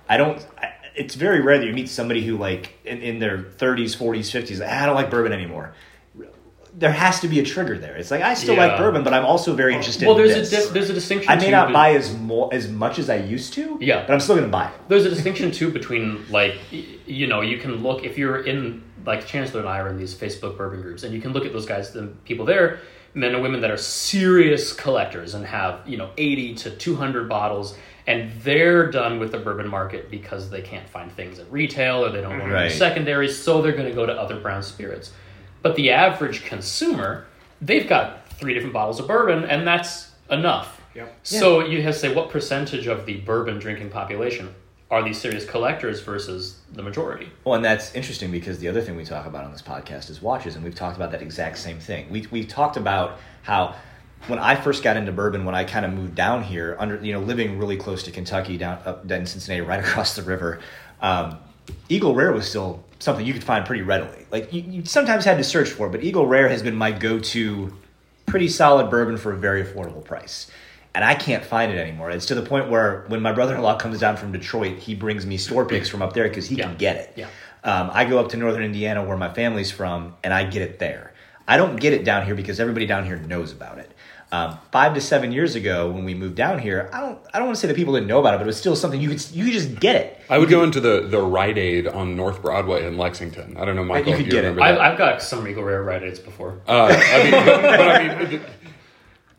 I 0.07 0.15
don't. 0.15 0.39
I, 0.57 0.71
it's 0.95 1.15
very 1.15 1.41
rare 1.41 1.57
that 1.57 1.65
you 1.65 1.73
meet 1.73 1.89
somebody 1.89 2.25
who 2.25 2.37
like 2.37 2.77
in, 2.85 3.01
in 3.01 3.19
their 3.19 3.37
30s, 3.37 3.95
40s, 3.97 4.29
50s. 4.31 4.59
Like, 4.59 4.69
"Ah, 4.71 4.83
I 4.83 4.85
don't 4.85 4.95
like 4.95 5.09
bourbon 5.09 5.31
anymore. 5.31 5.73
There 6.73 6.91
has 6.91 7.19
to 7.19 7.27
be 7.27 7.39
a 7.41 7.43
trigger 7.43 7.77
there. 7.77 7.97
It's 7.97 8.11
like 8.11 8.21
I 8.21 8.33
still 8.33 8.55
like 8.55 8.77
bourbon, 8.77 9.03
but 9.03 9.13
I'm 9.13 9.25
also 9.25 9.53
very 9.53 9.73
interested. 9.75 10.07
well, 10.07 10.17
in 10.17 10.23
there's 10.25 10.49
this. 10.49 10.53
a 10.53 10.55
dis- 10.63 10.69
there's 10.71 10.89
a 10.89 10.93
distinction. 10.93 11.29
I 11.29 11.35
may 11.35 11.45
too, 11.45 11.51
not 11.51 11.73
buy 11.73 11.95
as 11.95 12.15
more 12.15 12.53
as 12.53 12.69
much 12.69 12.97
as 12.97 13.09
I 13.09 13.17
used 13.17 13.53
to. 13.53 13.77
Yeah. 13.81 14.05
but 14.07 14.13
I'm 14.13 14.21
still 14.21 14.35
going 14.35 14.47
to 14.47 14.51
buy 14.51 14.67
it. 14.67 14.73
There's 14.87 15.05
a 15.05 15.09
distinction 15.09 15.51
too 15.51 15.69
between 15.69 16.25
like 16.29 16.55
you 16.71 17.27
know 17.27 17.41
you 17.41 17.57
can 17.57 17.83
look 17.83 18.05
if 18.05 18.17
you're 18.17 18.45
in 18.45 18.83
like 19.05 19.27
Chancellor 19.27 19.59
and 19.59 19.69
I 19.69 19.79
are 19.79 19.89
in 19.89 19.97
these 19.97 20.15
Facebook 20.15 20.57
bourbon 20.57 20.81
groups 20.81 21.03
and 21.03 21.13
you 21.13 21.19
can 21.19 21.33
look 21.33 21.45
at 21.45 21.51
those 21.51 21.65
guys 21.65 21.91
the 21.91 22.07
people 22.23 22.45
there 22.45 22.79
men 23.13 23.33
and 23.33 23.43
women 23.43 23.61
that 23.61 23.71
are 23.71 23.77
serious 23.77 24.73
collectors 24.73 25.33
and 25.33 25.45
have 25.45 25.87
you 25.87 25.97
know 25.97 26.11
80 26.17 26.55
to 26.55 26.71
200 26.71 27.27
bottles 27.27 27.75
and 28.07 28.31
they're 28.41 28.89
done 28.91 29.19
with 29.19 29.31
the 29.31 29.37
bourbon 29.37 29.67
market 29.67 30.09
because 30.09 30.49
they 30.49 30.61
can't 30.61 30.87
find 30.89 31.11
things 31.11 31.39
at 31.39 31.51
retail 31.51 32.03
or 32.03 32.11
they 32.11 32.21
don't 32.21 32.31
want 32.39 32.43
to 32.49 32.53
Right. 32.53 32.69
do 32.69 32.75
secondaries 32.75 33.37
so 33.37 33.61
they're 33.61 33.71
going 33.73 33.87
to 33.89 33.93
go 33.95 34.05
to 34.05 34.13
other 34.13 34.39
brown 34.39 34.63
spirits 34.63 35.11
but 35.61 35.75
the 35.75 35.91
average 35.91 36.43
consumer 36.45 37.25
they've 37.61 37.87
got 37.87 38.27
three 38.29 38.53
different 38.53 38.73
bottles 38.73 38.99
of 38.99 39.07
bourbon 39.07 39.43
and 39.45 39.65
that's 39.67 40.11
enough 40.29 40.81
Yep. 40.95 41.15
so 41.23 41.63
you 41.65 41.81
have 41.83 41.93
to 41.93 41.99
say 41.99 42.13
what 42.13 42.29
percentage 42.29 42.87
of 42.87 43.05
the 43.05 43.17
bourbon 43.21 43.59
drinking 43.59 43.89
population 43.89 44.53
are 44.89 45.01
these 45.01 45.17
serious 45.17 45.45
collectors 45.45 46.01
versus 46.01 46.59
the 46.73 46.83
majority? 46.83 47.29
Well, 47.45 47.55
and 47.55 47.63
that's 47.63 47.95
interesting 47.95 48.29
because 48.29 48.59
the 48.59 48.67
other 48.67 48.81
thing 48.81 48.97
we 48.97 49.05
talk 49.05 49.25
about 49.25 49.45
on 49.45 49.53
this 49.53 49.61
podcast 49.61 50.09
is 50.09 50.21
watches, 50.21 50.55
and 50.55 50.65
we've 50.65 50.75
talked 50.75 50.97
about 50.97 51.11
that 51.13 51.21
exact 51.21 51.59
same 51.59 51.79
thing. 51.79 52.09
We 52.09 52.27
we 52.29 52.43
talked 52.43 52.75
about 52.75 53.17
how 53.43 53.75
when 54.27 54.39
I 54.39 54.55
first 54.55 54.83
got 54.83 54.97
into 54.97 55.11
bourbon, 55.11 55.45
when 55.45 55.55
I 55.55 55.63
kind 55.63 55.85
of 55.85 55.93
moved 55.93 56.15
down 56.15 56.43
here, 56.43 56.75
under 56.79 57.03
you 57.03 57.13
know 57.13 57.19
living 57.19 57.57
really 57.57 57.77
close 57.77 58.03
to 58.03 58.11
Kentucky, 58.11 58.57
down 58.57 58.79
up 58.85 59.09
in 59.09 59.25
Cincinnati, 59.25 59.61
right 59.67 59.79
across 59.79 60.15
the 60.15 60.23
river, 60.23 60.59
um, 61.01 61.37
Eagle 61.89 62.13
Rare 62.15 62.31
was 62.31 62.47
still 62.47 62.83
something 62.99 63.25
you 63.25 63.33
could 63.33 63.43
find 63.43 63.65
pretty 63.65 63.81
readily. 63.81 64.25
Like 64.31 64.53
you, 64.53 64.61
you 64.61 64.85
sometimes 64.85 65.25
had 65.25 65.37
to 65.37 65.43
search 65.43 65.69
for, 65.69 65.87
it, 65.87 65.91
but 65.91 66.03
Eagle 66.03 66.27
Rare 66.27 66.49
has 66.49 66.61
been 66.61 66.75
my 66.75 66.91
go-to, 66.91 67.75
pretty 68.27 68.47
solid 68.47 68.89
bourbon 68.91 69.17
for 69.17 69.31
a 69.31 69.37
very 69.37 69.63
affordable 69.63 70.03
price. 70.03 70.49
And 70.93 71.05
I 71.05 71.15
can't 71.15 71.43
find 71.43 71.71
it 71.71 71.77
anymore. 71.79 72.11
It's 72.11 72.25
to 72.27 72.35
the 72.35 72.41
point 72.41 72.69
where 72.69 73.05
when 73.07 73.21
my 73.21 73.31
brother-in-law 73.31 73.77
comes 73.77 73.99
down 73.99 74.17
from 74.17 74.33
Detroit, 74.33 74.77
he 74.77 74.93
brings 74.93 75.25
me 75.25 75.37
store 75.37 75.65
picks 75.65 75.87
from 75.87 76.01
up 76.01 76.13
there 76.13 76.27
because 76.27 76.47
he 76.47 76.55
Yeah. 76.55 76.65
can 76.67 76.77
get 76.77 76.95
it. 76.97 77.13
Yeah. 77.15 77.27
Um, 77.63 77.89
I 77.93 78.05
go 78.05 78.19
up 78.19 78.29
to 78.29 78.37
northern 78.37 78.63
Indiana 78.63 79.03
where 79.03 79.15
my 79.17 79.33
family's 79.33 79.71
from, 79.71 80.15
and 80.23 80.33
I 80.33 80.43
get 80.43 80.61
it 80.63 80.79
there. 80.79 81.13
I 81.47 81.57
don't 81.57 81.77
get 81.77 81.93
it 81.93 82.03
down 82.03 82.25
here 82.25 82.35
because 82.35 82.59
everybody 82.59 82.85
down 82.85 83.05
here 83.05 83.17
knows 83.17 83.51
about 83.51 83.77
it. 83.77 83.90
Um, 84.33 84.57
five 84.71 84.93
to 84.93 85.01
seven 85.01 85.33
years 85.33 85.55
ago, 85.55 85.91
when 85.91 86.05
we 86.05 86.13
moved 86.13 86.35
down 86.35 86.57
here, 86.59 86.89
I 86.93 87.01
don't 87.01 87.19
I 87.33 87.37
don't 87.39 87.47
want 87.47 87.57
to 87.57 87.61
say 87.61 87.67
that 87.67 87.75
people 87.75 87.93
didn't 87.95 88.07
know 88.07 88.19
about 88.19 88.33
it, 88.33 88.37
but 88.37 88.43
it 88.43 88.47
was 88.47 88.55
still 88.57 88.77
something 88.77 89.01
you 89.01 89.09
could 89.09 89.29
you 89.31 89.43
could 89.43 89.53
just 89.53 89.77
get 89.81 89.97
it. 89.97 90.21
I 90.29 90.37
would 90.37 90.47
go 90.47 90.63
into 90.63 90.79
the 90.79 91.01
the 91.01 91.19
Rite 91.21 91.57
Aid 91.57 91.85
on 91.87 92.15
North 92.15 92.41
Broadway 92.41 92.85
in 92.87 92.97
Lexington. 92.97 93.57
I 93.57 93.65
don't 93.65 93.75
know, 93.75 93.83
Michael. 93.83 94.07
you 94.09 94.13
if 94.13 94.17
could 94.19 94.25
you 94.27 94.31
get 94.31 94.45
it. 94.45 94.49
remember 94.55 94.61
I've, 94.63 94.75
that. 94.75 94.91
I've 94.93 94.97
got 94.97 95.21
some 95.21 95.43
Regal 95.43 95.63
Rare 95.63 95.83
Rite 95.83 96.03
Aids 96.03 96.19
before. 96.19 96.61
Uh, 96.65 96.85
I 96.97 97.23
mean, 97.23 97.31
but, 97.45 97.61
but 97.61 97.79
I 97.81 98.23
mean, 98.25 98.41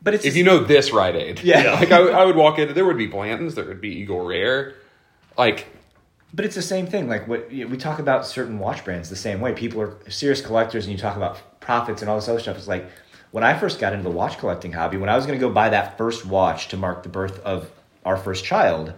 But 0.03 0.15
it's 0.15 0.27
if 0.27 0.37
you 0.37 0.45
know 0.45 0.59
this 0.59 0.93
Rite 0.93 1.17
Aid, 1.17 1.41
Yeah. 1.41 1.73
like 1.81 1.91
I, 1.91 2.01
would- 2.01 2.13
I 2.15 2.25
would 2.27 2.37
walk 2.37 2.59
in. 2.59 2.75
There 2.75 2.85
would 2.85 2.99
be 2.99 3.07
Blanton's. 3.07 3.55
There 3.55 3.65
would 3.65 3.81
be 3.81 3.91
Eagle 4.01 4.27
Rare. 4.27 4.75
Like 5.39 5.69
But 6.35 6.45
it's 6.45 6.55
the 6.55 6.61
same 6.61 6.87
thing. 6.87 7.09
Like 7.09 7.27
what 7.27 7.51
you 7.51 7.65
know, 7.65 7.71
we 7.71 7.79
talk 7.79 7.99
about 7.99 8.27
certain 8.27 8.59
watch 8.59 8.85
brands 8.85 9.09
the 9.09 9.17
same 9.17 9.41
way. 9.41 9.55
People 9.55 9.81
are 9.81 9.97
serious 10.11 10.43
collectors, 10.43 10.85
and 10.85 10.93
you 10.93 10.99
talk 10.99 11.17
about 11.17 11.61
profits 11.61 12.03
and 12.03 12.11
all 12.11 12.17
this 12.17 12.29
other 12.29 12.41
stuff. 12.41 12.59
It's 12.59 12.69
like 12.69 12.87
when 13.33 13.43
I 13.45 13.59
first 13.59 13.81
got 13.81 13.93
into 13.93 14.05
the 14.05 14.11
watch 14.11 14.39
collecting 14.39 14.73
hobby. 14.73 14.97
When 14.97 15.09
I 15.09 15.17
was 15.17 15.27
going 15.27 15.39
to 15.39 15.45
go 15.47 15.53
buy 15.53 15.71
that 15.71 15.99
first 15.99 16.25
watch 16.25 16.69
to 16.69 16.77
mark 16.77 17.03
the 17.03 17.09
birth 17.09 17.41
of 17.41 17.69
our 18.05 18.17
first 18.17 18.45
child, 18.45 18.93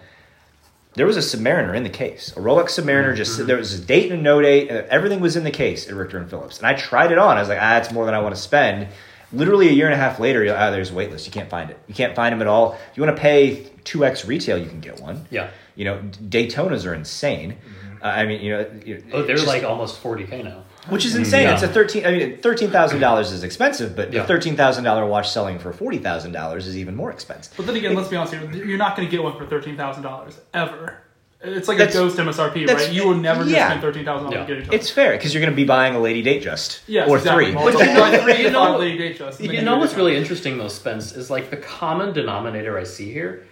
there 0.94 1.06
was 1.06 1.16
a 1.16 1.20
Submariner 1.20 1.74
in 1.74 1.82
the 1.82 1.88
case, 1.90 2.32
a 2.36 2.40
Rolex 2.40 2.78
Submariner. 2.80 3.16
Just 3.16 3.46
there 3.46 3.56
was 3.56 3.72
a 3.74 3.82
date 3.82 4.10
and 4.12 4.20
a 4.20 4.22
no 4.22 4.40
date. 4.42 4.70
uh, 4.70 4.82
Everything 4.90 5.20
was 5.20 5.34
in 5.36 5.44
the 5.44 5.50
case 5.50 5.88
at 5.88 5.94
Richter 5.94 6.18
and 6.18 6.28
Phillips, 6.30 6.58
and 6.58 6.66
I 6.66 6.74
tried 6.74 7.10
it 7.12 7.18
on. 7.18 7.36
I 7.36 7.40
was 7.40 7.48
like, 7.48 7.58
ah, 7.60 7.78
it's 7.78 7.90
more 7.92 8.04
than 8.06 8.14
I 8.14 8.20
want 8.20 8.34
to 8.34 8.40
spend. 8.40 8.88
Literally 9.32 9.68
a 9.68 9.72
year 9.72 9.86
and 9.86 9.94
a 9.94 9.98
half 9.98 10.20
later, 10.20 10.54
ah, 10.56 10.70
there's 10.70 10.90
a 10.90 10.94
wait 10.94 11.10
list. 11.10 11.26
You 11.26 11.32
can't 11.32 11.50
find 11.50 11.70
it. 11.70 11.78
You 11.88 11.94
can't 11.94 12.14
find 12.14 12.32
them 12.32 12.40
at 12.40 12.46
all. 12.46 12.74
If 12.90 12.96
you 12.96 13.02
want 13.02 13.16
to 13.16 13.20
pay 13.20 13.66
two 13.82 14.04
x 14.04 14.24
retail, 14.24 14.56
you 14.58 14.68
can 14.68 14.80
get 14.80 15.00
one. 15.00 15.26
Yeah. 15.30 15.50
You 15.74 15.84
know, 15.86 16.00
Daytonas 16.28 16.86
are 16.86 16.94
insane. 16.94 17.56
Uh, 18.00 18.06
I 18.06 18.26
mean, 18.26 18.40
you 18.42 18.50
know, 18.52 18.66
Oh, 19.12 19.22
they're 19.22 19.34
just- 19.36 19.48
like 19.48 19.64
almost 19.64 20.00
40k 20.00 20.44
now. 20.44 20.62
Which 20.88 21.04
is 21.06 21.14
insane. 21.16 21.44
Yeah. 21.44 21.54
It's 21.54 21.62
a 21.62 21.68
thirteen. 21.68 22.04
I 22.06 22.10
mean, 22.12 22.38
thirteen 22.38 22.70
thousand 22.70 23.00
dollars 23.00 23.32
is 23.32 23.42
expensive, 23.42 23.96
but 23.96 24.12
Yeah. 24.12 24.22
a 24.22 24.26
thirteen 24.26 24.56
thousand 24.56 24.84
dollar 24.84 25.06
watch 25.06 25.30
selling 25.30 25.58
for 25.58 25.72
forty 25.72 25.98
thousand 25.98 26.32
dollars 26.32 26.66
is 26.66 26.76
even 26.76 26.94
more 26.94 27.10
expensive. 27.10 27.54
But 27.56 27.66
then 27.66 27.76
again, 27.76 27.94
let's 27.94 28.08
be 28.08 28.16
honest 28.16 28.34
here. 28.34 28.50
You're 28.52 28.78
not 28.78 28.96
going 28.96 29.08
to 29.08 29.10
get 29.10 29.22
one 29.22 29.36
for 29.38 29.46
thirteen 29.46 29.76
thousand 29.76 30.02
dollars 30.02 30.38
ever. 30.52 30.98
It's 31.46 31.68
like 31.68 31.76
That's- 31.76 31.94
a 31.94 31.98
ghost 31.98 32.16
MSRP, 32.16 32.66
right? 32.66 32.90
You 32.90 33.06
will 33.06 33.16
never 33.16 33.42
just 33.44 33.54
yeah. 33.54 33.68
spend 33.68 33.82
thirteen 33.82 34.04
thousand 34.04 34.30
Yeah. 34.32 34.38
dollars 34.44 34.48
to 34.48 34.54
get 34.56 34.64
each 34.74 34.80
It's 34.80 34.90
fair 34.90 35.12
because 35.12 35.34
you're 35.34 35.42
going 35.42 35.52
to 35.52 35.56
be 35.56 35.64
buying 35.66 35.94
a 35.94 36.00
Lady 36.00 36.22
Datejust 36.22 36.80
Yes, 36.86 37.08
or 37.08 37.18
exactly. 37.18 37.46
three. 37.52 37.54
But 37.54 37.72
you 37.78 37.84
know- 37.94 38.22
three 38.22 38.42
you 38.44 38.50
know- 38.50 38.78
Lady 38.78 38.98
Datejust, 39.14 39.40
You 39.40 39.52
you 39.52 39.62
know 39.62 39.76
what's 39.78 39.94
really 39.94 40.16
interesting 40.16 40.56
though, 40.58 40.68
Spence, 40.68 41.12
is 41.14 41.30
like 41.30 41.50
the 41.50 41.58
common 41.58 42.12
denominator 42.14 42.78
I 42.78 42.84
see 42.84 43.12
here 43.12 43.46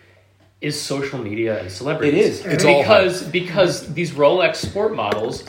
is 0.63 0.81
social 0.81 1.19
media 1.19 1.61
and 1.61 1.71
celebrities. 1.71 2.15
It 2.15 2.47
is. 2.47 2.47
It's 2.47 2.65
all 2.65 2.79
because 2.83 3.23
because 3.25 3.93
these 3.93 4.13
Rolex 4.13 4.57
sport 4.57 4.95
models 4.95 5.45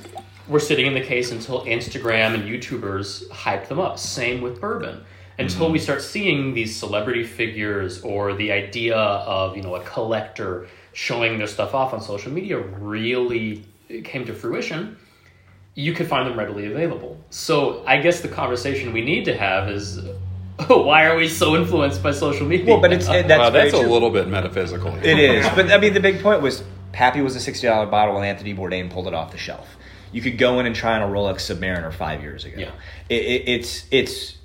were 0.48 0.60
sitting 0.60 0.86
in 0.86 0.94
the 0.94 1.02
case 1.02 1.32
until 1.32 1.66
Instagram 1.66 2.34
and 2.34 2.44
YouTubers 2.44 3.28
hyped 3.30 3.68
them 3.68 3.80
up. 3.80 3.98
Same 3.98 4.42
with 4.42 4.60
bourbon. 4.60 5.04
Until 5.40 5.72
we 5.72 5.80
mm-hmm. 5.80 5.84
start 5.84 6.02
seeing 6.02 6.54
these 6.54 6.76
celebrity 6.76 7.24
figures 7.24 8.02
or 8.02 8.34
the 8.36 8.52
idea 8.52 8.96
of 8.96 9.56
you 9.58 9.64
know 9.64 9.76
a 9.76 9.84
collector 9.84 10.68
showing 10.94 11.38
their 11.38 11.48
stuff 11.48 11.74
off 11.74 11.94
on 11.94 12.02
social 12.02 12.32
media 12.32 12.60
really 12.60 13.66
came 14.04 14.26
to 14.26 14.34
fruition, 14.34 14.98
you 15.76 15.94
could 15.94 16.08
find 16.08 16.30
them 16.30 16.38
readily 16.38 16.68
available. 16.68 17.20
So 17.32 17.84
I 17.88 17.98
guess 17.98 18.22
the 18.22 18.28
conversation 18.28 18.94
we 18.94 19.02
need 19.02 19.26
to 19.26 19.36
have 19.36 19.70
is 19.70 20.00
why 20.68 21.06
are 21.06 21.16
we 21.16 21.28
so 21.28 21.56
influenced 21.56 22.04
by 22.04 22.12
social 22.12 22.46
media? 22.46 22.68
Well, 22.68 22.80
but 22.80 22.94
it's 22.94 23.08
it, 23.10 23.28
that's, 23.28 23.40
Wow, 23.40 23.50
that's 23.50 23.74
a 23.74 23.80
little 23.80 24.12
bit 24.12 24.28
metaphysical. 24.28 24.96
It 24.98 25.18
is, 25.18 25.48
but 25.56 25.72
I 25.72 25.80
mean, 25.80 25.94
the 25.94 26.00
big 26.00 26.22
point 26.22 26.42
was 26.42 26.64
Pappy 26.92 27.22
was 27.22 27.36
a 27.36 27.40
sixty 27.40 27.66
dollar 27.66 27.88
bottle, 27.88 28.18
and 28.18 28.26
Anthony 28.26 28.54
Bourdain 28.54 28.92
pulled 28.92 29.08
it 29.08 29.16
off 29.16 29.32
the 29.32 29.38
shelf. 29.38 29.78
You 30.14 30.22
could 30.22 30.38
go 30.38 30.60
in 30.60 30.66
and 30.66 30.76
try 30.76 30.96
on 31.00 31.02
a 31.02 31.12
Rolex 31.12 31.54
Submariner 31.54 31.92
five 31.92 32.22
years 32.22 32.46
ago. 32.46 32.56
Yeah. 32.60 32.72
it, 33.10 33.16
it, 33.26 33.44
it's 33.50 33.86
it's. 33.92 34.38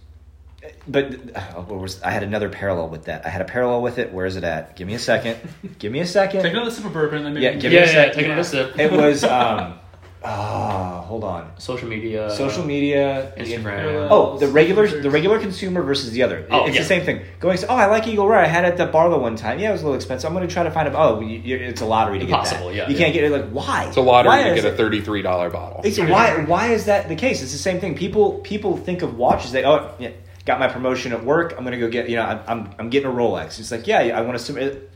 But 0.87 1.15
uh, 1.37 1.41
what 1.63 1.81
was 1.81 2.03
I 2.03 2.11
had 2.11 2.23
another 2.23 2.49
parallel 2.49 2.89
with 2.89 3.05
that? 3.05 3.25
I 3.27 3.29
had 3.29 3.41
a 3.43 3.45
parallel 3.45 3.83
with 3.83 3.99
it. 3.99 4.13
Where 4.13 4.27
is 4.27 4.37
it 4.37 4.45
at? 4.45 4.75
Give 4.77 4.87
me 4.89 4.95
a 4.95 4.99
second. 4.99 5.37
Give 5.79 5.93
me 5.93 6.01
a 6.01 6.07
second. 6.07 6.43
Take 6.45 6.53
another 6.55 6.71
sip 6.71 6.85
of 6.87 6.93
bourbon, 6.93 7.27
and 7.27 7.37
then 7.37 7.43
Yeah, 7.43 7.51
maybe 7.51 7.61
give 7.63 7.71
me 7.73 7.77
yeah, 7.79 7.83
a 7.85 7.87
yeah, 7.87 7.93
sec. 7.93 8.13
take 8.15 8.25
another 8.27 8.45
sip. 8.45 8.79
It 8.79 8.91
was 8.93 9.23
um 9.25 9.79
ah 10.25 11.03
hold 11.07 11.25
on. 11.25 11.59
social 11.59 11.89
media, 11.89 12.31
Social 12.31 12.65
media 12.65 13.33
Instagram. 13.37 14.09
Oh, 14.11 14.39
the 14.39 14.49
regular 14.49 14.87
the 14.87 15.11
regular 15.11 15.39
consumer 15.39 15.83
versus 15.83 16.11
the 16.11 16.23
other. 16.23 16.47
Oh, 16.51 16.67
it's 16.67 16.75
yeah. 16.75 16.83
the 16.83 16.89
same 16.89 17.05
thing. 17.05 17.23
Going, 17.41 17.59
oh, 17.69 17.75
I 17.75 17.87
like 17.87 18.07
Eagle 18.07 18.29
Rare. 18.29 18.41
I 18.41 18.47
had 18.47 18.65
it 18.65 18.69
at 18.69 18.77
the 18.77 18.87
Barlow 18.87 19.21
one 19.21 19.37
time. 19.37 19.59
Yeah, 19.59 19.71
it 19.71 19.73
was 19.73 19.83
a 19.83 19.85
little 19.85 19.97
expensive. 19.97 20.29
I'm 20.29 20.35
going 20.35 20.47
to 20.47 20.53
try 20.53 20.65
to 20.65 20.71
find 20.71 20.89
it. 20.89 20.95
Oh, 20.97 21.21
you, 21.21 21.39
you, 21.39 21.57
it's 21.57 21.81
a 21.81 21.87
lottery 21.87 22.19
to 22.19 22.25
Impossible, 22.25 22.67
get 22.67 22.69
that. 22.69 22.75
yeah, 22.77 22.89
you 22.89 22.95
yeah. 22.95 23.05
can't 23.05 23.15
get 23.15 23.25
it. 23.25 23.33
Like, 23.33 23.51
why? 23.51 23.87
It's 23.87 23.97
a 23.97 24.01
lottery 24.01 24.29
Why 24.29 24.43
to 24.45 24.55
is 24.55 24.63
get 24.63 24.73
a 24.73 24.77
thirty-three 24.77 25.23
dollar 25.23 25.51
bottle. 25.51 25.81
It's, 25.85 25.99
why? 25.99 26.45
Why 26.45 26.73
is 26.73 26.87
that 26.87 27.09
the 27.09 27.17
case? 27.17 27.43
It's 27.43 27.53
the 27.53 27.59
same 27.59 27.81
thing. 27.81 27.95
People 27.95 28.39
people 28.41 28.77
think 28.77 29.03
of 29.03 29.17
watches. 29.17 29.53
They 29.53 29.65
oh 29.65 29.95
yeah, 29.99 30.11
got 30.45 30.59
my 30.59 30.69
promotion 30.69 31.13
at 31.13 31.25
work. 31.25 31.55
I'm 31.57 31.65
going 31.65 31.73
to 31.73 31.79
go 31.79 31.89
get 31.89 32.09
you 32.09 32.17
know 32.17 32.25
I'm, 32.25 32.41
I'm 32.47 32.75
I'm 32.79 32.91
getting 32.91 33.11
a 33.11 33.15
Rolex. 33.15 33.59
It's 33.59 33.71
like 33.71 33.87
yeah, 33.87 33.99
I 33.99 34.21
want 34.23 34.37
to 34.37 34.45
submit. 34.45 34.91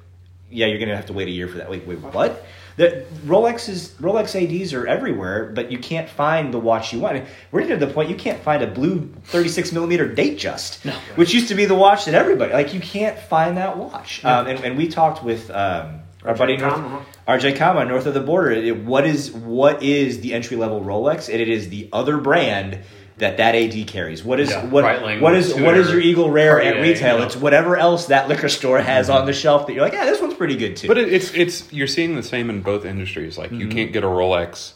Yeah, 0.51 0.67
you're 0.67 0.79
going 0.79 0.91
to 0.91 0.97
have 0.97 1.07
to 1.07 1.15
wait 1.15 1.29
a 1.29 1.31
year 1.31 1.49
for 1.49 1.59
that. 1.59 1.71
Wait, 1.71 1.87
wait, 1.87 1.99
what? 2.01 2.45
The 2.77 3.05
Rolexes, 3.27 3.91
Rolex 4.01 4.35
ADs 4.35 4.73
are 4.73 4.87
everywhere, 4.87 5.53
but 5.55 5.71
you 5.71 5.79
can't 5.79 6.09
find 6.09 6.53
the 6.55 6.59
watch 6.59 6.93
you 6.93 7.01
want. 7.01 7.25
We're 7.51 7.63
getting 7.63 7.79
to 7.81 7.87
the 7.87 7.93
point 7.93 8.09
you 8.11 8.17
can't 8.17 8.43
find 8.43 8.63
a 8.63 8.67
blue 8.67 9.13
36 9.25 9.73
millimeter 9.73 10.09
Datejust, 10.09 10.85
which 11.17 11.35
used 11.35 11.49
to 11.49 11.55
be 11.55 11.65
the 11.67 11.75
watch 11.75 12.07
that 12.07 12.15
everybody 12.15 12.53
like. 12.53 12.73
You 12.75 12.81
can't 12.81 13.19
find 13.19 13.57
that 13.57 13.77
watch. 13.77 14.25
Um, 14.25 14.47
and, 14.47 14.65
and 14.65 14.77
we 14.79 14.89
talked 14.89 15.23
with 15.23 15.51
um, 15.51 16.01
our 16.25 16.35
RJ 16.35 16.39
buddy 16.39 16.57
North, 16.57 16.75
Kama. 16.75 17.05
RJ 17.29 17.57
Kama, 17.57 17.85
north 17.85 18.07
of 18.07 18.15
the 18.15 18.21
border. 18.21 18.53
It- 18.53 18.77
what 18.85 19.07
is 19.07 19.33
what 19.33 19.83
is 19.83 20.21
the 20.21 20.33
entry 20.35 20.57
level 20.57 20.81
Rolex? 20.81 21.29
And 21.31 21.41
it 21.41 21.49
is 21.49 21.69
the 21.69 21.89
other 21.93 22.17
brand 22.19 22.79
that 23.19 23.37
that 23.37 23.55
AD 23.55 23.87
carries. 23.87 24.25
What 24.25 24.41
is 24.41 24.51
Yeah, 24.51 24.65
what 24.67 24.85
Breitling, 24.85 25.21
what 25.21 25.35
is 25.35 25.55
what 25.55 25.77
is 25.77 25.91
your 25.91 26.01
Eagle 26.01 26.31
Rare 26.31 26.61
at 26.61 26.81
retail? 26.81 27.15
you 27.15 27.21
know. 27.21 27.27
It's 27.27 27.37
whatever 27.37 27.77
else 27.77 28.07
that 28.07 28.29
liquor 28.29 28.49
store 28.49 28.81
has 28.81 29.11
on 29.11 29.27
the 29.27 29.33
shelf 29.33 29.67
that 29.67 29.73
you're 29.75 29.83
like, 29.83 29.93
yeah, 29.93 30.05
this 30.05 30.21
one's 30.21 30.35
pretty 30.35 30.57
good 30.57 30.77
too. 30.77 30.89
But 30.89 30.99
it, 30.99 31.13
it's 31.13 31.33
it's 31.35 31.73
you're 31.73 31.87
seeing 31.87 32.17
the 32.17 32.23
same 32.23 32.49
in 32.51 32.63
both 32.63 32.85
industries. 32.85 33.37
Like 33.39 33.53
you 33.53 33.69
can't 33.69 33.93
get 33.93 34.03
a 34.05 34.09
Rolex 34.09 34.73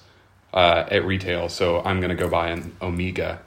uh, 0.54 0.84
at 0.90 1.04
retail, 1.04 1.48
so 1.48 1.80
I'm 1.82 2.00
going 2.00 2.10
to 2.10 2.14
go 2.16 2.28
buy 2.28 2.48
an 2.48 2.74
Omega. 2.80 3.40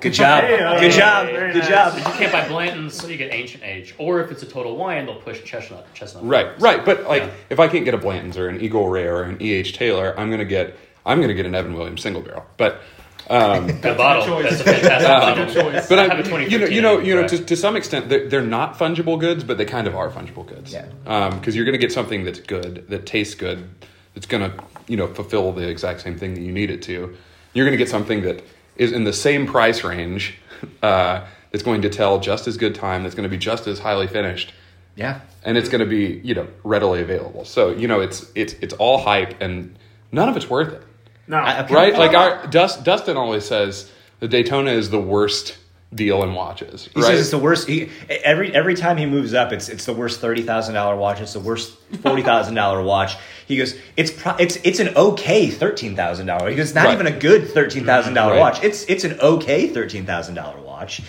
good 0.00 0.12
job, 0.12 0.44
Hey, 0.44 0.60
uh, 0.60 0.78
good 0.78 0.92
job, 0.92 1.26
very 1.26 1.52
good 1.52 1.60
nice. 1.60 1.68
job. 1.68 1.96
You 1.96 2.04
can't 2.04 2.30
buy 2.32 2.46
Blanton's, 2.46 2.94
so 2.94 3.08
you 3.08 3.16
get 3.16 3.32
Ancient 3.32 3.64
Age. 3.64 3.94
Or 3.98 4.20
if 4.20 4.30
it's 4.30 4.42
a 4.42 4.46
total 4.46 4.76
wine, 4.76 5.06
they'll 5.06 5.16
push 5.20 5.42
Chestnut. 5.44 5.92
Chestnut. 5.94 6.24
Right, 6.24 6.46
Farms. 6.46 6.62
right. 6.62 6.84
But 6.84 7.04
like, 7.04 7.22
Yeah. 7.22 7.30
if 7.50 7.58
I 7.58 7.66
can't 7.68 7.84
get 7.84 7.94
a 7.94 7.98
Blanton's 7.98 8.36
or 8.36 8.48
an 8.48 8.60
Eagle 8.60 8.88
Rare 8.88 9.16
or 9.16 9.22
an 9.24 9.38
E. 9.40 9.52
H. 9.54 9.72
Taylor, 9.76 10.14
I'm 10.18 10.28
going 10.28 10.38
to 10.40 10.44
get 10.44 10.76
I'm 11.04 11.18
going 11.18 11.28
to 11.28 11.34
get 11.34 11.46
an 11.46 11.54
Evan 11.54 11.74
Williams 11.74 12.02
single 12.02 12.20
barrel. 12.22 12.44
But 12.56 12.80
um, 13.28 13.66
Good 13.66 13.96
bottle. 13.96 14.24
choice. 14.26 14.50
That's 14.50 14.60
a 14.60 14.64
fantastic 14.64 15.08
Um. 15.10 15.46
Good 15.46 15.54
choice. 15.54 15.88
but 15.88 15.98
I 15.98 16.04
I, 16.04 16.14
have 16.14 16.26
a 16.32 16.50
you 16.50 16.58
know, 16.58 16.66
you 16.66 16.80
know, 16.80 16.98
you 16.98 17.14
know, 17.14 17.20
right. 17.22 17.30
to, 17.30 17.44
to 17.44 17.56
some 17.56 17.76
extent, 17.76 18.08
they're, 18.08 18.28
they're 18.28 18.42
not 18.42 18.78
fungible 18.78 19.18
goods, 19.18 19.44
but 19.44 19.58
they 19.58 19.64
kind 19.64 19.86
of 19.86 19.94
are 19.96 20.10
fungible 20.10 20.46
goods. 20.46 20.72
Yeah. 20.72 20.86
Because 21.30 21.56
you're 21.56 21.64
going 21.64 21.72
to 21.74 21.78
get 21.78 21.92
something 21.92 22.24
that's 22.24 22.40
good, 22.40 22.86
that 22.88 23.06
tastes 23.06 23.34
good, 23.34 23.68
that's 24.14 24.26
going 24.26 24.50
to, 24.50 24.64
you 24.88 24.96
know, 24.96 25.06
fulfill 25.08 25.52
the 25.52 25.68
exact 25.68 26.00
same 26.02 26.16
thing 26.18 26.34
that 26.34 26.40
you 26.42 26.52
need 26.52 26.70
it 26.70 26.82
to. 26.82 27.16
You're 27.54 27.64
going 27.66 27.76
to 27.78 27.82
get 27.82 27.88
something 27.88 28.22
that 28.22 28.42
is 28.76 28.92
in 28.92 29.04
the 29.04 29.12
same 29.12 29.46
price 29.46 29.82
range, 29.84 30.34
uh, 30.82 31.24
that's 31.50 31.64
going 31.64 31.82
to 31.82 31.88
tell 31.88 32.20
just 32.20 32.46
as 32.46 32.56
good 32.56 32.74
time, 32.74 33.02
that's 33.02 33.14
going 33.14 33.28
to 33.28 33.30
be 33.30 33.38
just 33.38 33.66
as 33.66 33.78
highly 33.78 34.06
finished, 34.06 34.52
Yeah, 34.94 35.20
and 35.42 35.56
it's 35.56 35.68
going 35.70 35.80
to 35.80 35.86
be, 35.86 36.20
you 36.22 36.34
know, 36.34 36.46
readily 36.64 37.00
available. 37.00 37.44
So 37.44 37.70
you 37.70 37.88
know, 37.88 38.00
it's 38.00 38.30
it's 38.34 38.52
it's 38.54 38.74
all 38.74 38.98
hype, 38.98 39.40
and 39.40 39.78
none 40.12 40.28
of 40.28 40.36
it's 40.36 40.50
worth 40.50 40.72
it. 40.74 40.82
No, 41.28 41.36
I- 41.38 41.60
I- 41.60 41.66
right? 41.66 41.94
Like 41.94 42.14
our 42.14 42.46
Dust, 42.46 42.84
Dustin 42.84 43.16
always 43.16 43.44
says 43.44 43.90
the 44.20 44.28
Daytona 44.28 44.70
is 44.70 44.90
the 44.90 45.00
worst 45.00 45.56
deal 45.94 46.22
in 46.24 46.34
watches. 46.34 46.88
he 46.92 47.00
right? 47.00 47.06
says 47.08 47.20
it's 47.20 47.30
the 47.30 47.38
worst. 47.38 47.68
He, 47.68 47.90
every 48.08 48.54
every 48.54 48.74
time 48.74 48.96
he 48.96 49.06
moves 49.06 49.34
up, 49.34 49.52
it's 49.52 49.68
it's 49.68 49.84
the 49.86 49.92
worst 49.94 50.20
thirty 50.20 50.42
thousand 50.42 50.74
dollar 50.74 50.96
watch. 50.96 51.20
It's 51.20 51.32
the 51.32 51.40
worst 51.40 51.76
forty 52.02 52.22
thousand 52.22 52.54
dollar 52.54 52.82
watch. 52.82 53.16
He 53.46 53.56
goes, 53.56 53.74
it's 53.96 54.10
pro- 54.10 54.36
it's 54.36 54.56
it's 54.64 54.80
an 54.80 54.88
okay 54.96 55.48
thirteen 55.48 55.94
thousand 55.96 56.26
dollar. 56.26 56.50
He 56.50 56.56
goes, 56.56 56.74
not 56.74 56.86
Right. 56.86 56.94
even 56.94 57.06
a 57.06 57.16
good 57.18 57.48
thirteen 57.50 57.84
thousand 57.84 58.14
dollar 58.14 58.32
Right. 58.32 58.40
watch. 58.40 58.62
It's 58.64 58.84
it's 58.84 59.04
an 59.04 59.18
okay 59.20 59.68
thirteen 59.68 60.06
thousand 60.06 60.34
dollar 60.34 60.60
watch. 60.60 61.02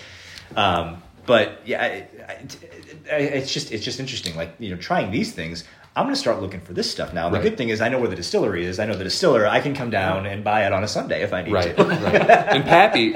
Um, 0.56 1.02
but 1.26 1.60
yeah, 1.66 1.82
I, 1.82 2.08
I, 2.28 2.38
I- 3.12 3.16
it's 3.16 3.52
just 3.52 3.72
it's 3.72 3.84
just 3.84 4.00
interesting. 4.00 4.36
Like 4.36 4.54
you 4.58 4.70
know, 4.70 4.76
trying 4.76 5.10
these 5.10 5.32
things. 5.32 5.64
I'm 5.98 6.04
going 6.04 6.14
to 6.14 6.20
start 6.20 6.40
looking 6.40 6.60
for 6.60 6.72
this 6.72 6.88
stuff 6.88 7.12
now. 7.12 7.26
And 7.26 7.34
Right. 7.34 7.42
The 7.42 7.50
good 7.50 7.58
thing 7.58 7.70
is, 7.70 7.80
I 7.80 7.88
know 7.88 7.98
where 7.98 8.08
the 8.08 8.14
distillery 8.14 8.64
is. 8.64 8.78
I 8.78 8.86
know 8.86 8.94
the 8.94 9.02
distiller. 9.02 9.48
I 9.48 9.58
can 9.60 9.74
come 9.74 9.90
down 9.90 10.26
and 10.26 10.44
buy 10.44 10.64
it 10.64 10.72
on 10.72 10.84
a 10.84 10.88
Sunday 10.88 11.22
if 11.22 11.32
I 11.32 11.42
need 11.42 11.52
right, 11.52 11.76
to. 11.76 11.84
right. 11.84 12.14
And 12.54 12.64
Pappy, 12.64 13.14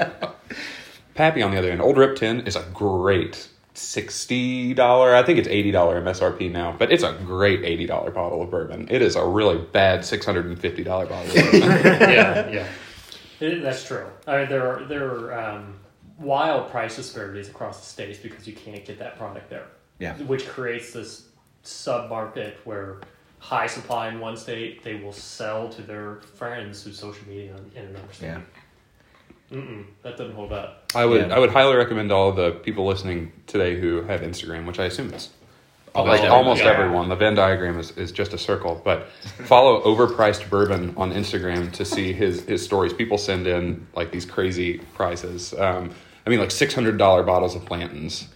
Pappy 1.15 1.41
on 1.41 1.51
the 1.51 1.57
other 1.57 1.71
end, 1.71 1.81
Old 1.81 1.97
Rip 1.97 2.17
Tin 2.17 2.41
is 2.41 2.57
a 2.57 2.63
great 2.73 3.47
sixty 3.73 4.73
dollar. 4.73 5.15
I 5.15 5.23
think 5.23 5.39
it's 5.39 5.47
eighty 5.47 5.71
dollar 5.71 6.01
MSRP 6.01 6.51
now, 6.51 6.75
but 6.77 6.91
it's 6.91 7.03
a 7.03 7.13
great 7.25 7.63
eighty 7.63 7.85
dollar 7.85 8.11
bottle 8.11 8.41
of 8.41 8.51
bourbon. 8.51 8.87
It 8.91 9.01
is 9.01 9.15
a 9.15 9.25
really 9.25 9.59
bad 9.59 10.03
six 10.03 10.25
hundred 10.25 10.45
and 10.47 10.59
fifty 10.59 10.83
dollar 10.83 11.05
bottle. 11.05 11.29
Of 11.29 11.51
bourbon. 11.51 11.61
yeah, 12.01 12.49
yeah. 12.49 12.67
It, 13.39 13.61
that's 13.61 13.85
true. 13.85 14.07
I 14.27 14.39
mean, 14.39 14.49
there 14.49 14.67
are 14.67 14.85
there 14.85 15.07
are 15.07 15.39
um, 15.39 15.79
wild 16.19 16.69
price 16.69 16.97
disparities 16.97 17.47
across 17.47 17.79
the 17.79 17.85
states 17.85 18.19
because 18.19 18.45
you 18.45 18.53
can't 18.53 18.83
get 18.83 18.99
that 18.99 19.17
product 19.17 19.49
there. 19.49 19.67
Yeah. 19.99 20.17
Which 20.17 20.47
creates 20.47 20.91
this 20.91 21.29
sub 21.63 22.09
market 22.09 22.57
where 22.65 22.97
high 23.39 23.67
supply 23.67 24.07
in 24.09 24.19
one 24.19 24.37
state, 24.37 24.83
they 24.83 24.95
will 24.95 25.11
sell 25.11 25.67
to 25.69 25.81
their 25.81 26.21
friends 26.35 26.83
through 26.83 26.93
social 26.93 27.27
media 27.27 27.55
in 27.75 27.83
another 27.85 28.03
state. 28.13 28.27
Yeah. 28.27 28.41
Mm-mm, 29.51 29.85
that 30.01 30.17
doesn't 30.17 30.33
hold 30.35 30.51
up. 30.51 30.91
I 30.95 31.05
would 31.05 31.27
Yeah. 31.27 31.35
I 31.35 31.39
would 31.39 31.51
highly 31.51 31.75
recommend 31.75 32.11
all 32.11 32.31
the 32.31 32.51
people 32.51 32.85
listening 32.85 33.31
today 33.45 33.79
who 33.79 34.01
have 34.03 34.21
Instagram, 34.21 34.65
which 34.65 34.79
I 34.79 34.85
assume 34.85 35.13
is 35.13 35.29
Almost 35.93 36.09
like 36.11 36.19
everyone. 36.21 36.37
almost 36.37 36.63
Yeah. 36.63 36.69
everyone. 36.71 37.09
The 37.09 37.15
Venn 37.15 37.35
diagram 37.35 37.77
is, 37.79 37.91
is 37.97 38.11
just 38.11 38.33
a 38.33 38.37
circle, 38.37 38.81
but 38.83 39.09
follow 39.45 39.81
overpriced 39.83 40.49
bourbon 40.49 40.95
on 40.97 41.13
Instagram 41.13 41.71
to 41.73 41.85
see 41.85 42.13
his 42.13 42.45
his 42.45 42.63
stories. 42.63 42.93
People 42.93 43.19
send 43.19 43.45
in 43.45 43.85
like 43.95 44.11
these 44.11 44.25
crazy 44.25 44.79
prices. 44.95 45.53
Um, 45.53 45.91
I 46.25 46.29
mean, 46.31 46.39
like 46.39 46.49
six 46.51 46.73
hundred 46.73 46.97
dollar 46.97 47.21
bottles 47.21 47.53
of 47.55 47.65
Blanton's. 47.65 48.27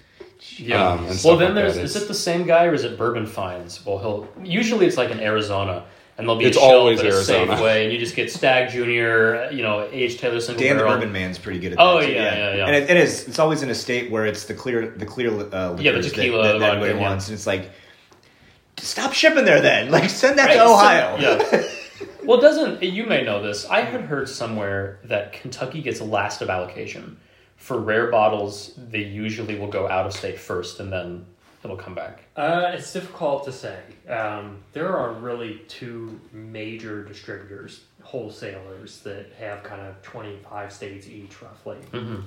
Yeah. 0.60 0.88
Um, 0.89 1.05
and 1.05 1.20
well, 1.24 1.38
then 1.38 1.53
like 1.53 1.64
there's 1.64 1.76
that. 1.76 1.84
is 1.86 1.95
it 1.95 2.08
the 2.08 2.14
same 2.14 2.45
guy 2.45 2.66
or 2.66 2.74
is 2.74 2.84
it 2.84 2.97
Bourbon 2.97 3.26
Finds? 3.26 3.86
Well, 3.86 3.99
he'll 3.99 4.28
usually 4.43 4.86
it's 4.88 4.97
like 4.97 5.12
in 5.12 5.20
Arizona, 5.20 5.86
and 6.18 6.28
there'll 6.28 6.39
be 6.39 6.45
It's 6.45 6.58
a 6.58 6.60
shelf 6.60 6.74
always 6.74 6.99
at 6.99 7.05
a 7.05 7.10
Arizona. 7.10 7.53
Safeway, 7.53 7.84
and 7.84 7.93
you 7.93 7.99
just 7.99 8.16
get 8.16 8.32
Stagg 8.32 8.72
Junior, 8.72 9.49
you 9.51 9.62
know, 9.62 9.88
H 9.91 10.18
Taylor 10.20 10.39
single 10.39 10.64
Dan 10.64 10.78
the. 10.78 10.84
Bourbon 10.84 11.12
Man's 11.12 11.38
pretty 11.38 11.60
good 11.60 11.74
at 11.74 11.80
Oh, 11.80 11.99
that. 11.99 12.05
Oh 12.08 12.10
yeah, 12.10 12.36
yeah, 12.36 12.55
yeah. 12.55 12.66
And 12.68 12.76
it, 12.76 12.89
it 12.89 12.97
is. 12.97 13.28
It's 13.28 13.39
always 13.39 13.62
in 13.64 13.70
a 13.70 13.76
state 13.76 14.10
where 14.12 14.26
it's 14.26 14.45
the 14.45 14.53
clear, 14.53 14.89
the 14.89 15.05
clear 15.05 15.30
uh, 15.32 15.76
Yeah, 15.80 15.91
the 15.91 16.01
tequila, 16.01 16.43
that, 16.43 16.53
the 16.53 16.60
that 16.60 16.70
everybody 16.76 16.99
yeah. 16.99 17.08
wants, 17.10 17.28
and 17.28 17.36
it's 17.36 17.45
like, 17.47 17.70
stop 18.78 19.14
shipping 19.14 19.45
there. 19.45 19.62
Then, 19.62 19.91
like, 19.91 20.10
send 20.10 20.38
that 20.39 20.47
Right, 20.47 20.53
to 20.55 20.60
so- 20.60 20.74
Ohio. 20.74 21.18
yeah. 21.20 21.64
Well, 22.24 22.41
doesn't 22.41 22.84
you 22.84 23.05
may 23.05 23.24
know 23.24 23.41
this? 23.41 23.66
I 23.68 23.82
had 23.82 24.01
heard 24.01 24.28
somewhere 24.28 24.99
that 25.05 25.32
Kentucky 25.34 25.82
gets 25.82 25.99
the 25.99 26.05
last 26.05 26.41
of 26.41 26.49
allocation 26.49 27.18
for 27.58 27.80
rare 27.80 28.10
bottles. 28.10 28.74
They 28.78 29.03
usually 29.03 29.60
will 29.60 29.68
go 29.68 29.89
out 29.89 30.05
of 30.05 30.14
state 30.14 30.39
first, 30.39 30.80
and 30.80 30.91
then 30.91 31.26
it'll 31.64 31.76
come 31.76 31.95
back? 31.95 32.24
Uh, 32.36 32.72
it's 32.74 32.93
difficult 32.93 33.43
to 33.45 33.51
say. 33.51 33.80
Um, 34.08 34.60
there 34.74 34.95
are 34.95 35.14
really 35.14 35.62
two 35.68 36.20
major 36.32 37.03
distributors, 37.03 37.82
wholesalers 38.01 39.01
that 39.01 39.34
have 39.38 39.64
kind 39.64 39.82
of 39.82 40.01
25 40.01 40.72
states 40.72 41.08
each, 41.08 41.41
roughly. 41.41 41.78
Mm-hmm. 41.91 42.22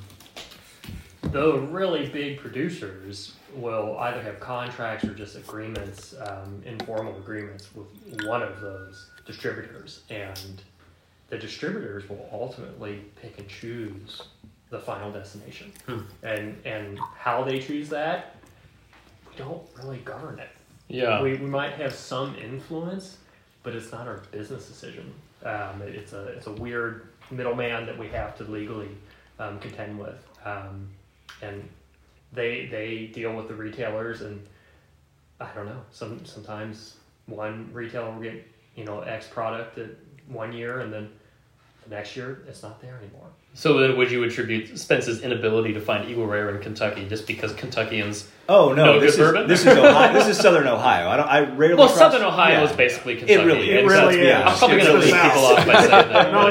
The 1.30 1.58
really 1.58 2.08
big 2.08 2.38
producers 2.38 3.36
will 3.54 3.96
either 3.98 4.20
have 4.22 4.40
contracts 4.40 5.04
or 5.04 5.14
just 5.14 5.36
agreements, 5.36 6.14
um, 6.26 6.62
informal 6.64 7.16
agreements 7.16 7.68
with 7.74 7.86
one 8.26 8.42
of 8.42 8.60
those 8.60 9.10
distributors, 9.26 10.02
and 10.10 10.62
the 11.28 11.38
distributors 11.38 12.08
will 12.08 12.28
ultimately 12.32 13.04
pick 13.20 13.38
and 13.38 13.48
choose 13.48 14.22
the 14.70 14.78
final 14.78 15.10
destination. 15.12 15.72
Hmm. 15.86 16.00
And 16.22 16.56
and 16.64 16.98
how 17.16 17.44
they 17.44 17.58
choose 17.60 17.88
that, 17.90 18.36
we 19.28 19.36
don't 19.36 19.62
really 19.78 19.98
govern 19.98 20.38
it. 20.38 20.48
Yeah. 20.88 21.22
We, 21.22 21.34
we 21.34 21.46
might 21.46 21.72
have 21.74 21.94
some 21.94 22.34
influence, 22.36 23.18
but 23.62 23.74
it's 23.74 23.92
not 23.92 24.06
our 24.08 24.18
business 24.32 24.66
decision. 24.66 25.12
Um, 25.44 25.82
it- 25.82 25.94
it's 25.94 26.12
a 26.12 26.24
it's 26.28 26.46
a 26.46 26.52
weird 26.52 27.08
middleman 27.30 27.86
that 27.86 27.96
we 27.96 28.08
have 28.08 28.36
to 28.38 28.44
legally 28.44 28.88
um, 29.38 29.58
contend 29.60 29.98
with, 29.98 30.18
um, 30.44 30.88
and 31.42 31.68
they 32.32 32.66
they 32.66 33.06
deal 33.06 33.34
with 33.34 33.48
the 33.48 33.54
retailers, 33.54 34.20
and 34.22 34.44
I 35.40 35.48
don't 35.54 35.66
know. 35.66 35.80
Some 35.92 36.24
sometimes 36.26 36.96
one 37.26 37.70
retailer 37.72 38.10
will 38.12 38.20
get 38.20 38.46
you 38.76 38.84
know 38.84 39.00
X 39.00 39.26
product 39.28 39.78
at 39.78 39.90
one 40.28 40.52
year, 40.52 40.80
and 40.80 40.92
then 40.92 41.08
the 41.84 41.94
next 41.94 42.16
year 42.16 42.42
it's 42.48 42.62
not 42.62 42.80
there 42.82 42.98
anymore. 43.02 43.28
So 43.52 43.78
then, 43.78 43.96
would 43.98 44.10
you 44.12 44.22
attribute 44.22 44.78
Spence's 44.78 45.22
inability 45.22 45.72
to 45.74 45.80
find 45.80 46.08
Eagle 46.08 46.26
Rare 46.26 46.54
in 46.54 46.62
Kentucky 46.62 47.08
just 47.08 47.26
because 47.26 47.52
Kentuckians? 47.52 48.28
Oh 48.48 48.72
no, 48.72 48.84
No 48.86 49.00
this 49.00 49.16
good 49.16 49.22
is 49.22 49.32
bourbon? 49.32 49.48
this 49.48 49.60
is 49.62 49.66
Ohio. 49.66 50.12
this 50.12 50.28
is 50.28 50.38
Southern 50.38 50.66
Ohio. 50.68 51.08
I 51.08 51.16
don't. 51.16 51.28
I 51.28 51.40
rarely. 51.54 51.74
Well, 51.74 51.88
cross- 51.88 51.98
Southern 51.98 52.22
Ohio 52.22 52.62
yeah. 52.62 52.70
is 52.70 52.76
basically 52.76 53.16
Kentucky. 53.16 53.40
It 53.40 53.44
really 53.44 53.70
It 53.70 53.84
is. 53.84 53.90
really 53.90 54.20
is. 54.20 54.34
honest. 54.34 54.62
I'm 54.62 54.68
probably 54.70 54.76
going 54.84 55.00
to 55.00 55.06
the 55.06 55.10
South. 55.10 55.32
people 55.32 55.46
off 55.46 55.66
by 55.66 55.72
saying 55.74 55.90
that. 56.12 56.32
no, 56.32 56.46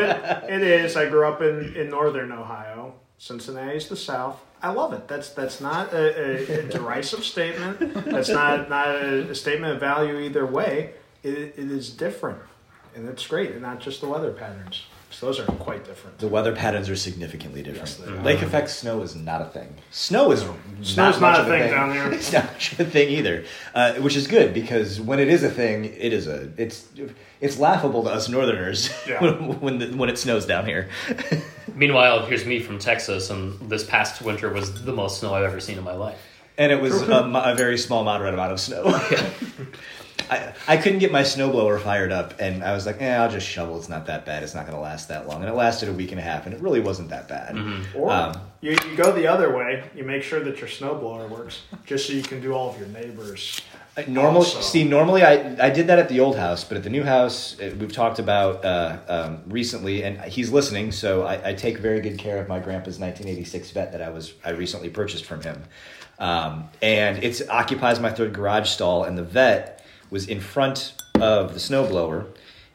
it, 0.50 0.62
it 0.62 0.62
is. 0.62 0.97
I 0.97 1.10
grew 1.10 1.26
up 1.28 1.41
in, 1.41 1.74
in 1.76 1.89
northern 1.89 2.32
Ohio. 2.34 2.93
Cincinnati's 3.18 3.88
the 3.88 3.95
South. 3.95 4.39
I 4.62 4.72
love 4.72 4.91
it. 4.93 5.08
That's 5.08 5.30
that's 5.30 5.62
not 5.62 5.93
a, 5.93 6.52
a, 6.52 6.60
a 6.60 6.64
derisive 6.70 7.24
statement. 7.24 7.80
That's 8.06 8.30
not 8.30 8.70
not 8.70 8.89
a, 8.89 9.30
a 9.30 9.36
statement 9.36 9.74
of 9.74 9.80
value 9.80 10.20
either 10.20 10.45
way. 10.45 10.95
It, 11.24 11.34
it 11.58 11.72
is 11.72 11.89
different, 11.91 12.39
and 12.93 13.08
it's 13.08 13.26
great, 13.26 13.52
and 13.52 13.62
not 13.62 13.80
just 13.80 14.02
the 14.02 14.08
weather 14.10 14.32
patterns. 14.34 14.84
So 15.12 15.26
those 15.26 15.39
are 15.39 15.45
quite 15.45 15.84
different. 15.86 16.20
The 16.20 16.28
weather 16.28 16.55
patterns 16.55 16.88
are 16.89 16.95
significantly 16.95 17.62
different. 17.64 17.89
Yes, 17.89 17.97
they 17.97 18.12
are. 18.12 18.22
Lake 18.24 18.41
effect 18.41 18.70
snow 18.70 19.01
is 19.01 19.16
not 19.16 19.41
a 19.41 19.45
thing. 19.45 19.74
Snow 19.91 20.32
is 20.32 20.41
Snow's 20.84 21.20
not, 21.20 21.20
not 21.20 21.22
much 21.22 21.38
a 21.38 21.41
of 21.41 21.47
thing 21.47 21.72
down 21.72 21.89
there. 21.89 22.14
It's 22.14 22.32
not 22.32 22.45
much 22.45 22.74
of 22.74 22.80
a 22.82 22.86
thing 22.86 23.10
either, 23.10 23.43
uh, 23.74 23.93
which 23.95 24.16
is 24.16 24.28
good 24.28 24.53
because 24.53 25.01
when 25.01 25.20
it 25.20 25.28
is 25.28 25.43
a 25.43 25.49
thing, 25.49 25.86
it 25.86 26.14
is 26.14 26.28
a 26.28 26.51
it's 26.57 26.88
it's 27.41 27.57
laughable 27.60 28.03
to 28.03 28.10
us 28.10 28.30
Northerners 28.30 28.89
Yeah. 29.07 29.22
when 29.22 29.60
when, 29.62 29.78
the, 29.80 29.88
when 29.97 30.10
it 30.10 30.18
snows 30.18 30.45
down 30.45 30.66
here. 30.66 30.89
Meanwhile, 31.76 32.26
here's 32.28 32.45
me 32.45 32.60
from 32.62 32.78
Texas, 32.78 33.30
and 33.30 33.60
this 33.70 33.84
past 33.84 34.22
winter 34.22 34.51
was 34.53 34.84
the 34.86 34.93
most 34.93 35.20
snow 35.20 35.34
I've 35.34 35.43
ever 35.45 35.60
seen 35.60 35.78
in 35.78 35.84
my 35.84 35.93
life. 35.95 36.20
and 36.57 36.72
it 36.72 36.82
was 36.82 37.01
a, 37.01 37.14
a 37.51 37.55
very 37.55 37.78
small, 37.78 38.03
moderate 38.03 38.34
amount 38.34 38.51
of 38.51 38.60
snow. 38.60 38.84
I, 40.30 40.53
I 40.67 40.77
couldn't 40.77 40.99
get 40.99 41.11
my 41.11 41.21
snowblower 41.23 41.82
fired 41.82 42.11
up, 42.11 42.36
and 42.39 42.63
I 42.63 42.73
was 42.73 42.86
like, 42.86 43.01
eh, 43.01 43.15
I'll 43.15 43.32
just 43.32 43.47
shovel. 43.47 43.77
It's 43.77 43.89
not 43.89 44.05
that 44.07 44.25
bad. 44.25 44.43
It's 44.43 44.53
not 44.55 44.65
going 44.65 44.75
to 44.77 44.82
last 44.82 45.07
that 45.07 45.27
long. 45.27 45.41
And 45.41 45.49
it 45.49 45.53
lasted 45.55 45.89
a 45.89 45.93
week 45.93 46.11
and 46.11 46.19
a 46.19 46.23
half, 46.23 46.45
and 46.45 46.53
it 46.53 46.61
really 46.61 46.80
wasn't 46.82 47.09
that 47.09 47.27
bad. 47.27 47.57
Or 47.95 48.11
Um, 48.11 48.34
you, 48.61 48.71
you 48.71 48.95
go 48.95 49.11
the 49.11 49.27
other 49.27 49.55
way. 49.55 49.84
You 49.95 50.03
make 50.03 50.21
sure 50.23 50.39
that 50.41 50.59
your 50.59 50.69
snowblower 50.69 51.30
works, 51.30 51.61
just 51.86 52.07
so 52.07 52.13
you 52.13 52.21
can 52.21 52.41
do 52.41 52.53
all 52.53 52.69
of 52.69 52.77
your 52.77 52.88
neighbors. 52.89 53.61
Uh, 53.97 54.03
Normal, 54.07 54.41
Also- 54.43 54.61
see, 54.61 54.84
normally 54.84 55.23
I, 55.23 55.55
I 55.65 55.69
did 55.71 55.88
that 55.88 55.97
at 55.97 56.09
the 56.09 56.19
old 56.19 56.38
house, 56.38 56.63
but 56.63 56.77
at 56.77 56.84
the 56.84 56.89
new 56.91 57.03
house, 57.03 57.59
uh, 57.59 57.73
we've 57.80 57.91
talked 57.91 58.19
about 58.19 58.63
uh, 58.63 58.97
um, 59.07 59.41
recently, 59.47 60.03
and 60.03 60.21
he's 60.21 60.51
listening, 60.51 60.91
so 60.91 61.23
I, 61.25 61.49
I 61.49 61.53
take 61.53 61.80
very 61.80 61.99
good 62.01 62.17
care 62.19 62.38
of 62.38 62.47
my 62.47 62.59
grandpa's 62.59 62.99
1986 62.99 63.71
vet 63.71 63.91
that 63.93 64.01
I 64.03 64.09
was 64.09 64.34
I 64.45 64.51
recently 64.51 64.89
purchased 64.89 65.25
from 65.25 65.41
him, 65.41 65.63
um, 66.19 66.69
and 66.84 67.23
it 67.23 67.41
occupies 67.49 67.99
my 67.99 68.11
third 68.11 68.32
garage 68.34 68.69
stall, 68.69 69.05
and 69.05 69.17
the 69.17 69.23
vet 69.23 69.78
was 70.10 70.28
in 70.28 70.39
front 70.39 70.93
of 71.16 71.53
the 71.53 71.60
snowblower, 71.60 72.28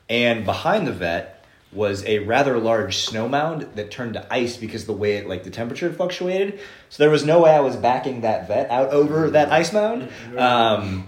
and 0.08 0.44
behind 0.44 0.86
the 0.86 0.92
vet 0.92 1.34
was 1.74 2.04
a 2.06 2.20
rather 2.20 2.58
large 2.58 2.98
snow 2.98 3.28
mound 3.28 3.62
that 3.74 3.90
turned 3.90 4.14
to 4.14 4.32
ice 4.32 4.56
because 4.56 4.86
the 4.86 4.92
way 4.92 5.16
it 5.16 5.26
like 5.26 5.42
the 5.42 5.50
temperature 5.50 5.92
fluctuated. 5.92 6.60
So 6.88 7.02
there 7.02 7.10
was 7.10 7.24
no 7.24 7.40
way 7.42 7.50
I 7.50 7.60
was 7.60 7.76
backing 7.76 8.20
that 8.20 8.46
vet 8.46 8.70
out 8.70 8.90
over 8.90 9.24
mm-hmm. 9.24 9.32
that 9.32 9.50
ice 9.50 9.72
mound. 9.72 10.02
Mm-hmm. 10.02 10.38
Um, 10.38 11.06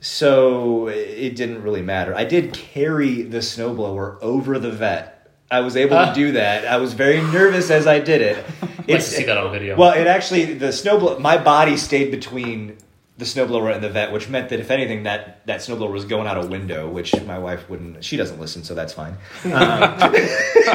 so 0.00 0.88
it 0.88 1.34
didn't 1.34 1.62
really 1.62 1.82
matter. 1.82 2.14
I 2.14 2.24
did 2.24 2.52
carry 2.52 3.22
the 3.22 3.38
snowblower 3.38 4.18
over 4.22 4.58
the 4.58 4.70
vet. 4.70 5.10
I 5.50 5.60
was 5.60 5.76
able 5.76 5.96
to 5.96 6.10
ah. 6.10 6.12
do 6.12 6.32
that. 6.32 6.66
I 6.66 6.76
was 6.76 6.94
very 6.94 7.20
nervous 7.20 7.70
as 7.70 7.86
I 7.86 8.00
did 8.00 8.20
it. 8.20 8.44
I'd 8.62 8.78
like 8.78 8.86
to 8.86 9.00
see 9.00 9.24
that 9.24 9.36
on 9.36 9.50
video. 9.50 9.76
Well, 9.76 9.92
it 9.92 10.06
actually 10.06 10.54
the 10.54 10.66
snowblower. 10.66 11.20
My 11.20 11.38
body 11.38 11.76
stayed 11.76 12.10
between 12.10 12.76
the 13.16 13.24
snowblower 13.24 13.72
and 13.72 13.82
the 13.82 13.90
vet, 13.90 14.10
which 14.10 14.28
meant 14.28 14.48
that 14.48 14.58
if 14.58 14.70
anything, 14.70 15.04
that 15.04 15.46
that 15.46 15.60
snowblower 15.60 15.92
was 15.92 16.04
going 16.04 16.26
out 16.26 16.42
a 16.42 16.46
window, 16.46 16.88
which 16.88 17.14
my 17.24 17.38
wife 17.38 17.70
wouldn't. 17.70 18.04
She 18.04 18.16
doesn't 18.16 18.40
listen, 18.40 18.64
so 18.64 18.74
that's 18.74 18.92
fine. 18.92 19.16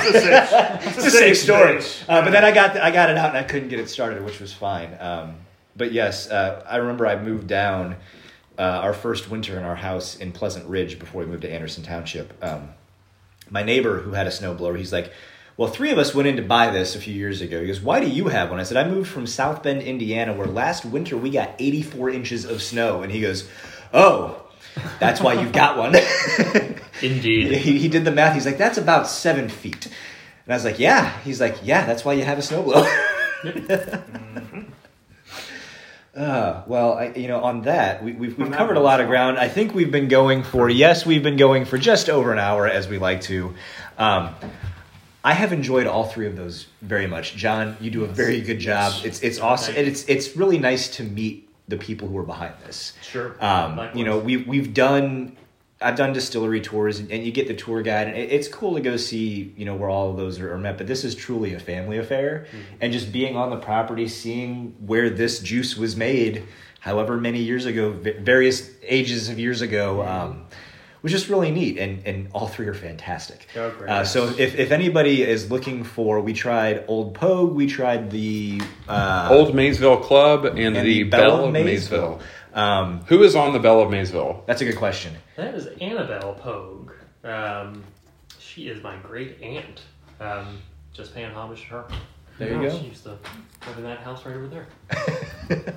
It's 0.02 0.16
a 0.16 0.22
safe, 0.22 0.98
It's 0.98 1.06
a 1.06 1.12
safe 1.12 1.38
story. 1.38 1.78
Uh, 2.08 2.22
but 2.24 2.32
then 2.32 2.46
I 2.46 2.52
got 2.52 2.78
I 2.78 2.92
got 2.92 3.10
it 3.10 3.18
out 3.18 3.30
and 3.30 3.38
I 3.38 3.44
couldn't 3.44 3.70
get 3.70 3.80
it 3.80 3.90
started, 3.90 4.24
which 4.24 4.40
was 4.40 4.54
fine. 4.54 4.96
Um, 5.00 5.36
but 5.76 5.92
yes, 5.92 6.30
uh, 6.30 6.64
I 6.68 6.78
remember 6.78 7.06
I 7.06 7.22
moved 7.22 7.48
down 7.48 7.96
uh, 8.58 8.62
our 8.62 8.94
first 8.94 9.30
winter 9.30 9.58
in 9.58 9.64
our 9.64 9.76
house 9.76 10.16
in 10.18 10.32
Pleasant 10.32 10.66
Ridge 10.68 11.00
before 11.00 11.22
we 11.22 11.28
moved 11.28 11.42
to 11.42 11.52
Anderson 11.52 11.84
Township. 11.84 12.34
Um, 12.44 12.70
my 13.50 13.64
neighbor 13.64 14.00
who 14.00 14.12
had 14.12 14.28
a 14.28 14.30
snowblower, 14.30 14.78
he's 14.78 14.94
like, 14.94 15.12
"Well, 15.60 15.70
three 15.70 15.91
of 15.91 15.97
us 15.97 16.16
went 16.16 16.30
in 16.30 16.38
to 16.38 16.41
buy 16.41 16.72
this 16.72 16.95
a 16.95 16.99
few 16.99 17.14
years 17.14 17.41
ago." 17.41 17.60
He 17.60 17.68
goes, 17.68 17.82
"Why 17.82 17.99
do 17.99 18.07
you 18.07 18.30
have 18.30 18.49
one?" 18.49 18.62
I 18.62 18.64
said, 18.64 18.78
"I 18.78 18.88
moved 18.88 19.12
from 19.12 19.28
South 19.28 19.62
Bend, 19.62 19.82
Indiana, 19.82 20.34
where 20.34 20.47
last 20.47 20.86
winter 20.86 21.18
we 21.18 21.30
got 21.30 21.51
84 21.60 22.12
inches 22.12 22.45
of 22.45 22.62
snow." 22.62 23.01
And 23.01 23.12
he 23.12 23.20
goes, 23.20 23.49
"Oh." 23.93 24.45
That's 24.99 25.20
why 25.20 25.34
you've 25.34 25.51
got 25.51 25.78
one. 25.78 25.95
Indeed. 27.01 27.51
he, 27.57 27.80
he 27.80 27.88
did 27.88 28.05
the 28.05 28.12
math. 28.12 28.34
He's 28.34 28.45
like, 28.45 28.57
that's 28.57 28.78
about 28.78 29.07
seven 29.07 29.49
feet. 29.49 29.86
And 29.86 30.53
I 30.53 30.56
was 30.56 30.65
like, 30.65 30.80
yeah. 30.80 31.19
He's 31.22 31.41
like, 31.41 31.57
yeah, 31.64 31.86
that's 31.86 32.03
why 32.06 32.14
you 32.14 32.23
have 32.23 32.38
a 32.38 32.41
snowblower. 32.41 32.88
uh, 36.15 36.64
well, 36.68 36.94
I, 36.94 37.14
you 37.15 37.27
know, 37.27 37.41
on 37.41 37.64
that, 37.64 38.03
we, 38.03 38.14
we've, 38.14 38.38
we've 38.38 38.52
covered 38.52 38.77
a 38.77 38.81
lot 38.81 39.02
of 39.02 39.07
ground. 39.07 39.38
I 39.38 39.48
think 39.48 39.73
we've 39.73 39.91
been 39.91 40.07
going 40.07 40.44
for, 40.44 40.69
yes, 40.69 41.06
we've 41.06 41.23
been 41.23 41.38
going 41.38 41.65
for 41.65 41.77
just 41.77 42.10
over 42.10 42.31
an 42.31 42.40
hour 42.40 42.68
as 42.68 42.88
we 42.88 42.98
like 42.98 43.22
to. 43.22 43.53
Um, 43.98 44.36
I 45.24 45.34
have 45.34 45.52
enjoyed 45.52 45.86
all 45.86 46.06
three 46.06 46.28
of 46.28 46.36
those 46.36 46.68
very 46.82 47.08
much. 47.08 47.36
John, 47.36 47.76
you 47.82 47.91
do 47.91 48.04
a 48.04 48.08
very 48.08 48.41
good 48.41 48.60
job. 48.60 48.94
It's 49.04 49.22
it's 49.22 49.40
awesome, 49.40 49.76
and 49.76 49.88
it's 49.88 50.04
it's 50.08 50.38
really 50.38 50.58
nice 50.58 50.88
to 50.98 51.04
meet 51.04 51.50
the 51.68 51.78
people 51.78 52.08
who 52.08 52.18
are 52.18 52.24
behind 52.24 52.56
this. 52.66 52.94
Sure. 53.02 53.36
Um, 53.44 53.90
you 53.94 54.06
know, 54.06 54.18
we 54.20 54.38
we've 54.38 54.74
done. 54.74 55.36
I've 55.82 55.96
done 55.96 56.12
distillery 56.12 56.60
tours, 56.60 57.00
and, 57.00 57.10
and 57.10 57.26
you 57.26 57.32
get 57.32 57.48
the 57.48 57.54
tour 57.54 57.82
guide, 57.82 58.10
and 58.10 58.18
it, 58.18 58.34
it's 58.34 58.50
cool 58.50 58.76
to 58.76 58.82
go 58.82 58.98
see, 58.98 59.54
you 59.56 59.64
know, 59.64 59.76
where 59.78 59.90
all 59.90 60.12
of 60.12 60.18
those 60.18 60.38
are, 60.38 60.52
are 60.52 60.58
met. 60.58 60.78
But 60.78 60.88
this 60.88 61.06
is 61.06 61.16
truly 61.16 61.54
a 61.54 61.60
family 61.60 61.98
affair, 61.98 62.48
and 62.82 62.91
just 62.91 63.14
being 63.14 63.38
on 63.38 63.50
the 63.50 63.56
property, 63.58 64.10
seeing 64.10 64.76
where 64.86 65.10
this 65.10 65.40
juice 65.40 65.78
was 65.78 65.96
made, 65.96 66.44
however 66.82 67.16
many 67.16 67.40
years 67.40 67.66
ago, 67.66 67.91
various 67.91 68.72
ages 68.84 69.30
of 69.30 69.40
years 69.40 69.62
ago, 69.62 70.06
um, 70.06 70.48
was 71.01 71.11
just 71.11 71.30
really 71.30 71.51
neat. 71.51 71.77
And 71.77 72.05
and 72.05 72.30
all 72.34 72.47
three 72.47 72.67
are 72.67 72.73
fantastic. 72.73 73.47
Oh, 73.55 73.69
great. 73.71 73.89
Uh, 73.89 74.03
so 74.05 74.27
if 74.38 74.55
if 74.55 74.71
anybody 74.71 75.23
is 75.23 75.49
looking 75.51 75.84
for, 75.84 76.19
we 76.21 76.34
tried 76.34 76.85
Old 76.88 77.13
Pogue, 77.15 77.53
we 77.53 77.67
tried 77.67 78.11
the 78.11 78.61
uh, 78.88 79.30
Old 79.31 79.55
Maysville 79.55 79.97
Club 79.97 80.45
and, 80.45 80.59
and 80.59 80.76
the, 80.76 81.03
Belle 81.03 81.45
of 81.45 81.51
Maysville. 81.53 82.19
Um, 82.53 83.01
Who 83.07 83.23
is 83.23 83.35
on 83.35 83.53
the 83.53 83.59
Belle 83.59 83.80
of 83.81 83.91
Maysville? 83.91 84.43
that's 84.47 84.61
a 84.61 84.65
good 84.65 84.77
question. 84.77 85.15
That 85.35 85.53
is 85.53 85.67
Annabelle 85.80 86.34
Pogue. 86.34 86.91
Um, 87.23 87.84
she 88.39 88.67
is 88.69 88.81
my 88.81 88.97
great 88.97 89.41
aunt. 89.41 89.81
Um, 90.19 90.57
just 90.91 91.13
paying 91.13 91.31
homage 91.31 91.61
to 91.61 91.67
her. 91.67 91.85
There 92.39 92.49
you 92.49 92.61
Yeah, 92.61 92.69
go. 92.69 92.80
She 92.80 92.85
used 92.88 93.03
to 93.03 93.09
live 93.67 93.77
in 93.77 93.84
that 93.84 93.99
house 93.99 94.26
right 94.26 94.35
over 94.35 94.47
there. 94.47 94.67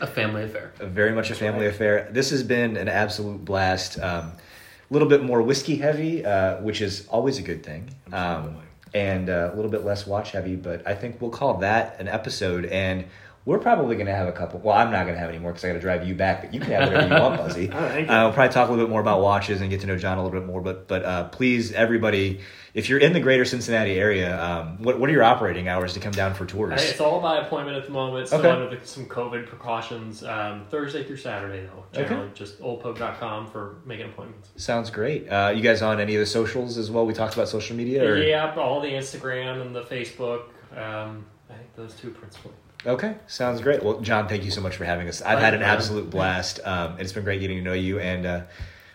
A 0.00 0.06
family 0.06 0.44
affair. 0.44 0.72
very 0.78 1.12
much 1.12 1.30
a 1.30 1.34
family 1.34 1.66
affair. 1.66 2.08
This 2.12 2.30
has 2.30 2.42
been 2.42 2.76
an 2.76 2.88
absolute 2.88 3.44
blast. 3.44 3.98
Um, 3.98 4.32
a 4.32 4.43
little 4.90 5.08
bit 5.08 5.22
more 5.22 5.42
whiskey 5.42 5.76
heavy, 5.76 6.24
uh, 6.24 6.60
which 6.60 6.80
is 6.80 7.06
always 7.08 7.38
a 7.38 7.42
good 7.42 7.64
thing, 7.64 7.90
um, 8.12 8.56
and 8.92 9.28
uh, 9.28 9.50
a 9.52 9.56
little 9.56 9.70
bit 9.70 9.84
less 9.84 10.06
watch 10.06 10.32
heavy. 10.32 10.56
But 10.56 10.86
I 10.86 10.94
think 10.94 11.20
we'll 11.20 11.30
call 11.30 11.58
that 11.58 12.00
an 12.00 12.08
episode. 12.08 12.66
And 12.66 13.06
we're 13.46 13.58
probably 13.58 13.94
going 13.96 14.06
to 14.06 14.14
have 14.14 14.26
a 14.28 14.32
couple. 14.32 14.60
Well, 14.60 14.74
I'm 14.76 14.90
not 14.90 15.02
going 15.02 15.14
to 15.14 15.20
have 15.20 15.28
any 15.28 15.38
more 15.38 15.52
because 15.52 15.64
I 15.64 15.68
got 15.68 15.74
to 15.74 15.80
drive 15.80 16.06
you 16.06 16.14
back, 16.14 16.40
but 16.42 16.54
you 16.54 16.60
can 16.60 16.70
have 16.70 16.88
whatever 16.88 17.14
you 17.14 17.20
want, 17.20 17.36
Buzzy. 17.36 17.68
Oh, 17.72 17.88
thank 17.88 18.08
you. 18.08 18.14
Uh, 18.14 18.24
we'll 18.24 18.32
probably 18.32 18.52
talk 18.52 18.68
a 18.68 18.72
little 18.72 18.86
bit 18.86 18.90
more 18.90 19.00
about 19.00 19.20
watches 19.20 19.60
and 19.60 19.68
get 19.68 19.80
to 19.82 19.86
know 19.86 19.98
John 19.98 20.16
a 20.18 20.24
little 20.24 20.38
bit 20.38 20.46
more. 20.46 20.60
But 20.60 20.88
but 20.88 21.04
uh, 21.04 21.24
please, 21.28 21.72
everybody, 21.72 22.40
if 22.74 22.88
you're 22.88 22.98
in 22.98 23.12
the 23.12 23.20
greater 23.20 23.44
Cincinnati 23.44 23.92
area, 23.92 24.38
um, 24.42 24.82
what 24.82 24.98
what 24.98 25.08
are 25.08 25.12
your 25.12 25.22
operating 25.22 25.68
hours 25.68 25.94
to 25.94 26.00
come 26.00 26.12
down 26.12 26.34
for 26.34 26.44
tours? 26.44 26.82
It's 26.82 27.00
all 27.00 27.20
by 27.20 27.38
appointment 27.38 27.76
at 27.76 27.84
the 27.86 27.92
moment. 27.92 28.26
Still 28.26 28.40
Okay. 28.40 28.50
under 28.50 28.76
the, 28.76 28.84
some 28.84 29.06
COVID 29.06 29.46
precautions. 29.46 30.24
Um, 30.24 30.66
Thursday 30.70 31.04
through 31.04 31.18
Saturday 31.18 31.66
though. 31.66 31.84
Okay. 32.00 32.08
Generally, 32.08 32.30
just 32.34 32.60
oldpogue.com 32.60 33.46
for 33.46 33.76
making 33.86 34.06
appointments. 34.06 34.50
Sounds 34.56 34.90
great. 34.90 35.28
Uh, 35.28 35.52
you 35.54 35.62
guys 35.62 35.82
on 35.82 36.00
any 36.00 36.16
of 36.16 36.20
the 36.20 36.26
socials 36.26 36.76
as 36.76 36.90
well? 36.90 37.06
We 37.06 37.14
talked 37.14 37.34
about 37.34 37.48
social 37.48 37.76
media. 37.76 38.04
Or? 38.04 38.16
Yeah, 38.16 38.54
all 38.56 38.80
the 38.80 38.90
Instagram 38.90 39.62
and 39.62 39.74
the 39.74 39.82
Facebook. 39.82 40.46
Um, 40.76 41.24
I 41.48 41.54
think 41.54 41.74
those 41.76 41.94
two 41.94 42.10
principally. 42.10 42.52
Okay, 42.86 43.16
sounds 43.28 43.60
great. 43.62 43.82
Well, 43.82 44.00
John, 44.00 44.28
thank 44.28 44.44
you 44.44 44.50
so 44.50 44.60
much 44.60 44.76
for 44.76 44.84
having 44.84 45.08
us. 45.08 45.22
I've 45.22 45.38
had 45.38 45.54
an 45.54 45.62
absolute 45.62 46.10
blast. 46.10 46.60
Um, 46.64 46.98
it's 46.98 47.12
been 47.12 47.24
great 47.24 47.40
getting 47.40 47.56
to 47.56 47.62
know 47.62 47.72
you, 47.72 47.98
and 47.98 48.26
uh, 48.26 48.40